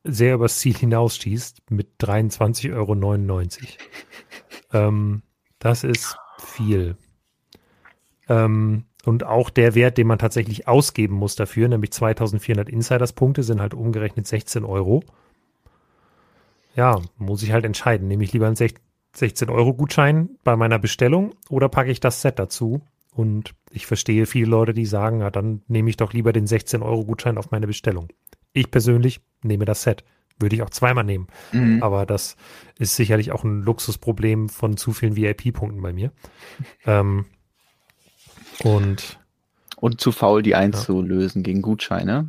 sehr 0.05 0.35
übers 0.35 0.59
Ziel 0.59 0.77
hinausschießt 0.77 1.71
mit 1.71 1.89
23,99 2.01 2.73
Euro. 2.75 2.97
ähm, 4.73 5.23
das 5.59 5.85
ist 5.85 6.17
viel. 6.39 6.97
Ähm, 8.29 8.85
und 9.05 9.25
auch 9.25 9.51
der 9.51 9.75
Wert, 9.75 9.99
den 9.99 10.07
man 10.07 10.19
tatsächlich 10.19 10.69
ausgeben 10.69 11.17
muss 11.17 11.35
dafür, 11.35 11.69
nämlich 11.69 11.93
2400 11.93 12.69
Insiders-Punkte, 12.69 13.43
sind 13.43 13.61
halt 13.61 13.75
umgerechnet 13.75 14.27
16 14.27 14.65
Euro. 14.65 15.03
Ja, 16.77 17.01
muss 17.19 17.43
ich 17.43 17.53
halt 17.53 17.65
entscheiden. 17.65 18.09
Nehme 18.09 18.25
ich 18.25 18.33
lieber 18.33 18.47
einen 18.47 18.57
16-Euro-Gutschein 18.57 20.31
bei 20.45 20.57
meiner 20.57 20.79
Bestellung 20.79 21.35
oder 21.49 21.69
packe 21.69 21.91
ich 21.91 22.01
das 22.01 22.23
Set 22.23 22.39
dazu? 22.39 22.83
Und 23.15 23.55
ich 23.71 23.87
verstehe 23.87 24.25
viele 24.27 24.47
Leute, 24.47 24.73
die 24.73 24.87
sagen, 24.87 25.21
ja, 25.21 25.31
dann 25.31 25.63
nehme 25.69 25.91
ich 25.91 25.99
doch 25.99 26.13
lieber 26.13 26.33
den 26.33 26.47
16-Euro-Gutschein 26.47 27.37
auf 27.37 27.51
meine 27.51 27.67
Bestellung. 27.67 28.09
Ich 28.53 28.71
persönlich 28.71 29.21
nehme 29.43 29.65
das 29.65 29.83
Set. 29.83 30.05
Würde 30.39 30.57
ich 30.57 30.63
auch 30.63 30.71
zweimal 30.71 31.05
nehmen. 31.05 31.27
Mhm. 31.53 31.83
Aber 31.83 32.07
das 32.07 32.37
ist 32.79 32.97
sicherlich 32.97 33.33
auch 33.33 33.45
ein 33.45 33.63
Luxusproblem 33.63 34.49
von 34.49 34.79
zu 34.79 34.93
vielen 34.93 35.15
VIP-Punkten 35.15 35.83
bei 35.83 35.93
mir. 35.93 36.11
ähm, 36.87 37.27
und, 38.65 39.19
und 39.77 40.01
zu 40.01 40.13
faul, 40.13 40.43
die 40.43 40.55
einzulösen 40.55 41.43
ja. 41.43 41.45
gegen 41.45 41.63
Gutscheine. 41.63 42.29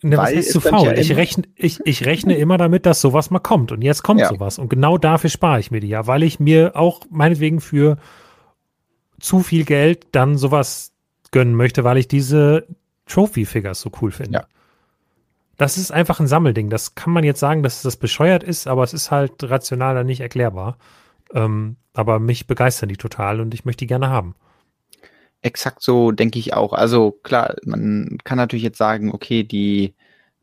Ne, 0.00 0.16
was 0.16 0.30
heißt 0.30 0.52
zu 0.52 0.60
faul? 0.60 0.86
Ja 0.86 0.92
ich, 0.92 1.16
rechne, 1.16 1.44
ich, 1.56 1.80
ich 1.84 2.06
rechne 2.06 2.36
immer 2.36 2.56
damit, 2.56 2.86
dass 2.86 3.00
sowas 3.00 3.30
mal 3.30 3.40
kommt. 3.40 3.72
Und 3.72 3.82
jetzt 3.82 4.02
kommt 4.02 4.20
ja. 4.20 4.28
sowas. 4.28 4.58
Und 4.58 4.68
genau 4.68 4.96
dafür 4.96 5.30
spare 5.30 5.58
ich 5.58 5.70
mir 5.70 5.80
die 5.80 5.88
ja, 5.88 6.06
weil 6.06 6.22
ich 6.22 6.38
mir 6.38 6.76
auch 6.76 7.00
meinetwegen 7.10 7.60
für 7.60 7.96
zu 9.18 9.40
viel 9.40 9.64
Geld 9.64 10.06
dann 10.12 10.38
sowas 10.38 10.92
gönnen 11.32 11.54
möchte, 11.54 11.82
weil 11.82 11.98
ich 11.98 12.06
diese 12.06 12.66
Trophy-Figures 13.06 13.80
so 13.80 13.90
cool 14.00 14.12
finde. 14.12 14.38
Ja. 14.38 14.46
Das 15.56 15.76
ist 15.76 15.90
einfach 15.90 16.20
ein 16.20 16.28
Sammelding. 16.28 16.70
Das 16.70 16.94
kann 16.94 17.12
man 17.12 17.24
jetzt 17.24 17.40
sagen, 17.40 17.64
dass 17.64 17.82
das 17.82 17.96
bescheuert 17.96 18.44
ist, 18.44 18.68
aber 18.68 18.84
es 18.84 18.94
ist 18.94 19.10
halt 19.10 19.32
rational 19.42 19.96
dann 19.96 20.06
nicht 20.06 20.20
erklärbar. 20.20 20.78
Ähm, 21.34 21.76
aber 21.94 22.20
mich 22.20 22.46
begeistern 22.46 22.88
die 22.88 22.96
total 22.96 23.40
und 23.40 23.52
ich 23.52 23.64
möchte 23.64 23.80
die 23.80 23.88
gerne 23.88 24.08
haben. 24.08 24.36
Exakt 25.42 25.82
so 25.82 26.10
denke 26.12 26.38
ich 26.38 26.54
auch. 26.54 26.72
Also 26.72 27.12
klar, 27.12 27.56
man 27.64 28.18
kann 28.24 28.38
natürlich 28.38 28.64
jetzt 28.64 28.78
sagen, 28.78 29.12
okay, 29.12 29.44
die 29.44 29.94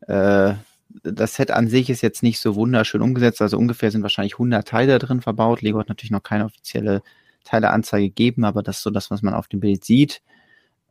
äh, 0.06 0.54
das 1.02 1.34
Set 1.34 1.50
an 1.50 1.68
sich 1.68 1.90
ist 1.90 2.02
jetzt 2.02 2.22
nicht 2.22 2.40
so 2.40 2.54
wunderschön 2.54 3.02
umgesetzt. 3.02 3.42
Also 3.42 3.58
ungefähr 3.58 3.90
sind 3.90 4.02
wahrscheinlich 4.02 4.34
100 4.34 4.66
Teile 4.66 4.98
drin 4.98 5.20
verbaut. 5.20 5.62
Lego 5.62 5.78
hat 5.78 5.88
natürlich 5.88 6.10
noch 6.10 6.22
keine 6.22 6.46
offizielle 6.46 7.02
Teileanzeige 7.44 8.08
gegeben, 8.08 8.44
aber 8.44 8.62
das 8.62 8.78
ist 8.78 8.82
so 8.82 8.90
das, 8.90 9.10
was 9.10 9.22
man 9.22 9.34
auf 9.34 9.48
dem 9.48 9.60
Bild 9.60 9.84
sieht. 9.84 10.22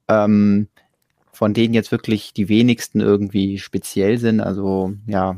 Ähm, 0.08 0.68
von 1.32 1.54
denen 1.54 1.74
jetzt 1.74 1.92
wirklich 1.92 2.34
die 2.34 2.48
wenigsten 2.48 3.02
irgendwie 3.02 3.58
speziell 3.58 4.18
sind. 4.18 4.40
Also 4.40 4.94
ja, 5.08 5.38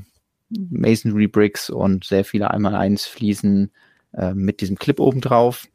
Masonry 0.49 1.27
Bricks 1.27 1.69
und 1.69 2.03
sehr 2.03 2.23
viele 2.23 2.51
einmal 2.51 2.75
eins 2.75 3.05
Fliesen 3.05 3.71
äh, 4.13 4.33
mit 4.33 4.61
diesem 4.61 4.77
Clip 4.77 4.99
oben 4.99 5.21
drauf. 5.21 5.67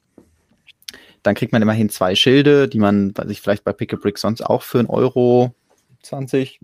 Dann 1.23 1.35
kriegt 1.35 1.53
man 1.53 1.63
immerhin 1.63 1.89
zwei 1.89 2.15
Schilde, 2.15 2.69
die 2.69 2.79
man 2.79 3.15
sich 3.27 3.41
vielleicht 3.41 3.65
bei 3.65 3.73
Pick 3.73 3.93
a 3.93 3.97
Brick 3.97 4.19
sonst 4.19 4.43
auch 4.43 4.63
für 4.63 4.79
einen 4.79 4.89
Euro 4.89 5.55
20 6.03 6.61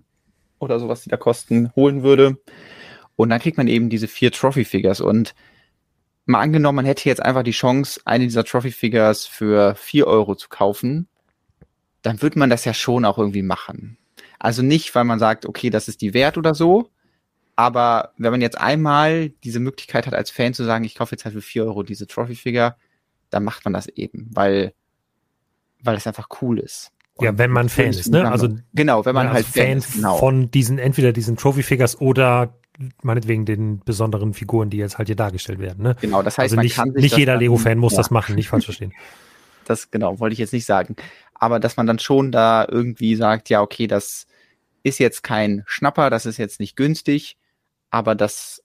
oder 0.59 0.81
sowas, 0.81 1.03
die 1.03 1.11
da 1.11 1.17
kosten, 1.17 1.73
holen 1.77 2.03
würde. 2.03 2.39
Und 3.17 3.31
dann 3.31 3.41
kriegt 3.41 3.57
man 3.57 3.69
eben 3.69 3.89
diese 3.91 4.09
vier 4.09 4.33
Trophy 4.33 4.65
Figures 4.65 5.01
und 5.01 5.35
mal 6.27 6.41
angenommen, 6.41 6.77
man 6.77 6.85
hätte 6.85 7.09
jetzt 7.09 7.23
einfach 7.23 7.43
die 7.43 7.53
Chance, 7.53 8.01
eine 8.05 8.25
dieser 8.25 8.45
Trophy 8.45 8.71
Figures 8.71 9.27
für 9.27 9.75
vier 9.77 10.07
Euro 10.07 10.35
zu 10.35 10.49
kaufen, 10.49 11.09
dann 12.03 12.21
würde 12.23 12.39
man 12.39 12.51
das 12.51 12.65
ja 12.65 12.75
schon 12.75 13.05
auch 13.05 13.19
irgendwie 13.19 13.43
machen. 13.43 13.97
Also 14.39 14.63
nicht, 14.63 14.95
weil 14.95 15.05
man 15.05 15.19
sagt, 15.19 15.47
okay, 15.47 15.71
das 15.71 15.89
ist 15.89 16.01
die 16.01 16.15
Wert 16.15 16.37
oder 16.39 16.55
so, 16.55 16.91
aber 17.57 18.13
wenn 18.19 18.31
man 18.31 18.41
jetzt 18.41 18.57
einmal 18.57 19.31
diese 19.43 19.59
Möglichkeit 19.59 20.07
hat, 20.07 20.15
als 20.15 20.31
Fan 20.31 20.55
zu 20.55 20.65
sagen, 20.65 20.85
ich 20.85 20.95
kaufe 20.95 21.17
jetzt 21.17 21.25
halt 21.25 21.35
für 21.35 21.43
vier 21.43 21.65
Euro 21.65 21.83
diese 21.83 22.07
Trophy 22.07 22.37
Figure, 22.37 22.77
dann 23.31 23.45
macht 23.45 23.65
man 23.65 23.73
das 23.73 23.89
eben, 23.89 24.31
weil, 24.33 24.73
weil 25.83 25.97
es 25.97 26.07
einfach 26.07 26.29
cool 26.41 26.59
ist. 26.59 26.93
Und 27.15 27.25
ja, 27.25 27.37
wenn 27.37 27.51
man 27.51 27.69
Fan 27.69 27.89
ist, 27.89 28.11
ne? 28.11 28.31
Also 28.31 28.49
genau, 28.75 29.05
wenn 29.05 29.15
man 29.15 29.27
ja, 29.27 29.33
halt 29.33 29.47
also 29.47 29.61
Fan 29.61 29.79
ist, 29.79 29.95
genau. 29.95 30.19
von 30.19 30.51
diesen 30.53 30.79
entweder 30.79 31.13
diesen 31.13 31.37
Trophy 31.37 31.65
Figures 31.65 32.01
oder 32.01 32.55
meinetwegen 33.03 33.45
den 33.45 33.81
besonderen 33.81 34.35
Figuren, 34.35 34.71
die 34.71 34.77
jetzt 34.77 34.99
halt 34.99 35.09
hier 35.09 35.17
dargestellt 35.17 35.59
werden. 35.59 35.83
Ne? 35.83 35.97
Genau, 36.01 36.23
das 36.23 36.39
heißt, 36.39 36.57
also 36.57 36.63
nicht, 36.63 36.95
nicht 36.95 37.17
jeder 37.17 37.37
Lego-Fan 37.37 37.77
muss 37.77 37.93
ja. 37.93 37.99
das 37.99 38.13
machen, 38.13 38.37
nicht 38.37 38.49
falsch 38.49 38.65
verstehen. 38.65 38.93
Das 39.65 39.91
genau 39.91 40.19
wollte 40.19 40.33
ich 40.33 40.39
jetzt 40.39 40.55
nicht 40.55 40.65
sagen, 40.65 40.97
aber 41.35 41.61
dass 41.61 41.77
man 41.77 41.87
dann 41.87 41.99
schon 41.99 42.33
da 42.33 42.67
irgendwie 42.67 43.17
sagt, 43.17 43.51
ja 43.51 43.61
okay, 43.61 43.87
das 43.87 44.27
ist 44.83 44.99
jetzt 44.99 45.23
kein 45.23 45.63
Schnapper, 45.67 46.09
das 46.09 46.25
ist 46.25 46.39
jetzt 46.39 46.59
nicht 46.59 46.75
günstig, 46.75 47.37
aber 47.91 48.15
das 48.15 48.63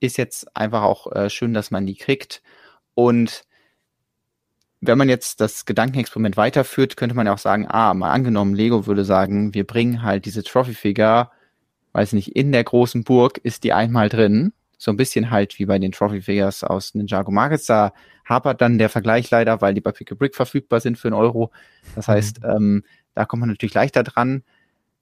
ist 0.00 0.18
jetzt 0.18 0.56
einfach 0.56 0.82
auch 0.82 1.12
äh, 1.12 1.30
schön, 1.30 1.54
dass 1.54 1.70
man 1.70 1.86
die 1.86 1.94
kriegt 1.94 2.42
und 2.94 3.44
wenn 4.82 4.98
man 4.98 5.08
jetzt 5.08 5.40
das 5.40 5.64
Gedankenexperiment 5.64 6.36
weiterführt, 6.36 6.96
könnte 6.98 7.16
man 7.16 7.26
ja 7.26 7.32
auch 7.32 7.38
sagen, 7.38 7.66
ah, 7.68 7.94
mal 7.94 8.10
angenommen, 8.10 8.54
Lego 8.54 8.86
würde 8.86 9.04
sagen, 9.04 9.54
wir 9.54 9.66
bringen 9.66 10.02
halt 10.02 10.26
diese 10.26 10.42
Trophy-Figure 10.42 11.30
weiß 11.92 12.12
nicht, 12.14 12.34
in 12.34 12.52
der 12.52 12.64
großen 12.64 13.04
Burg 13.04 13.38
ist 13.38 13.64
die 13.64 13.72
einmal 13.72 14.08
drin. 14.08 14.52
So 14.78 14.90
ein 14.90 14.96
bisschen 14.96 15.30
halt 15.30 15.58
wie 15.58 15.66
bei 15.66 15.78
den 15.78 15.92
Trophy 15.92 16.22
Figures 16.22 16.64
aus 16.64 16.94
Ninjago 16.94 17.30
Markets. 17.30 17.66
Da 17.66 17.92
hapert 18.24 18.60
dann 18.60 18.78
der 18.78 18.88
Vergleich 18.88 19.30
leider, 19.30 19.60
weil 19.60 19.74
die 19.74 19.80
bei 19.80 19.92
Pick 19.92 20.10
a 20.10 20.14
Brick 20.14 20.34
verfügbar 20.34 20.80
sind 20.80 20.98
für 20.98 21.08
einen 21.08 21.16
Euro. 21.16 21.52
Das 21.94 22.08
mhm. 22.08 22.12
heißt, 22.12 22.40
ähm, 22.44 22.84
da 23.14 23.24
kommt 23.24 23.40
man 23.40 23.50
natürlich 23.50 23.74
leichter 23.74 24.02
dran. 24.02 24.42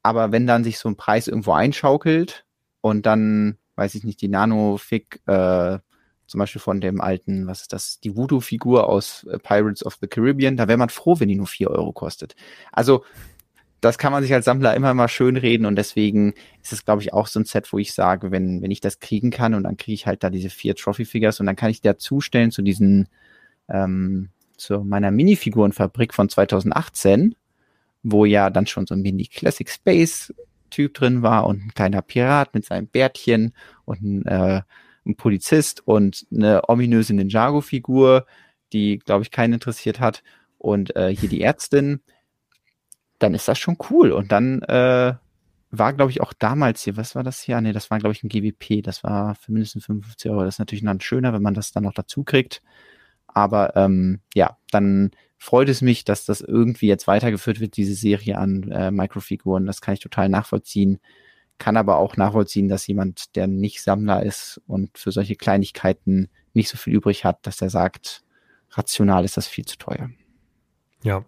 Aber 0.02 0.32
wenn 0.32 0.46
dann 0.46 0.64
sich 0.64 0.78
so 0.78 0.88
ein 0.88 0.96
Preis 0.96 1.28
irgendwo 1.28 1.52
einschaukelt 1.52 2.44
und 2.80 3.06
dann, 3.06 3.56
weiß 3.76 3.94
ich 3.94 4.04
nicht, 4.04 4.20
die 4.20 4.28
Nano-Fig, 4.28 5.20
äh, 5.26 5.78
zum 6.30 6.38
Beispiel 6.38 6.60
von 6.60 6.80
dem 6.80 7.00
alten, 7.00 7.48
was 7.48 7.62
ist 7.62 7.72
das, 7.72 7.98
die 7.98 8.14
Voodoo-Figur 8.14 8.88
aus 8.88 9.24
äh, 9.24 9.38
Pirates 9.38 9.84
of 9.84 9.98
the 10.00 10.06
Caribbean, 10.06 10.56
da 10.56 10.68
wäre 10.68 10.78
man 10.78 10.88
froh, 10.88 11.18
wenn 11.18 11.28
die 11.28 11.34
nur 11.34 11.48
vier 11.48 11.70
Euro 11.70 11.92
kostet. 11.92 12.36
Also 12.70 13.04
das 13.80 13.98
kann 13.98 14.12
man 14.12 14.22
sich 14.22 14.32
als 14.32 14.44
Sammler 14.44 14.76
immer 14.76 14.94
mal 14.94 15.08
schön 15.08 15.36
reden 15.36 15.66
und 15.66 15.74
deswegen 15.74 16.34
ist 16.62 16.72
es, 16.72 16.84
glaube 16.84 17.02
ich, 17.02 17.12
auch 17.12 17.26
so 17.26 17.40
ein 17.40 17.46
Set, 17.46 17.72
wo 17.72 17.78
ich 17.78 17.94
sage, 17.94 18.30
wenn, 18.30 18.62
wenn 18.62 18.70
ich 18.70 18.80
das 18.80 19.00
kriegen 19.00 19.30
kann 19.30 19.54
und 19.54 19.64
dann 19.64 19.76
kriege 19.76 19.94
ich 19.94 20.06
halt 20.06 20.22
da 20.22 20.30
diese 20.30 20.50
vier 20.50 20.76
Trophy-Figures 20.76 21.40
und 21.40 21.46
dann 21.46 21.56
kann 21.56 21.70
ich 21.70 21.80
dazustellen 21.80 22.52
zu 22.52 22.62
diesen, 22.62 23.08
ähm, 23.68 24.28
zu 24.56 24.84
meiner 24.84 25.10
Minifigurenfabrik 25.10 26.14
von 26.14 26.28
2018, 26.28 27.34
wo 28.04 28.24
ja 28.24 28.50
dann 28.50 28.66
schon 28.66 28.86
so 28.86 28.94
ein 28.94 29.02
Mini 29.02 29.26
Classic 29.26 29.68
Space 29.68 30.32
Typ 30.70 30.94
drin 30.94 31.22
war 31.22 31.46
und 31.46 31.64
ein 31.64 31.74
kleiner 31.74 32.02
Pirat 32.02 32.54
mit 32.54 32.64
seinem 32.64 32.86
Bärtchen 32.86 33.52
und 33.84 34.02
ein, 34.02 34.26
äh, 34.26 34.62
ein 35.10 35.16
Polizist 35.16 35.86
und 35.86 36.26
eine 36.34 36.68
ominöse 36.68 37.14
Ninjago-Figur, 37.14 38.26
die, 38.72 38.98
glaube 38.98 39.22
ich, 39.22 39.30
keinen 39.30 39.54
interessiert 39.54 40.00
hat 40.00 40.22
und 40.58 40.94
äh, 40.96 41.14
hier 41.14 41.28
die 41.28 41.42
Ärztin 41.42 42.00
dann 43.20 43.34
ist 43.34 43.46
das 43.46 43.58
schon 43.58 43.76
cool. 43.90 44.10
Und 44.10 44.32
dann 44.32 44.62
äh, 44.62 45.14
war, 45.70 45.92
glaube 45.92 46.10
ich, 46.10 46.20
auch 46.20 46.32
damals 46.32 46.82
hier, 46.82 46.96
was 46.96 47.14
war 47.14 47.22
das 47.22 47.40
hier? 47.40 47.60
Nee, 47.60 47.72
das 47.72 47.90
war, 47.90 47.98
glaube 47.98 48.12
ich, 48.12 48.24
ein 48.24 48.28
GWP. 48.28 48.82
Das 48.82 49.04
war 49.04 49.36
für 49.36 49.52
mindestens 49.52 49.86
55 49.86 50.30
Euro. 50.30 50.44
Das 50.44 50.56
ist 50.56 50.58
natürlich 50.58 50.84
dann 50.84 51.00
schöner, 51.00 51.32
wenn 51.32 51.42
man 51.42 51.54
das 51.54 51.70
dann 51.70 51.84
noch 51.84 51.94
dazu 51.94 52.24
kriegt. 52.24 52.62
Aber 53.28 53.76
ähm, 53.76 54.20
ja, 54.34 54.56
dann 54.70 55.12
freut 55.38 55.68
es 55.68 55.82
mich, 55.82 56.04
dass 56.04 56.24
das 56.24 56.40
irgendwie 56.40 56.88
jetzt 56.88 57.06
weitergeführt 57.06 57.60
wird, 57.60 57.76
diese 57.76 57.94
Serie 57.94 58.38
an 58.38 58.70
äh, 58.72 58.90
Mikrofiguren. 58.90 59.66
Das 59.66 59.80
kann 59.80 59.94
ich 59.94 60.00
total 60.00 60.28
nachvollziehen. 60.28 60.98
Kann 61.60 61.76
aber 61.76 61.98
auch 61.98 62.16
nachvollziehen, 62.16 62.68
dass 62.68 62.88
jemand, 62.88 63.36
der 63.36 63.46
nicht 63.46 63.82
Sammler 63.82 64.24
ist 64.24 64.60
und 64.66 64.98
für 64.98 65.12
solche 65.12 65.36
Kleinigkeiten 65.36 66.28
nicht 66.54 66.68
so 66.68 66.76
viel 66.76 66.94
übrig 66.94 67.24
hat, 67.24 67.46
dass 67.46 67.62
er 67.62 67.70
sagt, 67.70 68.24
rational 68.72 69.24
ist 69.24 69.36
das 69.36 69.46
viel 69.46 69.64
zu 69.64 69.78
teuer. 69.78 70.10
Ja, 71.04 71.24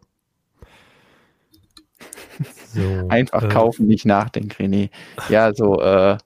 so, 2.75 3.09
Einfach 3.09 3.45
äh, 3.45 3.49
kaufen, 3.49 3.87
nicht 3.87 4.07
nachdenken, 4.07 4.51
René. 4.51 4.91
Ja, 5.29 5.55
so 5.55 5.81
äh, 5.81 6.19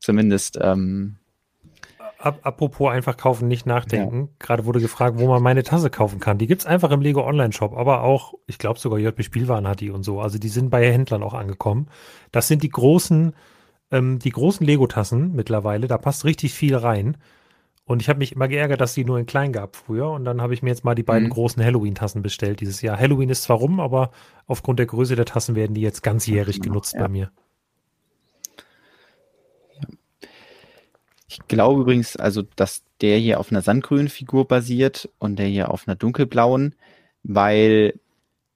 zumindest. 0.00 0.58
Ähm, 0.60 1.16
apropos 2.18 2.90
einfach 2.90 3.16
kaufen, 3.16 3.48
nicht 3.48 3.66
nachdenken. 3.66 4.20
Ja. 4.20 4.28
Gerade 4.38 4.64
wurde 4.64 4.80
gefragt, 4.80 5.18
wo 5.18 5.26
man 5.26 5.42
meine 5.42 5.62
Tasse 5.62 5.90
kaufen 5.90 6.20
kann. 6.20 6.38
Die 6.38 6.46
gibt's 6.46 6.66
einfach 6.66 6.90
im 6.90 7.00
Lego 7.00 7.26
Online 7.26 7.52
Shop, 7.52 7.76
aber 7.76 8.02
auch, 8.02 8.34
ich 8.46 8.58
glaube 8.58 8.78
sogar 8.78 8.98
JB 8.98 9.22
Spielwaren 9.22 9.68
hat 9.68 9.80
die 9.80 9.90
und 9.90 10.02
so. 10.02 10.20
Also 10.20 10.38
die 10.38 10.48
sind 10.48 10.70
bei 10.70 10.90
Händlern 10.90 11.22
auch 11.22 11.34
angekommen. 11.34 11.88
Das 12.32 12.48
sind 12.48 12.62
die 12.62 12.70
großen, 12.70 13.34
ähm, 13.90 14.18
die 14.18 14.30
großen 14.30 14.66
Lego-Tassen 14.66 15.34
mittlerweile. 15.34 15.86
Da 15.86 15.98
passt 15.98 16.24
richtig 16.24 16.54
viel 16.54 16.76
rein. 16.76 17.16
Und 17.84 18.02
ich 18.02 18.08
habe 18.08 18.18
mich 18.18 18.32
immer 18.32 18.48
geärgert, 18.48 18.80
dass 18.80 18.94
die 18.94 19.04
nur 19.04 19.18
in 19.18 19.26
klein 19.26 19.52
gab 19.52 19.76
früher. 19.76 20.10
Und 20.10 20.24
dann 20.24 20.42
habe 20.42 20.54
ich 20.54 20.62
mir 20.62 20.70
jetzt 20.70 20.84
mal 20.84 20.96
die 20.96 21.04
beiden 21.04 21.28
mhm. 21.28 21.32
großen 21.32 21.64
Halloween-Tassen 21.64 22.22
bestellt 22.22 22.60
dieses 22.60 22.82
Jahr. 22.82 22.98
Halloween 22.98 23.28
ist 23.28 23.44
zwar 23.44 23.58
rum, 23.58 23.78
aber 23.78 24.10
aufgrund 24.46 24.80
der 24.80 24.86
Größe 24.86 25.14
der 25.14 25.24
Tassen 25.24 25.54
werden 25.54 25.74
die 25.74 25.82
jetzt 25.82 26.02
ganzjährig 26.02 26.56
genau, 26.56 26.72
genutzt 26.72 26.94
ja. 26.94 27.02
bei 27.02 27.08
mir. 27.08 27.30
Ich 31.28 31.40
glaube 31.48 31.82
übrigens, 31.82 32.16
also, 32.16 32.42
dass 32.42 32.84
der 33.00 33.18
hier 33.18 33.40
auf 33.40 33.50
einer 33.50 33.62
sandgrünen 33.62 34.08
Figur 34.08 34.46
basiert 34.46 35.08
und 35.18 35.38
der 35.38 35.46
hier 35.46 35.70
auf 35.70 35.86
einer 35.86 35.96
dunkelblauen, 35.96 36.74
weil 37.22 37.98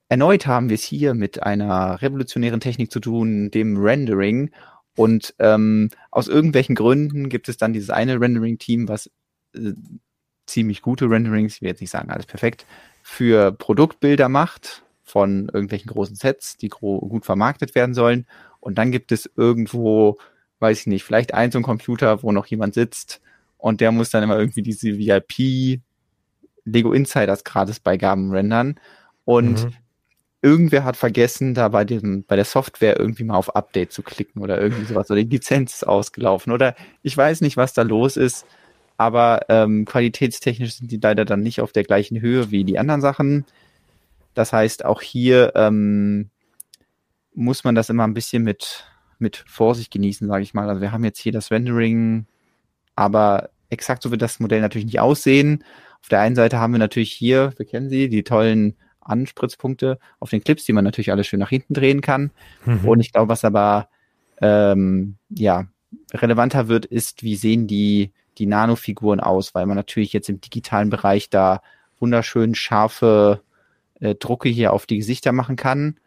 erneut 0.09 0.47
haben 0.47 0.69
wir 0.69 0.75
es 0.75 0.85
hier 0.85 1.15
mit 1.15 1.43
einer 1.43 2.01
revolutionären 2.03 2.61
Technik 2.61 2.93
zu 2.93 3.01
tun, 3.01 3.51
dem 3.51 3.77
Rendering. 3.77 4.51
Und 4.97 5.35
ähm, 5.39 5.91
aus 6.11 6.29
irgendwelchen 6.29 6.75
Gründen 6.75 7.29
gibt 7.29 7.49
es 7.49 7.57
dann 7.57 7.73
dieses 7.73 7.91
eine 7.91 8.21
Rendering-Team, 8.21 8.89
was 8.89 9.11
äh, 9.55 9.73
ziemlich 10.47 10.83
gute 10.83 11.09
Renderings, 11.09 11.57
ich 11.57 11.63
will 11.63 11.69
jetzt 11.69 11.81
nicht 11.81 11.91
sagen 11.91 12.11
alles 12.11 12.27
perfekt, 12.27 12.67
für 13.03 13.53
Produktbilder 13.53 14.29
macht 14.29 14.83
von 15.03 15.49
irgendwelchen 15.53 15.91
großen 15.91 16.17
Sets, 16.17 16.57
die 16.57 16.69
gro 16.69 17.01
gut 17.01 17.25
vermarktet 17.25 17.75
werden 17.75 17.95
sollen. 17.95 18.27
Und 18.61 18.79
dann 18.79 18.93
gibt 18.93 19.13
es 19.13 19.31
irgendwo, 19.37 20.19
weiß 20.61 20.81
ich 20.81 20.87
nicht, 20.87 21.05
vielleicht 21.05 21.35
ein 21.35 21.51
so 21.51 21.59
ein 21.59 21.65
Computer, 21.65 22.23
wo 22.23 22.33
noch 22.33 22.47
jemand 22.47 22.75
sitzt 22.75 23.21
und 23.59 23.81
der 23.81 23.93
muss 23.93 24.11
dann 24.11 24.23
immer 24.23 24.39
irgendwie 24.39 24.63
diese 24.63 24.99
VIP 24.99 25.81
Lego 26.65 26.93
Insiders 26.93 27.45
gratis 27.45 27.81
Beigaben 27.81 28.31
rendern. 28.31 28.79
Und 29.25 29.65
mhm. 29.65 29.73
irgendwer 30.43 30.85
hat 30.85 30.97
vergessen, 30.97 31.55
da 31.55 31.69
bei 31.69 31.85
dem, 31.85 32.25
bei 32.25 32.37
der 32.37 32.45
Software 32.45 32.99
irgendwie 32.99 33.25
mal 33.25 33.37
auf 33.37 33.55
Update 33.57 33.93
zu 33.93 34.03
klicken 34.03 34.43
oder 34.43 34.61
irgendwie 34.61 34.85
sowas 34.85 35.11
oder 35.11 35.23
die 35.23 35.31
Lizenz 35.31 35.75
ist 35.75 35.87
ausgelaufen 35.87 36.53
oder 36.53 36.75
ich 37.03 37.17
weiß 37.17 37.41
nicht, 37.41 37.57
was 37.57 37.73
da 37.73 37.83
los 37.83 38.17
ist 38.17 38.47
aber 39.01 39.47
ähm, 39.49 39.87
qualitätstechnisch 39.87 40.75
sind 40.75 40.93
die 40.93 41.01
leider 41.03 41.25
dann 41.25 41.41
nicht 41.41 41.63
auf 41.63 41.73
der 41.73 41.85
gleichen 41.85 42.21
Höhe 42.21 42.51
wie 42.51 42.65
die 42.65 42.79
anderen 42.79 43.01
Sachen. 43.01 43.47
Das 44.35 44.53
heißt, 44.53 44.85
auch 44.85 45.01
hier 45.01 45.53
ähm, 45.55 46.29
muss 47.33 47.65
man 47.65 47.75
das 47.75 47.89
immer 47.89 48.07
ein 48.07 48.13
bisschen 48.13 48.43
mit, 48.43 48.85
mit 49.21 49.45
Vorsicht 49.47 49.91
genießen, 49.91 50.29
sage 50.29 50.43
ich 50.43 50.55
mal. 50.55 50.69
Also 50.69 50.81
wir 50.81 50.93
haben 50.93 51.05
jetzt 51.05 51.19
hier 51.19 51.33
das 51.33 51.51
Rendering, 51.51 52.27
aber 52.95 53.51
exakt 53.69 54.03
so 54.03 54.11
wird 54.11 54.23
das 54.23 54.41
Modell 54.41 54.61
natürlich 54.61 54.87
nicht 54.87 55.01
aussehen. 55.01 55.65
Auf 56.03 56.09
der 56.09 56.21
einen 56.21 56.37
Seite 56.37 56.59
haben 56.59 56.73
wir 56.73 56.79
natürlich 56.79 57.13
hier, 57.13 57.53
wir 57.57 57.67
kennen 57.67 57.91
sie, 57.91 58.09
die 58.09 58.25
tollen 58.25 58.77
Anspritzpunkte 59.01 59.99
auf 60.19 60.31
den 60.31 60.43
Clips, 60.43 60.65
die 60.65 60.73
man 60.73 60.85
natürlich 60.85 61.11
alles 61.11 61.27
schön 61.27 61.41
nach 61.41 61.49
hinten 61.51 61.75
drehen 61.75 62.01
kann. 62.01 62.31
Mhm. 62.65 62.89
Und 62.89 63.01
ich 63.01 63.13
glaube, 63.13 63.29
was 63.29 63.45
aber 63.45 63.89
ähm, 64.41 65.17
ja 65.29 65.67
relevanter 66.13 66.69
wird, 66.69 66.87
ist, 66.87 67.23
wie 67.23 67.37
sehen 67.37 67.67
die 67.67 68.13
die 68.39 68.47
Nanofiguren 68.47 69.21
aus, 69.21 69.55
weil 69.55 69.67
man 69.67 69.77
natürlich 69.77 70.13
jetzt 70.13 70.29
im 70.29 70.41
digitalen 70.41 70.89
Bereich 70.89 71.31
da 71.31 71.63
wunderschön 71.99 72.55
scharfe 72.55 73.43
äh, 74.01 74.15
Drucke 74.15 74.49
hier 74.49 74.73
auf 74.73 74.87
die 74.87 74.97
Gesichter 74.97 75.33
machen 75.33 75.57
kann. 75.57 76.01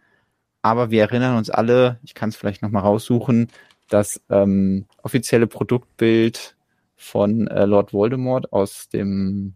Aber 0.64 0.89
wir 0.89 1.01
erinnern 1.01 1.38
uns 1.38 1.49
alle, 1.51 1.99
ich 2.03 2.16
kann 2.16 2.30
es 2.30 2.36
vielleicht 2.36 2.64
nochmal 2.64 2.82
raussuchen, 2.82 3.49
das 3.89 4.22
ähm, 4.30 4.86
offizielle 5.03 5.45
Produktbild 5.45 6.55
von 6.95 7.47
äh, 7.47 7.66
Lord 7.66 7.93
Voldemort 7.93 8.51
aus 8.53 8.89
dem 8.89 9.53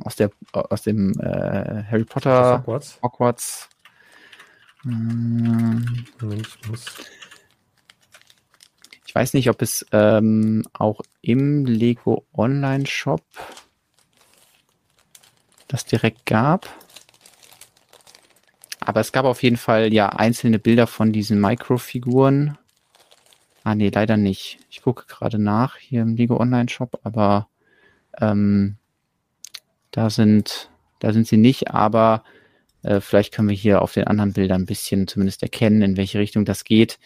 aus 0.00 0.16
der 0.16 0.30
aus 0.52 0.82
dem 0.82 1.12
äh, 1.20 1.84
Harry 1.84 2.04
Potter 2.04 2.60
Hogwarts. 2.60 2.98
Hogwarts. 3.02 3.68
Hm. 4.82 6.06
Ich 6.32 6.68
muss 6.68 6.86
ich 9.06 9.14
weiß 9.14 9.34
nicht, 9.34 9.50
ob 9.50 9.60
es 9.62 9.86
ähm, 9.92 10.64
auch 10.72 11.00
im 11.20 11.66
Lego 11.66 12.26
Online 12.32 12.86
Shop 12.86 13.22
das 15.66 15.84
direkt 15.84 16.24
gab. 16.24 16.66
Aber 18.88 19.00
es 19.00 19.12
gab 19.12 19.26
auf 19.26 19.42
jeden 19.42 19.58
Fall 19.58 19.92
ja 19.92 20.08
einzelne 20.08 20.58
Bilder 20.58 20.86
von 20.86 21.12
diesen 21.12 21.38
Microfiguren. 21.42 22.56
Ah 23.62 23.74
nee, 23.74 23.90
leider 23.94 24.16
nicht. 24.16 24.60
Ich 24.70 24.80
gucke 24.80 25.04
gerade 25.06 25.38
nach 25.38 25.76
hier 25.76 26.00
im 26.00 26.16
Lego 26.16 26.40
Online 26.40 26.70
Shop, 26.70 26.98
aber 27.02 27.48
ähm, 28.18 28.78
da 29.90 30.08
sind 30.08 30.70
da 31.00 31.12
sind 31.12 31.26
sie 31.26 31.36
nicht, 31.36 31.70
aber 31.70 32.24
äh, 32.82 33.00
vielleicht 33.00 33.34
können 33.34 33.50
wir 33.50 33.54
hier 33.54 33.82
auf 33.82 33.92
den 33.92 34.06
anderen 34.06 34.32
Bildern 34.32 34.62
ein 34.62 34.66
bisschen 34.66 35.06
zumindest 35.06 35.42
erkennen, 35.42 35.82
in 35.82 35.98
welche 35.98 36.18
Richtung 36.18 36.46
das 36.46 36.64
geht. 36.64 36.98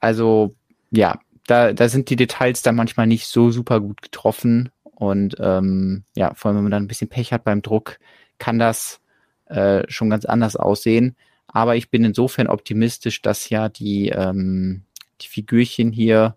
Also 0.00 0.54
ja, 0.90 1.20
da, 1.46 1.74
da 1.74 1.90
sind 1.90 2.08
die 2.08 2.16
Details 2.16 2.62
dann 2.62 2.74
manchmal 2.74 3.06
nicht 3.06 3.26
so 3.26 3.50
super 3.50 3.80
gut 3.80 4.00
getroffen. 4.00 4.70
Und 4.94 5.36
ähm, 5.40 6.04
ja, 6.16 6.32
vor 6.32 6.48
allem, 6.48 6.56
wenn 6.56 6.64
man 6.64 6.72
dann 6.72 6.84
ein 6.84 6.88
bisschen 6.88 7.10
Pech 7.10 7.34
hat 7.34 7.44
beim 7.44 7.60
Druck, 7.60 7.98
kann 8.38 8.58
das 8.58 9.02
äh, 9.48 9.84
schon 9.88 10.10
ganz 10.10 10.24
anders 10.24 10.56
aussehen. 10.56 11.16
Aber 11.46 11.76
ich 11.76 11.90
bin 11.90 12.04
insofern 12.04 12.46
optimistisch, 12.46 13.22
dass 13.22 13.48
ja 13.48 13.68
die, 13.68 14.10
ähm, 14.10 14.82
die 15.20 15.28
Figürchen 15.28 15.92
hier, 15.92 16.36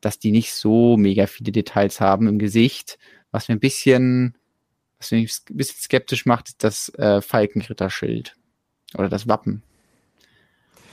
dass 0.00 0.18
die 0.18 0.32
nicht 0.32 0.52
so 0.52 0.96
mega 0.96 1.26
viele 1.26 1.52
Details 1.52 2.00
haben 2.00 2.28
im 2.28 2.38
Gesicht. 2.38 2.98
Was 3.30 3.48
mir 3.48 3.56
ein 3.56 3.60
bisschen, 3.60 4.36
was 4.98 5.10
mich 5.10 5.40
ein 5.50 5.56
bisschen 5.56 5.80
skeptisch 5.80 6.26
macht, 6.26 6.48
ist 6.48 6.64
das 6.64 6.90
äh, 6.94 7.22
Falkenritterschild 7.22 8.36
oder 8.94 9.08
das 9.08 9.26
Wappen 9.26 9.62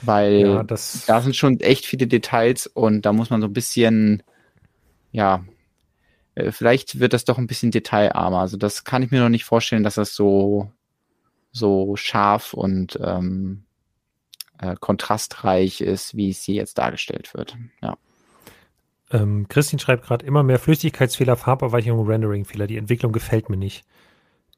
weil 0.02 0.40
ja, 0.40 0.62
da 0.64 0.76
sind 0.76 1.36
schon 1.36 1.60
echt 1.60 1.86
viele 1.86 2.06
Details 2.06 2.66
und 2.66 3.02
da 3.02 3.12
muss 3.12 3.30
man 3.30 3.40
so 3.40 3.46
ein 3.46 3.52
bisschen, 3.52 4.22
ja, 5.12 5.44
äh, 6.34 6.50
vielleicht 6.50 6.98
wird 6.98 7.12
das 7.12 7.24
doch 7.24 7.38
ein 7.38 7.46
bisschen 7.46 7.70
detailarmer. 7.70 8.40
Also 8.40 8.56
das 8.56 8.84
kann 8.84 9.02
ich 9.02 9.10
mir 9.10 9.20
noch 9.20 9.28
nicht 9.28 9.44
vorstellen, 9.44 9.84
dass 9.84 9.94
das 9.94 10.14
so, 10.14 10.70
so 11.52 11.96
scharf 11.96 12.54
und 12.54 12.98
ähm, 13.02 13.64
äh, 14.58 14.74
kontrastreich 14.80 15.80
ist, 15.80 16.16
wie 16.16 16.30
es 16.30 16.42
hier 16.42 16.56
jetzt 16.56 16.78
dargestellt 16.78 17.34
wird. 17.34 17.56
Ja. 17.82 17.96
Ähm, 19.10 19.46
Christine 19.48 19.80
schreibt 19.80 20.06
gerade 20.06 20.24
immer 20.24 20.42
mehr 20.42 20.58
Flüssigkeitsfehler, 20.58 21.36
Farbabweichung, 21.36 22.06
Rendering-Fehler. 22.06 22.66
Die 22.66 22.78
Entwicklung 22.78 23.12
gefällt 23.12 23.50
mir 23.50 23.56
nicht. 23.56 23.84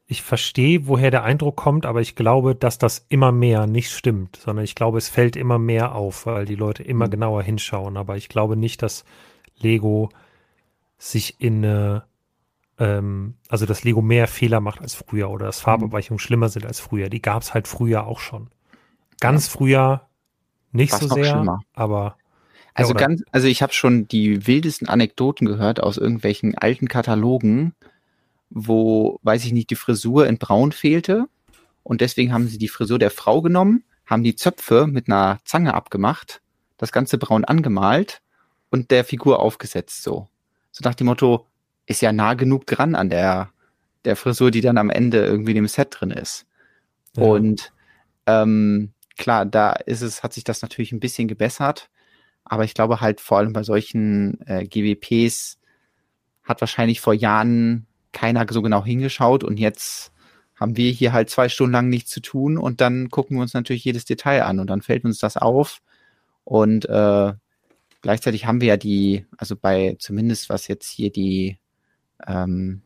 Ich 0.06 0.22
verstehe, 0.22 0.86
woher 0.86 1.10
der 1.10 1.24
Eindruck 1.24 1.56
kommt, 1.56 1.86
aber 1.86 2.02
ich 2.02 2.14
glaube, 2.14 2.54
dass 2.54 2.78
das 2.78 3.06
immer 3.08 3.32
mehr 3.32 3.66
nicht 3.66 3.90
stimmt, 3.90 4.36
sondern 4.36 4.64
ich 4.64 4.74
glaube, 4.74 4.98
es 4.98 5.08
fällt 5.08 5.34
immer 5.34 5.58
mehr 5.58 5.94
auf, 5.94 6.26
weil 6.26 6.44
die 6.44 6.56
Leute 6.56 6.82
immer 6.82 7.06
mhm. 7.06 7.10
genauer 7.10 7.42
hinschauen. 7.42 7.96
Aber 7.96 8.16
ich 8.16 8.28
glaube 8.28 8.56
nicht, 8.56 8.82
dass 8.82 9.04
Lego 9.58 10.10
sich 10.98 11.40
in 11.40 11.64
eine, 11.64 12.04
ähm, 12.78 13.34
also 13.48 13.66
dass 13.66 13.84
Lego 13.84 14.02
mehr 14.02 14.26
Fehler 14.26 14.60
macht 14.60 14.80
als 14.80 14.94
früher 14.94 15.30
oder 15.30 15.46
dass 15.46 15.60
Farbabweichungen 15.60 16.16
mhm. 16.16 16.26
schlimmer 16.26 16.48
sind 16.48 16.66
als 16.66 16.80
früher. 16.80 17.08
Die 17.08 17.22
gab 17.22 17.42
es 17.42 17.54
halt 17.54 17.68
früher 17.68 18.06
auch 18.06 18.20
schon. 18.20 18.48
Ganz 19.20 19.48
früher 19.48 20.08
nicht 20.72 20.92
War's 20.92 21.02
so 21.02 21.08
sehr, 21.08 21.24
schlimmer. 21.24 21.60
aber 21.72 22.16
also 22.74 22.92
ja, 22.92 22.98
ganz, 22.98 23.22
also 23.30 23.46
ich 23.46 23.62
habe 23.62 23.72
schon 23.72 24.08
die 24.08 24.48
wildesten 24.48 24.88
Anekdoten 24.88 25.46
gehört 25.46 25.80
aus 25.80 25.96
irgendwelchen 25.96 26.58
alten 26.58 26.88
Katalogen, 26.88 27.74
wo, 28.50 29.20
weiß 29.22 29.44
ich 29.44 29.52
nicht, 29.52 29.70
die 29.70 29.76
Frisur 29.76 30.26
in 30.26 30.38
Braun 30.38 30.72
fehlte 30.72 31.26
und 31.84 32.00
deswegen 32.00 32.32
haben 32.32 32.48
sie 32.48 32.58
die 32.58 32.68
Frisur 32.68 32.98
der 32.98 33.12
Frau 33.12 33.42
genommen, 33.42 33.84
haben 34.06 34.24
die 34.24 34.34
Zöpfe 34.34 34.88
mit 34.88 35.08
einer 35.08 35.38
Zange 35.44 35.74
abgemacht, 35.74 36.42
das 36.76 36.90
ganze 36.90 37.16
Braun 37.16 37.44
angemalt 37.44 38.20
und 38.70 38.90
der 38.90 39.04
Figur 39.04 39.38
aufgesetzt 39.38 40.02
so. 40.02 40.28
So 40.72 40.82
nach 40.82 40.96
dem 40.96 41.06
Motto, 41.06 41.46
ist 41.86 42.02
ja 42.02 42.12
nah 42.12 42.34
genug 42.34 42.66
dran 42.66 42.94
an 42.94 43.10
der, 43.10 43.50
der 44.04 44.16
Frisur, 44.16 44.50
die 44.50 44.60
dann 44.60 44.78
am 44.78 44.90
Ende 44.90 45.24
irgendwie 45.24 45.52
in 45.52 45.56
dem 45.56 45.68
Set 45.68 45.88
drin 45.90 46.10
ist. 46.10 46.46
Ja. 47.16 47.24
Und 47.24 47.72
ähm, 48.26 48.92
klar, 49.16 49.46
da 49.46 49.72
ist 49.72 50.02
es, 50.02 50.22
hat 50.22 50.32
sich 50.32 50.44
das 50.44 50.62
natürlich 50.62 50.92
ein 50.92 51.00
bisschen 51.00 51.28
gebessert. 51.28 51.90
Aber 52.44 52.64
ich 52.64 52.74
glaube 52.74 53.00
halt 53.00 53.20
vor 53.20 53.38
allem 53.38 53.52
bei 53.52 53.62
solchen 53.62 54.40
äh, 54.46 54.66
GWPs 54.66 55.58
hat 56.42 56.60
wahrscheinlich 56.60 57.00
vor 57.00 57.14
Jahren 57.14 57.86
keiner 58.12 58.46
so 58.50 58.62
genau 58.62 58.84
hingeschaut 58.84 59.42
und 59.42 59.58
jetzt 59.58 60.12
haben 60.54 60.76
wir 60.76 60.90
hier 60.92 61.12
halt 61.12 61.30
zwei 61.30 61.48
Stunden 61.48 61.72
lang 61.72 61.88
nichts 61.88 62.10
zu 62.10 62.20
tun 62.20 62.58
und 62.58 62.80
dann 62.80 63.10
gucken 63.10 63.36
wir 63.36 63.42
uns 63.42 63.54
natürlich 63.54 63.84
jedes 63.84 64.04
Detail 64.04 64.44
an 64.44 64.60
und 64.60 64.68
dann 64.68 64.82
fällt 64.82 65.04
uns 65.04 65.18
das 65.18 65.36
auf 65.36 65.80
und 66.44 66.88
äh, 66.88 67.32
gleichzeitig 68.02 68.46
haben 68.46 68.60
wir 68.60 68.68
ja 68.68 68.76
die, 68.76 69.26
also 69.36 69.56
bei 69.56 69.96
zumindest 69.98 70.50
was 70.50 70.68
jetzt 70.68 70.88
hier 70.88 71.10
die 71.10 71.58
ähm, 72.26 72.82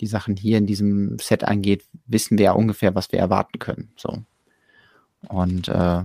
die 0.00 0.06
Sachen 0.06 0.36
hier 0.36 0.58
in 0.58 0.66
diesem 0.66 1.18
Set 1.18 1.44
angeht, 1.44 1.84
wissen 2.06 2.38
wir 2.38 2.46
ja 2.46 2.52
ungefähr, 2.52 2.94
was 2.94 3.12
wir 3.12 3.18
erwarten 3.18 3.58
können. 3.58 3.92
So 3.96 4.24
und 5.28 5.68
äh, 5.68 6.02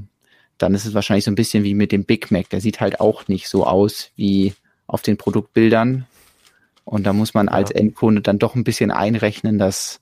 dann 0.58 0.74
ist 0.74 0.86
es 0.86 0.94
wahrscheinlich 0.94 1.26
so 1.26 1.32
ein 1.32 1.36
bisschen 1.36 1.64
wie 1.64 1.74
mit 1.74 1.92
dem 1.92 2.06
Big 2.06 2.32
Mac. 2.32 2.50
Der 2.50 2.62
sieht 2.62 2.80
halt 2.80 3.00
auch 3.00 3.28
nicht 3.28 3.48
so 3.48 3.66
aus 3.66 4.12
wie 4.16 4.54
auf 4.88 5.02
den 5.02 5.18
Produktbildern. 5.18 6.06
Und 6.84 7.04
da 7.06 7.14
muss 7.14 7.34
man 7.34 7.48
ja. 7.48 7.54
als 7.54 7.72
Endkunde 7.72 8.22
dann 8.22 8.40
doch 8.40 8.56
ein 8.56 8.64
bisschen 8.64 8.92
einrechnen, 8.92 9.58
dass 9.58 10.02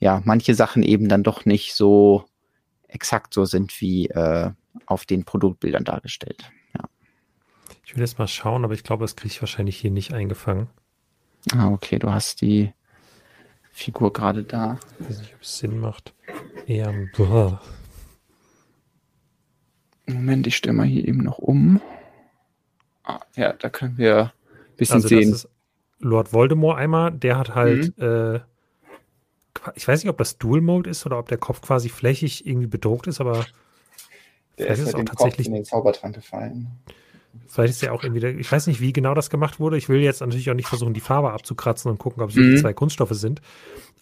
ja 0.00 0.22
manche 0.24 0.54
Sachen 0.54 0.82
eben 0.82 1.08
dann 1.08 1.22
doch 1.22 1.44
nicht 1.44 1.74
so 1.74 2.24
exakt 2.88 3.32
so 3.32 3.44
sind 3.44 3.80
wie 3.80 4.08
äh, 4.08 4.50
auf 4.86 5.04
den 5.04 5.24
Produktbildern 5.24 5.84
dargestellt. 5.84 6.50
Ja. 6.74 6.84
Ich 7.84 7.94
will 7.94 8.02
jetzt 8.02 8.18
mal 8.18 8.26
schauen, 8.26 8.64
aber 8.64 8.74
ich 8.74 8.82
glaube, 8.82 9.04
das 9.04 9.14
kriege 9.14 9.32
ich 9.32 9.42
wahrscheinlich 9.42 9.76
hier 9.76 9.90
nicht 9.90 10.12
eingefangen. 10.12 10.68
Ah, 11.52 11.70
okay, 11.70 11.98
du 11.98 12.10
hast 12.10 12.40
die 12.40 12.72
Figur 13.72 14.12
gerade 14.12 14.44
da. 14.44 14.78
Ich 14.98 15.08
weiß 15.08 15.18
nicht, 15.20 15.34
ob 15.34 15.42
es 15.42 15.58
Sinn 15.58 15.78
macht. 15.78 16.14
Eher, 16.66 16.92
boah. 17.16 17.60
Moment, 20.06 20.46
ich 20.46 20.56
stelle 20.56 20.74
mal 20.74 20.86
hier 20.86 21.06
eben 21.06 21.22
noch 21.22 21.38
um. 21.38 21.80
Ah, 23.04 23.20
ja, 23.36 23.52
da 23.52 23.70
können 23.70 23.96
wir 23.96 24.32
ein 24.32 24.76
bisschen 24.76 24.96
also 24.96 25.08
sehen. 25.08 25.30
Das 25.30 25.44
ist 25.44 25.50
Lord 26.00 26.32
Voldemort 26.32 26.78
einmal, 26.78 27.12
der 27.12 27.38
hat 27.38 27.54
halt, 27.54 27.96
mhm. 27.98 28.04
äh, 28.04 28.40
ich 29.74 29.86
weiß 29.86 30.02
nicht, 30.02 30.10
ob 30.10 30.18
das 30.18 30.38
Dual 30.38 30.60
Mode 30.60 30.88
ist 30.88 31.04
oder 31.06 31.18
ob 31.18 31.28
der 31.28 31.38
Kopf 31.38 31.60
quasi 31.60 31.88
flächig 31.88 32.46
irgendwie 32.46 32.66
bedruckt 32.66 33.06
ist, 33.06 33.20
aber 33.20 33.44
der 34.58 34.68
ist, 34.68 34.80
ist 34.80 34.94
auch 34.94 35.04
tatsächlich 35.04 35.46
Kopf 35.46 35.46
in 35.46 35.54
den 35.54 35.64
Zaubertrank 35.64 36.14
gefallen. 36.14 36.68
Vielleicht 37.46 37.74
ist 37.74 37.82
ja 37.82 37.92
auch 37.92 38.02
irgendwie, 38.02 38.24
ich 38.26 38.50
weiß 38.50 38.66
nicht, 38.66 38.80
wie 38.80 38.92
genau 38.92 39.14
das 39.14 39.30
gemacht 39.30 39.60
wurde. 39.60 39.76
Ich 39.76 39.88
will 39.88 40.00
jetzt 40.00 40.20
natürlich 40.20 40.50
auch 40.50 40.54
nicht 40.54 40.68
versuchen, 40.68 40.94
die 40.94 41.00
Farbe 41.00 41.32
abzukratzen 41.32 41.90
und 41.90 41.98
gucken, 41.98 42.22
ob 42.22 42.30
es 42.30 42.36
mhm. 42.36 42.56
zwei 42.56 42.72
Kunststoffe 42.72 43.12
sind. 43.12 43.40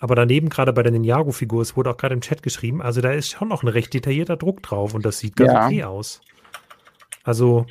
Aber 0.00 0.14
daneben, 0.14 0.48
gerade 0.48 0.72
bei 0.72 0.82
der 0.82 0.92
Ninjago-Figur, 0.92 1.62
es 1.62 1.76
wurde 1.76 1.90
auch 1.90 1.96
gerade 1.96 2.14
im 2.14 2.20
Chat 2.20 2.42
geschrieben, 2.42 2.80
also 2.80 3.00
da 3.00 3.10
ist 3.10 3.30
schon 3.30 3.48
noch 3.48 3.62
ein 3.62 3.68
recht 3.68 3.92
detaillierter 3.92 4.36
Druck 4.36 4.62
drauf 4.62 4.94
und 4.94 5.05
das 5.05 5.18
sieht 5.18 5.36
ganz 5.36 5.52
ja. 5.52 5.66
okay 5.66 5.84
aus. 5.84 6.20
Also, 7.24 7.66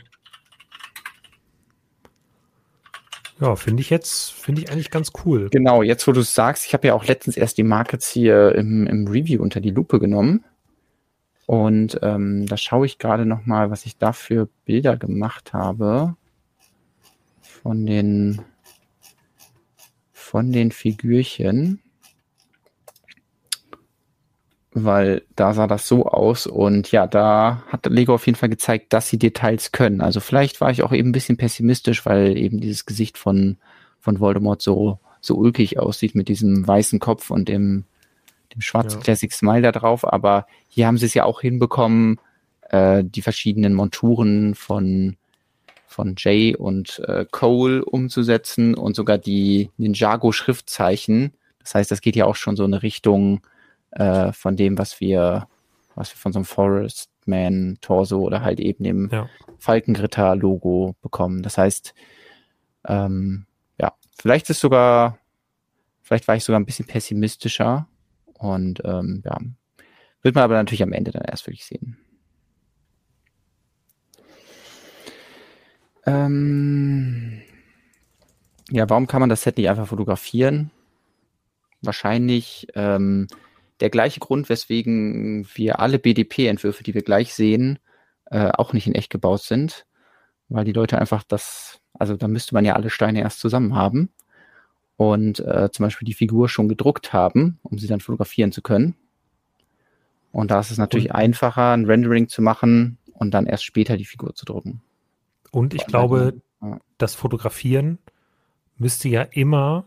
ja, 3.40 3.56
finde 3.56 3.82
ich 3.82 3.90
jetzt, 3.90 4.32
finde 4.34 4.62
ich 4.62 4.72
eigentlich 4.72 4.92
ganz 4.92 5.12
cool. 5.26 5.50
Genau, 5.52 5.84
jetzt 5.84 6.08
wo 6.08 6.12
du 6.12 6.22
es 6.22 6.34
sagst, 6.34 6.66
ich 6.66 6.74
habe 6.74 6.88
ja 6.88 6.94
auch 6.94 7.06
letztens 7.06 7.38
erst 7.38 7.58
die 7.58 7.64
Markets 7.64 8.10
hier 8.10 8.56
im, 8.56 8.88
im 8.88 9.08
Review 9.08 9.42
unter 9.42 9.62
die 9.62 9.72
Lupe 9.72 10.00
genommen. 10.00 10.44
Und 11.48 11.98
ähm, 12.02 12.46
da 12.46 12.58
schaue 12.58 12.86
ich 12.86 13.00
gerade 13.00 13.26
noch 13.26 13.46
mal, 13.46 13.72
was 13.72 13.86
ich 13.86 13.98
da 13.98 14.12
für 14.12 14.50
Bilder 14.66 14.98
gemacht 14.98 15.54
habe 15.54 16.18
von 17.42 17.86
den 17.86 18.42
von 20.12 20.52
den 20.52 20.72
Figürchen, 20.72 21.80
weil 24.74 25.24
da 25.38 25.54
sah 25.54 25.68
das 25.68 25.88
so 25.88 26.06
aus 26.06 26.48
und 26.48 26.92
ja, 26.92 27.08
da 27.08 27.64
hat 27.70 27.86
Lego 27.86 28.14
auf 28.16 28.26
jeden 28.26 28.38
Fall 28.38 28.50
gezeigt, 28.50 28.92
dass 28.92 29.08
sie 29.08 29.18
Details 29.18 29.72
können. 29.72 30.02
Also 30.02 30.20
vielleicht 30.20 30.60
war 30.60 30.70
ich 30.70 30.84
auch 30.84 30.92
eben 30.92 31.10
ein 31.10 31.14
bisschen 31.14 31.38
pessimistisch, 31.38 32.06
weil 32.06 32.38
eben 32.38 32.60
dieses 32.60 32.86
Gesicht 32.86 33.18
von 33.18 33.56
von 34.02 34.20
Voldemort 34.20 34.62
so 34.62 35.00
so 35.22 35.36
ulkig 35.36 35.80
aussieht 35.80 36.14
mit 36.14 36.28
diesem 36.28 36.68
weißen 36.68 37.00
Kopf 37.00 37.32
und 37.32 37.48
dem 37.48 37.86
dem 38.54 38.62
schwarzen 38.62 39.00
ja. 39.00 39.04
Classic 39.04 39.32
Smile 39.32 39.62
da 39.62 39.72
drauf, 39.72 40.06
aber 40.06 40.46
hier 40.68 40.88
haben 40.88 40.98
sie 40.98 41.06
es 41.06 41.14
ja 41.14 41.24
auch 41.24 41.42
hinbekommen, 41.42 42.20
äh, 42.70 43.04
die 43.04 43.22
verschiedenen 43.22 43.74
Monturen 43.74 44.56
von 44.56 45.18
von 45.98 46.14
Jay 46.16 46.56
und 46.56 47.00
äh, 47.08 47.26
Cole 47.32 47.84
umzusetzen 47.84 48.76
und 48.76 48.96
sogar 48.96 49.18
die 49.18 49.72
Ninjago-Schriftzeichen. 49.78 51.34
Das 51.58 51.74
heißt, 51.74 51.90
das 51.90 52.02
geht 52.02 52.16
ja 52.16 52.26
auch 52.26 52.36
schon 52.36 52.56
so 52.56 52.66
in 52.66 52.74
eine 52.74 52.84
Richtung 52.84 53.42
äh, 53.92 54.32
von 54.32 54.56
dem, 54.56 54.78
was 54.78 55.00
wir, 55.00 55.48
was 55.96 56.14
wir 56.14 56.18
von 56.18 56.34
so 56.34 56.40
einem 56.40 56.46
Forest 56.46 57.10
Man 57.26 57.80
Torso 57.82 58.20
oder 58.20 58.44
halt 58.44 58.60
eben 58.60 58.84
dem 58.84 59.10
ja. 59.12 59.28
Falkengritter-Logo 59.58 60.96
bekommen. 61.02 61.42
Das 61.42 61.58
heißt, 61.58 61.96
ähm, 62.88 63.48
ja, 63.80 63.94
vielleicht 64.20 64.50
ist 64.52 64.60
sogar, 64.60 65.18
vielleicht 66.04 66.28
war 66.28 66.36
ich 66.36 66.44
sogar 66.44 66.60
ein 66.60 66.66
bisschen 66.66 66.86
pessimistischer, 66.86 67.88
und 68.38 68.82
ähm, 68.86 69.22
ja, 69.26 69.38
wird 70.22 70.36
man 70.36 70.44
aber 70.44 70.56
natürlich 70.56 70.84
am 70.84 70.94
Ende 70.94 71.12
dann 71.12 71.24
erst 71.24 71.48
wirklich 71.48 71.66
sehen. 71.66 71.98
Ähm, 76.06 77.42
ja, 78.70 78.90
warum 78.90 79.08
kann 79.08 79.20
man 79.20 79.30
das 79.30 79.44
Set 79.44 79.58
nicht 79.58 79.70
einfach 79.70 79.88
fotografieren? 79.88 80.72
Wahrscheinlich 81.82 82.68
ähm, 82.76 83.28
der 83.80 83.90
gleiche 83.90 84.20
Grund, 84.20 84.50
weswegen 84.50 85.48
wir 85.54 85.80
alle 85.80 86.00
BDP-Entwürfe, 86.00 86.84
die 86.84 86.94
wir 86.94 87.04
gleich 87.04 87.34
sehen, 87.34 87.80
äh, 88.26 88.50
auch 88.50 88.74
nicht 88.74 88.88
in 88.88 88.96
echt 88.96 89.10
gebaut 89.10 89.42
sind, 89.42 89.86
weil 90.50 90.66
die 90.66 90.74
Leute 90.74 90.98
einfach 90.98 91.24
das, 91.24 91.80
also 91.94 92.16
da 92.16 92.28
müsste 92.28 92.56
man 92.56 92.66
ja 92.66 92.74
alle 92.74 92.90
Steine 92.90 93.22
erst 93.22 93.40
zusammen 93.40 93.76
haben 93.76 94.10
und 94.98 95.40
äh, 95.40 95.70
zum 95.72 95.86
Beispiel 95.86 96.06
die 96.06 96.14
Figur 96.14 96.50
schon 96.50 96.68
gedruckt 96.68 97.14
haben, 97.14 97.60
um 97.64 97.78
sie 97.78 97.88
dann 97.88 98.00
fotografieren 98.00 98.52
zu 98.52 98.62
können. 98.62 98.96
Und 100.32 100.52
da 100.52 100.60
ist 100.60 100.72
es 100.72 100.78
natürlich 100.78 101.10
und, 101.10 101.16
einfacher, 101.16 101.72
ein 101.72 101.86
Rendering 101.86 102.28
zu 102.28 102.42
machen 102.42 102.98
und 103.14 103.34
dann 103.34 103.46
erst 103.46 103.64
später 103.64 103.96
die 103.96 104.06
Figur 104.06 104.36
zu 104.36 104.46
drucken. 104.46 104.82
Und 105.52 105.74
ich 105.74 105.86
glaube, 105.86 106.42
ja. 106.62 106.80
das 106.98 107.16
Fotografieren 107.16 108.00
müsste 108.78 109.08
ja 109.08 109.22
immer 109.22 109.86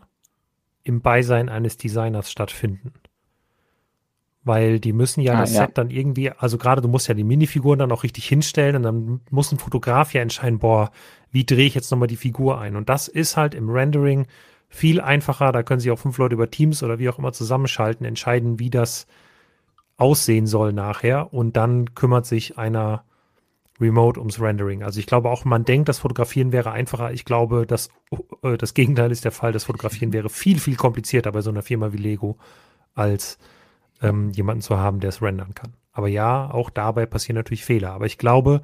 im 0.83 1.01
Beisein 1.01 1.49
eines 1.49 1.77
Designers 1.77 2.31
stattfinden. 2.31 2.93
Weil 4.43 4.79
die 4.79 4.91
müssen 4.91 5.21
ja 5.21 5.33
ah, 5.33 5.41
das 5.41 5.53
ja. 5.53 5.65
Set 5.67 5.77
dann 5.77 5.91
irgendwie, 5.91 6.31
also 6.31 6.57
gerade 6.57 6.81
du 6.81 6.87
musst 6.87 7.07
ja 7.07 7.13
die 7.13 7.23
Minifiguren 7.23 7.77
dann 7.77 7.91
auch 7.91 8.03
richtig 8.03 8.27
hinstellen 8.27 8.77
und 8.77 8.83
dann 8.83 9.21
muss 9.29 9.51
ein 9.51 9.59
Fotograf 9.59 10.13
ja 10.13 10.21
entscheiden, 10.21 10.57
boah, 10.57 10.91
wie 11.31 11.45
drehe 11.45 11.67
ich 11.67 11.75
jetzt 11.75 11.91
nochmal 11.91 12.07
die 12.07 12.15
Figur 12.15 12.59
ein? 12.59 12.75
Und 12.75 12.89
das 12.89 13.07
ist 13.07 13.37
halt 13.37 13.53
im 13.53 13.69
Rendering 13.69 14.25
viel 14.71 15.01
einfacher. 15.01 15.51
Da 15.51 15.61
können 15.61 15.81
sich 15.81 15.91
auch 15.91 15.99
fünf 15.99 16.17
Leute 16.17 16.33
über 16.33 16.49
Teams 16.49 16.81
oder 16.81 16.97
wie 16.97 17.09
auch 17.09 17.19
immer 17.19 17.33
zusammenschalten, 17.33 18.05
entscheiden, 18.05 18.57
wie 18.57 18.69
das 18.69 19.05
aussehen 19.97 20.47
soll 20.47 20.73
nachher. 20.73 21.33
Und 21.33 21.57
dann 21.57 21.93
kümmert 21.93 22.25
sich 22.25 22.57
einer 22.57 23.03
remote 23.79 24.19
ums 24.19 24.39
Rendering. 24.39 24.81
Also 24.81 24.99
ich 24.99 25.07
glaube 25.07 25.29
auch, 25.29 25.43
man 25.43 25.65
denkt, 25.65 25.89
das 25.89 25.99
Fotografieren 25.99 26.51
wäre 26.51 26.71
einfacher. 26.71 27.11
Ich 27.11 27.25
glaube, 27.25 27.67
dass 27.67 27.89
äh, 28.43 28.57
das 28.57 28.73
Gegenteil 28.73 29.11
ist 29.11 29.25
der 29.25 29.31
Fall. 29.31 29.51
Das 29.51 29.65
Fotografieren 29.65 30.13
wäre 30.13 30.29
viel, 30.29 30.59
viel 30.59 30.77
komplizierter 30.77 31.31
bei 31.31 31.41
so 31.41 31.49
einer 31.49 31.63
Firma 31.63 31.91
wie 31.91 31.97
Lego, 31.97 32.37
als 32.95 33.37
ähm, 34.01 34.29
jemanden 34.31 34.61
zu 34.61 34.77
haben, 34.77 35.01
der 35.01 35.09
es 35.09 35.21
rendern 35.21 35.53
kann. 35.53 35.73
Aber 35.91 36.07
ja, 36.07 36.49
auch 36.49 36.69
dabei 36.69 37.05
passieren 37.05 37.35
natürlich 37.35 37.65
Fehler. 37.65 37.91
Aber 37.91 38.05
ich 38.05 38.17
glaube, 38.17 38.61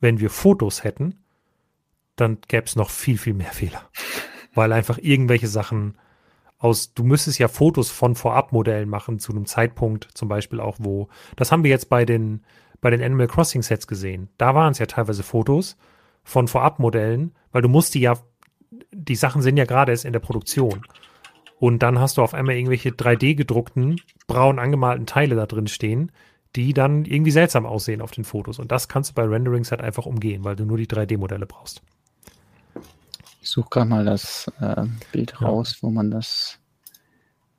wenn 0.00 0.20
wir 0.20 0.28
Fotos 0.28 0.84
hätten, 0.84 1.14
dann 2.16 2.38
gäbe 2.46 2.66
es 2.66 2.76
noch 2.76 2.90
viel, 2.90 3.16
viel 3.16 3.34
mehr 3.34 3.52
Fehler. 3.52 3.88
Weil 4.56 4.72
einfach 4.72 4.98
irgendwelche 5.00 5.46
Sachen 5.46 5.96
aus, 6.58 6.94
du 6.94 7.04
müsstest 7.04 7.38
ja 7.38 7.48
Fotos 7.48 7.90
von 7.90 8.14
Vorabmodellen 8.14 8.88
machen 8.88 9.18
zu 9.18 9.32
einem 9.32 9.46
Zeitpunkt, 9.46 10.08
zum 10.14 10.28
Beispiel 10.28 10.60
auch, 10.60 10.76
wo, 10.78 11.08
das 11.36 11.52
haben 11.52 11.62
wir 11.62 11.70
jetzt 11.70 11.88
bei 11.88 12.04
den, 12.04 12.42
bei 12.80 12.90
den 12.90 13.02
Animal 13.02 13.28
Crossing 13.28 13.62
Sets 13.62 13.86
gesehen. 13.86 14.28
Da 14.38 14.54
waren 14.54 14.72
es 14.72 14.78
ja 14.78 14.86
teilweise 14.86 15.22
Fotos 15.22 15.76
von 16.24 16.48
Vorabmodellen, 16.48 17.32
weil 17.52 17.62
du 17.62 17.68
musst 17.68 17.94
die 17.94 18.00
ja, 18.00 18.16
die 18.92 19.14
Sachen 19.14 19.42
sind 19.42 19.56
ja 19.56 19.64
gerade 19.64 19.92
erst 19.92 20.04
in 20.04 20.12
der 20.12 20.20
Produktion. 20.20 20.82
Und 21.58 21.82
dann 21.82 21.98
hast 21.98 22.16
du 22.16 22.22
auf 22.22 22.34
einmal 22.34 22.56
irgendwelche 22.56 22.90
3D 22.90 23.34
gedruckten, 23.34 24.00
braun 24.26 24.58
angemalten 24.58 25.06
Teile 25.06 25.36
da 25.36 25.46
drin 25.46 25.68
stehen, 25.68 26.12
die 26.54 26.72
dann 26.72 27.04
irgendwie 27.04 27.30
seltsam 27.30 27.66
aussehen 27.66 28.00
auf 28.02 28.10
den 28.10 28.24
Fotos. 28.24 28.58
Und 28.58 28.72
das 28.72 28.88
kannst 28.88 29.10
du 29.10 29.14
bei 29.14 29.24
Renderings 29.24 29.70
halt 29.70 29.82
einfach 29.82 30.06
umgehen, 30.06 30.44
weil 30.44 30.56
du 30.56 30.64
nur 30.64 30.78
die 30.78 30.86
3D-Modelle 30.86 31.46
brauchst. 31.46 31.82
Ich 33.46 33.52
suche 33.52 33.68
gerade 33.70 33.88
mal 33.88 34.04
das 34.04 34.50
äh, 34.58 34.86
Bild 35.12 35.34
ja. 35.40 35.46
raus, 35.46 35.76
wo 35.80 35.88
man 35.88 36.10
das 36.10 36.58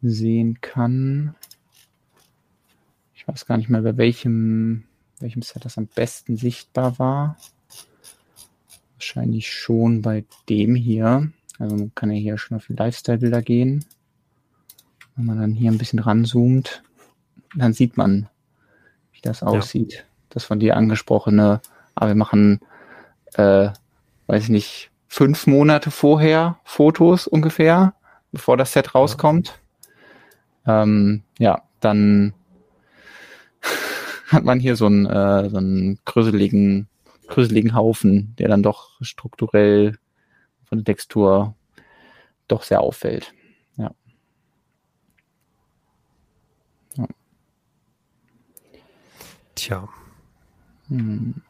sehen 0.02 0.60
kann. 0.60 1.34
Ich 3.16 3.26
weiß 3.26 3.46
gar 3.46 3.56
nicht 3.56 3.70
mehr, 3.70 3.82
bei 3.82 3.96
welchem, 3.96 4.84
welchem 5.22 5.42
Set 5.44 5.64
das 5.64 5.78
am 5.78 5.88
besten 5.88 6.36
sichtbar 6.36 7.00
war. 7.00 7.38
Wahrscheinlich 8.96 9.50
schon 9.50 10.02
bei 10.02 10.26
dem 10.50 10.76
hier. 10.76 11.32
Also 11.58 11.78
man 11.78 11.96
kann 11.96 12.12
ja 12.12 12.18
hier 12.18 12.38
schon 12.38 12.58
auf 12.58 12.68
die 12.68 12.74
Lifestyle-Bilder 12.74 13.42
gehen. 13.42 13.86
Wenn 15.16 15.24
man 15.24 15.40
dann 15.40 15.54
hier 15.54 15.72
ein 15.72 15.78
bisschen 15.78 16.00
ranzoomt, 16.00 16.84
dann 17.56 17.72
sieht 17.72 17.96
man, 17.96 18.28
wie 19.14 19.22
das 19.22 19.42
aussieht. 19.42 19.94
Ja. 19.94 20.02
Das 20.32 20.44
von 20.44 20.60
dir 20.60 20.76
angesprochene, 20.76 21.62
aber 21.96 22.10
wir 22.10 22.16
machen, 22.16 22.60
äh, 23.36 23.70
weiß 24.26 24.44
ich 24.44 24.50
nicht, 24.50 24.92
fünf 25.08 25.48
Monate 25.48 25.92
vorher 25.92 26.60
Fotos 26.64 27.28
ungefähr, 27.28 27.94
bevor 28.32 28.58
das 28.58 28.74
Set 28.74 28.94
rauskommt. 28.94 29.60
Ja, 30.66 30.84
ähm, 30.84 31.24
ja 31.40 31.64
dann 31.80 32.34
hat 34.28 34.44
man 34.44 34.60
hier 34.60 34.76
so 34.76 34.86
einen, 34.86 35.06
äh, 35.06 35.50
so 35.50 35.58
einen 35.58 36.00
grüsseligen, 36.06 36.88
grüsseligen 37.28 37.74
Haufen, 37.76 38.36
der 38.38 38.50
dann 38.50 38.64
doch 38.64 38.98
strukturell 39.02 39.98
von 40.66 40.80
der 40.80 40.86
Textur 40.86 41.56
doch 42.48 42.64
sehr 42.64 42.82
auffällt. 42.82 43.34
Ja. 43.78 43.92
ja. 46.96 47.08
Tja. 49.56 49.90
Hm. 50.90 51.42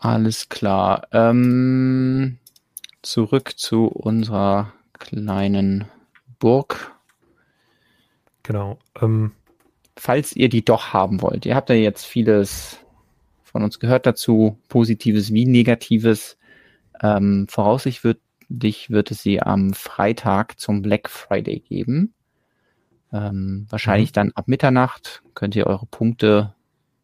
Alles 0.00 0.48
klar. 0.48 1.08
Ähm, 1.10 2.38
zurück 3.02 3.58
zu 3.58 3.86
unserer 3.86 4.72
kleinen 4.92 5.86
Burg. 6.38 6.92
Genau. 8.44 8.78
Ähm, 9.00 9.32
Falls 9.96 10.36
ihr 10.36 10.48
die 10.48 10.64
doch 10.64 10.92
haben 10.92 11.20
wollt, 11.22 11.44
ihr 11.44 11.56
habt 11.56 11.70
ja 11.70 11.74
jetzt 11.74 12.04
vieles 12.06 12.78
von 13.42 13.64
uns 13.64 13.80
gehört 13.80 14.06
dazu, 14.06 14.56
Positives 14.68 15.32
wie 15.32 15.44
Negatives. 15.44 16.38
Ähm, 17.02 17.46
voraussichtlich 17.48 18.90
wird 18.90 19.10
es 19.10 19.22
sie 19.22 19.42
am 19.42 19.74
Freitag 19.74 20.60
zum 20.60 20.82
Black 20.82 21.10
Friday 21.10 21.58
geben. 21.58 22.14
Ähm, 23.12 23.66
wahrscheinlich 23.68 24.10
mhm. 24.10 24.14
dann 24.14 24.32
ab 24.36 24.46
Mitternacht 24.46 25.24
könnt 25.34 25.56
ihr 25.56 25.66
eure 25.66 25.86
Punkte, 25.86 26.54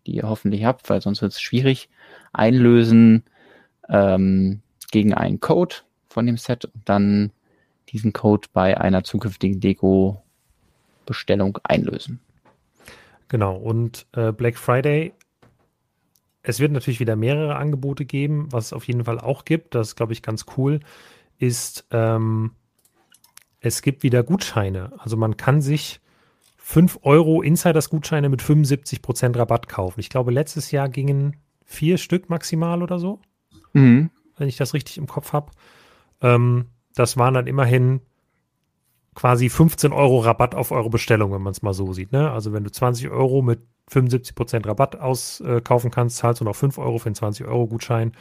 die 0.06 0.16
ihr 0.16 0.24
hoffentlich 0.24 0.64
habt, 0.64 0.88
weil 0.90 1.00
sonst 1.00 1.22
wird 1.22 1.32
es 1.32 1.40
schwierig, 1.40 1.88
einlösen 2.32 3.24
ähm, 3.88 4.60
gegen 4.90 5.14
einen 5.14 5.40
Code 5.40 5.76
von 6.08 6.26
dem 6.26 6.36
Set 6.36 6.64
und 6.66 6.88
dann 6.88 7.30
diesen 7.90 8.12
Code 8.12 8.48
bei 8.52 8.80
einer 8.80 9.04
zukünftigen 9.04 9.60
Deko-Bestellung 9.60 11.58
einlösen. 11.62 12.20
Genau, 13.28 13.56
und 13.56 14.06
äh, 14.12 14.32
Black 14.32 14.58
Friday 14.58 15.12
es 16.44 16.60
wird 16.60 16.72
natürlich 16.72 17.00
wieder 17.00 17.16
mehrere 17.16 17.56
Angebote 17.56 18.04
geben. 18.04 18.48
Was 18.52 18.66
es 18.66 18.72
auf 18.74 18.86
jeden 18.86 19.04
Fall 19.04 19.18
auch 19.18 19.44
gibt, 19.44 19.74
das 19.74 19.96
glaube 19.96 20.12
ich, 20.12 20.22
ganz 20.22 20.44
cool, 20.56 20.80
ist, 21.38 21.86
ähm, 21.90 22.52
es 23.60 23.80
gibt 23.80 24.02
wieder 24.02 24.22
Gutscheine. 24.22 24.92
Also 24.98 25.16
man 25.16 25.38
kann 25.38 25.62
sich 25.62 26.00
5 26.66 27.00
Euro 27.02 27.42
Insiders-Gutscheine 27.42 28.30
mit 28.30 28.40
75% 28.40 29.38
Rabatt 29.38 29.68
kaufen. 29.68 30.00
Ich 30.00 30.08
glaube, 30.08 30.32
letztes 30.32 30.70
Jahr 30.70 30.88
gingen 30.88 31.36
vier 31.62 31.98
Stück 31.98 32.30
maximal 32.30 32.82
oder 32.82 32.98
so, 32.98 33.20
mhm. 33.74 34.08
wenn 34.38 34.48
ich 34.48 34.56
das 34.56 34.72
richtig 34.72 34.96
im 34.96 35.06
Kopf 35.06 35.34
habe. 35.34 35.52
Ähm, 36.22 36.70
das 36.94 37.18
waren 37.18 37.34
dann 37.34 37.46
immerhin 37.46 38.00
quasi 39.14 39.50
15 39.50 39.92
Euro 39.92 40.20
Rabatt 40.20 40.54
auf 40.54 40.70
eure 40.70 40.88
Bestellung, 40.88 41.32
wenn 41.32 41.42
man 41.42 41.50
es 41.50 41.60
mal 41.60 41.74
so 41.74 41.92
sieht. 41.92 42.12
Ne? 42.12 42.30
Also 42.30 42.54
wenn 42.54 42.64
du 42.64 42.72
20 42.72 43.10
Euro 43.10 43.42
mit 43.42 43.60
75% 43.92 44.66
Rabatt 44.66 44.98
auskaufen 44.98 45.90
äh, 45.90 45.94
kannst, 45.94 46.16
zahlst 46.16 46.40
du 46.40 46.46
noch 46.46 46.56
5 46.56 46.78
Euro 46.78 46.96
für 46.96 47.10
einen 47.10 47.14
20-Euro-Gutschein. 47.14 48.12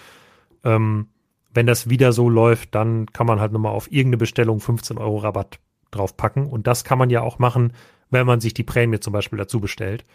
Ähm, 0.65 1.07
wenn 1.53 1.65
das 1.65 1.89
wieder 1.89 2.11
so 2.11 2.27
läuft, 2.27 2.75
dann 2.75 3.05
kann 3.05 3.25
man 3.25 3.39
halt 3.39 3.53
nochmal 3.53 3.71
auf 3.71 3.89
irgendeine 3.89 4.17
Bestellung 4.17 4.59
15 4.59 4.97
Euro 4.97 5.19
Rabatt 5.19 5.59
draufpacken. 5.91 6.45
Und 6.45 6.67
das 6.67 6.83
kann 6.83 6.97
man 6.97 7.09
ja 7.09 7.21
auch 7.21 7.39
machen, 7.39 7.71
wenn 8.13 8.25
man 8.25 8.39
sich 8.39 8.53
die 8.53 8.63
Prämie 8.63 8.99
zum 8.99 9.13
Beispiel 9.13 9.37
dazu 9.37 9.59
bestellt. 9.59 10.05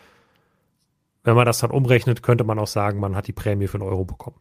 Wenn 1.24 1.34
man 1.34 1.44
das 1.44 1.58
dann 1.58 1.70
umrechnet, 1.70 2.22
könnte 2.22 2.44
man 2.44 2.58
auch 2.58 2.66
sagen, 2.66 3.00
man 3.00 3.14
hat 3.14 3.26
die 3.26 3.32
Prämie 3.32 3.66
für 3.66 3.78
einen 3.78 3.88
Euro 3.88 4.04
bekommen. 4.04 4.36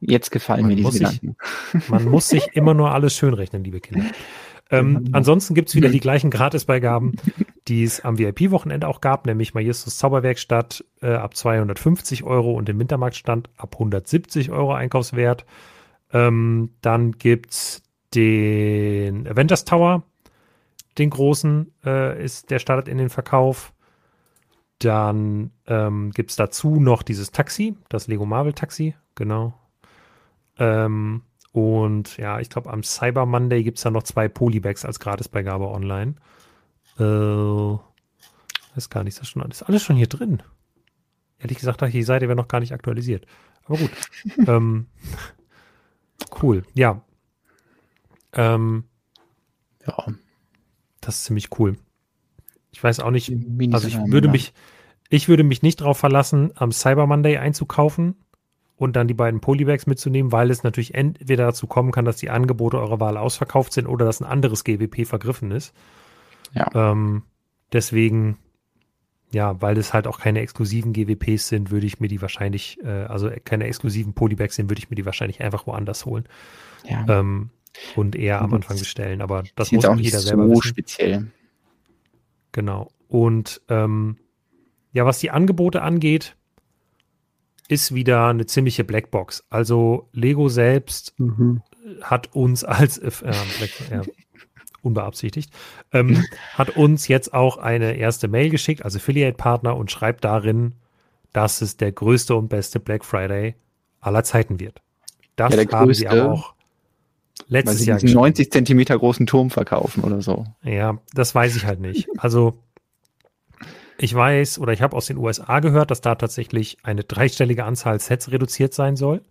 Jetzt 0.00 0.30
gefallen 0.30 0.62
man 0.62 0.70
mir 0.70 0.76
diese 0.76 0.98
Gedanken. 0.98 1.36
Sich, 1.72 1.88
man 1.88 2.04
muss 2.06 2.28
sich 2.28 2.48
immer 2.54 2.74
nur 2.74 2.92
alles 2.92 3.14
schönrechnen, 3.14 3.64
liebe 3.64 3.80
Kinder. 3.80 4.06
Ähm, 4.70 5.10
ansonsten 5.12 5.54
gibt 5.54 5.68
es 5.68 5.74
wieder 5.74 5.90
die 5.90 6.00
gleichen 6.00 6.30
Gratisbeigaben, 6.30 7.16
die 7.68 7.84
es 7.84 8.00
am 8.00 8.18
VIP-Wochenende 8.18 8.88
auch 8.88 9.00
gab, 9.00 9.26
nämlich 9.26 9.54
Majestus 9.54 9.98
Zauberwerkstatt 9.98 10.84
äh, 11.02 11.12
ab 11.12 11.36
250 11.36 12.24
Euro 12.24 12.52
und 12.54 12.68
im 12.68 12.78
Wintermarktstand 12.78 13.50
ab 13.56 13.74
170 13.74 14.50
Euro 14.50 14.72
Einkaufswert. 14.72 15.44
Ähm, 16.12 16.70
dann 16.80 17.12
gibt 17.12 17.50
es 17.50 17.82
den 18.14 19.28
Avengers 19.28 19.64
Tower, 19.64 20.04
den 20.98 21.10
großen, 21.10 21.72
äh, 21.84 22.22
ist, 22.22 22.50
der 22.50 22.58
startet 22.58 22.88
in 22.88 22.98
den 22.98 23.10
Verkauf. 23.10 23.72
Dann 24.78 25.52
ähm, 25.66 26.10
gibt 26.10 26.30
es 26.30 26.36
dazu 26.36 26.80
noch 26.80 27.02
dieses 27.02 27.30
Taxi, 27.30 27.76
das 27.88 28.06
Lego 28.06 28.26
Marvel 28.26 28.52
Taxi, 28.52 28.94
genau. 29.14 29.54
Ähm, 30.58 31.22
und 31.52 32.16
ja, 32.16 32.40
ich 32.40 32.50
glaube, 32.50 32.70
am 32.70 32.82
Cyber 32.82 33.26
Monday 33.26 33.62
gibt 33.62 33.78
es 33.78 33.84
dann 33.84 33.92
noch 33.92 34.02
zwei 34.02 34.28
Polybags 34.28 34.84
als 34.84 34.98
Gratisbeigabe 34.98 35.68
online. 35.68 36.16
Äh, 36.98 37.02
weiß 38.74 38.90
gar 38.90 39.04
nicht, 39.04 39.14
ist 39.14 39.20
das 39.20 39.28
schon 39.28 39.42
alles, 39.42 39.62
alles 39.62 39.82
schon 39.82 39.96
hier 39.96 40.08
drin. 40.08 40.42
Ehrlich 41.38 41.58
gesagt, 41.58 41.80
die 41.80 42.02
Seite 42.02 42.26
wäre 42.26 42.36
noch 42.36 42.48
gar 42.48 42.60
nicht 42.60 42.72
aktualisiert. 42.72 43.26
Aber 43.66 43.78
gut. 43.78 43.90
ähm, 44.48 44.86
cool, 46.42 46.64
ja. 46.74 47.02
Ähm, 48.32 48.84
ja. 49.86 50.06
Das 51.04 51.16
ist 51.16 51.24
ziemlich 51.24 51.58
cool. 51.58 51.76
Ich 52.72 52.82
weiß 52.82 53.00
auch 53.00 53.10
nicht, 53.10 53.32
also 53.72 53.86
ich 53.86 53.98
würde 54.06 54.28
mich, 54.28 54.52
ich 55.08 55.28
würde 55.28 55.44
mich 55.44 55.62
nicht 55.62 55.80
darauf 55.80 55.98
verlassen, 55.98 56.50
am 56.56 56.72
Cyber 56.72 57.06
Monday 57.06 57.36
einzukaufen, 57.36 58.16
und 58.76 58.96
dann 58.96 59.08
die 59.08 59.14
beiden 59.14 59.40
Polybags 59.40 59.86
mitzunehmen, 59.86 60.32
weil 60.32 60.50
es 60.50 60.62
natürlich 60.62 60.94
entweder 60.94 61.46
dazu 61.46 61.66
kommen 61.66 61.92
kann, 61.92 62.04
dass 62.04 62.16
die 62.16 62.30
Angebote 62.30 62.78
eurer 62.78 63.00
Wahl 63.00 63.16
ausverkauft 63.16 63.72
sind 63.72 63.86
oder 63.86 64.04
dass 64.04 64.20
ein 64.20 64.26
anderes 64.26 64.64
GWP 64.64 65.06
vergriffen 65.06 65.52
ist. 65.52 65.72
Ja. 66.52 66.68
Ähm, 66.74 67.22
deswegen, 67.72 68.36
ja, 69.32 69.60
weil 69.62 69.78
es 69.78 69.92
halt 69.92 70.06
auch 70.06 70.18
keine 70.18 70.40
exklusiven 70.40 70.92
GWPs 70.92 71.48
sind, 71.48 71.70
würde 71.70 71.86
ich 71.86 72.00
mir 72.00 72.08
die 72.08 72.20
wahrscheinlich, 72.20 72.78
äh, 72.82 73.04
also 73.04 73.30
keine 73.44 73.64
exklusiven 73.64 74.12
Polybags 74.12 74.56
sind, 74.56 74.68
würde 74.68 74.80
ich 74.80 74.90
mir 74.90 74.96
die 74.96 75.06
wahrscheinlich 75.06 75.40
einfach 75.40 75.66
woanders 75.66 76.04
holen. 76.04 76.24
Ja. 76.84 77.04
Ähm, 77.08 77.50
und 77.96 78.16
eher 78.16 78.40
am 78.40 78.54
Anfang 78.54 78.78
bestellen. 78.78 79.20
Aber 79.20 79.44
das 79.56 79.72
muss 79.72 79.84
auch 79.84 79.96
jeder 79.96 80.20
selber 80.20 80.46
so 80.46 80.52
wissen. 80.52 80.62
speziell. 80.62 81.26
Genau. 82.52 82.90
Und 83.08 83.60
ähm, 83.68 84.16
ja, 84.92 85.04
was 85.04 85.18
die 85.18 85.30
Angebote 85.30 85.82
angeht, 85.82 86.36
ist 87.68 87.94
wieder 87.94 88.28
eine 88.28 88.46
ziemliche 88.46 88.84
Blackbox. 88.84 89.44
Also 89.50 90.08
Lego 90.12 90.48
selbst 90.48 91.14
mhm. 91.18 91.62
hat 92.02 92.34
uns 92.34 92.64
als 92.64 92.98
äh, 92.98 93.10
Black, 93.58 93.90
äh, 93.90 94.10
unbeabsichtigt, 94.82 95.52
ähm, 95.92 96.24
hat 96.54 96.76
uns 96.76 97.08
jetzt 97.08 97.32
auch 97.32 97.56
eine 97.56 97.96
erste 97.96 98.28
Mail 98.28 98.50
geschickt 98.50 98.84
als 98.84 98.96
Affiliate-Partner 98.96 99.76
und 99.76 99.90
schreibt 99.90 100.24
darin, 100.24 100.74
dass 101.32 101.60
es 101.62 101.76
der 101.76 101.90
größte 101.90 102.36
und 102.36 102.48
beste 102.48 102.78
Black 102.78 103.04
Friday 103.04 103.56
aller 104.00 104.22
Zeiten 104.22 104.60
wird. 104.60 104.80
Das 105.36 105.54
ja, 105.54 105.60
haben 105.72 105.86
größte, 105.86 106.00
sie 106.00 106.08
aber 106.08 106.32
auch. 106.32 106.53
Letztes 107.46 107.74
Weil 107.74 107.82
sie 107.82 107.88
Jahr 107.90 107.98
diesen 107.98 108.14
90 108.14 108.52
Zentimeter 108.52 108.98
großen 108.98 109.26
Turm 109.26 109.50
verkaufen 109.50 110.04
oder 110.04 110.22
so. 110.22 110.44
Ja, 110.62 110.98
das 111.12 111.34
weiß 111.34 111.56
ich 111.56 111.66
halt 111.66 111.80
nicht. 111.80 112.08
Also 112.18 112.58
ich 113.98 114.14
weiß 114.14 114.58
oder 114.58 114.72
ich 114.72 114.82
habe 114.82 114.96
aus 114.96 115.06
den 115.06 115.18
USA 115.18 115.60
gehört, 115.60 115.90
dass 115.90 116.00
da 116.00 116.14
tatsächlich 116.14 116.78
eine 116.82 117.04
dreistellige 117.04 117.64
Anzahl 117.64 118.00
Sets 118.00 118.30
reduziert 118.30 118.74
sein 118.74 118.96
soll. 118.96 119.22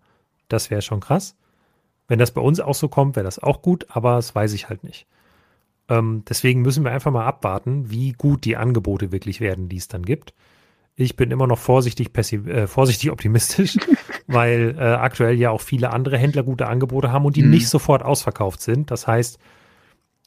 Das 0.48 0.70
wäre 0.70 0.82
schon 0.82 1.00
krass. 1.00 1.36
Wenn 2.08 2.18
das 2.18 2.32
bei 2.32 2.40
uns 2.40 2.60
auch 2.60 2.74
so 2.74 2.88
kommt, 2.88 3.16
wäre 3.16 3.24
das 3.24 3.38
auch 3.38 3.62
gut, 3.62 3.86
aber 3.88 4.16
das 4.16 4.34
weiß 4.34 4.52
ich 4.52 4.68
halt 4.68 4.84
nicht. 4.84 5.06
Ähm, 5.88 6.22
deswegen 6.28 6.62
müssen 6.62 6.84
wir 6.84 6.92
einfach 6.92 7.10
mal 7.10 7.26
abwarten, 7.26 7.90
wie 7.90 8.12
gut 8.12 8.44
die 8.44 8.56
Angebote 8.56 9.12
wirklich 9.12 9.40
werden, 9.40 9.68
die 9.68 9.76
es 9.76 9.88
dann 9.88 10.04
gibt. 10.04 10.34
Ich 10.96 11.16
bin 11.16 11.30
immer 11.30 11.46
noch 11.46 11.58
vorsichtig, 11.58 12.16
äh, 12.16 12.66
vorsichtig 12.66 13.10
optimistisch, 13.12 13.76
weil 14.26 14.76
äh, 14.78 14.82
aktuell 14.82 15.38
ja 15.38 15.50
auch 15.50 15.60
viele 15.60 15.90
andere 15.90 16.18
Händler 16.18 16.42
gute 16.42 16.66
Angebote 16.66 17.10
haben 17.10 17.24
und 17.24 17.36
die 17.36 17.42
mhm. 17.42 17.50
nicht 17.50 17.68
sofort 17.68 18.02
ausverkauft 18.02 18.60
sind. 18.60 18.90
Das 18.90 19.06
heißt, 19.06 19.38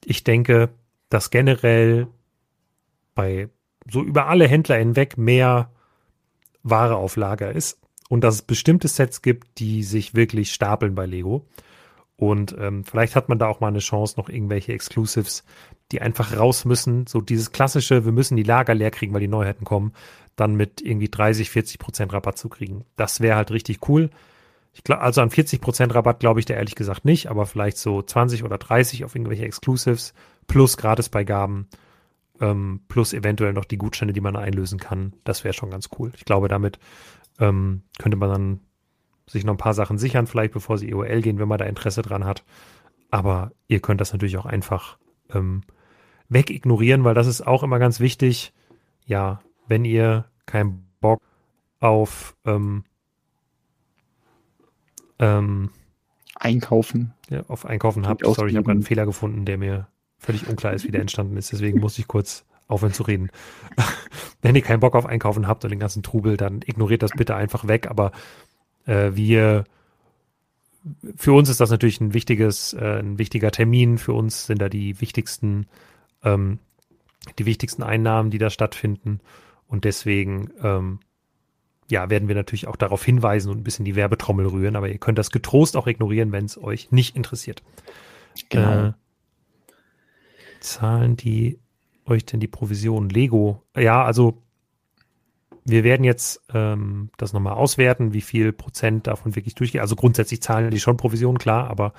ich 0.06 0.24
denke, 0.24 0.70
dass 1.10 1.30
generell 1.30 2.08
bei 3.16 3.50
so 3.90 4.04
über 4.04 4.28
alle 4.28 4.48
Händler 4.48 4.78
hinweg 4.78 5.18
mehr 5.18 5.72
Ware 6.64 6.96
auf 6.96 7.16
Lager 7.16 7.52
ist 7.52 7.80
und 8.10 8.24
dass 8.24 8.36
es 8.36 8.42
bestimmte 8.42 8.88
Sets 8.88 9.22
gibt, 9.22 9.60
die 9.60 9.84
sich 9.84 10.14
wirklich 10.14 10.54
stapeln 10.54 10.96
bei 10.96 11.06
Lego. 11.06 11.46
Und 12.18 12.56
ähm, 12.60 12.84
vielleicht 12.84 13.16
hat 13.16 13.30
man 13.30 13.38
da 13.38 13.48
auch 13.48 13.60
mal 13.60 13.68
eine 13.68 13.80
Chance, 13.80 14.16
noch 14.18 14.28
irgendwelche 14.28 14.74
Exclusives, 14.74 15.44
die 15.92 16.02
einfach 16.02 16.36
raus 16.36 16.66
müssen. 16.66 17.06
So 17.06 17.22
dieses 17.22 17.52
klassische, 17.52 18.06
wir 18.06 18.12
müssen 18.12 18.36
die 18.36 18.44
Lager 18.44 18.74
leer 18.74 18.92
kriegen, 18.92 19.14
weil 19.14 19.22
die 19.22 19.28
Neuheiten 19.28 19.66
kommen, 19.66 19.94
dann 20.38 20.56
mit 20.56 20.82
irgendwie 20.82 21.10
30, 21.10 21.50
40 21.50 21.80
Prozent 21.80 22.14
Rabatt 22.14 22.38
zu 22.38 22.48
kriegen. 22.48 22.86
Das 22.96 23.20
wäre 23.20 23.36
halt 23.36 23.52
richtig 23.52 23.90
cool. 23.90 24.10
Ich 24.72 24.84
glaub, 24.84 25.02
also 25.02 25.22
an 25.22 25.32
40 25.32 25.60
Prozent 25.60 25.94
Rabatt 25.94 26.20
glaube 26.20 26.40
ich 26.40 26.46
da 26.46 26.54
ehrlich 26.54 26.76
gesagt 26.76 27.04
nicht, 27.04 27.28
aber 27.28 27.46
vielleicht 27.46 27.78
so 27.78 28.02
20 28.02 28.44
oder 28.44 28.58
30 28.58 29.04
auf 29.04 29.16
irgendwelche 29.16 29.46
Exclusives 29.46 30.14
plus 30.46 30.78
Gratisbeigaben 30.78 31.68
ähm, 32.40 32.82
plus 32.88 33.14
eventuell 33.14 33.54
noch 33.54 33.66
die 33.66 33.80
Gutscheine, 33.80 34.14
die 34.14 34.22
man 34.22 34.36
einlösen 34.36 34.80
kann. 34.80 35.14
Das 35.24 35.44
wäre 35.44 35.56
schon 35.56 35.72
ganz 35.72 35.90
cool. 35.98 36.12
Ich 36.16 36.26
glaube, 36.26 36.48
damit 36.48 36.78
ähm, 37.40 37.82
könnte 37.98 38.18
man 38.18 38.30
dann 38.30 38.60
sich 39.26 39.44
noch 39.44 39.56
ein 39.56 39.58
paar 39.58 39.74
Sachen 39.74 39.98
sichern, 39.98 40.28
vielleicht 40.28 40.54
bevor 40.54 40.78
sie 40.78 40.90
EOL 40.90 41.22
gehen, 41.22 41.40
wenn 41.40 41.48
man 41.48 41.58
da 41.58 41.66
Interesse 41.66 42.04
dran 42.04 42.26
hat. 42.26 42.44
Aber 43.10 43.52
ihr 43.68 43.80
könnt 43.80 44.02
das 44.02 44.14
natürlich 44.14 44.38
auch 44.38 44.46
einfach 44.46 45.00
ähm, 45.34 45.64
wegignorieren, 46.30 47.04
weil 47.04 47.16
das 47.16 47.28
ist 47.28 47.46
auch 47.46 47.64
immer 47.64 47.80
ganz 47.80 48.00
wichtig. 48.00 48.54
Ja, 49.06 49.40
wenn 49.68 49.86
ihr 49.86 50.26
keinen 50.46 50.88
Bock 51.00 51.22
auf 51.80 52.36
ähm, 52.46 52.84
ähm, 55.20 55.70
Einkaufen. 56.36 57.14
Ja, 57.30 57.44
auf 57.48 57.66
Einkaufen 57.66 58.08
habt. 58.08 58.24
Sorry, 58.24 58.52
ich 58.52 58.56
habe 58.56 58.66
gerade 58.66 58.78
einen 58.78 58.84
Fehler 58.84 59.06
gefunden, 59.06 59.46
der 59.46 59.58
mir 59.58 59.88
völlig 60.20 60.48
unklar 60.48 60.74
ist, 60.74 60.86
wie 60.86 60.92
der 60.92 61.02
entstanden 61.02 61.38
ist. 61.38 61.52
Deswegen 61.52 61.80
muss 61.80 61.98
ich 61.98 62.08
kurz 62.08 62.46
aufhören 62.68 62.94
zu 62.94 63.04
reden. 63.04 63.30
Wenn 64.42 64.56
ihr 64.56 64.62
keinen 64.62 64.80
Bock 64.80 64.96
auf 64.96 65.06
Einkaufen 65.06 65.48
habt 65.48 65.64
und 65.64 65.72
den 65.72 65.80
ganzen 65.80 66.04
Trubel, 66.04 66.38
dann 66.38 66.62
ignoriert 66.66 67.04
das 67.04 67.12
bitte 67.12 67.36
einfach 67.36 67.68
weg. 67.68 67.90
Aber 67.90 68.12
äh, 68.86 69.12
wir, 69.14 69.64
für 71.16 71.34
uns 71.34 71.50
ist 71.50 71.60
das 71.60 71.70
natürlich 71.72 72.02
ein 72.02 72.14
wichtiges, 72.14 72.74
äh, 72.74 73.00
ein 73.00 73.18
wichtiger 73.18 73.52
Termin. 73.52 73.98
Für 73.98 74.14
uns 74.14 74.46
sind 74.46 74.62
da 74.62 74.70
die 74.70 75.02
wichtigsten, 75.02 75.68
ähm, 76.24 76.60
die 77.40 77.46
wichtigsten 77.46 77.84
Einnahmen, 77.84 78.30
die 78.30 78.38
da 78.38 78.50
stattfinden. 78.50 79.22
Und 79.68 79.84
deswegen, 79.84 80.52
ähm, 80.62 81.00
ja, 81.90 82.10
werden 82.10 82.28
wir 82.28 82.36
natürlich 82.36 82.68
auch 82.68 82.76
darauf 82.76 83.04
hinweisen 83.04 83.52
und 83.52 83.60
ein 83.60 83.64
bisschen 83.64 83.86
die 83.86 83.96
Werbetrommel 83.96 84.48
rühren. 84.48 84.76
Aber 84.76 84.90
ihr 84.90 84.98
könnt 84.98 85.18
das 85.18 85.32
getrost 85.32 85.78
auch 85.78 85.88
ignorieren, 85.88 86.32
wenn 86.32 86.46
es 86.46 86.62
euch 86.62 86.92
nicht 86.92 87.16
interessiert. 87.16 87.64
Genau. 88.50 88.88
Äh, 88.88 88.94
zahlen 90.60 91.16
die 91.16 91.60
euch 92.06 92.26
denn 92.26 92.40
die 92.40 92.48
Provision? 92.48 93.10
Lego, 93.10 93.64
ja, 93.76 94.04
also 94.04 94.42
wir 95.66 95.84
werden 95.84 96.06
jetzt 96.06 96.42
ähm, 96.54 97.10
das 97.18 97.34
nochmal 97.34 97.54
auswerten, 97.54 98.14
wie 98.14 98.22
viel 98.22 98.54
Prozent 98.54 99.08
davon 99.08 99.36
wirklich 99.36 99.54
durchgeht. 99.54 99.82
Also 99.82 99.96
grundsätzlich 99.98 100.42
zahlen 100.42 100.72
die 100.72 100.80
schon 100.80 100.96
Provisionen, 100.96 101.40
klar, 101.40 101.70
aber 101.70 101.94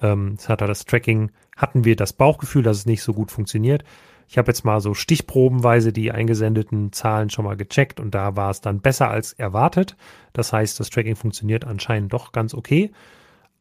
ähm, 0.00 0.34
es 0.38 0.48
hat 0.48 0.60
das 0.60 0.84
Tracking, 0.84 1.32
hatten 1.56 1.84
wir 1.84 1.96
das 1.96 2.12
Bauchgefühl, 2.12 2.62
dass 2.62 2.76
es 2.76 2.86
nicht 2.86 3.02
so 3.02 3.14
gut 3.14 3.30
funktioniert. 3.30 3.82
Ich 4.28 4.38
habe 4.38 4.50
jetzt 4.50 4.64
mal 4.64 4.80
so 4.80 4.94
stichprobenweise 4.94 5.92
die 5.92 6.12
eingesendeten 6.12 6.92
Zahlen 6.92 7.30
schon 7.30 7.44
mal 7.44 7.56
gecheckt 7.56 7.98
und 7.98 8.14
da 8.14 8.36
war 8.36 8.50
es 8.50 8.60
dann 8.60 8.80
besser 8.80 9.10
als 9.10 9.32
erwartet. 9.32 9.96
Das 10.32 10.52
heißt, 10.52 10.78
das 10.78 10.90
Tracking 10.90 11.16
funktioniert 11.16 11.64
anscheinend 11.64 12.12
doch 12.12 12.32
ganz 12.32 12.54
okay 12.54 12.92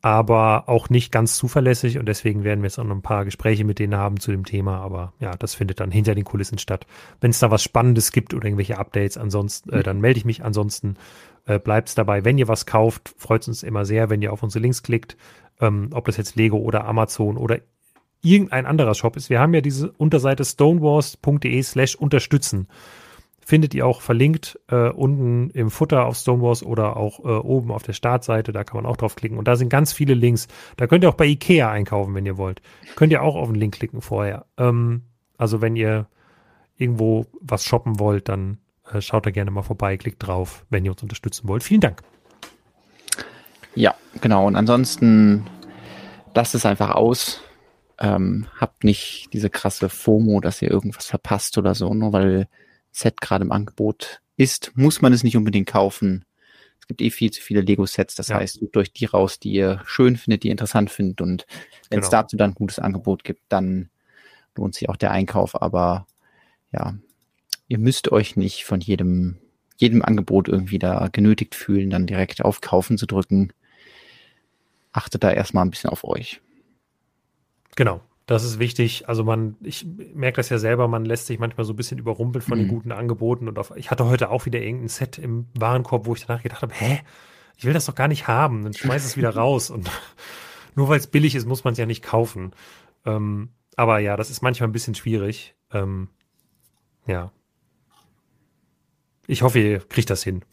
aber 0.02 0.69
auch 0.69 0.89
nicht 0.89 1.11
ganz 1.11 1.38
zuverlässig 1.38 1.98
und 1.98 2.06
deswegen 2.06 2.44
werden 2.44 2.61
wir 2.61 2.68
jetzt 2.68 2.77
auch 2.77 2.84
noch 2.84 2.95
ein 2.95 3.02
paar 3.02 3.26
Gespräche 3.26 3.64
mit 3.64 3.80
denen 3.80 3.95
haben 3.95 4.19
zu 4.19 4.31
dem 4.31 4.45
Thema, 4.45 4.77
aber 4.77 5.14
ja, 5.19 5.31
das 5.31 5.56
findet 5.56 5.80
dann 5.80 5.91
hinter 5.91 6.14
den 6.14 6.23
Kulissen 6.23 6.60
statt. 6.60 6.85
Wenn 7.19 7.31
es 7.31 7.39
da 7.39 7.49
was 7.49 7.64
Spannendes 7.64 8.11
gibt 8.11 8.34
oder 8.34 8.45
irgendwelche 8.45 8.77
Updates, 8.77 9.18
ansonsten, 9.18 9.72
äh, 9.72 9.84
dann 9.84 9.99
melde 9.99 10.19
ich 10.19 10.26
mich, 10.26 10.44
ansonsten 10.44 10.98
äh, 11.45 11.57
bleibt 11.60 11.89
es 11.89 11.95
dabei. 11.95 12.23
Wenn 12.23 12.38
ihr 12.38 12.48
was 12.48 12.65
kauft, 12.68 13.14
freut 13.18 13.41
es 13.41 13.48
uns 13.48 13.64
immer 13.64 13.85
sehr, 13.85 14.10
wenn 14.10 14.22
ihr 14.22 14.31
auf 14.31 14.44
unsere 14.44 14.61
Links 14.61 14.84
klickt, 14.84 15.18
ähm, 15.60 15.89
ob 15.91 16.06
das 16.06 16.18
jetzt 16.18 16.35
Lego 16.35 16.57
oder 16.57 16.85
Amazon 16.85 17.35
oder 17.35 17.60
irgendein 18.22 18.65
anderer 18.65 18.95
Shop 18.95 19.15
ist. 19.15 19.30
Wir 19.30 19.39
haben 19.39 19.53
ja 19.53 19.61
diese 19.61 19.91
Unterseite 19.91 20.44
stonewars.de 20.44 21.61
slash 21.64 21.95
unterstützen 21.95 22.68
findet 23.48 23.73
ihr 23.73 23.88
auch 23.88 24.02
verlinkt 24.02 24.60
äh, 24.68 24.89
unten 24.89 25.52
im 25.52 25.72
Futter 25.72 26.06
auf 26.06 26.18
Stonewalls 26.18 26.64
oder 26.64 26.98
auch 26.98 27.22
äh, 27.22 27.30
oben 27.30 27.72
auf 27.72 27.81
der 27.81 27.94
Startseite. 27.94 28.52
Da 28.52 28.65
kann 28.65 28.76
man 28.76 28.85
auch 28.85 28.98
draufklicken. 28.98 29.38
Und 29.38 29.48
da 29.48 29.56
sind 29.56 29.69
ganz 29.69 29.94
viele 29.94 30.15
Links. 30.15 30.49
Da 30.76 30.85
könnt 30.85 31.06
ihr 31.06 31.10
auch 31.10 31.14
bei 31.14 31.27
Ikea 31.27 31.72
einkaufen, 31.72 32.14
wenn 32.14 32.26
ihr 32.26 32.38
wollt. 32.38 32.61
Könnt 32.98 33.14
ihr 33.14 33.23
auch 33.23 33.38
auf 33.38 33.48
den 33.48 33.56
Link 33.56 33.76
klicken 33.76 34.02
vorher. 34.02 34.48
Ähm, 34.57 35.03
also 35.38 35.61
wenn 35.61 35.77
ihr 35.77 36.07
irgendwo 36.76 37.26
was 37.39 37.64
shoppen 37.64 38.02
wollt, 38.02 38.27
dann 38.27 38.57
äh, 38.91 38.99
schaut 38.99 39.26
da 39.26 39.31
gerne 39.31 39.49
mal 39.49 39.64
vorbei, 39.64 39.95
klickt 39.95 40.27
drauf, 40.27 40.65
wenn 40.69 40.84
ihr 40.84 40.91
uns 40.91 41.02
unterstützen 41.02 41.48
wollt. 41.48 41.64
Vielen 41.64 41.80
Dank. 41.80 42.02
Ja, 43.76 43.95
genau. 44.19 44.45
Und 44.45 44.57
ansonsten 44.57 45.45
lasst 46.35 46.53
es 46.53 46.65
einfach 46.65 46.91
aus. 46.91 47.41
Ähm, 47.99 48.47
habt 48.59 48.83
nicht 48.83 49.29
diese 49.33 49.49
krasse 49.49 49.89
FOMO, 49.89 50.39
dass 50.39 50.61
ihr 50.61 50.69
irgendwas 50.69 51.07
verpasst 51.07 51.57
oder 51.57 51.73
so, 51.73 51.93
nur 51.93 52.13
weil 52.13 52.47
Set 52.91 53.21
gerade 53.21 53.43
im 53.43 53.51
Angebot 53.51 54.21
ist, 54.35 54.71
muss 54.75 55.01
man 55.01 55.13
es 55.13 55.23
nicht 55.23 55.35
unbedingt 55.35 55.67
kaufen. 55.67 56.25
Es 56.79 56.87
gibt 56.87 57.01
eh 57.01 57.09
viel 57.09 57.31
zu 57.31 57.41
viele 57.41 57.61
Lego-Sets, 57.61 58.15
das 58.15 58.27
ja. 58.29 58.37
heißt, 58.37 58.59
sucht 58.59 58.77
euch 58.77 58.93
die 58.93 59.05
raus, 59.05 59.39
die 59.39 59.51
ihr 59.51 59.81
schön 59.85 60.15
findet, 60.15 60.43
die 60.43 60.49
ihr 60.49 60.51
interessant 60.51 60.91
findet 60.91 61.21
und 61.21 61.45
wenn 61.89 61.99
es 61.99 62.09
genau. 62.09 62.21
dazu 62.21 62.37
dann 62.37 62.51
ein 62.51 62.55
gutes 62.55 62.79
Angebot 62.79 63.23
gibt, 63.23 63.41
dann 63.49 63.89
lohnt 64.55 64.75
sich 64.75 64.89
auch 64.89 64.95
der 64.95 65.11
Einkauf, 65.11 65.59
aber 65.61 66.07
ja, 66.71 66.95
ihr 67.67 67.77
müsst 67.77 68.11
euch 68.11 68.35
nicht 68.35 68.63
von 68.63 68.79
jedem, 68.79 69.37
jedem 69.77 70.01
Angebot 70.01 70.47
irgendwie 70.47 70.79
da 70.79 71.09
genötigt 71.11 71.55
fühlen, 71.55 71.89
dann 71.89 72.07
direkt 72.07 72.43
auf 72.43 72.61
Kaufen 72.61 72.97
zu 72.97 73.05
drücken. 73.05 73.53
Achtet 74.91 75.23
da 75.23 75.31
erstmal 75.31 75.65
ein 75.65 75.69
bisschen 75.69 75.89
auf 75.89 76.03
euch. 76.03 76.41
Genau. 77.76 78.02
Das 78.26 78.44
ist 78.44 78.60
wichtig. 78.60 79.07
Also 79.07 79.23
man, 79.23 79.56
ich 79.61 79.85
merke 80.14 80.38
das 80.38 80.49
ja 80.49 80.57
selber, 80.57 80.88
man 80.88 81.06
lässt 81.06 81.27
sich 81.27 81.39
manchmal 81.39 81.65
so 81.65 81.73
ein 81.73 81.77
bisschen 81.77 81.98
überrumpeln 81.98 82.41
von 82.41 82.57
mhm. 82.57 82.64
den 82.64 82.69
guten 82.69 82.91
Angeboten. 82.91 83.48
Und 83.48 83.57
auf, 83.57 83.72
ich 83.76 83.89
hatte 83.89 84.06
heute 84.06 84.30
auch 84.30 84.45
wieder 84.45 84.60
irgendein 84.60 84.89
Set 84.89 85.18
im 85.18 85.48
Warenkorb, 85.57 86.06
wo 86.06 86.14
ich 86.14 86.26
danach 86.26 86.44
gedacht 86.44 86.61
habe, 86.61 86.73
hä, 86.73 86.99
ich 87.56 87.65
will 87.65 87.73
das 87.73 87.85
doch 87.85 87.95
gar 87.95 88.10
nicht 88.10 88.27
haben. 88.27 88.64
Dann 88.64 88.73
schmeiß 88.73 89.06
es 89.06 89.15
wieder 89.15 89.30
raus. 89.35 89.69
Und 89.69 89.89
nur 90.76 90.89
weil 90.89 90.99
es 90.99 91.07
billig 91.07 91.35
ist, 91.35 91.48
muss 91.48 91.64
man 91.64 91.72
es 91.72 91.77
ja 91.77 91.85
nicht 91.85 92.03
kaufen. 92.03 92.52
Ähm, 93.06 93.49
aber 93.77 93.99
ja, 93.99 94.18
das 94.18 94.30
ist 94.30 94.41
manchmal 94.41 94.68
ein 94.68 94.73
bisschen 94.73 94.95
schwierig. 94.95 95.56
Ähm, 95.72 96.10
ja. 97.06 97.31
Ich 99.26 99.41
hoffe, 99.41 99.60
ihr 99.60 99.80
kriegt 99.80 100.10
das 100.10 100.23
hin. 100.23 100.44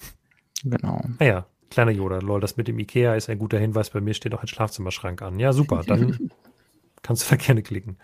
Genau. 0.62 1.02
Naja, 1.18 1.38
ah 1.38 1.46
kleiner 1.74 1.90
Yoda, 1.90 2.18
lol, 2.20 2.40
das 2.40 2.56
mit 2.56 2.68
dem 2.68 2.78
Ikea 2.78 3.14
ist 3.14 3.28
ein 3.28 3.38
guter 3.38 3.58
Hinweis. 3.58 3.90
Bei 3.90 4.00
mir 4.00 4.14
steht 4.14 4.34
auch 4.34 4.42
ein 4.42 4.48
Schlafzimmerschrank 4.48 5.20
an. 5.22 5.38
Ja, 5.38 5.52
super. 5.52 5.82
Dann 5.86 6.30
kannst 7.04 7.24
du 7.24 7.30
da 7.36 7.36
gerne 7.36 7.62
klicken. 7.62 7.98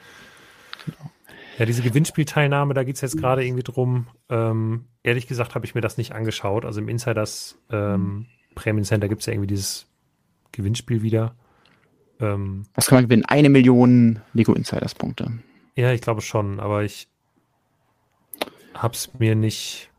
Genau. 0.87 1.11
Ja, 1.59 1.67
diese 1.67 1.83
Gewinnspielteilnahme, 1.83 2.73
da 2.73 2.85
geht 2.85 2.95
es 2.95 3.03
jetzt 3.03 3.19
gerade 3.19 3.45
irgendwie 3.45 3.63
drum. 3.63 4.07
Ähm, 4.31 4.87
ehrlich 5.03 5.27
gesagt 5.27 5.55
habe 5.55 5.67
ich 5.67 5.75
mir 5.75 5.83
das 5.83 5.99
nicht 5.99 6.13
angeschaut. 6.13 6.65
Also 6.65 6.81
im 6.81 6.89
Insiders 6.89 7.59
ähm, 7.71 8.27
Prämien 8.55 8.85
Center 8.85 9.09
gibt 9.09 9.21
es 9.21 9.27
ja 9.27 9.35
irgendwie 9.35 9.49
dieses 9.49 9.87
Gewinnspiel 10.53 11.03
wieder. 11.03 11.35
Ähm, 12.19 12.65
Was 12.75 12.87
kann 12.87 12.97
man 12.97 13.05
gewinnen? 13.05 13.25
Eine 13.27 13.51
Million 13.51 14.21
Lego 14.33 14.55
Insiders 14.55 14.95
Punkte. 14.95 15.33
Ja, 15.77 15.93
ich 15.93 16.01
glaube 16.01 16.23
schon, 16.23 16.61
aber 16.61 16.83
ich 16.85 17.09
habe 18.73 18.95
es 18.95 19.13
mir 19.19 19.35
nicht, 19.35 19.91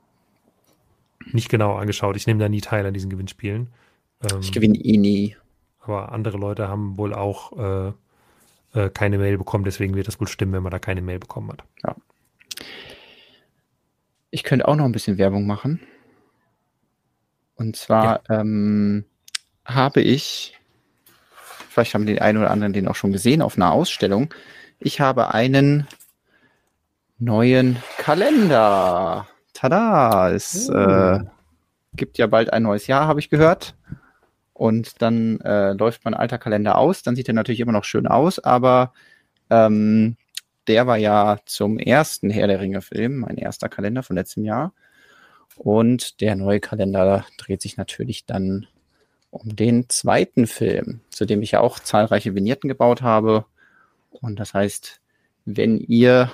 nicht 1.32 1.50
genau 1.50 1.76
angeschaut. 1.76 2.16
Ich 2.16 2.26
nehme 2.26 2.40
da 2.40 2.50
nie 2.50 2.62
teil 2.62 2.88
an 2.88 2.94
diesen 2.96 3.12
Gewinnspielen. 3.12 3.70
Ähm, 4.24 4.40
ich 4.42 4.52
gewinne 4.52 4.80
eh 4.80 4.98
nie. 4.98 5.36
Aber 5.80 6.12
andere 6.12 6.38
Leute 6.38 6.68
haben 6.68 6.98
wohl 6.98 7.14
auch 7.14 7.90
äh, 7.90 7.94
äh, 8.74 8.90
keine 8.90 9.18
Mail 9.18 9.38
bekommen. 9.38 9.64
Deswegen 9.64 9.96
wird 9.96 10.08
das 10.08 10.20
wohl 10.20 10.28
stimmen, 10.28 10.54
wenn 10.54 10.64
man 10.64 10.72
da 10.72 10.80
keine 10.80 11.02
Mail 11.02 11.20
bekommen 11.20 11.52
hat. 11.52 11.64
Ja. 11.84 11.96
Ich 14.30 14.44
könnte 14.44 14.68
auch 14.68 14.76
noch 14.76 14.86
ein 14.86 14.92
bisschen 14.92 15.18
Werbung 15.18 15.46
machen. 15.46 15.82
Und 17.56 17.76
zwar 17.76 18.22
ja. 18.30 18.40
ähm, 18.40 19.06
habe 19.66 20.02
ich 20.02 20.58
Vielleicht 21.72 21.94
haben 21.94 22.06
die 22.06 22.20
einen 22.20 22.38
oder 22.38 22.52
anderen 22.52 22.74
den 22.74 22.90
auch 22.90 22.96
schon 22.96 23.14
gesehen 23.14 23.42
auf 23.42 23.56
einer 23.56 23.72
Ausstellung. 23.72 24.34
Ich 24.80 25.00
habe 25.00 25.34
einen 25.34 25.88
neuen 27.18 27.78
Kalender. 27.98 29.26
Tada! 29.54 30.32
Es 30.32 30.70
oh. 30.70 30.76
äh, 30.76 31.20
gibt 31.94 32.18
ja 32.18 32.28
bald 32.28 32.52
ein 32.52 32.64
neues 32.64 32.88
Jahr, 32.88 33.08
habe 33.08 33.22
ich 33.22 33.30
gehört. 33.30 33.78
Und 34.62 35.02
dann 35.02 35.42
äh, 35.42 35.74
läuft 35.74 36.06
mein 36.06 36.14
alter 36.14 36.38
Kalender 36.38 36.78
aus. 36.78 37.02
Dann 37.02 37.16
sieht 37.16 37.28
er 37.28 37.34
natürlich 37.34 37.62
immer 37.62 37.72
noch 37.72 37.84
schön 37.84 38.06
aus, 38.06 38.38
aber 38.38 38.94
ähm, 39.50 40.18
der 40.68 40.86
war 40.86 40.98
ja 40.98 41.40
zum 41.48 41.80
ersten 41.80 42.30
Herr 42.30 42.46
der 42.46 42.60
Ringe-Film, 42.60 43.22
mein 43.22 43.38
erster 43.38 43.70
Kalender 43.70 44.04
von 44.04 44.16
letztem 44.16 44.46
Jahr. 44.46 44.72
Und 45.56 46.22
der 46.22 46.36
neue 46.36 46.60
Kalender 46.60 47.26
dreht 47.40 47.64
sich 47.64 47.76
natürlich 47.76 48.28
dann 48.28 48.68
um 49.32 49.56
den 49.56 49.90
zweiten 49.90 50.46
Film, 50.46 51.02
zu 51.10 51.26
dem 51.26 51.42
ich 51.42 51.54
ja 51.54 51.62
auch 51.62 51.80
zahlreiche 51.80 52.36
Vignetten 52.36 52.68
gebaut 52.68 53.02
habe. 53.02 53.46
Und 54.12 54.40
das 54.40 54.54
heißt, 54.54 55.02
wenn 55.46 55.80
ihr, 55.80 56.32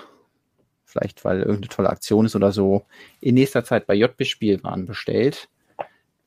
vielleicht 0.83 1.23
weil 1.23 1.39
irgendeine 1.39 1.69
tolle 1.69 1.89
Aktion 1.91 2.25
ist 2.25 2.35
oder 2.35 2.51
so, 2.51 2.85
in 3.21 3.35
nächster 3.35 3.63
Zeit 3.63 3.87
bei 3.87 3.93
JB 3.93 4.25
Spielwaren 4.25 4.85
bestellt, 4.85 5.47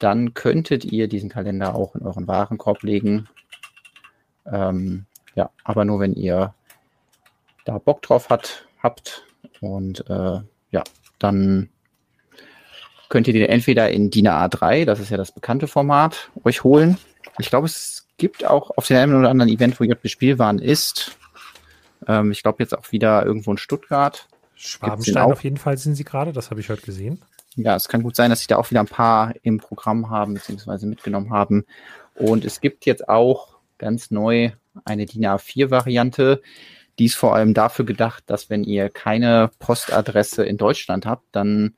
dann 0.01 0.35
könntet 0.35 0.85
ihr 0.85 1.07
diesen 1.07 1.29
Kalender 1.29 1.75
auch 1.77 1.95
in 1.95 2.03
euren 2.03 2.27
Warenkorb 2.27 2.83
legen. 2.83 3.29
Ähm, 4.51 5.05
ja, 5.35 5.51
aber 5.63 5.85
nur 5.85 6.01
wenn 6.01 6.15
ihr 6.15 6.55
da 7.65 7.79
Bock 7.79 8.03
drauf 8.03 8.31
hat, 8.31 8.67
habt. 8.83 9.25
Und 9.61 10.09
äh, 10.09 10.41
ja, 10.71 10.83
dann 11.19 11.69
könnt 13.09 13.29
ihr 13.29 13.35
den 13.35 13.49
entweder 13.49 13.91
in 13.91 14.11
DIN 14.11 14.29
A3, 14.29 14.87
das 14.87 15.01
ist 15.01 15.11
ja 15.11 15.17
das 15.17 15.33
bekannte 15.33 15.69
Format, 15.69 16.31
euch 16.45 16.65
holen. 16.65 16.97
Ich 17.39 17.51
glaube, 17.51 17.67
es 17.67 18.09
gibt 18.17 18.45
auch 18.47 18.71
auf 18.77 18.87
dem 18.87 18.97
einen 18.97 19.15
oder 19.15 19.29
anderen 19.29 19.51
Event, 19.51 19.79
wo 19.79 19.85
JB 19.85 20.09
Spielwaren 20.09 20.59
ist. 20.59 21.19
Ähm, 22.07 22.31
ich 22.31 22.43
glaube 22.43 22.63
jetzt 22.63 22.77
auch 22.77 22.91
wieder 22.91 23.25
irgendwo 23.27 23.51
in 23.51 23.59
Stuttgart. 23.59 24.29
Schwabenstein 24.55 25.33
auf 25.33 25.45
jeden 25.45 25.57
Fall 25.57 25.77
sind 25.79 25.95
sie 25.95 26.05
gerade, 26.05 26.33
das 26.33 26.51
habe 26.51 26.61
ich 26.61 26.69
heute 26.71 26.83
gesehen. 26.83 27.21
Ja, 27.57 27.75
es 27.75 27.89
kann 27.89 28.03
gut 28.03 28.17
sein, 28.17 28.31
dass 28.31 28.41
sie 28.41 28.47
da 28.47 28.57
auch 28.57 28.71
wieder 28.71 28.81
ein 28.81 28.87
paar 28.87 29.35
im 29.43 29.59
Programm 29.59 30.09
haben, 30.09 30.35
beziehungsweise 30.35 30.87
mitgenommen 30.87 31.31
haben. 31.31 31.65
Und 32.15 32.45
es 32.45 32.61
gibt 32.61 32.87
jetzt 32.87 33.09
auch 33.09 33.57
ganz 33.79 34.11
neu 34.11 34.53
eine 34.85 35.07
DIN 35.07 35.27
A4-Variante. 35.27 36.43
Die 36.99 37.07
ist 37.07 37.17
vor 37.17 37.35
allem 37.35 37.55
dafür 37.55 37.85
gedacht, 37.85 38.25
dass 38.27 38.51
wenn 38.51 38.63
ihr 38.63 38.89
keine 38.89 39.51
Postadresse 39.59 40.45
in 40.45 40.59
Deutschland 40.59 41.07
habt, 41.07 41.25
dann 41.33 41.75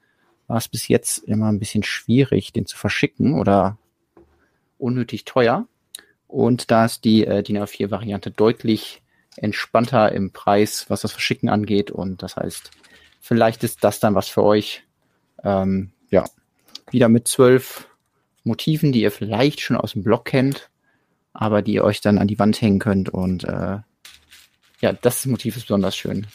war 0.46 0.58
es 0.58 0.68
bis 0.68 0.88
jetzt 0.88 1.18
immer 1.18 1.50
ein 1.50 1.58
bisschen 1.58 1.82
schwierig, 1.82 2.52
den 2.52 2.66
zu 2.66 2.76
verschicken 2.76 3.38
oder 3.38 3.78
unnötig 4.78 5.24
teuer. 5.24 5.66
Und 6.26 6.70
da 6.70 6.84
ist 6.86 7.04
die 7.04 7.26
äh, 7.26 7.42
DIN 7.42 7.58
A4-Variante 7.58 8.30
deutlich 8.30 9.02
entspannter 9.36 10.12
im 10.12 10.32
Preis, 10.32 10.86
was 10.88 11.02
das 11.02 11.12
Verschicken 11.12 11.48
angeht. 11.48 11.90
Und 11.90 12.22
das 12.22 12.36
heißt, 12.36 12.70
vielleicht 13.20 13.64
ist 13.64 13.84
das 13.84 14.00
dann 14.00 14.14
was 14.14 14.28
für 14.28 14.42
euch. 14.42 14.82
Ähm, 15.44 15.92
ja, 16.10 16.24
wieder 16.90 17.08
mit 17.08 17.28
zwölf 17.28 17.88
Motiven, 18.44 18.92
die 18.92 19.02
ihr 19.02 19.12
vielleicht 19.12 19.60
schon 19.60 19.76
aus 19.76 19.92
dem 19.92 20.02
Blog 20.02 20.24
kennt, 20.24 20.70
aber 21.32 21.62
die 21.62 21.74
ihr 21.74 21.84
euch 21.84 22.00
dann 22.00 22.18
an 22.18 22.28
die 22.28 22.38
Wand 22.38 22.60
hängen 22.60 22.78
könnt. 22.78 23.08
Und 23.08 23.44
äh, 23.44 23.78
ja, 24.80 24.92
das 25.00 25.26
Motiv 25.26 25.56
ist 25.56 25.66
besonders 25.66 25.96
schön. 25.96 26.26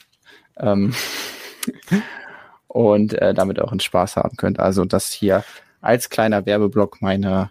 Ähm 0.57 0.93
und 2.67 3.13
äh, 3.13 3.33
damit 3.33 3.59
auch 3.59 3.71
einen 3.71 3.79
Spaß 3.79 4.15
haben 4.17 4.37
könnt. 4.37 4.59
Also 4.59 4.85
das 4.85 5.11
hier 5.11 5.43
als 5.81 6.09
kleiner 6.09 6.45
Werbeblock 6.45 7.01
meine 7.01 7.49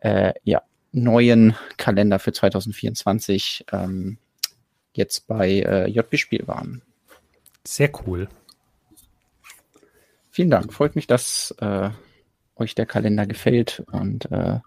äh, 0.00 0.32
ja, 0.44 0.62
neuen 0.92 1.54
Kalender 1.76 2.18
für 2.18 2.32
2024 2.32 3.66
ähm, 3.72 4.18
jetzt 4.92 5.26
bei 5.26 5.60
äh, 5.60 5.88
JB 5.88 6.16
Spielwaren. 6.16 6.82
Sehr 7.64 7.90
cool. 8.06 8.28
Vielen 10.38 10.50
Dank. 10.50 10.72
Freut 10.72 10.94
mich, 10.94 11.08
dass 11.08 11.52
äh, 11.58 11.90
euch 12.54 12.76
der 12.76 12.86
Kalender 12.86 13.26
gefällt 13.26 13.82
und 13.90 14.30
äh, 14.30 14.60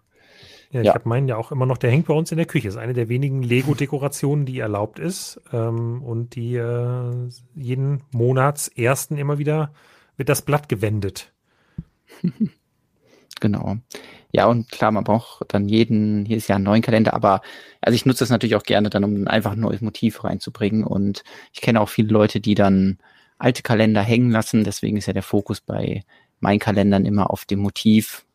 ja, 0.72 0.82
ich 0.82 0.88
ja. 0.88 0.94
habe 0.94 1.08
meinen 1.08 1.30
ja 1.30 1.38
auch 1.38 1.54
immer 1.54 1.66
noch, 1.66 1.78
der 1.78 1.90
hängt 1.90 2.08
bei 2.08 2.14
uns 2.14 2.30
in 2.30 2.36
der 2.36 2.46
Küche. 2.46 2.68
Ist 2.68 2.76
eine 2.76 2.92
der 2.92 3.08
wenigen 3.08 3.42
Lego-Dekorationen, 3.42 4.46
die 4.46 4.60
erlaubt 4.60 5.00
ist 5.00 5.40
ähm, 5.54 6.02
und 6.04 6.36
die 6.36 6.56
äh, 6.56 7.30
jeden 7.56 8.04
Monatsersten 8.12 9.18
immer 9.18 9.38
wieder 9.38 9.72
wird 10.18 10.28
das 10.28 10.42
Blatt 10.42 10.68
gewendet. 10.68 11.32
Genau. 13.40 13.78
Ja, 14.32 14.46
und 14.46 14.70
klar, 14.70 14.92
man 14.92 15.04
braucht 15.04 15.52
dann 15.52 15.68
jeden, 15.68 16.26
hier 16.26 16.38
ist 16.38 16.48
ja 16.48 16.58
ein 16.58 16.64
neuen 16.64 16.84
Kalender, 16.84 17.16
aber 17.16 17.42
also 17.80 17.96
ich 17.96 18.06
nutze 18.06 18.20
das 18.20 18.30
natürlich 18.30 18.56
auch 18.56 18.62
gerne 18.62 18.92
dann, 18.92 19.04
um 19.04 19.28
einfach 19.28 19.54
ein 19.54 19.60
neues 19.60 19.82
Motiv 19.82 20.24
reinzubringen. 20.24 20.84
Und 20.84 21.24
ich 21.52 21.62
kenne 21.62 21.82
auch 21.82 21.90
viele 21.90 22.10
Leute, 22.10 22.40
die 22.40 22.54
dann 22.54 23.00
alte 23.42 23.64
Kalender 23.64 24.02
hängen 24.02 24.30
lassen. 24.30 24.64
Deswegen 24.64 24.98
ist 24.98 25.08
ja 25.08 25.14
der 25.14 25.24
Fokus 25.24 25.62
bei 25.62 26.04
meinen 26.40 26.60
Kalendern 26.60 27.06
immer 27.06 27.32
auf 27.32 27.46
dem 27.46 27.60
Motiv 27.60 28.26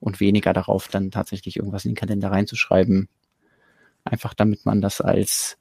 und 0.00 0.20
weniger 0.20 0.52
darauf, 0.52 0.88
dann 0.88 1.10
tatsächlich 1.10 1.56
irgendwas 1.56 1.84
in 1.84 1.92
den 1.92 1.96
Kalender 1.96 2.30
reinzuschreiben. 2.30 3.08
Einfach 4.04 4.34
damit 4.34 4.66
man 4.66 4.80
das 4.80 5.00
als 5.00 5.56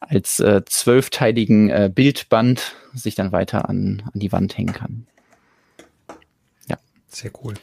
als 0.00 0.38
äh, 0.38 0.62
zwölfteiligen 0.66 1.70
äh, 1.70 1.90
Bildband 1.92 2.76
sich 2.92 3.14
dann 3.14 3.32
weiter 3.32 3.68
an, 3.68 4.02
an 4.12 4.20
die 4.20 4.32
Wand 4.32 4.56
hängen 4.56 4.74
kann. 4.74 5.06
Ja. 6.68 6.76
Sehr 7.08 7.30
cool. 7.42 7.54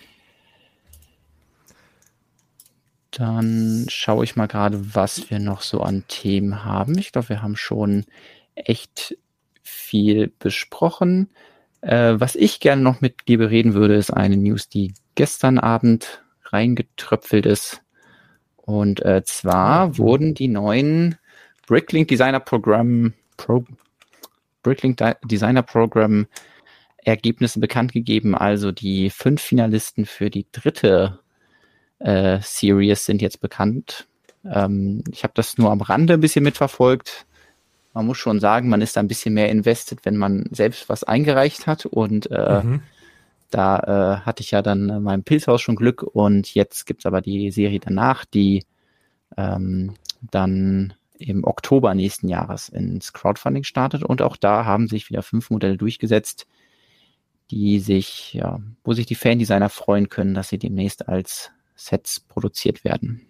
Dann 3.12 3.86
schaue 3.90 4.24
ich 4.24 4.36
mal 4.36 4.48
gerade, 4.48 4.96
was 4.96 5.30
wir 5.30 5.40
noch 5.40 5.62
so 5.62 5.82
an 5.82 6.04
Themen 6.08 6.64
haben. 6.66 6.98
Ich 6.98 7.12
glaube, 7.12 7.30
wir 7.30 7.42
haben 7.44 7.58
schon 7.58 8.06
echt 8.56 9.18
viel 9.64 10.32
besprochen. 10.40 11.30
Äh, 11.82 12.16
was 12.18 12.36
ich 12.36 12.60
gerne 12.60 12.82
noch 12.82 13.02
mit 13.02 13.28
dir 13.28 13.38
bereden 13.38 13.74
würde, 13.74 13.96
ist 13.96 14.12
eine 14.12 14.38
News, 14.38 14.70
die 14.70 14.94
gestern 15.16 15.58
Abend 15.60 16.24
reingetröpfelt 16.46 17.46
ist. 17.46 17.82
Und 18.58 19.04
äh, 19.04 19.24
zwar 19.24 19.98
wurden 19.98 20.34
die 20.34 20.48
neuen 20.48 21.18
Bricklink 21.68 22.08
Designer 22.08 22.40
Program 22.40 23.14
Pro, 23.38 23.66
Bricklink 24.64 25.02
Designer 25.26 25.64
Program 25.64 26.28
Ergebnisse 27.04 27.60
bekannt 27.60 27.94
gegeben. 27.94 28.36
Also 28.36 28.72
die 28.72 29.10
fünf 29.10 29.42
Finalisten 29.42 30.06
für 30.06 30.30
die 30.30 30.46
dritte 30.52 31.20
äh, 32.00 32.40
Series 32.42 33.06
sind 33.06 33.22
jetzt 33.22 33.42
bekannt. 33.42 34.08
Ähm, 34.46 35.04
ich 35.12 35.24
habe 35.24 35.34
das 35.36 35.58
nur 35.58 35.72
am 35.72 35.82
Rande 35.82 36.14
ein 36.14 36.22
bisschen 36.22 36.44
mitverfolgt 36.44 37.26
man 37.94 38.06
muss 38.06 38.18
schon 38.18 38.40
sagen, 38.40 38.70
man 38.70 38.82
ist 38.82 38.96
da 38.96 39.02
ein 39.02 39.08
bisschen 39.08 39.34
mehr 39.34 39.50
invested, 39.50 40.00
wenn 40.04 40.18
man 40.18 40.46
selbst 40.52 40.90
was 40.90 41.04
eingereicht 41.04 41.68
hat. 41.68 41.86
Und 41.86 42.32
äh, 42.32 42.64
mhm. 42.64 42.82
da 43.50 43.80
äh, 43.80 44.26
hatte 44.26 44.42
ich 44.42 44.52
ja 44.52 44.62
dann 44.62 44.90
in 44.90 45.04
meinem 45.04 45.24
Pilzhaus 45.24 45.62
schon 45.62 45.76
Glück. 45.76 46.04
Und 46.04 46.54
jetzt 46.54 46.86
gibt's 46.86 47.06
aber 47.06 47.22
die 47.22 47.52
Serie 47.52 47.80
danach, 47.80 48.26
die 48.26 48.66
ähm, 49.38 49.96
dann 50.22 50.94
im 51.18 51.44
Oktober 51.44 51.94
nächsten 51.94 52.30
Jahres 52.30 52.70
ins 52.70 53.14
Crowdfunding 53.14 53.64
startet. 53.64 54.04
Und 54.04 54.22
auch 54.22 54.38
da 54.38 54.66
haben 54.66 54.88
sich 54.88 55.10
wieder 55.10 55.22
fünf 55.22 55.50
Modelle 55.50 55.78
durchgesetzt, 55.78 56.48
die 57.52 57.80
sich, 57.80 58.34
ja, 58.34 58.60
wo 58.84 58.94
sich 58.94 59.06
die 59.06 59.16
Fan-Designer 59.16 59.70
freuen 59.70 60.10
können, 60.10 60.34
dass 60.34 60.50
sie 60.50 60.58
demnächst 60.58 61.08
als 61.10 61.52
Sets 61.76 62.22
produziert 62.22 62.84
werden. 62.84 63.28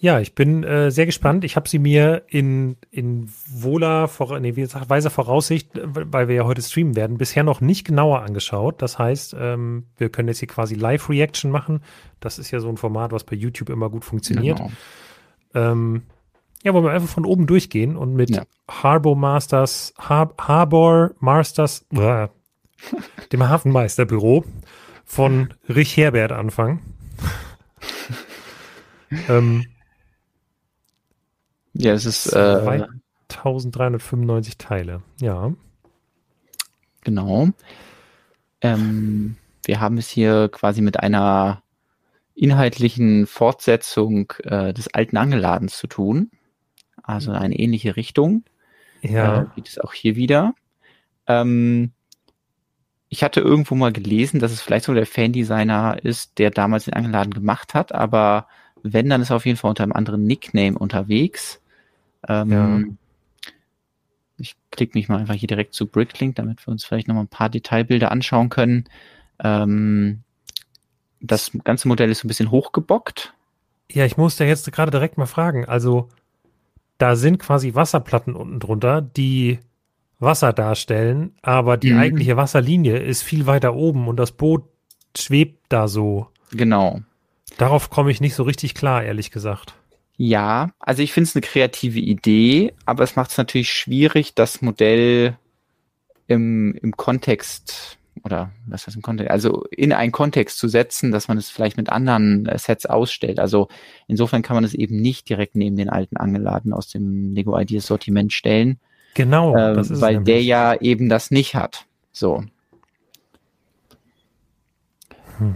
Ja, 0.00 0.20
ich 0.20 0.36
bin 0.36 0.62
äh, 0.62 0.92
sehr 0.92 1.06
gespannt. 1.06 1.42
Ich 1.42 1.56
habe 1.56 1.68
sie 1.68 1.80
mir 1.80 2.22
in, 2.28 2.76
in 2.88 3.28
wohler, 3.48 4.06
vor, 4.06 4.38
nee, 4.38 4.54
wie 4.54 4.60
gesagt, 4.60 4.88
weiser 4.88 5.10
Voraussicht, 5.10 5.70
weil 5.74 6.28
wir 6.28 6.36
ja 6.36 6.44
heute 6.44 6.62
streamen 6.62 6.94
werden, 6.94 7.18
bisher 7.18 7.42
noch 7.42 7.60
nicht 7.60 7.84
genauer 7.84 8.22
angeschaut. 8.22 8.80
Das 8.80 8.96
heißt, 8.96 9.34
ähm, 9.36 9.86
wir 9.96 10.08
können 10.08 10.28
jetzt 10.28 10.38
hier 10.38 10.46
quasi 10.46 10.76
Live-Reaction 10.76 11.50
machen. 11.50 11.82
Das 12.20 12.38
ist 12.38 12.52
ja 12.52 12.60
so 12.60 12.68
ein 12.68 12.76
Format, 12.76 13.10
was 13.10 13.24
bei 13.24 13.34
YouTube 13.34 13.70
immer 13.70 13.90
gut 13.90 14.04
funktioniert. 14.04 14.58
Genau. 14.58 14.70
Ähm, 15.54 16.02
ja, 16.62 16.72
wollen 16.74 16.84
wir 16.84 16.92
einfach 16.92 17.08
von 17.08 17.24
oben 17.24 17.48
durchgehen 17.48 17.96
und 17.96 18.14
mit 18.14 18.30
ja. 18.30 18.44
Harbor 18.70 19.16
Masters, 19.16 19.94
Har 19.98 20.32
Harbor 20.38 21.10
Masters, 21.18 21.84
äh, 21.90 22.28
dem 23.32 23.48
Hafenmeisterbüro 23.48 24.44
von 25.04 25.54
Rich 25.68 25.96
Herbert 25.96 26.30
anfangen. 26.30 26.80
ähm, 29.28 29.64
ja, 31.78 31.92
es 31.92 32.04
ist 32.04 32.26
äh, 32.28 32.86
2395 33.28 34.58
Teile, 34.58 35.02
ja. 35.20 35.52
Genau. 37.02 37.48
Ähm, 38.60 39.36
wir 39.64 39.80
haben 39.80 39.98
es 39.98 40.08
hier 40.08 40.48
quasi 40.48 40.80
mit 40.80 41.00
einer 41.00 41.62
inhaltlichen 42.34 43.26
Fortsetzung 43.26 44.32
äh, 44.44 44.72
des 44.72 44.92
alten 44.92 45.16
Angeladens 45.16 45.78
zu 45.78 45.86
tun. 45.86 46.30
Also 47.02 47.32
eine 47.32 47.58
ähnliche 47.58 47.96
Richtung. 47.96 48.44
Ja. 49.02 49.42
Äh, 49.42 49.46
gibt 49.54 49.68
es 49.68 49.78
auch 49.78 49.92
hier 49.92 50.16
wieder. 50.16 50.54
Ähm, 51.26 51.92
ich 53.08 53.22
hatte 53.22 53.40
irgendwo 53.40 53.74
mal 53.74 53.92
gelesen, 53.92 54.40
dass 54.40 54.52
es 54.52 54.60
vielleicht 54.60 54.84
so 54.84 54.94
der 54.94 55.06
Fan-Designer 55.06 55.98
ist, 56.02 56.38
der 56.38 56.50
damals 56.50 56.84
den 56.86 56.94
Angeladen 56.94 57.32
gemacht 57.32 57.74
hat, 57.74 57.92
aber 57.92 58.46
Wenn, 58.82 59.08
dann 59.10 59.22
ist 59.22 59.30
er 59.30 59.36
auf 59.36 59.46
jeden 59.46 59.58
Fall 59.58 59.70
unter 59.70 59.82
einem 59.82 59.92
anderen 59.92 60.24
Nickname 60.24 60.78
unterwegs. 60.78 61.60
Ähm, 62.26 62.50
ja. 62.50 62.82
Ich 64.38 64.56
klicke 64.70 64.96
mich 64.96 65.08
mal 65.08 65.18
einfach 65.18 65.34
hier 65.34 65.48
direkt 65.48 65.74
zu 65.74 65.86
Bricklink, 65.86 66.36
damit 66.36 66.66
wir 66.66 66.72
uns 66.72 66.84
vielleicht 66.84 67.08
noch 67.08 67.14
mal 67.14 67.22
ein 67.22 67.28
paar 67.28 67.48
Detailbilder 67.48 68.10
anschauen 68.10 68.48
können. 68.48 68.84
Ähm, 69.42 70.22
das 71.20 71.50
ganze 71.64 71.88
Modell 71.88 72.10
ist 72.10 72.20
so 72.20 72.26
ein 72.26 72.28
bisschen 72.28 72.50
hochgebockt. 72.50 73.34
Ja, 73.90 74.04
ich 74.04 74.16
muss 74.16 74.36
da 74.36 74.44
jetzt 74.44 74.70
gerade 74.70 74.90
direkt 74.90 75.18
mal 75.18 75.26
fragen. 75.26 75.64
Also, 75.64 76.08
da 76.98 77.16
sind 77.16 77.38
quasi 77.38 77.74
Wasserplatten 77.74 78.34
unten 78.34 78.60
drunter, 78.60 79.00
die 79.02 79.58
Wasser 80.18 80.52
darstellen, 80.52 81.34
aber 81.42 81.76
die 81.76 81.92
mhm. 81.92 82.00
eigentliche 82.00 82.36
Wasserlinie 82.36 82.98
ist 82.98 83.22
viel 83.22 83.46
weiter 83.46 83.74
oben 83.74 84.08
und 84.08 84.16
das 84.16 84.32
Boot 84.32 84.64
schwebt 85.16 85.64
da 85.68 85.88
so. 85.88 86.28
Genau. 86.50 87.00
Darauf 87.56 87.90
komme 87.90 88.10
ich 88.10 88.20
nicht 88.20 88.34
so 88.34 88.42
richtig 88.42 88.74
klar, 88.74 89.02
ehrlich 89.02 89.30
gesagt. 89.30 89.74
Ja, 90.20 90.72
also 90.80 91.00
ich 91.00 91.12
finde 91.12 91.28
es 91.28 91.36
eine 91.36 91.42
kreative 91.42 92.00
Idee, 92.00 92.74
aber 92.84 93.04
es 93.04 93.14
macht 93.14 93.30
es 93.30 93.38
natürlich 93.38 93.72
schwierig, 93.72 94.34
das 94.34 94.60
Modell 94.60 95.38
im, 96.26 96.74
im 96.82 96.96
Kontext 96.96 97.98
oder 98.24 98.50
was 98.66 98.84
heißt 98.84 98.96
im 98.96 99.02
Kontext, 99.02 99.30
also 99.30 99.64
in 99.70 99.92
einen 99.92 100.10
Kontext 100.10 100.58
zu 100.58 100.66
setzen, 100.66 101.12
dass 101.12 101.28
man 101.28 101.38
es 101.38 101.50
vielleicht 101.50 101.76
mit 101.76 101.88
anderen 101.88 102.46
äh, 102.46 102.58
Sets 102.58 102.84
ausstellt. 102.84 103.38
Also 103.38 103.68
insofern 104.08 104.42
kann 104.42 104.56
man 104.56 104.64
es 104.64 104.74
eben 104.74 105.00
nicht 105.00 105.28
direkt 105.28 105.54
neben 105.54 105.76
den 105.76 105.88
alten 105.88 106.16
Angeladen 106.16 106.72
aus 106.72 106.88
dem 106.88 107.32
Lego 107.32 107.56
Ideas 107.56 107.86
Sortiment 107.86 108.32
stellen. 108.32 108.80
Genau, 109.14 109.54
äh, 109.54 110.00
weil 110.00 110.24
der 110.24 110.42
ja 110.42 110.74
eben 110.74 111.08
das 111.08 111.30
nicht 111.30 111.54
hat. 111.54 111.86
So. 112.10 112.42
Hm. 115.38 115.54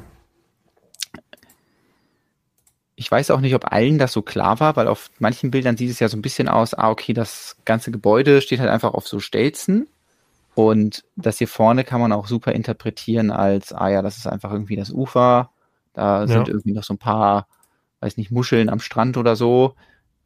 Ich 3.03 3.11
weiß 3.11 3.33
auch 3.33 3.41
nicht, 3.41 3.57
ob 3.57 3.73
allen 3.73 3.99
das 3.99 4.12
so 4.12 4.23
klar 4.23 4.61
war, 4.61 4.77
weil 4.77 4.87
auf 4.87 5.11
manchen 5.19 5.51
Bildern 5.51 5.77
sieht 5.77 5.91
es 5.91 5.99
ja 5.99 6.09
so 6.09 6.16
ein 6.16 6.23
bisschen 6.23 6.47
aus, 6.49 6.73
ah, 6.73 6.89
okay, 6.89 7.12
das 7.12 7.57
ganze 7.65 7.91
Gebäude 7.91 8.41
steht 8.41 8.61
halt 8.61 8.70
einfach 8.70 8.95
auf 8.95 9.09
so 9.09 9.19
Stelzen. 9.19 9.89
Und 10.55 11.03
das 11.16 11.39
hier 11.39 11.49
vorne 11.49 11.83
kann 11.83 12.01
man 12.01 12.12
auch 12.12 12.29
super 12.29 12.53
interpretieren 12.53 13.33
als, 13.33 13.73
ah 13.73 13.89
ja, 13.89 14.03
das 14.03 14.19
ist 14.19 14.29
einfach 14.29 14.53
irgendwie 14.53 14.77
das 14.77 14.93
Ufer. 14.93 15.51
Da 15.95 16.20
ja. 16.20 16.27
sind 16.29 16.47
irgendwie 16.47 16.70
noch 16.70 16.85
so 16.85 16.95
ein 16.95 16.99
paar, 16.99 17.49
weiß 17.99 18.16
nicht, 18.19 18.31
Muscheln 18.31 18.69
am 18.69 18.79
Strand 18.79 19.16
oder 19.16 19.35
so. 19.35 19.74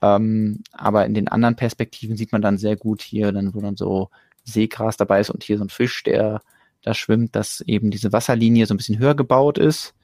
Ähm, 0.03 0.63
aber 0.73 1.07
in 1.07 1.15
den 1.15 1.29
anderen 1.29 1.57
Perspektiven 1.57 2.19
sieht 2.19 2.31
man 2.31 2.43
dann 2.43 2.59
sehr 2.59 2.77
gut 2.77 3.01
hier, 3.01 3.33
dann 3.33 3.55
wo 3.55 3.61
dann 3.63 3.77
so 3.77 4.11
Seegras 4.45 4.99
dabei 4.99 5.21
ist 5.21 5.31
und 5.31 5.45
hier 5.45 5.57
so 5.57 5.65
ein 5.65 5.71
Fisch, 5.71 6.03
der 6.03 6.43
da 6.83 6.93
schwimmt, 6.93 7.35
dass 7.37 7.63
eben 7.63 7.91
diese 7.91 8.13
Wasserlinie 8.13 8.67
so 8.67 8.75
ein 8.75 8.77
bisschen 8.77 8.99
höher 8.99 9.15
gebaut 9.15 9.57
ist. 9.57 9.95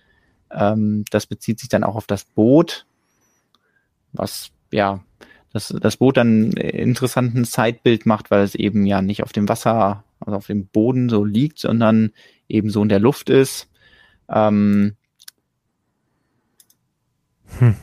Ähm, 0.52 1.04
das 1.10 1.26
bezieht 1.26 1.60
sich 1.60 1.68
dann 1.68 1.84
auch 1.84 1.96
auf 1.96 2.06
das 2.06 2.24
Boot, 2.24 2.86
was 4.12 4.50
ja 4.70 5.02
das, 5.52 5.68
das 5.80 5.96
Boot 5.98 6.16
dann 6.16 6.50
ein 6.50 6.52
interessanten 6.52 7.44
Zeitbild 7.44 8.06
macht, 8.06 8.30
weil 8.30 8.42
es 8.42 8.54
eben 8.54 8.86
ja 8.86 9.02
nicht 9.02 9.22
auf 9.22 9.32
dem 9.32 9.48
Wasser, 9.48 10.04
also 10.20 10.36
auf 10.36 10.46
dem 10.46 10.66
Boden 10.66 11.08
so 11.08 11.24
liegt, 11.24 11.58
sondern 11.58 12.12
eben 12.48 12.70
so 12.70 12.82
in 12.82 12.88
der 12.88 13.00
Luft 13.00 13.28
ist. 13.28 13.68
Ähm, 14.28 14.96
hm. 17.58 17.76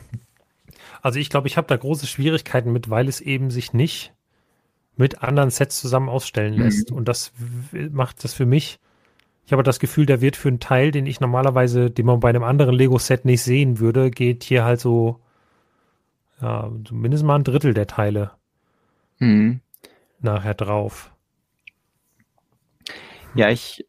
Also 1.02 1.18
ich 1.18 1.30
glaube, 1.30 1.48
ich 1.48 1.56
habe 1.56 1.68
da 1.68 1.76
große 1.76 2.06
Schwierigkeiten 2.06 2.72
mit, 2.72 2.90
weil 2.90 3.08
es 3.08 3.20
eben 3.20 3.50
sich 3.50 3.72
nicht 3.72 4.12
mit 4.96 5.22
anderen 5.22 5.50
Sets 5.50 5.80
zusammen 5.80 6.08
ausstellen 6.08 6.54
lässt. 6.54 6.90
Mhm. 6.90 6.96
Und 6.96 7.08
das 7.08 7.32
macht 7.72 8.22
das 8.22 8.34
für 8.34 8.46
mich 8.46 8.78
ich 9.46 9.52
habe 9.52 9.62
das 9.62 9.80
Gefühl, 9.80 10.06
der 10.06 10.20
wird 10.20 10.36
für 10.36 10.48
einen 10.48 10.60
Teil, 10.60 10.90
den 10.90 11.06
ich 11.06 11.20
normalerweise, 11.20 11.90
den 11.90 12.06
man 12.06 12.20
bei 12.20 12.28
einem 12.28 12.44
anderen 12.44 12.74
Lego-Set 12.74 13.24
nicht 13.24 13.42
sehen 13.42 13.78
würde, 13.78 14.10
geht 14.10 14.44
hier 14.44 14.64
halt 14.64 14.80
so, 14.80 15.20
ja, 16.40 16.70
zumindest 16.84 17.24
mal 17.24 17.36
ein 17.36 17.44
Drittel 17.44 17.74
der 17.74 17.86
Teile 17.86 18.30
mhm. 19.18 19.60
nachher 20.20 20.54
drauf. 20.54 21.12
Ja, 23.34 23.48
ich, 23.48 23.86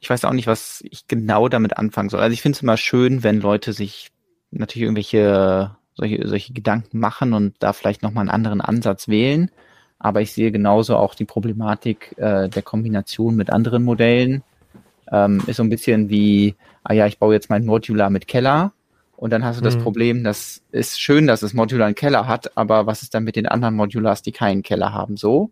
ich 0.00 0.08
weiß 0.08 0.24
auch 0.24 0.32
nicht, 0.32 0.46
was 0.46 0.82
ich 0.90 1.06
genau 1.08 1.48
damit 1.48 1.76
anfangen 1.76 2.08
soll. 2.08 2.20
Also 2.20 2.32
ich 2.32 2.42
finde 2.42 2.56
es 2.56 2.62
immer 2.62 2.76
schön, 2.76 3.22
wenn 3.22 3.40
Leute 3.40 3.72
sich 3.72 4.10
natürlich 4.50 4.84
irgendwelche 4.84 5.76
solche, 5.96 6.28
solche 6.28 6.52
Gedanken 6.52 6.98
machen 6.98 7.32
und 7.32 7.54
da 7.58 7.72
vielleicht 7.72 8.02
nochmal 8.02 8.22
einen 8.22 8.30
anderen 8.30 8.60
Ansatz 8.60 9.08
wählen. 9.08 9.50
Aber 9.98 10.20
ich 10.20 10.32
sehe 10.32 10.52
genauso 10.52 10.96
auch 10.96 11.14
die 11.14 11.24
Problematik 11.24 12.14
äh, 12.18 12.48
der 12.48 12.62
Kombination 12.62 13.34
mit 13.34 13.50
anderen 13.50 13.82
Modellen 13.82 14.42
ähm, 15.10 15.42
ist 15.46 15.56
so 15.56 15.62
ein 15.62 15.68
bisschen 15.68 16.10
wie, 16.10 16.54
ah 16.82 16.92
ja, 16.92 17.06
ich 17.06 17.18
baue 17.18 17.34
jetzt 17.34 17.50
mein 17.50 17.64
Modular 17.64 18.10
mit 18.10 18.26
Keller 18.26 18.72
und 19.16 19.32
dann 19.32 19.44
hast 19.44 19.58
du 19.58 19.64
das 19.64 19.76
mhm. 19.76 19.82
Problem, 19.82 20.24
das 20.24 20.62
ist 20.72 21.00
schön, 21.00 21.26
dass 21.26 21.42
es 21.42 21.54
Modular 21.54 21.86
einen 21.86 21.94
Keller 21.94 22.26
hat, 22.26 22.56
aber 22.56 22.86
was 22.86 23.02
ist 23.02 23.14
dann 23.14 23.24
mit 23.24 23.36
den 23.36 23.46
anderen 23.46 23.74
Modulars, 23.74 24.22
die 24.22 24.32
keinen 24.32 24.62
Keller 24.62 24.92
haben, 24.92 25.16
so? 25.16 25.50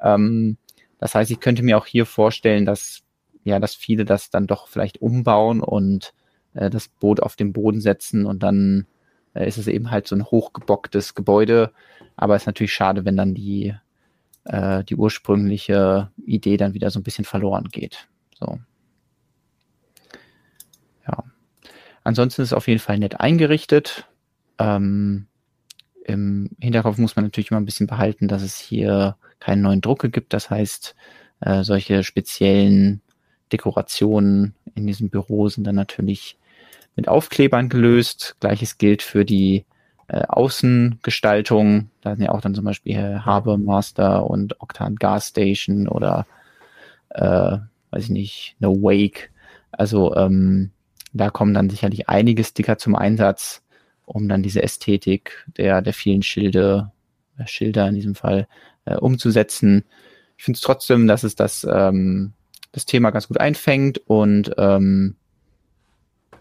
Ähm, 0.00 0.56
das 0.98 1.14
heißt, 1.14 1.30
ich 1.30 1.40
könnte 1.40 1.62
mir 1.62 1.76
auch 1.76 1.86
hier 1.86 2.06
vorstellen, 2.06 2.64
dass 2.64 3.02
ja, 3.46 3.60
dass 3.60 3.76
viele 3.76 4.04
das 4.04 4.28
dann 4.30 4.48
doch 4.48 4.66
vielleicht 4.66 5.00
umbauen 5.00 5.60
und 5.60 6.12
äh, 6.54 6.68
das 6.68 6.88
Boot 6.88 7.20
auf 7.20 7.36
den 7.36 7.52
Boden 7.52 7.80
setzen 7.80 8.26
und 8.26 8.42
dann 8.42 8.86
äh, 9.34 9.46
ist 9.46 9.56
es 9.56 9.68
eben 9.68 9.92
halt 9.92 10.08
so 10.08 10.16
ein 10.16 10.24
hochgebocktes 10.24 11.14
Gebäude. 11.14 11.70
Aber 12.16 12.34
es 12.34 12.42
ist 12.42 12.46
natürlich 12.46 12.74
schade, 12.74 13.04
wenn 13.04 13.16
dann 13.16 13.34
die, 13.34 13.72
äh, 14.44 14.82
die 14.82 14.96
ursprüngliche 14.96 16.10
Idee 16.26 16.56
dann 16.56 16.74
wieder 16.74 16.90
so 16.90 16.98
ein 16.98 17.04
bisschen 17.04 17.24
verloren 17.24 17.68
geht. 17.70 18.08
So. 18.34 18.58
Ja. 21.06 21.22
Ansonsten 22.06 22.42
ist 22.42 22.48
es 22.48 22.52
auf 22.52 22.68
jeden 22.68 22.78
Fall 22.78 23.00
nett 23.00 23.18
eingerichtet. 23.18 24.06
Ähm, 24.60 25.26
Im 26.04 26.50
Hinterkopf 26.60 26.98
muss 26.98 27.16
man 27.16 27.24
natürlich 27.24 27.50
immer 27.50 27.58
ein 27.58 27.64
bisschen 27.64 27.88
behalten, 27.88 28.28
dass 28.28 28.42
es 28.42 28.60
hier 28.60 29.16
keine 29.40 29.62
neuen 29.62 29.80
Drucke 29.80 30.08
gibt. 30.08 30.32
Das 30.32 30.48
heißt, 30.48 30.94
äh, 31.40 31.64
solche 31.64 32.04
speziellen 32.04 33.02
Dekorationen 33.50 34.54
in 34.76 34.86
diesem 34.86 35.10
Büro 35.10 35.48
sind 35.48 35.64
dann 35.64 35.74
natürlich 35.74 36.38
mit 36.94 37.08
Aufklebern 37.08 37.68
gelöst. 37.68 38.36
Gleiches 38.38 38.78
gilt 38.78 39.02
für 39.02 39.24
die 39.24 39.64
äh, 40.06 40.22
Außengestaltung. 40.28 41.90
Da 42.02 42.14
sind 42.14 42.22
ja 42.22 42.30
auch 42.30 42.40
dann 42.40 42.54
zum 42.54 42.64
Beispiel 42.64 43.20
Harbor 43.24 43.58
Master 43.58 44.30
und 44.30 44.60
Octan 44.60 44.94
Gas 44.94 45.30
Station 45.30 45.88
oder 45.88 46.24
äh, 47.10 47.58
weiß 47.90 48.04
ich 48.04 48.10
nicht, 48.10 48.56
No 48.60 48.80
Wake. 48.80 49.32
Also 49.72 50.14
ähm, 50.14 50.70
da 51.16 51.30
kommen 51.30 51.54
dann 51.54 51.70
sicherlich 51.70 52.08
einige 52.08 52.44
Sticker 52.44 52.78
zum 52.78 52.94
Einsatz, 52.94 53.62
um 54.04 54.28
dann 54.28 54.42
diese 54.42 54.62
Ästhetik 54.62 55.44
der, 55.56 55.82
der 55.82 55.92
vielen 55.92 56.22
Schilde, 56.22 56.92
äh, 57.38 57.46
Schilder 57.46 57.88
in 57.88 57.94
diesem 57.94 58.14
Fall, 58.14 58.48
äh, 58.84 58.96
umzusetzen. 58.96 59.84
Ich 60.36 60.44
finde 60.44 60.56
es 60.56 60.62
trotzdem, 60.62 61.06
dass 61.06 61.22
es 61.24 61.34
das, 61.34 61.66
ähm, 61.70 62.32
das 62.72 62.86
Thema 62.86 63.10
ganz 63.10 63.28
gut 63.28 63.40
einfängt 63.40 63.98
und 64.06 64.52
ähm, 64.58 65.16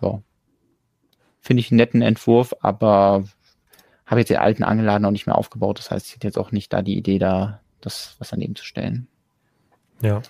ja, 0.02 0.22
finde 1.40 1.62
ich 1.62 1.72
einen 1.72 1.78
netten 1.78 2.02
Entwurf, 2.02 2.54
aber 2.62 3.26
habe 4.06 4.22
jetzt 4.22 4.30
den 4.30 4.38
alten 4.38 4.64
Angeladen 4.64 5.04
noch 5.04 5.12
nicht 5.12 5.26
mehr 5.26 5.38
aufgebaut. 5.38 5.80
Das 5.80 5.92
heißt, 5.92 6.08
ich 6.08 6.16
hätte 6.16 6.28
jetzt 6.28 6.38
auch 6.38 6.52
nicht 6.52 6.74
da 6.74 6.82
die 6.82 6.98
Idee, 6.98 7.20
da 7.20 7.62
das 7.82 8.16
was 8.20 8.30
daneben 8.30 8.56
zu 8.56 8.66
stellen. 8.66 9.08
Ja. 10.02 10.22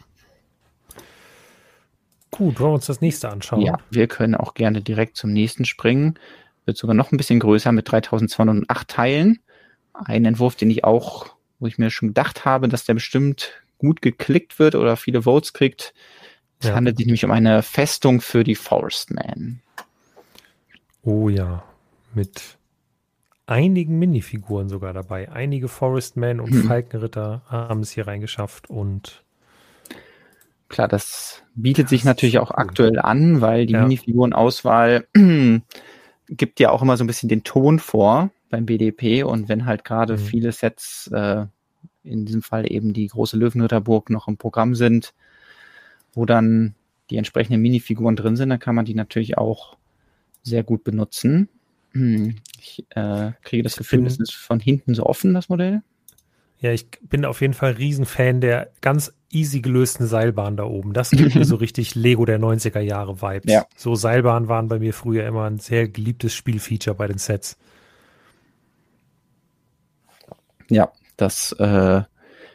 Gut, 2.37 2.59
wollen 2.59 2.71
wir 2.71 2.75
uns 2.75 2.85
das 2.85 3.01
nächste 3.01 3.29
anschauen? 3.29 3.61
Ja, 3.61 3.77
wir 3.89 4.07
können 4.07 4.35
auch 4.35 4.53
gerne 4.53 4.81
direkt 4.81 5.15
zum 5.15 5.31
nächsten 5.31 5.65
springen. 5.65 6.19
Wird 6.65 6.77
sogar 6.77 6.93
noch 6.93 7.11
ein 7.11 7.17
bisschen 7.17 7.39
größer 7.39 7.71
mit 7.71 7.89
3208 7.89 8.87
Teilen. 8.87 9.39
Ein 9.93 10.25
Entwurf, 10.25 10.55
den 10.55 10.69
ich 10.69 10.83
auch, 10.83 11.27
wo 11.59 11.67
ich 11.67 11.77
mir 11.77 11.89
schon 11.89 12.09
gedacht 12.09 12.43
habe, 12.43 12.67
dass 12.67 12.83
der 12.83 12.95
bestimmt 12.95 13.63
gut 13.77 14.01
geklickt 14.01 14.59
wird 14.59 14.75
oder 14.75 14.97
viele 14.97 15.23
Votes 15.23 15.53
kriegt. 15.53 15.93
Es 16.59 16.67
ja. 16.67 16.75
handelt 16.75 16.97
sich 16.97 17.05
nämlich 17.05 17.23
um 17.23 17.31
eine 17.31 17.61
Festung 17.61 18.21
für 18.21 18.43
die 18.43 18.55
Forestman. 18.55 19.61
Oh 21.03 21.29
ja, 21.29 21.63
mit 22.13 22.57
einigen 23.45 23.99
Minifiguren 23.99 24.69
sogar 24.69 24.93
dabei. 24.93 25.31
Einige 25.31 25.67
Forestman 25.67 26.39
und 26.39 26.51
hm. 26.51 26.63
Falkenritter 26.63 27.43
haben 27.47 27.81
es 27.81 27.91
hier 27.91 28.07
reingeschafft 28.07 28.69
und 28.69 29.24
Klar, 30.67 30.87
das 30.87 31.43
bietet 31.53 31.89
sich 31.89 32.03
natürlich 32.03 32.39
auch 32.39 32.51
aktuell 32.51 32.99
an, 32.99 33.41
weil 33.41 33.65
die 33.65 33.73
ja. 33.73 33.83
Minifigurenauswahl 33.83 35.07
gibt 36.29 36.59
ja 36.59 36.71
auch 36.71 36.81
immer 36.81 36.97
so 36.97 37.03
ein 37.03 37.07
bisschen 37.07 37.29
den 37.29 37.43
Ton 37.43 37.79
vor 37.79 38.31
beim 38.49 38.65
BDP 38.65 39.23
und 39.23 39.47
wenn 39.47 39.65
halt 39.65 39.83
gerade 39.83 40.13
mhm. 40.13 40.17
viele 40.17 40.51
Sets, 40.51 41.09
äh, 41.13 41.45
in 42.03 42.25
diesem 42.25 42.41
Fall 42.41 42.71
eben 42.71 42.93
die 42.93 43.07
große 43.07 43.37
Löwenritterburg 43.37 44.09
noch 44.09 44.27
im 44.27 44.37
Programm 44.37 44.75
sind, 44.75 45.13
wo 46.13 46.25
dann 46.25 46.75
die 47.09 47.17
entsprechenden 47.17 47.61
Minifiguren 47.61 48.15
drin 48.15 48.35
sind, 48.35 48.49
dann 48.49 48.59
kann 48.59 48.75
man 48.75 48.85
die 48.85 48.95
natürlich 48.95 49.37
auch 49.37 49.77
sehr 50.43 50.63
gut 50.63 50.83
benutzen. 50.83 51.49
Ich 52.67 52.83
äh, 52.89 53.31
kriege 53.43 53.61
das 53.61 53.75
Gefühl, 53.75 54.07
es 54.07 54.17
ist 54.17 54.33
von 54.33 54.59
hinten 54.59 54.95
so 54.95 55.05
offen, 55.05 55.35
das 55.35 55.49
Modell. 55.49 55.83
Ja, 56.59 56.71
ich 56.71 56.87
bin 57.03 57.25
auf 57.25 57.41
jeden 57.41 57.53
Fall 57.53 57.73
Riesenfan 57.73 58.41
der 58.41 58.71
ganz 58.81 59.13
easy 59.35 59.59
gelösten 59.59 60.07
Seilbahn 60.07 60.57
da 60.57 60.63
oben. 60.63 60.93
Das 60.93 61.11
gibt 61.11 61.35
mir 61.35 61.45
so 61.45 61.57
richtig 61.57 61.93
Lego 61.93 62.25
der 62.25 62.39
90er 62.39 62.79
Jahre 62.79 63.21
Vibes. 63.21 63.51
Ja. 63.51 63.65
So 63.75 63.95
Seilbahnen 63.95 64.49
waren 64.49 64.67
bei 64.67 64.79
mir 64.79 64.93
früher 64.93 65.27
immer 65.27 65.43
ein 65.43 65.59
sehr 65.59 65.87
geliebtes 65.87 66.33
Spielfeature 66.33 66.95
bei 66.95 67.07
den 67.07 67.17
Sets. 67.17 67.57
Ja, 70.69 70.91
das 71.17 71.51
äh, 71.53 72.01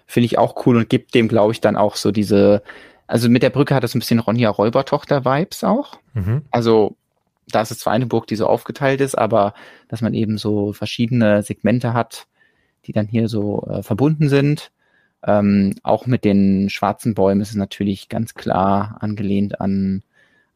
finde 0.06 0.24
ich 0.26 0.38
auch 0.38 0.66
cool 0.66 0.76
und 0.76 0.88
gibt 0.88 1.14
dem, 1.14 1.28
glaube 1.28 1.52
ich, 1.52 1.60
dann 1.60 1.76
auch 1.76 1.94
so 1.94 2.10
diese, 2.10 2.62
also 3.06 3.28
mit 3.28 3.42
der 3.42 3.50
Brücke 3.50 3.74
hat 3.74 3.84
es 3.84 3.94
ein 3.94 4.00
bisschen 4.00 4.18
Ronja 4.18 4.50
Räubertochter-Vibes 4.50 5.62
auch. 5.62 5.98
Mhm. 6.14 6.42
Also 6.50 6.96
da 7.46 7.60
ist 7.60 7.70
es 7.70 7.78
zwar 7.78 7.92
eine 7.92 8.06
Burg, 8.06 8.26
die 8.26 8.36
so 8.36 8.46
aufgeteilt 8.46 9.00
ist, 9.00 9.16
aber 9.16 9.54
dass 9.88 10.00
man 10.00 10.14
eben 10.14 10.38
so 10.38 10.72
verschiedene 10.72 11.42
Segmente 11.42 11.92
hat, 11.94 12.26
die 12.86 12.92
dann 12.92 13.06
hier 13.06 13.28
so 13.28 13.66
äh, 13.70 13.82
verbunden 13.82 14.28
sind. 14.28 14.72
Ähm, 15.26 15.74
auch 15.82 16.06
mit 16.06 16.24
den 16.24 16.70
schwarzen 16.70 17.14
Bäumen 17.14 17.40
ist 17.40 17.50
es 17.50 17.56
natürlich 17.56 18.08
ganz 18.08 18.34
klar 18.34 18.96
angelehnt 19.00 19.60
an, 19.60 20.02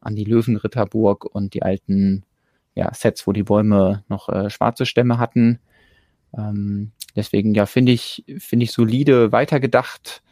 an 0.01 0.15
die 0.15 0.23
Löwenritterburg 0.23 1.25
und 1.25 1.53
die 1.53 1.61
alten 1.63 2.23
ja, 2.73 2.93
Sets, 2.93 3.27
wo 3.27 3.31
die 3.31 3.43
Bäume 3.43 4.03
noch 4.09 4.29
äh, 4.29 4.49
schwarze 4.49 4.85
Stämme 4.85 5.17
hatten. 5.17 5.59
Ähm, 6.37 6.91
deswegen, 7.15 7.53
ja, 7.53 7.65
finde 7.65 7.91
ich, 7.91 8.25
finde 8.39 8.65
ich 8.65 8.71
solide 8.71 9.31
weitergedacht. 9.31 10.23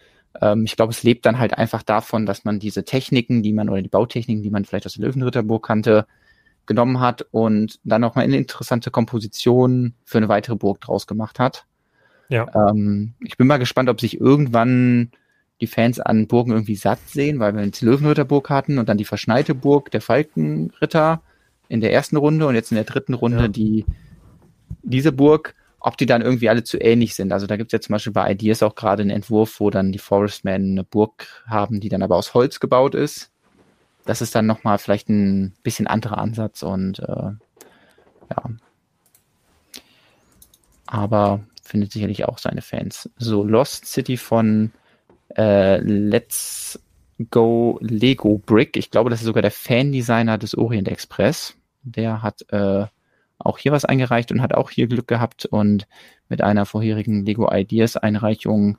Ähm, 0.41 0.65
ich 0.65 0.76
glaube, 0.76 0.91
es 0.91 1.03
lebt 1.03 1.26
dann 1.26 1.39
halt 1.39 1.57
einfach 1.57 1.84
davon, 1.84 2.26
dass 2.26 2.43
man 2.43 2.60
diese 2.60 2.84
Techniken, 2.84 3.43
die 3.43 3.53
man 3.53 3.69
oder 3.69 3.81
die 3.81 3.89
Bautechniken, 3.89 4.43
die 4.43 4.49
man 4.49 4.65
vielleicht 4.65 4.85
aus 4.85 4.95
der 4.95 5.05
Löwenritterburg 5.05 5.65
kannte, 5.65 6.07
genommen 6.65 6.99
hat 6.99 7.26
und 7.31 7.80
dann 7.84 8.01
nochmal 8.01 8.26
eine 8.26 8.38
interessante 8.38 8.89
Komposition 8.89 9.95
für 10.05 10.18
eine 10.18 10.30
weitere 10.30 10.55
Burg 10.55 10.81
draus 10.81 11.07
gemacht 11.07 11.39
hat. 11.39 11.65
Ja. 12.30 12.48
Ähm, 12.70 13.14
ich 13.20 13.38
bin 13.38 13.48
mal 13.48 13.58
gespannt, 13.58 13.90
ob 13.90 14.00
sich 14.02 14.20
irgendwann 14.20 15.12
die 15.62 15.68
Fans 15.68 16.00
an 16.00 16.28
Burgen 16.28 16.52
irgendwie 16.52 16.76
satt 16.76 17.00
sehen, 17.08 17.40
weil 17.40 17.56
wir 17.56 17.64
jetzt 17.64 17.82
die 17.82 17.86
Löwenritterburg 17.86 18.50
hatten 18.50 18.80
und 18.80 18.90
dann 18.90 18.98
die 18.98 19.06
verschneite 19.06 19.56
Burg 19.56 19.91
der 19.91 20.02
Falkenritter 20.02 21.22
in 21.70 21.80
der 21.82 21.94
ersten 21.94 22.18
Runde 22.18 22.48
und 22.48 22.56
jetzt 22.56 22.72
in 22.72 22.76
der 22.76 22.84
dritten 22.84 23.14
Runde 23.14 23.44
Ja. 23.44 23.48
die 23.48 23.86
diese 24.82 25.12
Burg, 25.14 25.56
ob 25.80 25.98
die 25.98 26.06
dann 26.06 26.22
irgendwie 26.22 26.50
alle 26.50 26.64
zu 26.64 26.78
ähnlich 26.78 27.16
sind. 27.16 27.32
Also 27.32 27.48
da 27.48 27.56
gibt 27.56 27.70
es 27.70 27.72
ja 27.74 27.80
zum 27.82 27.94
Beispiel 27.94 28.14
bei 28.14 28.30
Ideas 28.32 28.64
auch 28.64 28.76
gerade 28.76 29.02
einen 29.02 29.12
Entwurf, 29.12 29.60
wo 29.60 29.70
dann 29.70 29.91
die 29.91 30.00
Forestmen 30.00 30.72
eine 30.72 30.84
Burg 30.84 31.44
haben, 31.48 31.80
die 31.80 31.90
dann 31.90 32.04
aber 32.04 32.18
aus 32.18 32.34
Holz 32.34 32.60
gebaut 32.60 32.95
ist. 32.95 33.32
Das 34.06 34.22
ist 34.22 34.36
dann 34.36 34.45
nochmal 34.45 34.78
vielleicht 34.80 35.08
ein 35.10 35.54
bisschen 35.64 35.88
anderer 35.88 36.18
Ansatz 36.18 36.64
und 36.64 37.00
äh, 37.00 37.04
ja. 38.30 38.44
Aber 40.88 41.41
findet 41.64 41.91
sicherlich 41.91 42.26
auch 42.26 42.38
seine 42.38 42.61
Fans. 42.61 43.10
So, 43.18 43.44
Lost 43.44 43.85
City 43.85 44.18
von 44.18 44.72
äh, 45.35 45.77
Let's 45.77 46.80
Go 47.30 47.80
Lego 47.81 48.40
Brick. 48.40 48.76
Ich 48.77 48.91
glaube, 48.91 49.10
das 49.10 49.19
ist 49.19 49.26
sogar 49.26 49.41
der 49.41 49.52
Fan-Designer 49.52 50.38
des 50.38 50.57
Orient 50.57 50.88
Express. 50.88 51.56
Der 51.84 52.22
hat 52.22 52.45
äh, 52.49 52.85
auch 53.40 53.57
hier 53.57 53.72
was 53.72 53.85
eingereicht 53.85 54.31
und 54.31 54.41
hat 54.41 54.53
auch 54.53 54.69
hier 54.69 54.88
Glück 54.88 55.07
gehabt 55.07 55.45
und 55.45 55.88
mit 56.30 56.41
einer 56.41 56.65
vorherigen 56.65 57.26
Lego 57.26 57.52
Ideas 57.52 57.98
Einreichung 57.98 58.77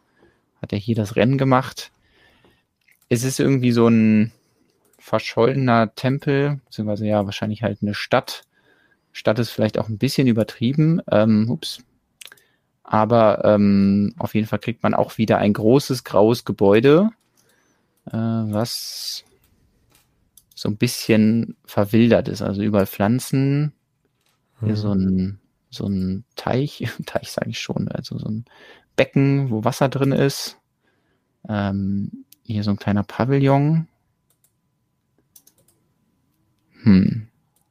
hat 0.60 0.72
er 0.72 0.78
hier 0.78 0.96
das 0.96 1.16
Rennen 1.16 1.38
gemacht. 1.38 1.90
Es 3.08 3.22
ist 3.22 3.38
irgendwie 3.38 3.72
so 3.72 3.88
ein 3.88 4.32
verschollener 4.98 5.94
Tempel, 5.94 6.60
beziehungsweise 6.64 7.06
ja, 7.06 7.24
wahrscheinlich 7.26 7.62
halt 7.62 7.78
eine 7.82 7.94
Stadt. 7.94 8.44
Stadt 9.12 9.38
ist 9.38 9.50
vielleicht 9.50 9.78
auch 9.78 9.88
ein 9.88 9.98
bisschen 9.98 10.26
übertrieben. 10.26 11.00
Ähm, 11.10 11.50
ups. 11.50 11.84
Aber 12.84 13.44
ähm, 13.44 14.14
auf 14.18 14.34
jeden 14.34 14.46
Fall 14.46 14.58
kriegt 14.58 14.82
man 14.82 14.94
auch 14.94 15.16
wieder 15.16 15.38
ein 15.38 15.54
großes 15.54 16.04
graues 16.04 16.44
Gebäude, 16.44 17.10
äh, 18.06 18.12
was 18.12 19.24
so 20.54 20.68
ein 20.68 20.76
bisschen 20.76 21.56
verwildert 21.64 22.28
ist. 22.28 22.42
Also 22.42 22.62
überall 22.62 22.86
Pflanzen, 22.86 23.72
hier 24.60 24.76
so 24.76 24.92
ein, 24.92 25.40
so 25.70 25.86
ein 25.86 26.24
Teich, 26.36 26.86
Teich 27.06 27.32
sage 27.32 27.50
ich 27.50 27.58
schon, 27.58 27.88
also 27.88 28.18
so 28.18 28.28
ein 28.28 28.44
Becken, 28.96 29.50
wo 29.50 29.64
Wasser 29.64 29.88
drin 29.88 30.12
ist. 30.12 30.58
Ähm, 31.48 32.24
hier 32.44 32.62
so 32.62 32.70
ein 32.70 32.76
kleiner 32.76 33.02
Pavillon. 33.02 33.88
Hm. 36.82 37.28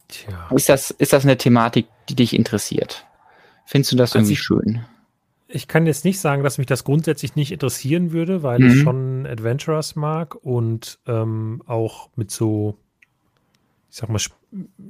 Tja. 0.07 0.49
Ist 0.53 0.69
das, 0.69 0.91
ist 0.91 1.13
das 1.13 1.23
eine 1.23 1.37
Thematik, 1.37 1.87
die 2.09 2.15
dich 2.15 2.35
interessiert? 2.35 3.05
Findest 3.65 3.91
du 3.91 3.95
das 3.95 4.15
Also 4.15 4.19
irgendwie 4.19 4.35
schön? 4.35 4.85
Ich 5.55 5.67
kann 5.67 5.85
jetzt 5.85 6.03
nicht 6.03 6.19
sagen, 6.19 6.43
dass 6.43 6.57
mich 6.57 6.65
das 6.65 6.83
grundsätzlich 6.83 7.35
nicht 7.35 7.51
interessieren 7.51 8.11
würde, 8.11 8.41
weil 8.41 8.59
Mhm. 8.59 8.65
ich 8.65 8.79
schon 8.79 9.25
Adventurers 9.27 9.95
mag 9.95 10.33
und 10.35 10.99
ähm, 11.05 11.61
auch 11.67 12.09
mit 12.15 12.31
so, 12.31 12.77
ich 13.89 13.97
sag 13.97 14.09
mal, 14.09 14.17
Sp 14.17 14.33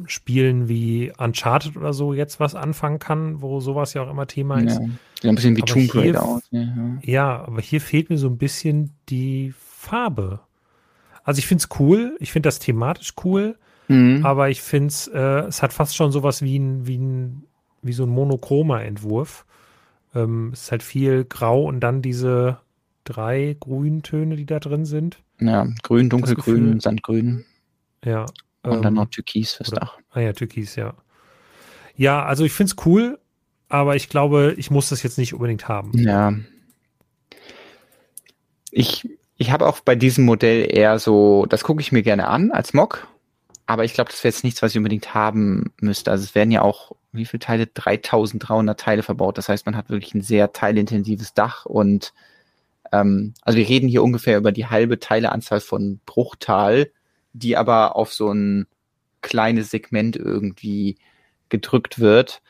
Spielen 0.07 0.67
wie 0.67 1.13
Uncharted 1.17 1.77
oder 1.77 1.93
so 1.93 2.13
jetzt 2.13 2.41
was 2.41 2.53
anfangen 2.53 2.99
kann, 2.99 3.41
wo 3.41 3.61
sowas 3.61 3.93
ja 3.93 4.03
auch 4.03 4.09
immer 4.11 4.27
Thema 4.27 4.59
Ja. 4.59 4.65
ist. 4.65 4.77
Sieht 5.21 5.29
ein 5.29 5.35
bisschen 5.35 5.55
wie 5.55 5.61
Tomb 5.61 5.95
Raider 5.95 6.25
aus. 6.25 6.43
Ja, 6.51 6.61
ja. 6.61 6.97
Ja, 7.01 7.45
aber 7.45 7.61
hier 7.61 7.79
fehlt 7.79 8.09
mir 8.09 8.17
so 8.17 8.27
ein 8.27 8.37
bisschen 8.37 8.91
die 9.07 9.53
Farbe. 9.57 10.41
Also 11.23 11.39
ich 11.39 11.47
finde 11.47 11.63
es 11.63 11.79
cool, 11.79 12.17
ich 12.19 12.33
finde 12.33 12.47
das 12.47 12.59
thematisch 12.59 13.13
cool, 13.23 13.57
Mhm. 13.87 14.25
aber 14.25 14.49
ich 14.49 14.61
finde 14.61 14.87
es, 14.87 15.07
äh, 15.07 15.19
es 15.47 15.61
hat 15.61 15.71
fast 15.71 15.95
schon 15.95 16.11
sowas 16.11 16.41
wie 16.41 16.57
ein, 16.59 16.85
wie 16.85 16.97
ein, 16.97 17.43
wie 17.81 17.93
so 17.93 18.03
ein 18.03 18.09
monochromer 18.09 18.83
Entwurf. 18.83 19.45
Ähm, 20.15 20.51
es 20.53 20.63
ist 20.63 20.71
halt 20.71 20.83
viel 20.83 21.25
Grau 21.25 21.63
und 21.63 21.79
dann 21.79 22.01
diese 22.01 22.59
drei 23.03 23.57
Grüntöne, 23.59 24.35
die 24.35 24.45
da 24.45 24.59
drin 24.59 24.85
sind. 24.85 25.19
ja, 25.39 25.67
grün, 25.83 26.09
dunkelgrün, 26.09 26.79
Sandgrün 26.79 27.45
Ja. 28.05 28.25
und 28.63 28.83
dann 28.83 28.85
ähm, 28.85 28.93
noch 28.93 29.07
Türkis 29.09 29.53
fürs 29.53 29.71
Dach. 29.71 29.97
Ah 30.11 30.19
ja, 30.21 30.33
Türkis, 30.33 30.75
ja. 30.75 30.93
Ja, 31.95 32.23
also 32.23 32.43
ich 32.45 32.53
finde 32.53 32.73
es 32.77 32.85
cool, 32.85 33.19
aber 33.69 33.95
ich 33.95 34.07
glaube, 34.09 34.53
ich 34.57 34.71
muss 34.71 34.89
das 34.89 35.03
jetzt 35.03 35.17
nicht 35.17 35.33
unbedingt 35.33 35.67
haben. 35.67 35.91
Ja. 35.97 36.33
Ich, 38.71 39.07
ich 39.37 39.51
habe 39.51 39.67
auch 39.67 39.79
bei 39.81 39.95
diesem 39.95 40.25
Modell 40.25 40.67
eher 40.73 40.97
so, 40.99 41.45
das 41.47 41.63
gucke 41.63 41.81
ich 41.81 41.91
mir 41.91 42.01
gerne 42.03 42.27
an 42.27 42.51
als 42.51 42.73
Mock, 42.73 43.07
aber 43.73 43.85
ich 43.85 43.95
glaube, 43.95 44.11
das 44.11 44.23
wäre 44.23 44.31
jetzt 44.31 44.43
nichts, 44.43 44.61
was 44.61 44.71
ich 44.71 44.77
unbedingt 44.77 45.15
haben 45.15 45.73
müsste. 45.81 46.11
Also 46.11 46.25
es 46.25 46.35
werden 46.35 46.51
ja 46.51 46.61
auch, 46.61 46.91
wie 47.11 47.25
viele 47.25 47.39
Teile? 47.39 47.65
3300 47.65 48.79
Teile 48.79 49.01
verbaut. 49.01 49.39
Das 49.39 49.49
heißt, 49.49 49.65
man 49.65 49.75
hat 49.75 49.89
wirklich 49.89 50.13
ein 50.13 50.21
sehr 50.21 50.53
teilintensives 50.53 51.33
Dach 51.33 51.65
und 51.65 52.13
ähm, 52.91 53.33
also 53.41 53.57
wir 53.57 53.67
reden 53.67 53.89
hier 53.89 54.03
ungefähr 54.03 54.37
über 54.37 54.51
die 54.51 54.67
halbe 54.67 54.99
Teileanzahl 54.99 55.59
von 55.59 55.99
Bruchtal, 56.05 56.91
die 57.33 57.57
aber 57.57 57.95
auf 57.95 58.13
so 58.13 58.31
ein 58.31 58.67
kleines 59.21 59.71
Segment 59.71 60.17
irgendwie 60.17 60.99
gedrückt 61.49 61.97
wird. 61.97 62.43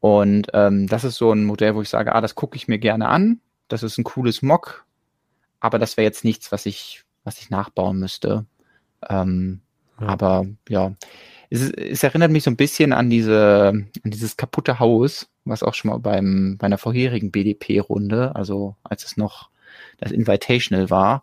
Und 0.00 0.46
ähm, 0.54 0.86
das 0.86 1.04
ist 1.04 1.16
so 1.16 1.30
ein 1.30 1.44
Modell, 1.44 1.74
wo 1.74 1.82
ich 1.82 1.90
sage, 1.90 2.14
ah, 2.14 2.22
das 2.22 2.36
gucke 2.36 2.56
ich 2.56 2.68
mir 2.68 2.78
gerne 2.78 3.08
an. 3.08 3.40
Das 3.68 3.82
ist 3.82 3.98
ein 3.98 4.04
cooles 4.04 4.40
Mock, 4.40 4.86
aber 5.60 5.78
das 5.78 5.98
wäre 5.98 6.06
jetzt 6.06 6.24
nichts, 6.24 6.52
was 6.52 6.64
ich, 6.64 7.04
was 7.22 7.38
ich 7.42 7.50
nachbauen 7.50 7.98
müsste. 7.98 8.46
Ähm, 9.10 9.60
Aber 9.96 10.46
ja, 10.68 10.92
es, 11.50 11.70
es 11.70 12.02
erinnert 12.02 12.30
mich 12.30 12.42
so 12.42 12.50
ein 12.50 12.56
bisschen 12.56 12.92
an 12.92 13.10
diese, 13.10 13.68
an 13.68 14.10
dieses 14.10 14.36
kaputte 14.36 14.78
Haus, 14.78 15.28
was 15.44 15.62
auch 15.62 15.74
schon 15.74 15.90
mal 15.90 15.98
beim, 15.98 16.56
bei 16.58 16.66
einer 16.66 16.78
vorherigen 16.78 17.30
BDP-Runde, 17.30 18.34
also 18.34 18.76
als 18.82 19.04
es 19.04 19.16
noch 19.16 19.50
das 19.98 20.12
Invitational 20.12 20.90
war, 20.90 21.22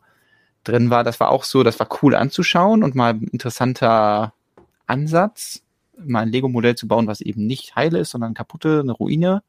drin 0.64 0.90
war. 0.90 1.04
Das 1.04 1.20
war 1.20 1.30
auch 1.30 1.44
so, 1.44 1.64
das 1.64 1.80
war 1.80 1.90
cool 2.02 2.16
anzuschauen 2.16 2.84
und 2.84 2.96
mal 2.96 3.14
ein 3.14 3.28
interessanter 3.28 4.34
Ansatz, 4.88 5.64
mal 5.98 6.22
ein 6.22 6.32
Lego-Modell 6.32 6.76
zu 6.76 6.88
bauen, 6.88 7.08
was 7.08 7.22
eben 7.22 7.46
nicht 7.48 7.76
heile 7.76 8.00
ist, 8.00 8.12
sondern 8.12 8.34
kaputte, 8.34 8.80
eine 8.82 8.92
Ruine. 8.92 9.44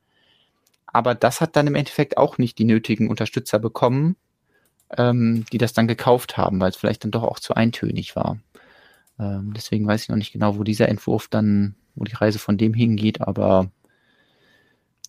Aber 0.87 1.15
das 1.15 1.41
hat 1.41 1.57
dann 1.57 1.67
im 1.67 1.75
Endeffekt 1.75 2.17
auch 2.17 2.39
nicht 2.39 2.59
die 2.59 2.65
nötigen 2.65 3.09
Unterstützer 3.09 3.59
bekommen, 3.59 4.17
ähm, 4.97 5.45
die 5.53 5.59
das 5.59 5.73
dann 5.73 5.89
gekauft 5.89 6.37
haben, 6.37 6.61
weil 6.61 6.71
es 6.71 6.77
vielleicht 6.77 7.05
dann 7.05 7.11
doch 7.11 7.23
auch 7.23 7.41
zu 7.41 7.55
eintönig 7.55 8.15
war. 8.15 8.39
Ähm, 9.19 9.53
deswegen 9.55 9.87
weiß 9.87 10.03
ich 10.03 10.09
noch 10.09 10.17
nicht 10.17 10.33
genau, 10.33 10.59
wo 10.59 10.65
dieser 10.65 10.89
Entwurf 10.89 11.29
dann, 11.29 11.75
wo 11.95 12.05
die 12.05 12.15
Reise 12.15 12.39
von 12.39 12.57
dem 12.57 12.75
hingeht, 12.75 13.21
aber 13.21 13.71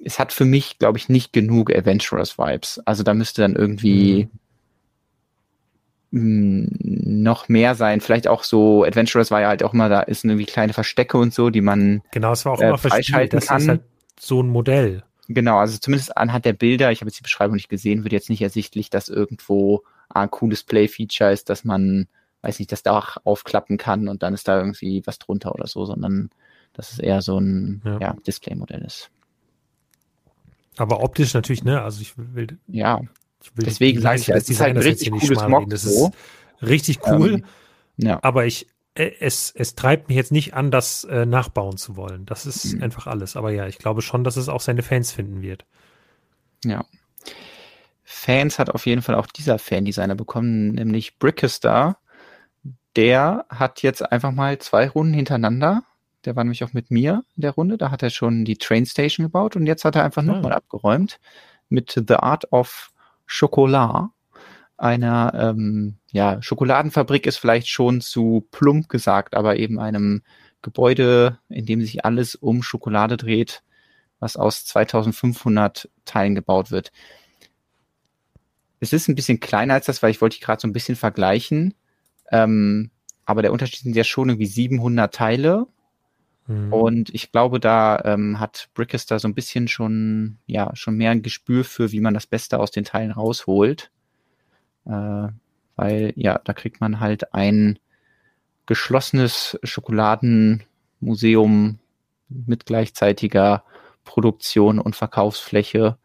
es 0.03 0.19
hat 0.19 0.33
für 0.33 0.45
mich, 0.45 0.79
glaube 0.79 0.97
ich, 0.97 1.09
nicht 1.09 1.33
genug 1.33 1.73
Adventurous 1.73 2.37
Vibes. 2.37 2.79
Also 2.85 3.03
da 3.03 3.13
müsste 3.13 3.41
dann 3.41 3.55
irgendwie 3.55 4.27
mh, 6.11 6.67
noch 6.79 7.49
mehr 7.49 7.75
sein. 7.75 8.01
Vielleicht 8.01 8.27
auch 8.27 8.43
so, 8.43 8.83
Adventurous 8.83 9.31
war 9.31 9.41
ja 9.41 9.47
halt 9.47 9.63
auch 9.63 9.73
immer, 9.73 9.89
da 9.89 10.01
ist 10.01 10.23
irgendwie 10.25 10.45
kleine 10.45 10.73
Verstecke 10.73 11.17
und 11.17 11.33
so, 11.33 11.49
die 11.49 11.61
man 11.61 12.01
Genau, 12.11 12.33
es 12.33 12.45
war 12.45 12.53
auch 12.53 12.61
äh, 12.61 12.67
immer 12.67 12.77
freischalten 12.77 13.39
Das 13.39 13.47
kann. 13.47 13.61
ist 13.61 13.67
halt 13.67 13.81
so 14.19 14.41
ein 14.41 14.49
Modell. 14.49 15.03
Genau, 15.29 15.57
also 15.57 15.77
zumindest 15.77 16.17
anhand 16.17 16.45
der 16.45 16.53
Bilder, 16.53 16.91
ich 16.91 16.99
habe 16.99 17.09
jetzt 17.09 17.19
die 17.19 17.23
Beschreibung 17.23 17.55
nicht 17.55 17.69
gesehen, 17.69 18.03
wird 18.03 18.11
jetzt 18.11 18.29
nicht 18.29 18.41
ersichtlich, 18.41 18.89
dass 18.89 19.07
irgendwo 19.07 19.83
ein 20.09 20.29
cooles 20.29 20.63
Play-Feature 20.63 21.31
ist, 21.31 21.49
dass 21.49 21.63
man, 21.63 22.07
weiß 22.43 22.59
nicht, 22.59 22.71
das 22.71 22.83
Dach 22.83 23.17
aufklappen 23.23 23.77
kann 23.77 24.07
und 24.07 24.21
dann 24.21 24.33
ist 24.33 24.47
da 24.47 24.57
irgendwie 24.57 25.01
was 25.05 25.17
drunter 25.17 25.53
oder 25.55 25.67
so, 25.67 25.85
sondern 25.85 26.29
dass 26.73 26.91
es 26.91 26.99
eher 26.99 27.21
so 27.21 27.39
ein 27.39 27.81
Ja. 27.85 27.99
ja. 27.99 28.15
Display-Modell 28.25 28.81
ist. 28.81 29.09
Aber 30.77 31.01
optisch 31.03 31.33
natürlich, 31.33 31.63
ne? 31.63 31.81
Also 31.81 32.01
ich 32.01 32.13
will, 32.17 32.59
Ja, 32.67 33.01
Deswegen 33.57 34.01
sage 34.01 34.19
ich 34.19 34.29
es 34.29 34.49
ist 34.49 34.61
halt 34.61 34.75
ein 34.75 34.81
richtig 34.81 35.11
cooles 35.11 35.47
Mock. 35.47 35.69
Das 35.69 35.83
ist 35.85 36.11
richtig 36.61 36.99
cool. 37.07 37.35
Ähm, 37.35 37.45
ja. 37.97 38.19
Aber 38.21 38.45
ich, 38.45 38.67
äh, 38.95 39.11
es, 39.19 39.51
es 39.55 39.75
treibt 39.75 40.07
mich 40.07 40.17
jetzt 40.17 40.31
nicht 40.31 40.53
an, 40.53 40.71
das 40.71 41.03
äh, 41.03 41.25
nachbauen 41.25 41.77
zu 41.77 41.95
wollen. 41.95 42.25
Das 42.25 42.45
ist 42.45 42.73
mhm. 42.73 42.83
einfach 42.83 43.07
alles. 43.07 43.35
Aber 43.35 43.51
ja, 43.51 43.67
ich 43.67 43.77
glaube 43.77 44.01
schon, 44.01 44.23
dass 44.23 44.37
es 44.37 44.49
auch 44.49 44.61
seine 44.61 44.81
Fans 44.81 45.11
finden 45.11 45.41
wird. 45.41 45.65
Ja. 46.63 46.85
Fans 48.03 48.59
hat 48.59 48.69
auf 48.69 48.85
jeden 48.85 49.01
Fall 49.01 49.15
auch 49.15 49.27
dieser 49.27 49.59
Fan-Designer 49.59 50.15
bekommen, 50.15 50.69
nämlich 50.69 51.19
Brickestar. 51.19 51.97
Der 52.95 53.45
hat 53.49 53.81
jetzt 53.81 54.11
einfach 54.11 54.31
mal 54.31 54.59
zwei 54.59 54.87
Runden 54.87 55.13
hintereinander. 55.13 55.83
Der 56.25 56.35
war 56.35 56.43
nämlich 56.43 56.63
auch 56.63 56.73
mit 56.73 56.91
mir 56.91 57.23
in 57.35 57.41
der 57.41 57.51
Runde. 57.51 57.77
Da 57.77 57.91
hat 57.91 58.03
er 58.03 58.09
schon 58.09 58.45
die 58.45 58.57
Train 58.57 58.85
Station 58.85 59.25
gebaut 59.25 59.55
und 59.55 59.65
jetzt 59.65 59.83
hat 59.83 59.95
er 59.95 60.03
einfach 60.03 60.21
ah. 60.21 60.25
nochmal 60.25 60.53
abgeräumt 60.53 61.19
mit 61.69 62.01
The 62.07 62.15
Art 62.15 62.51
of 62.51 62.91
Chocolat 63.27 64.09
einer 64.77 65.33
ähm, 65.33 65.95
ja, 66.11 66.41
Schokoladenfabrik 66.41 67.25
ist 67.25 67.37
vielleicht 67.37 67.69
schon 67.69 68.01
zu 68.01 68.47
plump 68.51 68.89
gesagt, 68.89 69.35
aber 69.35 69.57
eben 69.57 69.79
einem 69.79 70.23
Gebäude, 70.61 71.39
in 71.49 71.65
dem 71.65 71.81
sich 71.81 72.05
alles 72.05 72.35
um 72.35 72.63
Schokolade 72.63 73.17
dreht, 73.17 73.63
was 74.19 74.35
aus 74.35 74.65
2500 74.65 75.89
Teilen 76.05 76.35
gebaut 76.35 76.71
wird. 76.71 76.91
Es 78.79 78.93
ist 78.93 79.07
ein 79.07 79.15
bisschen 79.15 79.39
kleiner 79.39 79.75
als 79.75 79.85
das, 79.85 80.03
weil 80.03 80.11
ich 80.11 80.21
wollte 80.21 80.37
die 80.37 80.43
gerade 80.43 80.61
so 80.61 80.67
ein 80.67 80.73
bisschen 80.73 80.95
vergleichen. 80.95 81.73
Ähm, 82.31 82.91
aber 83.25 83.41
der 83.41 83.53
Unterschied 83.53 83.79
sind 83.79 83.95
ja 83.95 84.03
schon 84.03 84.29
irgendwie 84.29 84.45
700 84.45 85.13
Teile. 85.13 85.67
Mhm. 86.47 86.73
Und 86.73 87.13
ich 87.13 87.31
glaube, 87.31 87.59
da 87.59 88.01
ähm, 88.03 88.39
hat 88.39 88.69
Brickester 88.73 89.19
so 89.19 89.27
ein 89.27 89.35
bisschen 89.35 89.67
schon, 89.67 90.37
ja, 90.45 90.75
schon 90.75 90.95
mehr 90.95 91.11
ein 91.11 91.21
Gespür 91.21 91.63
für, 91.63 91.91
wie 91.91 92.01
man 92.01 92.13
das 92.13 92.27
Beste 92.27 92.59
aus 92.59 92.71
den 92.71 92.83
Teilen 92.83 93.11
rausholt. 93.11 93.91
Äh, 94.85 95.27
weil 95.75 96.13
ja, 96.15 96.39
da 96.43 96.53
kriegt 96.53 96.81
man 96.81 96.99
halt 96.99 97.33
ein 97.33 97.79
geschlossenes 98.65 99.57
Schokoladenmuseum 99.63 101.79
mit 102.29 102.65
gleichzeitiger 102.65 103.63
Produktion 104.03 104.79
und 104.79 104.95
Verkaufsfläche. 104.95 105.97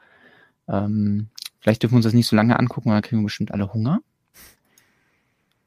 Ähm, 0.69 1.29
vielleicht 1.61 1.83
dürfen 1.83 1.95
wir 1.95 1.99
uns 1.99 2.05
das 2.05 2.15
nicht 2.15 2.29
so 2.29 2.37
lange 2.37 2.59
angucken, 2.59 2.91
weil 2.91 2.97
dann 2.97 3.03
kriegen 3.03 3.23
wir 3.23 3.27
bestimmt 3.27 3.53
alle 3.53 3.73
Hunger. 3.73 4.01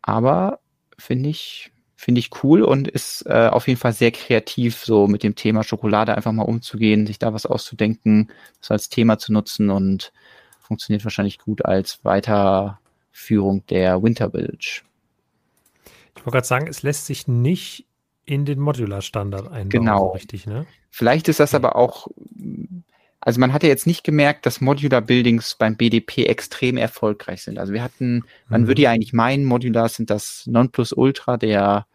Aber 0.02 0.60
finde 0.98 1.30
ich, 1.30 1.72
finde 1.96 2.20
ich 2.20 2.44
cool 2.44 2.64
und 2.64 2.88
ist 2.88 3.26
äh, 3.28 3.50
auf 3.52 3.68
jeden 3.68 3.80
Fall 3.80 3.94
sehr 3.94 4.12
kreativ, 4.12 4.84
so 4.84 5.08
mit 5.08 5.24
dem 5.24 5.36
Thema 5.36 5.64
Schokolade 5.64 6.16
einfach 6.16 6.32
mal 6.32 6.44
umzugehen, 6.44 7.08
sich 7.08 7.20
da 7.20 7.34
was 7.34 7.46
auszudenken, 7.46 8.32
das 8.60 8.72
als 8.72 8.90
Thema 8.90 9.18
zu 9.18 9.34
nutzen 9.34 9.70
und 9.70 10.12
funktioniert 10.60 11.04
wahrscheinlich 11.04 11.38
gut 11.38 11.66
als 11.66 12.04
weiter 12.04 12.80
Führung 13.12 13.66
der 13.68 14.02
Winter 14.02 14.32
Village. 14.32 14.84
Ich 16.16 16.26
wollte 16.26 16.32
gerade 16.32 16.48
sagen, 16.48 16.68
es 16.68 16.84
lässt 16.84 17.06
sich 17.06 17.28
nicht 17.28 17.86
in 18.26 18.46
den 18.46 18.60
Modular-Standard 18.60 19.48
einbauen. 19.48 19.70
Genau. 19.70 20.12
richtig, 20.12 20.46
ne? 20.48 20.66
Vielleicht 20.90 21.28
ist 21.28 21.40
das 21.40 21.54
aber 21.54 21.76
auch, 21.76 22.08
also 23.22 23.40
man 23.40 23.54
hat 23.54 23.64
ja 23.64 23.70
jetzt 23.70 23.88
nicht 23.88 24.04
gemerkt, 24.04 24.46
dass 24.46 24.62
Modular 24.62 25.02
Buildings 25.02 25.56
beim 25.56 25.78
BDP 25.78 26.26
extrem 26.26 26.78
erfolgreich 26.78 27.44
sind. 27.44 27.60
Also 27.60 27.74
wir 27.74 27.84
hatten, 27.84 28.24
man 28.50 28.64
mhm. 28.64 28.68
würde 28.68 28.82
ja 28.84 28.92
eigentlich 28.92 29.14
meinen, 29.14 29.46
Modular 29.46 29.90
sind 29.90 30.10
das 30.10 30.44
Nonplusultra 30.48 31.38
der 31.38 31.86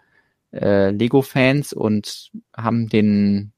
äh, 0.53 0.91
Lego-Fans 0.91 1.73
und 1.73 2.31
haben 2.57 2.89
den 2.89 3.53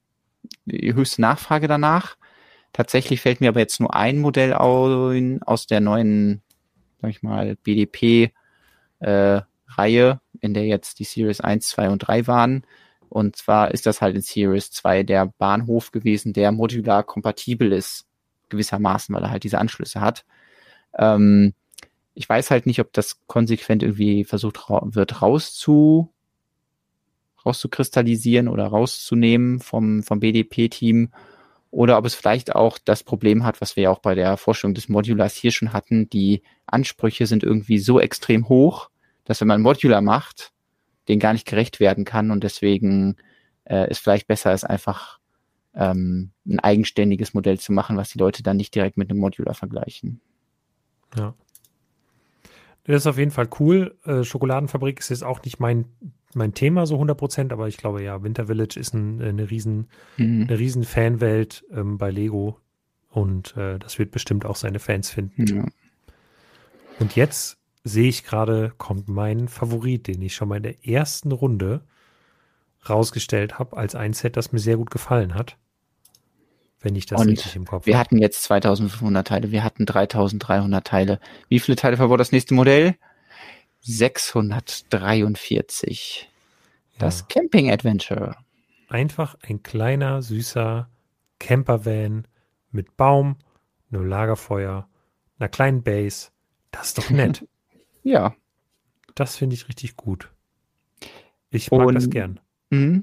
die 0.65 0.93
höchste 0.93 1.21
Nachfrage 1.21 1.67
danach. 1.67 2.17
Tatsächlich 2.73 3.21
fällt 3.21 3.41
mir 3.41 3.49
aber 3.49 3.59
jetzt 3.59 3.79
nur 3.79 3.95
ein 3.95 4.19
Modell 4.19 4.53
aus 4.53 5.67
der 5.67 5.79
neuen 5.79 6.41
sag 7.01 7.11
ich 7.11 7.23
mal, 7.23 7.55
BDP 7.63 8.31
äh, 8.99 9.41
Reihe, 9.67 10.19
in 10.41 10.53
der 10.53 10.65
jetzt 10.65 10.99
die 10.99 11.03
Series 11.03 11.41
1, 11.41 11.67
2 11.69 11.89
und 11.89 11.99
3 11.99 12.27
waren. 12.27 12.63
Und 13.09 13.35
zwar 13.35 13.71
ist 13.71 13.85
das 13.85 14.01
halt 14.01 14.15
in 14.15 14.21
Series 14.21 14.71
2 14.71 15.03
der 15.03 15.33
Bahnhof 15.37 15.91
gewesen, 15.91 16.33
der 16.33 16.51
modular 16.51 17.03
kompatibel 17.03 17.71
ist, 17.71 18.05
gewissermaßen, 18.49 19.13
weil 19.13 19.23
er 19.23 19.31
halt 19.31 19.43
diese 19.43 19.59
Anschlüsse 19.59 20.01
hat. 20.01 20.25
Ähm, 20.97 21.53
ich 22.13 22.27
weiß 22.27 22.51
halt 22.51 22.65
nicht, 22.65 22.79
ob 22.79 22.93
das 22.93 23.19
konsequent 23.27 23.83
irgendwie 23.83 24.23
versucht 24.23 24.69
ra 24.69 24.81
wird 24.83 25.21
rauszu 25.21 26.13
rauszukristallisieren 27.45 28.47
oder 28.47 28.67
rauszunehmen 28.67 29.59
vom, 29.59 30.03
vom 30.03 30.19
BDP-Team 30.19 31.09
oder 31.71 31.97
ob 31.97 32.05
es 32.05 32.15
vielleicht 32.15 32.55
auch 32.55 32.77
das 32.83 33.03
Problem 33.03 33.43
hat, 33.43 33.61
was 33.61 33.75
wir 33.75 33.83
ja 33.83 33.89
auch 33.91 33.99
bei 33.99 34.15
der 34.15 34.37
Forschung 34.37 34.73
des 34.73 34.89
Modulars 34.89 35.35
hier 35.35 35.51
schon 35.51 35.71
hatten, 35.71 36.09
die 36.09 36.41
Ansprüche 36.65 37.27
sind 37.27 37.43
irgendwie 37.43 37.79
so 37.79 37.99
extrem 37.99 38.49
hoch, 38.49 38.89
dass 39.25 39.41
wenn 39.41 39.47
man 39.47 39.61
Modular 39.61 40.01
macht, 40.01 40.51
den 41.09 41.19
gar 41.19 41.33
nicht 41.33 41.47
gerecht 41.47 41.79
werden 41.79 42.05
kann 42.05 42.31
und 42.31 42.43
deswegen 42.43 43.17
äh, 43.65 43.87
es 43.89 43.99
vielleicht 43.99 44.27
besser 44.27 44.53
ist, 44.53 44.63
einfach 44.63 45.19
ähm, 45.73 46.31
ein 46.47 46.59
eigenständiges 46.59 47.33
Modell 47.33 47.59
zu 47.59 47.73
machen, 47.73 47.97
was 47.97 48.09
die 48.09 48.19
Leute 48.19 48.43
dann 48.43 48.57
nicht 48.57 48.73
direkt 48.73 48.95
mit 48.95 49.09
einem 49.09 49.19
Modular 49.19 49.55
vergleichen. 49.55 50.21
Ja. 51.17 51.33
Das 52.85 53.03
ist 53.03 53.07
auf 53.07 53.17
jeden 53.17 53.31
Fall 53.31 53.49
cool. 53.59 53.97
Äh, 54.05 54.23
Schokoladenfabrik 54.23 54.99
ist 54.99 55.09
jetzt 55.09 55.23
auch 55.23 55.43
nicht 55.43 55.59
mein 55.59 55.85
mein 56.35 56.53
Thema 56.53 56.85
so 56.85 56.95
100 56.95 57.17
Prozent, 57.17 57.53
aber 57.53 57.67
ich 57.67 57.77
glaube 57.77 58.03
ja, 58.03 58.21
Winter 58.21 58.47
Village 58.47 58.79
ist 58.79 58.93
ein, 58.93 59.21
eine 59.21 59.49
riesen, 59.49 59.87
mhm. 60.17 60.45
eine 60.47 60.59
riesen 60.59 60.83
Fanwelt 60.83 61.65
ähm, 61.71 61.97
bei 61.97 62.11
Lego 62.11 62.59
und 63.09 63.57
äh, 63.57 63.79
das 63.79 63.97
wird 63.97 64.11
bestimmt 64.11 64.45
auch 64.45 64.55
seine 64.55 64.79
Fans 64.79 65.09
finden. 65.09 65.47
Ja. 65.47 65.65
Und 66.99 67.15
jetzt 67.15 67.58
sehe 67.83 68.09
ich 68.09 68.23
gerade, 68.23 68.73
kommt 68.77 69.07
mein 69.07 69.47
Favorit, 69.47 70.07
den 70.07 70.21
ich 70.21 70.35
schon 70.35 70.49
mal 70.49 70.57
in 70.57 70.63
der 70.63 70.87
ersten 70.87 71.31
Runde 71.31 71.81
rausgestellt 72.87 73.57
habe, 73.59 73.77
als 73.77 73.95
ein 73.95 74.13
Set, 74.13 74.37
das 74.37 74.51
mir 74.51 74.59
sehr 74.59 74.77
gut 74.77 74.91
gefallen 74.91 75.33
hat. 75.35 75.57
Wenn 76.81 76.95
ich 76.95 77.05
das 77.05 77.19
und 77.19 77.27
richtig 77.27 77.57
im 77.57 77.65
Kopf 77.65 77.81
habe. 77.81 77.87
Wir 77.87 77.97
hab. 77.97 78.05
hatten 78.05 78.19
jetzt 78.19 78.43
2500 78.43 79.27
Teile, 79.27 79.51
wir 79.51 79.63
hatten 79.63 79.85
3300 79.85 80.87
Teile. 80.87 81.19
Wie 81.49 81.59
viele 81.59 81.75
Teile 81.75 81.97
verbaut 81.97 82.21
das 82.21 82.31
nächste 82.31 82.53
Modell? 82.53 82.95
643. 83.81 86.29
Das 86.97 87.19
ja. 87.21 87.25
Camping 87.27 87.71
Adventure. 87.71 88.35
Einfach 88.87 89.35
ein 89.41 89.61
kleiner, 89.61 90.21
süßer 90.21 90.89
Campervan 91.39 92.25
mit 92.71 92.95
Baum, 92.97 93.37
einem 93.91 94.07
Lagerfeuer, 94.07 94.87
einer 95.37 95.49
kleinen 95.49 95.83
Base. 95.83 96.29
Das 96.71 96.87
ist 96.87 96.97
doch 96.97 97.09
nett. 97.09 97.45
ja. 98.03 98.35
Das 99.15 99.35
finde 99.35 99.55
ich 99.55 99.67
richtig 99.67 99.95
gut. 99.95 100.29
Ich 101.49 101.71
mag 101.71 101.87
Und, 101.87 101.95
das 101.95 102.09
gern. 102.09 102.39
Mh, 102.69 103.01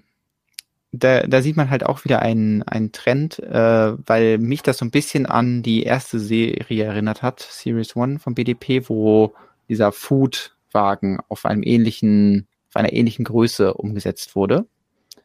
da, 0.92 1.22
da 1.26 1.42
sieht 1.42 1.56
man 1.56 1.70
halt 1.70 1.84
auch 1.84 2.04
wieder 2.04 2.22
einen, 2.22 2.62
einen 2.62 2.92
Trend, 2.92 3.38
äh, 3.40 3.92
weil 4.06 4.38
mich 4.38 4.62
das 4.62 4.78
so 4.78 4.84
ein 4.84 4.90
bisschen 4.90 5.26
an 5.26 5.62
die 5.62 5.82
erste 5.82 6.18
Serie 6.18 6.84
erinnert 6.84 7.22
hat, 7.22 7.40
Series 7.40 7.96
One 7.96 8.18
vom 8.18 8.34
BDP, 8.34 8.88
wo 8.88 9.34
dieser 9.68 9.92
Food 9.92 10.56
Wagen 10.72 11.18
auf 11.28 11.44
einem 11.44 11.62
ähnlichen, 11.62 12.46
auf 12.68 12.76
einer 12.76 12.92
ähnlichen 12.92 13.24
Größe 13.24 13.74
umgesetzt 13.74 14.36
wurde. 14.36 14.66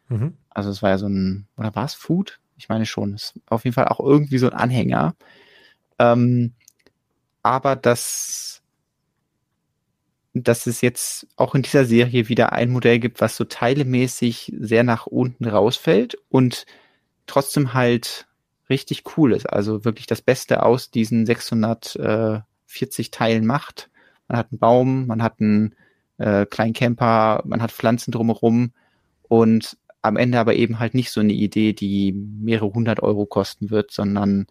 Mhm. 0.10 0.38
Also 0.50 0.70
es 0.70 0.82
war 0.82 0.90
ja 0.90 0.98
so 0.98 1.08
ein, 1.08 1.48
oder 1.58 1.76
war 1.76 1.86
es 1.86 1.94
Food? 1.94 2.40
Ich 2.58 2.70
meine 2.70 2.86
schon, 2.86 3.14
es 3.14 3.24
ist 3.24 3.42
auf 3.48 3.64
jeden 3.64 3.74
Fall 3.74 3.88
auch 3.88 4.00
irgendwie 4.00 4.38
so 4.38 4.48
ein 4.48 4.54
Anhänger. 4.54 5.16
Ähm, 6.00 6.54
aber 7.44 7.76
dass, 7.76 8.61
dass 10.34 10.68
es 10.68 10.82
jetzt 10.82 11.28
auch 11.36 11.56
in 11.56 11.62
dieser 11.62 11.86
Serie 11.86 12.30
wieder 12.30 12.54
ein 12.54 12.70
Modell 12.70 13.00
gibt, 13.00 13.22
was 13.22 13.36
so 13.36 13.44
teilemäßig 13.44 14.54
sehr 14.60 14.84
nach 14.84 15.08
unten 15.08 15.46
rausfällt 15.46 16.18
und 16.30 16.66
trotzdem 17.28 17.74
halt 17.74 18.28
richtig 18.70 19.04
cool 19.18 19.34
ist. 19.34 19.46
Also 19.48 19.84
wirklich 19.86 20.08
das 20.08 20.22
Beste 20.22 20.64
aus 20.64 20.92
diesen 20.92 21.26
640 21.26 23.12
Teilen 23.12 23.46
macht 23.46 23.90
man 24.32 24.38
hat 24.38 24.52
einen 24.52 24.60
Baum, 24.60 25.08
man 25.08 25.22
hat 25.22 25.42
einen 25.42 25.76
äh, 26.18 26.46
kleinen 26.46 26.74
Camper, 26.74 27.42
man 27.46 27.62
hat 27.62 27.74
Pflanzen 27.74 28.12
drumherum 28.12 28.72
und 29.24 29.78
am 30.02 30.16
Ende 30.16 30.40
aber 30.40 30.56
eben 30.56 30.80
halt 30.80 30.94
nicht 30.94 31.12
so 31.12 31.20
eine 31.20 31.34
Idee, 31.34 31.74
die 31.74 32.14
mehrere 32.14 32.74
hundert 32.74 33.04
Euro 33.04 33.26
kosten 33.26 33.70
wird, 33.70 33.92
sondern 33.92 34.48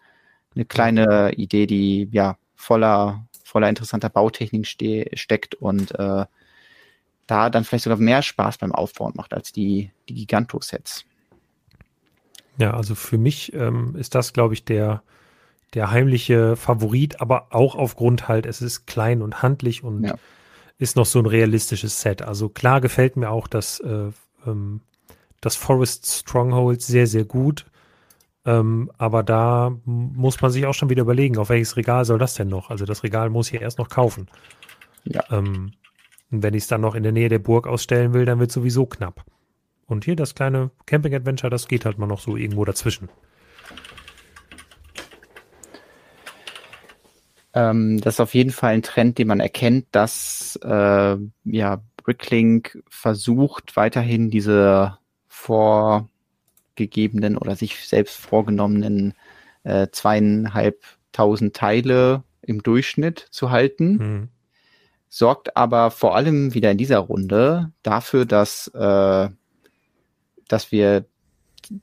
eine 0.55 0.65
kleine 0.65 1.33
Idee, 1.33 1.65
die 1.65 2.09
ja 2.11 2.37
voller, 2.53 3.25
voller 3.51 3.69
interessanter 3.69 4.09
Bautechnik 4.09 4.65
ste 4.65 5.09
steckt 5.13 5.55
und 5.55 5.91
äh, 5.99 6.25
da 7.27 7.49
dann 7.49 7.63
vielleicht 7.63 7.83
sogar 7.83 7.99
mehr 7.99 8.21
Spaß 8.21 8.57
beim 8.57 8.71
Aufbauen 8.71 9.13
macht 9.15 9.33
als 9.33 9.51
die, 9.51 9.91
die 10.07 10.15
Giganto-Sets. 10.15 11.05
Ja, 12.57 12.73
also 12.73 12.95
für 12.95 13.17
mich 13.17 13.53
ähm, 13.53 13.95
ist 13.95 14.15
das, 14.15 14.33
glaube 14.33 14.53
ich, 14.53 14.63
der, 14.63 15.03
der 15.73 15.91
heimliche 15.91 16.55
Favorit, 16.55 17.21
aber 17.21 17.47
auch 17.51 17.75
aufgrund 17.75 18.27
halt, 18.27 18.45
es 18.45 18.61
ist 18.61 18.87
klein 18.87 19.21
und 19.21 19.41
handlich 19.41 19.83
und 19.83 20.03
ja. 20.03 20.15
ist 20.77 20.95
noch 20.95 21.05
so 21.05 21.19
ein 21.19 21.25
realistisches 21.25 22.01
Set. 22.01 22.21
Also 22.21 22.49
klar 22.49 22.81
gefällt 22.81 23.17
mir 23.17 23.29
auch 23.29 23.47
das, 23.47 23.79
äh, 23.79 24.11
ähm, 24.45 24.81
das 25.41 25.55
Forest 25.55 26.05
Stronghold 26.07 26.81
sehr, 26.81 27.07
sehr 27.07 27.25
gut. 27.25 27.65
Ähm, 28.45 28.91
aber 28.97 29.23
da 29.23 29.71
muss 29.85 30.41
man 30.41 30.51
sich 30.51 30.65
auch 30.65 30.73
schon 30.73 30.89
wieder 30.89 31.03
überlegen, 31.03 31.37
auf 31.37 31.49
welches 31.49 31.77
Regal 31.77 32.05
soll 32.05 32.17
das 32.17 32.33
denn 32.33 32.47
noch? 32.47 32.69
Also 32.69 32.85
das 32.85 33.03
Regal 33.03 33.29
muss 33.29 33.47
ich 33.47 33.53
ja 33.53 33.61
erst 33.61 33.77
noch 33.77 33.89
kaufen. 33.89 34.27
Ja. 35.03 35.23
Ähm, 35.29 35.73
und 36.31 36.43
wenn 36.43 36.53
ich 36.53 36.63
es 36.63 36.67
dann 36.67 36.81
noch 36.81 36.95
in 36.95 37.03
der 37.03 37.11
Nähe 37.11 37.29
der 37.29 37.39
Burg 37.39 37.67
ausstellen 37.67 38.13
will, 38.13 38.25
dann 38.25 38.39
wird 38.39 38.49
es 38.49 38.55
sowieso 38.55 38.85
knapp. 38.85 39.25
Und 39.85 40.05
hier 40.05 40.15
das 40.15 40.33
kleine 40.33 40.71
Camping 40.85 41.13
Adventure, 41.13 41.49
das 41.49 41.67
geht 41.67 41.85
halt 41.85 41.97
mal 41.97 42.07
noch 42.07 42.21
so 42.21 42.37
irgendwo 42.37 42.63
dazwischen. 42.65 43.09
Ähm, 47.53 47.99
das 47.99 48.15
ist 48.15 48.19
auf 48.21 48.33
jeden 48.33 48.51
Fall 48.51 48.73
ein 48.73 48.81
Trend, 48.81 49.17
den 49.17 49.27
man 49.27 49.41
erkennt, 49.41 49.87
dass 49.91 50.57
äh, 50.63 51.17
ja, 51.43 51.83
Bricklink 51.97 52.81
versucht, 52.89 53.75
weiterhin 53.75 54.29
diese 54.29 54.97
vorgegebenen 56.71 57.37
oder 57.37 57.55
sich 57.55 57.87
selbst 57.87 58.17
vorgenommenen 58.17 59.13
äh, 59.63 59.87
zweieinhalbtausend 59.91 61.55
Teile 61.55 62.23
im 62.41 62.63
Durchschnitt 62.63 63.27
zu 63.29 63.51
halten. 63.51 63.91
Mhm. 63.97 64.27
Sorgt 65.09 65.57
aber 65.57 65.91
vor 65.91 66.15
allem 66.15 66.53
wieder 66.53 66.71
in 66.71 66.77
dieser 66.77 66.99
Runde 66.99 67.71
dafür, 67.83 68.25
dass, 68.25 68.67
äh, 68.69 69.29
dass 70.47 70.71
wir 70.71 71.05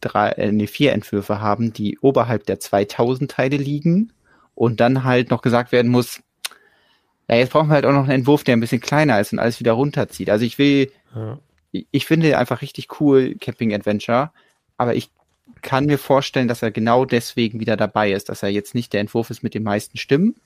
drei, 0.00 0.30
äh, 0.30 0.50
nee, 0.50 0.66
vier 0.66 0.92
Entwürfe 0.92 1.40
haben, 1.40 1.72
die 1.72 1.98
oberhalb 1.98 2.46
der 2.46 2.58
2000 2.58 3.30
Teile 3.30 3.56
liegen 3.56 4.12
und 4.54 4.80
dann 4.80 5.04
halt 5.04 5.30
noch 5.30 5.42
gesagt 5.42 5.72
werden 5.72 5.90
muss, 5.90 6.20
ja, 7.28 7.36
jetzt 7.36 7.52
brauchen 7.52 7.68
wir 7.68 7.74
halt 7.74 7.84
auch 7.84 7.92
noch 7.92 8.04
einen 8.04 8.20
Entwurf, 8.20 8.42
der 8.42 8.56
ein 8.56 8.60
bisschen 8.60 8.80
kleiner 8.80 9.20
ist 9.20 9.34
und 9.34 9.38
alles 9.38 9.60
wieder 9.60 9.72
runterzieht. 9.72 10.30
Also 10.30 10.46
ich 10.46 10.56
will, 10.56 10.90
ja. 11.14 11.38
ich, 11.70 11.86
ich 11.90 12.06
finde 12.06 12.38
einfach 12.38 12.62
richtig 12.62 12.98
cool 13.00 13.34
Camping 13.34 13.74
Adventure, 13.74 14.32
aber 14.78 14.94
ich 14.94 15.10
kann 15.60 15.86
mir 15.86 15.98
vorstellen, 15.98 16.48
dass 16.48 16.62
er 16.62 16.70
genau 16.70 17.04
deswegen 17.04 17.60
wieder 17.60 17.76
dabei 17.76 18.12
ist, 18.12 18.28
dass 18.28 18.42
er 18.42 18.48
jetzt 18.48 18.74
nicht 18.74 18.92
der 18.92 19.00
Entwurf 19.00 19.28
ist 19.28 19.42
mit 19.42 19.54
den 19.54 19.64
meisten 19.64 19.98
Stimmen, 19.98 20.36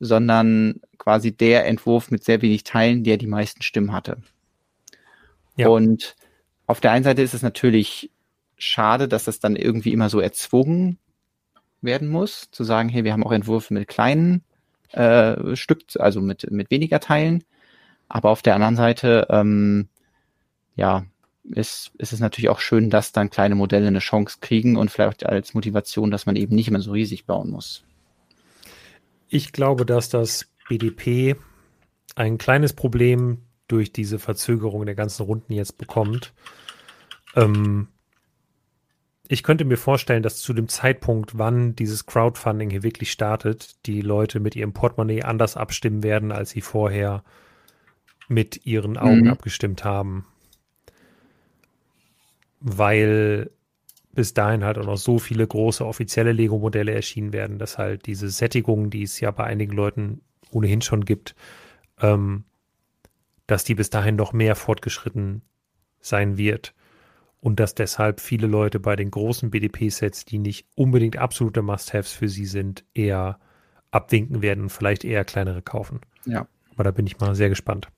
sondern 0.00 0.80
quasi 0.98 1.32
der 1.32 1.66
Entwurf 1.66 2.10
mit 2.10 2.24
sehr 2.24 2.42
wenig 2.42 2.64
Teilen, 2.64 3.04
der 3.04 3.16
die 3.16 3.26
meisten 3.26 3.62
Stimmen 3.62 3.92
hatte. 3.92 4.18
Ja. 5.56 5.68
Und 5.68 6.16
auf 6.66 6.80
der 6.80 6.92
einen 6.92 7.04
Seite 7.04 7.22
ist 7.22 7.34
es 7.34 7.42
natürlich 7.42 8.10
schade, 8.56 9.08
dass 9.08 9.24
das 9.24 9.40
dann 9.40 9.56
irgendwie 9.56 9.92
immer 9.92 10.08
so 10.08 10.20
erzwungen 10.20 10.98
werden 11.82 12.08
muss, 12.08 12.50
zu 12.50 12.64
sagen, 12.64 12.88
hey, 12.88 13.04
wir 13.04 13.12
haben 13.12 13.24
auch 13.24 13.32
Entwürfe 13.32 13.74
mit 13.74 13.88
kleinen 13.88 14.42
äh, 14.92 15.56
Stück, 15.56 15.82
also 15.98 16.20
mit, 16.20 16.50
mit 16.50 16.70
weniger 16.70 17.00
Teilen. 17.00 17.44
Aber 18.08 18.30
auf 18.30 18.42
der 18.42 18.54
anderen 18.54 18.76
Seite, 18.76 19.26
ähm, 19.30 19.88
ja, 20.76 21.04
ist, 21.50 21.92
ist 21.98 22.12
es 22.12 22.20
natürlich 22.20 22.48
auch 22.48 22.60
schön, 22.60 22.90
dass 22.90 23.12
dann 23.12 23.30
kleine 23.30 23.54
Modelle 23.54 23.86
eine 23.86 23.98
Chance 23.98 24.38
kriegen 24.40 24.76
und 24.76 24.90
vielleicht 24.90 25.26
als 25.26 25.54
Motivation, 25.54 26.10
dass 26.10 26.26
man 26.26 26.36
eben 26.36 26.54
nicht 26.54 26.68
immer 26.68 26.80
so 26.80 26.92
riesig 26.92 27.26
bauen 27.26 27.50
muss. 27.50 27.84
Ich 29.28 29.52
glaube, 29.52 29.86
dass 29.86 30.08
das 30.08 30.48
BDP 30.68 31.36
ein 32.14 32.38
kleines 32.38 32.72
Problem 32.72 33.38
durch 33.68 33.92
diese 33.92 34.18
Verzögerung 34.18 34.86
der 34.86 34.94
ganzen 34.94 35.22
Runden 35.22 35.52
jetzt 35.52 35.78
bekommt. 35.78 36.32
Ähm, 37.34 37.88
ich 39.28 39.42
könnte 39.42 39.64
mir 39.64 39.76
vorstellen, 39.76 40.22
dass 40.22 40.40
zu 40.40 40.52
dem 40.52 40.68
Zeitpunkt, 40.68 41.36
wann 41.36 41.74
dieses 41.74 42.06
Crowdfunding 42.06 42.70
hier 42.70 42.84
wirklich 42.84 43.10
startet, 43.10 43.74
die 43.86 44.00
Leute 44.00 44.38
mit 44.38 44.54
ihrem 44.54 44.72
Portemonnaie 44.72 45.22
anders 45.22 45.56
abstimmen 45.56 46.02
werden, 46.02 46.30
als 46.30 46.50
sie 46.50 46.60
vorher 46.60 47.24
mit 48.28 48.66
ihren 48.66 48.96
Augen 48.96 49.22
mhm. 49.22 49.30
abgestimmt 49.30 49.84
haben. 49.84 50.26
Weil 52.60 53.50
bis 54.12 54.32
dahin 54.32 54.64
halt 54.64 54.78
auch 54.78 54.86
noch 54.86 54.96
so 54.96 55.18
viele 55.18 55.46
große 55.46 55.84
offizielle 55.84 56.32
Lego-Modelle 56.32 56.92
erschienen 56.92 57.32
werden, 57.32 57.58
dass 57.58 57.78
halt 57.78 58.06
diese 58.06 58.30
Sättigung, 58.30 58.90
die 58.90 59.02
es 59.02 59.20
ja 59.20 59.30
bei 59.30 59.44
einigen 59.44 59.72
Leuten 59.72 60.22
ohnehin 60.50 60.80
schon 60.80 61.04
gibt, 61.04 61.34
ähm, 62.00 62.44
dass 63.46 63.64
die 63.64 63.74
bis 63.74 63.90
dahin 63.90 64.16
noch 64.16 64.32
mehr 64.32 64.56
fortgeschritten 64.56 65.42
sein 66.00 66.38
wird 66.38 66.74
und 67.40 67.60
dass 67.60 67.74
deshalb 67.74 68.20
viele 68.20 68.46
Leute 68.46 68.80
bei 68.80 68.96
den 68.96 69.10
großen 69.10 69.50
BDP-Sets, 69.50 70.24
die 70.24 70.38
nicht 70.38 70.66
unbedingt 70.74 71.18
absolute 71.18 71.62
Must-Haves 71.62 72.12
für 72.12 72.28
sie 72.28 72.46
sind, 72.46 72.84
eher 72.94 73.38
abwinken 73.90 74.42
werden 74.42 74.62
und 74.62 74.70
vielleicht 74.70 75.04
eher 75.04 75.24
kleinere 75.24 75.62
kaufen. 75.62 76.00
Ja. 76.24 76.48
Aber 76.74 76.84
da 76.84 76.90
bin 76.90 77.06
ich 77.06 77.18
mal 77.18 77.34
sehr 77.34 77.48
gespannt. 77.50 77.88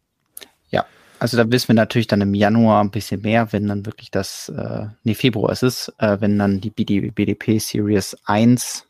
Ja, 0.68 0.84
also 1.18 1.36
da 1.36 1.50
wissen 1.50 1.68
wir 1.68 1.74
natürlich 1.74 2.06
dann 2.06 2.20
im 2.20 2.34
Januar 2.34 2.82
ein 2.82 2.90
bisschen 2.90 3.22
mehr, 3.22 3.52
wenn 3.52 3.66
dann 3.66 3.86
wirklich 3.86 4.10
das, 4.10 4.48
äh, 4.50 4.86
nee, 5.04 5.14
Februar 5.14 5.52
ist 5.52 5.62
es, 5.62 5.92
äh, 5.98 6.18
wenn 6.20 6.38
dann 6.38 6.60
die 6.60 6.70
BDP 6.70 7.58
Series 7.58 8.16
1 8.24 8.86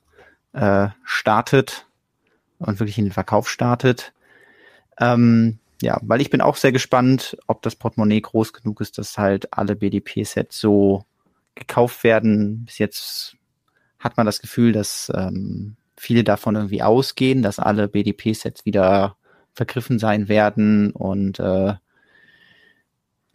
äh, 0.53 0.89
startet 1.05 1.87
und 2.59 2.81
wirklich 2.81 2.99
in 2.99 3.07
den 3.07 3.13
Verkauf 3.13 3.49
startet. 3.49 4.13
Ähm, 4.99 5.59
ja, 5.81 5.99
weil 6.03 6.21
ich 6.21 6.31
bin 6.31 6.41
auch 6.41 6.57
sehr 6.57 6.73
gespannt, 6.73 7.37
ob 7.47 7.63
das 7.63 7.77
Portemonnaie 7.77 8.21
groß 8.21 8.53
genug 8.53 8.81
ist, 8.81 8.99
dass 8.99 9.17
halt 9.17 9.53
alle 9.53 9.77
BDP-Sets 9.77 10.59
so 10.59 11.05
gekauft 11.55 12.03
werden. 12.05 12.65
Bis 12.65 12.79
jetzt 12.79 13.37
hat 13.99 14.17
man 14.17 14.27
das 14.27 14.41
Gefühl, 14.41 14.73
dass 14.73 15.11
ähm, 15.15 15.77
viele 15.97 16.25
davon 16.25 16.57
irgendwie 16.57 16.83
ausgehen, 16.83 17.43
dass 17.43 17.59
alle 17.59 17.89
BDP-Sets 17.89 18.65
wieder 18.65 19.17
vergriffen 19.55 19.99
sein 19.99 20.29
werden 20.29 20.93
und 20.93 21.39
äh, 21.39 21.75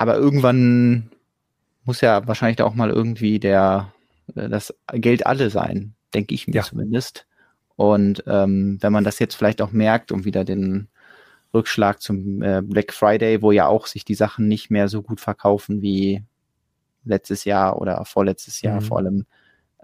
aber 0.03 0.17
irgendwann 0.17 1.09
muss 1.85 2.01
ja 2.01 2.27
wahrscheinlich 2.27 2.57
da 2.57 2.65
auch 2.65 2.73
mal 2.75 2.89
irgendwie 2.89 3.39
der 3.39 3.93
äh, 4.35 4.49
das 4.49 4.75
Geld 4.91 5.25
alle 5.25 5.49
sein, 5.49 5.95
denke 6.13 6.35
ich 6.35 6.45
mir 6.45 6.55
ja. 6.55 6.63
zumindest. 6.63 7.25
Und 7.77 8.21
ähm, 8.27 8.79
wenn 8.81 8.91
man 8.91 9.05
das 9.05 9.19
jetzt 9.19 9.35
vielleicht 9.35 9.61
auch 9.61 9.71
merkt, 9.71 10.11
um 10.11 10.25
wieder 10.25 10.43
den 10.43 10.89
Rückschlag 11.53 12.01
zum 12.01 12.41
äh, 12.41 12.61
Black 12.61 12.91
Friday, 12.91 13.41
wo 13.41 13.53
ja 13.53 13.67
auch 13.67 13.87
sich 13.87 14.03
die 14.03 14.13
Sachen 14.13 14.49
nicht 14.49 14.69
mehr 14.69 14.89
so 14.89 15.03
gut 15.03 15.21
verkaufen 15.21 15.81
wie 15.81 16.21
letztes 17.05 17.45
Jahr 17.45 17.79
oder 17.79 18.03
vorletztes 18.03 18.61
Jahr 18.61 18.81
mhm. 18.81 18.85
vor 18.85 18.97
allem, 18.97 19.25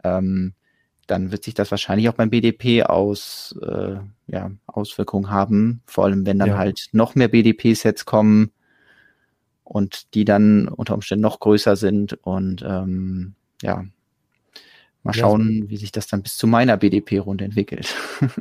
ähm, 0.04 0.54
dann 1.08 1.32
wird 1.32 1.46
sich 1.46 1.54
das 1.54 1.72
wahrscheinlich 1.72 2.10
auch 2.10 2.14
beim 2.14 2.30
BDP 2.30 2.84
aus 2.84 3.58
äh, 3.62 3.96
ja, 4.28 4.52
Auswirkungen 4.68 5.32
haben. 5.32 5.82
Vor 5.86 6.04
allem, 6.04 6.26
wenn 6.26 6.40
dann 6.40 6.50
ja. 6.50 6.58
halt 6.58 6.90
noch 6.91 7.16
mehr 7.16 7.30
BDP-Sets 7.30 8.04
kommen 8.04 8.52
und 9.70 10.14
die 10.14 10.26
dann 10.26 10.68
unter 10.68 10.96
Umständen 10.96 11.22
noch 11.22 11.40
größer 11.40 11.76
sind 11.76 12.14
und 12.24 12.64
ähm, 12.68 13.36
ja, 13.62 13.86
mal 15.04 15.14
schauen, 15.14 15.64
ja. 15.64 15.70
wie 15.70 15.78
sich 15.78 15.91
das 15.91 16.08
dann 16.08 16.24
bis 16.24 16.38
zu 16.38 16.48
meiner 16.48 16.76
BDP-Runde 16.78 17.46
entwickelt. 17.46 17.96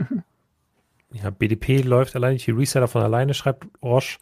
Ja, 1.10 1.30
BDP 1.30 1.80
läuft 1.80 2.14
allein, 2.16 2.36
die 2.36 2.50
Reseller 2.50 2.88
von 2.88 3.02
alleine, 3.02 3.34
schreibt 3.34 3.66
Roche. 3.82 4.18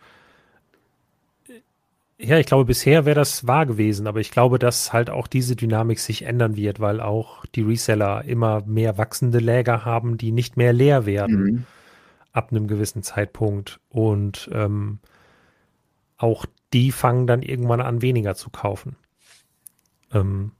Ja, 2.18 2.38
ich 2.38 2.46
glaube, 2.46 2.64
bisher 2.64 3.04
wäre 3.04 3.16
das 3.16 3.46
wahr 3.46 3.66
gewesen, 3.66 4.06
aber 4.06 4.20
ich 4.20 4.30
glaube, 4.30 4.58
dass 4.58 4.92
halt 4.92 5.10
auch 5.10 5.26
diese 5.26 5.54
Dynamik 5.54 5.98
sich 5.98 6.22
ändern 6.22 6.56
wird, 6.56 6.80
weil 6.80 7.00
auch 7.00 7.44
die 7.46 7.62
Reseller 7.62 8.24
immer 8.24 8.62
mehr 8.64 8.96
wachsende 8.96 9.38
Läger 9.38 9.84
haben, 9.84 10.16
die 10.16 10.32
nicht 10.32 10.56
mehr 10.56 10.72
leer 10.72 11.04
werden 11.04 11.42
mhm. 11.42 11.64
ab 12.32 12.52
einem 12.52 12.68
gewissen 12.68 13.02
Zeitpunkt. 13.02 13.80
Und 13.90 14.48
ähm, 14.52 15.00
auch 16.16 16.46
die 16.72 16.92
fangen 16.92 17.26
dann 17.26 17.42
irgendwann 17.42 17.80
an, 17.80 18.02
weniger 18.02 18.34
zu 18.34 18.50
kaufen. 18.50 18.96
Ähm, 20.12 20.52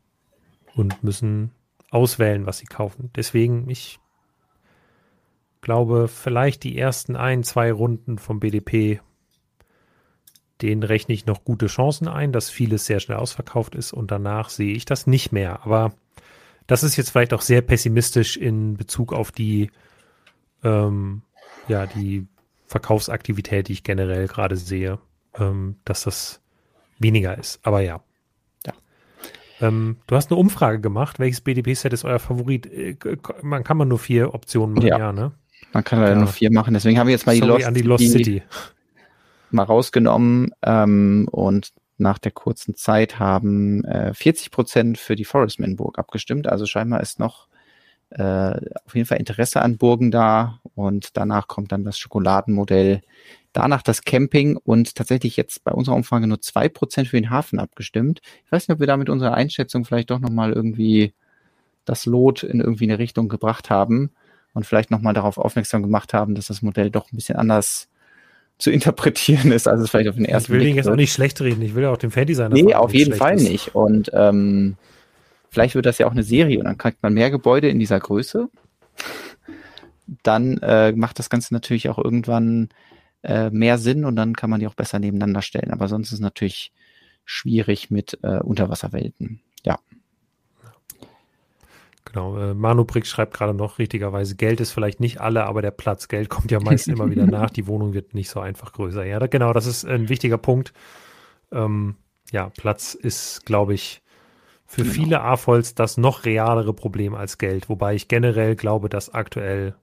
und 0.75 1.03
müssen 1.03 1.53
auswählen, 1.91 2.47
was 2.47 2.59
sie 2.59 2.67
kaufen. 2.67 3.11
Deswegen, 3.17 3.69
ich 3.71 3.99
glaube, 5.61 6.09
vielleicht 6.09 6.63
die 6.63 6.79
ersten 6.79 7.17
ein, 7.17 7.43
zwei 7.43 7.73
Runden 7.73 8.19
vom 8.19 8.41
BDP, 8.41 9.01
den 10.63 10.83
rechne 10.83 11.15
ich 11.15 11.27
noch 11.27 11.45
gute 11.45 11.67
Chancen 11.67 12.09
ein, 12.09 12.33
dass 12.33 12.51
vieles 12.51 12.87
sehr 12.87 13.01
schnell 13.01 13.19
ausverkauft 13.19 13.75
ist 13.75 13.93
und 13.93 14.11
danach 14.11 14.49
sehe 14.49 14.75
ich 14.75 14.85
das 14.85 15.07
nicht 15.07 15.33
mehr. 15.33 15.65
Aber 15.65 15.93
das 16.67 16.83
ist 16.83 16.97
jetzt 16.97 17.11
vielleicht 17.11 17.35
auch 17.35 17.43
sehr 17.43 17.63
pessimistisch 17.63 18.37
in 18.37 18.77
Bezug 18.77 19.13
auf 19.13 19.33
die, 19.33 19.71
ähm, 20.63 21.23
ja, 21.69 21.87
die 21.87 22.27
Verkaufsaktivität, 22.67 23.69
die 23.69 23.75
ich 23.75 23.85
generell 23.85 24.27
gerade 24.27 24.57
sehe, 24.57 24.99
ähm, 25.39 25.77
dass 25.85 26.03
das 26.05 26.41
weniger 26.99 27.37
ist. 27.39 27.61
Aber 27.63 27.81
ja. 27.81 28.01
ja. 28.67 28.73
Ähm, 29.61 29.99
du 30.07 30.17
hast 30.17 30.31
eine 30.31 30.39
Umfrage 30.39 30.81
gemacht. 30.81 31.19
Welches 31.19 31.41
BDP-Set 31.41 31.93
ist 31.93 32.05
euer 32.05 32.19
Favorit? 32.19 32.67
Äh, 32.67 32.97
man 33.43 33.65
kann 33.65 33.77
man 33.77 33.89
nur 33.89 33.99
vier 33.99 34.35
Optionen 34.35 34.75
machen, 34.75 34.89
ja, 34.89 34.99
ja 34.99 35.13
ne? 35.13 35.33
Man 35.73 35.85
kann 35.85 36.01
leider 36.01 36.13
ja. 36.13 36.19
nur 36.19 36.29
vier 36.29 36.53
machen. 36.53 36.75
Deswegen 36.75 36.99
haben 36.99 37.07
wir 37.07 37.13
jetzt 37.13 37.27
mal 37.27 37.35
die 37.35 37.41
Lost, 37.41 37.69
die 37.75 37.83
Lost 37.83 38.11
City 38.11 38.43
mal 39.51 39.65
rausgenommen 39.65 40.53
ähm, 40.63 41.29
und 41.31 41.73
nach 41.99 42.19
der 42.19 42.33
kurzen 42.33 42.75
Zeit 42.75 43.19
haben 43.19 43.85
äh, 43.85 44.13
40 44.13 44.51
Prozent 44.51 44.99
für 44.99 45.17
die 45.17 45.25
Forestman-Burg 45.25 45.99
abgestimmt. 45.99 46.47
Also 46.47 46.67
scheinbar 46.67 47.01
ist 47.01 47.19
noch 47.19 47.49
äh, 48.11 48.53
auf 48.85 48.95
jeden 48.95 49.07
Fall 49.07 49.19
Interesse 49.19 49.63
an 49.63 49.79
Burgen 49.79 50.11
da 50.11 50.61
und 50.75 51.17
danach 51.17 51.49
kommt 51.49 51.73
dann 51.73 51.85
das 51.85 51.99
Schokoladenmodell, 51.99 53.03
danach 53.57 53.83
das 53.83 54.03
Camping 54.03 54.57
und 54.57 54.95
tatsächlich 54.95 55.37
jetzt 55.37 55.65
bei 55.65 55.73
unserer 55.73 55.97
Umfrage 55.97 56.27
nur 56.27 56.41
zwei 56.43 56.69
Prozent 56.69 57.09
für 57.09 57.17
den 57.17 57.31
Hafen 57.31 57.59
abgestimmt. 57.59 58.21
Ich 58.45 58.53
weiß 58.53 58.69
nicht, 58.69 58.75
ob 58.75 58.81
wir 58.81 58.87
da 58.87 58.97
mit 58.97 59.09
unserer 59.09 59.35
Einschätzung 59.35 59.85
vielleicht 59.85 60.11
doch 60.11 60.19
nochmal 60.19 60.53
irgendwie 60.53 61.15
das 61.87 62.05
Lot 62.05 62.43
in 62.43 62.61
irgendwie 62.61 62.85
eine 62.85 62.99
Richtung 62.99 63.29
gebracht 63.29 63.71
haben 63.71 64.11
und 64.53 64.67
vielleicht 64.67 64.91
nochmal 64.91 65.15
darauf 65.15 65.39
aufmerksam 65.39 65.83
gemacht 65.83 66.13
haben, 66.13 66.35
dass 66.35 66.49
das 66.49 66.61
Modell 66.61 66.91
doch 66.91 67.11
ein 67.11 67.17
bisschen 67.17 67.37
anders 67.37 67.89
zu 68.59 68.71
interpretieren 68.71 69.53
ist, 69.53 69.69
als 69.69 69.81
es 69.81 69.91
vielleicht 69.91 70.09
auf 70.09 70.17
den 70.17 70.25
ersten 70.27 70.47
Ich 70.47 70.51
will 70.51 70.59
Blick 70.61 70.71
den 70.73 70.77
jetzt 70.77 70.89
auch 70.89 70.97
nicht 70.97 71.13
schlecht 71.13 71.41
reden. 71.41 71.63
Ich 71.63 71.75
will 71.75 71.85
ja 71.85 71.91
auch 71.91 71.97
den 71.97 72.11
Fan-Designer 72.11 72.55
Nee, 72.55 72.63
fragen, 72.63 72.75
auf 72.75 72.95
jeden 72.95 73.15
Fall 73.15 73.37
ist. 73.37 73.49
nicht. 73.49 73.75
Und 73.75 74.11
ähm, 74.13 74.77
vielleicht 75.51 75.75
wird 75.75 75.87
das 75.87 75.99
ja 75.99 76.07
auch 76.07 76.13
eine 76.13 76.23
Serie 76.23 76.59
und 76.59 76.65
dann 76.65 76.79
kriegt 76.79 77.03
man 77.03 77.15
mehr 77.15 77.31
Gebäude 77.31 77.69
in 77.69 77.79
dieser 77.79 78.01
Größe. 78.01 78.49
Dann 80.23 80.59
äh, 80.59 80.93
macht 80.93 81.19
das 81.19 81.31
Ganze 81.31 81.53
natürlich 81.55 81.89
auch 81.89 81.99
irgendwann 81.99 82.69
äh, 83.27 83.51
mehr 83.51 83.79
Sinn 83.79 84.05
und 84.05 84.17
dann 84.17 84.35
kann 84.35 84.51
man 84.51 84.61
die 84.61 84.67
auch 84.67 84.75
besser 84.75 84.99
nebeneinander 84.99 85.43
stellen. 85.43 85.73
Aber 85.73 85.89
sonst 85.89 86.09
ist 86.09 86.15
es 86.15 86.21
natürlich 86.21 86.73
schwierig 87.25 87.91
mit 87.91 88.19
äh, 88.23 88.39
Unterwasserwelten. 88.41 89.41
Ja, 89.65 89.79
Genau, 92.05 92.39
äh, 92.39 92.55
Manubrix 92.55 93.09
schreibt 93.09 93.35
gerade 93.35 93.53
noch 93.53 93.79
richtigerweise, 93.79 94.37
Geld 94.37 94.61
ist 94.61 94.71
vielleicht 94.71 95.01
nicht 95.01 95.21
alle, 95.21 95.45
aber 95.45 95.61
der 95.61 95.73
Platz. 95.73 96.09
Geld 96.09 96.29
kommt 96.31 96.51
ja 96.51 96.61
meist 96.61 96.89
immer 96.89 97.11
wieder 97.11 97.27
nach. 97.31 97.51
Die 97.51 97.67
Wohnung 97.67 97.95
wird 97.95 98.15
nicht 98.15 98.31
so 98.31 98.41
einfach 98.41 98.73
größer. 98.73 99.05
Ja, 99.05 99.19
da, 99.19 99.27
genau, 99.27 99.53
das 99.53 99.67
ist 99.67 99.85
ein 99.85 100.09
wichtiger 100.09 100.39
Punkt. 100.39 100.73
Ähm, 101.53 101.97
ja, 102.31 102.51
Platz 102.57 102.95
ist, 102.95 103.45
glaube 103.45 103.75
ich, 103.75 104.03
für 104.67 104.83
Genau. 104.83 104.95
viele 104.95 105.21
AFOLs 105.21 105.75
das 105.75 105.97
noch 105.97 106.25
realere 106.25 106.73
Problem 106.75 107.15
als 107.15 107.39
Geld. 107.39 107.69
Wobei 107.69 107.95
ich 107.95 108.09
generell 108.09 108.57
glaube, 108.57 108.89
dass 108.89 109.13
aktuell 109.13 109.75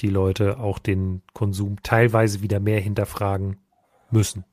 die 0.00 0.08
Leute 0.08 0.58
auch 0.58 0.78
den 0.78 1.22
Konsum 1.32 1.76
teilweise 1.82 2.42
wieder 2.42 2.60
mehr 2.60 2.80
hinterfragen 2.80 3.56
müssen. 4.10 4.44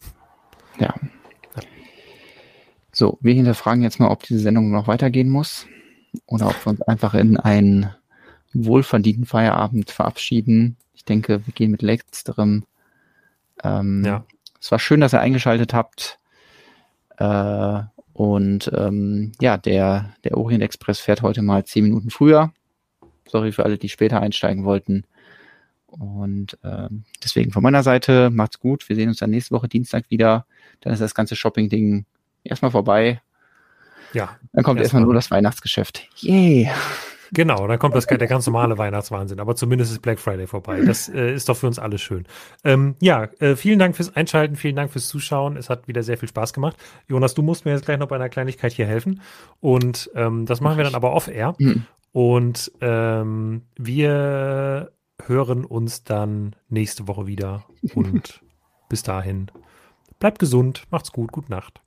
ja. 0.80 0.94
So, 2.92 3.18
wir 3.22 3.34
hinterfragen 3.34 3.84
jetzt 3.84 4.00
mal, 4.00 4.10
ob 4.10 4.24
diese 4.24 4.40
Sendung 4.40 4.72
noch 4.72 4.88
weitergehen 4.88 5.30
muss 5.30 5.68
oder 6.26 6.48
ob 6.48 6.66
wir 6.66 6.72
uns 6.72 6.82
einfach 6.82 7.14
in 7.14 7.38
einen 7.38 7.94
wohlverdienten 8.54 9.26
Feierabend 9.26 9.92
verabschieden. 9.92 10.76
Ich 10.94 11.06
denke, 11.06 11.46
wir 11.46 11.54
gehen 11.54 11.72
mit 11.72 11.82
letzterem. 11.82 12.66
Ähm, 13.64 14.04
Ja. 14.06 14.26
Es 14.60 14.72
war 14.72 14.80
schön, 14.80 15.00
dass 15.00 15.14
ihr 15.14 15.22
eingeschaltet 15.22 15.74
habt. 15.74 16.20
Äh, 17.18 17.82
und 18.14 18.70
ähm, 18.76 19.32
ja, 19.40 19.56
der, 19.58 20.14
der 20.24 20.38
Orient 20.38 20.64
Express 20.64 21.00
fährt 21.00 21.22
heute 21.22 21.42
mal 21.42 21.64
zehn 21.64 21.86
Minuten 21.86 22.10
früher. 22.10 22.52
Sorry 23.28 23.52
für 23.52 23.64
alle, 23.64 23.78
die 23.78 23.88
später 23.88 24.20
einsteigen 24.20 24.66
wollten. 24.66 25.06
Und 25.92 26.58
ähm, 26.64 27.04
deswegen 27.24 27.52
von 27.52 27.64
meiner 27.64 27.84
Seite, 27.84 28.30
macht's 28.30 28.60
gut. 28.60 28.88
Wir 28.88 28.96
sehen 28.96 29.10
uns 29.10 29.18
dann 29.18 29.30
nächste 29.30 29.56
Woche 29.56 29.68
Dienstag 29.68 30.06
wieder. 30.10 30.46
Dann 30.82 30.94
ist 30.94 31.02
das 31.02 31.16
ganze 31.16 31.36
Shopping-Ding 31.36 32.06
erstmal 32.44 32.72
vorbei. 32.72 33.22
Ja, 34.14 34.38
Dann 34.54 34.64
kommt 34.64 34.80
erstmal 34.80 35.04
nur 35.04 35.14
das 35.14 35.30
Weihnachtsgeschäft. 35.30 36.08
Yay! 36.18 36.70
Genau, 37.32 37.68
dann 37.68 37.78
kommt 37.78 37.96
das 37.96 38.08
der 38.08 38.18
ganz 38.28 38.48
normale 38.48 38.78
Weihnachtswahnsinn, 38.78 39.40
aber 39.40 39.56
zumindest 39.56 39.92
ist 39.92 40.02
Black 40.02 40.20
Friday 40.20 40.48
vorbei. 40.48 40.82
Das 40.82 41.10
äh, 41.10 41.34
ist 41.34 41.48
doch 41.48 41.58
für 41.58 41.68
uns 41.68 41.78
alle 41.78 41.98
schön. 41.98 42.26
Ähm, 42.64 42.96
ja, 43.00 43.26
äh, 43.40 43.56
vielen 43.56 43.78
Dank 43.78 43.96
fürs 43.96 44.16
Einschalten, 44.16 44.56
vielen 44.56 44.76
Dank 44.76 44.92
fürs 44.92 45.08
Zuschauen. 45.08 45.56
Es 45.56 45.70
hat 45.70 45.88
wieder 45.88 46.02
sehr 46.02 46.18
viel 46.18 46.30
Spaß 46.30 46.54
gemacht. 46.54 46.78
Jonas, 47.08 47.36
du 47.36 47.44
musst 47.44 47.66
mir 47.66 47.72
jetzt 47.72 47.86
gleich 47.86 48.00
noch 48.00 48.08
bei 48.08 48.16
einer 48.16 48.30
Kleinigkeit 48.30 48.72
hier 48.74 48.88
helfen. 48.88 49.22
Und 49.60 50.10
ähm, 50.16 50.46
das 50.46 50.60
machen 50.60 50.78
wir 50.78 50.84
dann 50.84 50.96
aber 50.96 51.14
off-air. 51.14 51.56
Hm. 51.60 51.84
Und 52.12 52.72
ähm, 52.82 53.62
wir 53.78 54.92
hören 55.26 55.66
uns 55.66 56.04
dann 56.04 56.56
nächste 56.70 57.08
Woche 57.08 57.28
wieder. 57.28 57.66
Und 57.94 58.44
bis 58.90 59.04
dahin, 59.04 59.52
bleibt 60.20 60.40
gesund, 60.40 60.88
macht's 60.92 61.12
gut, 61.12 61.32
gute 61.32 61.52
Nacht. 61.52 61.82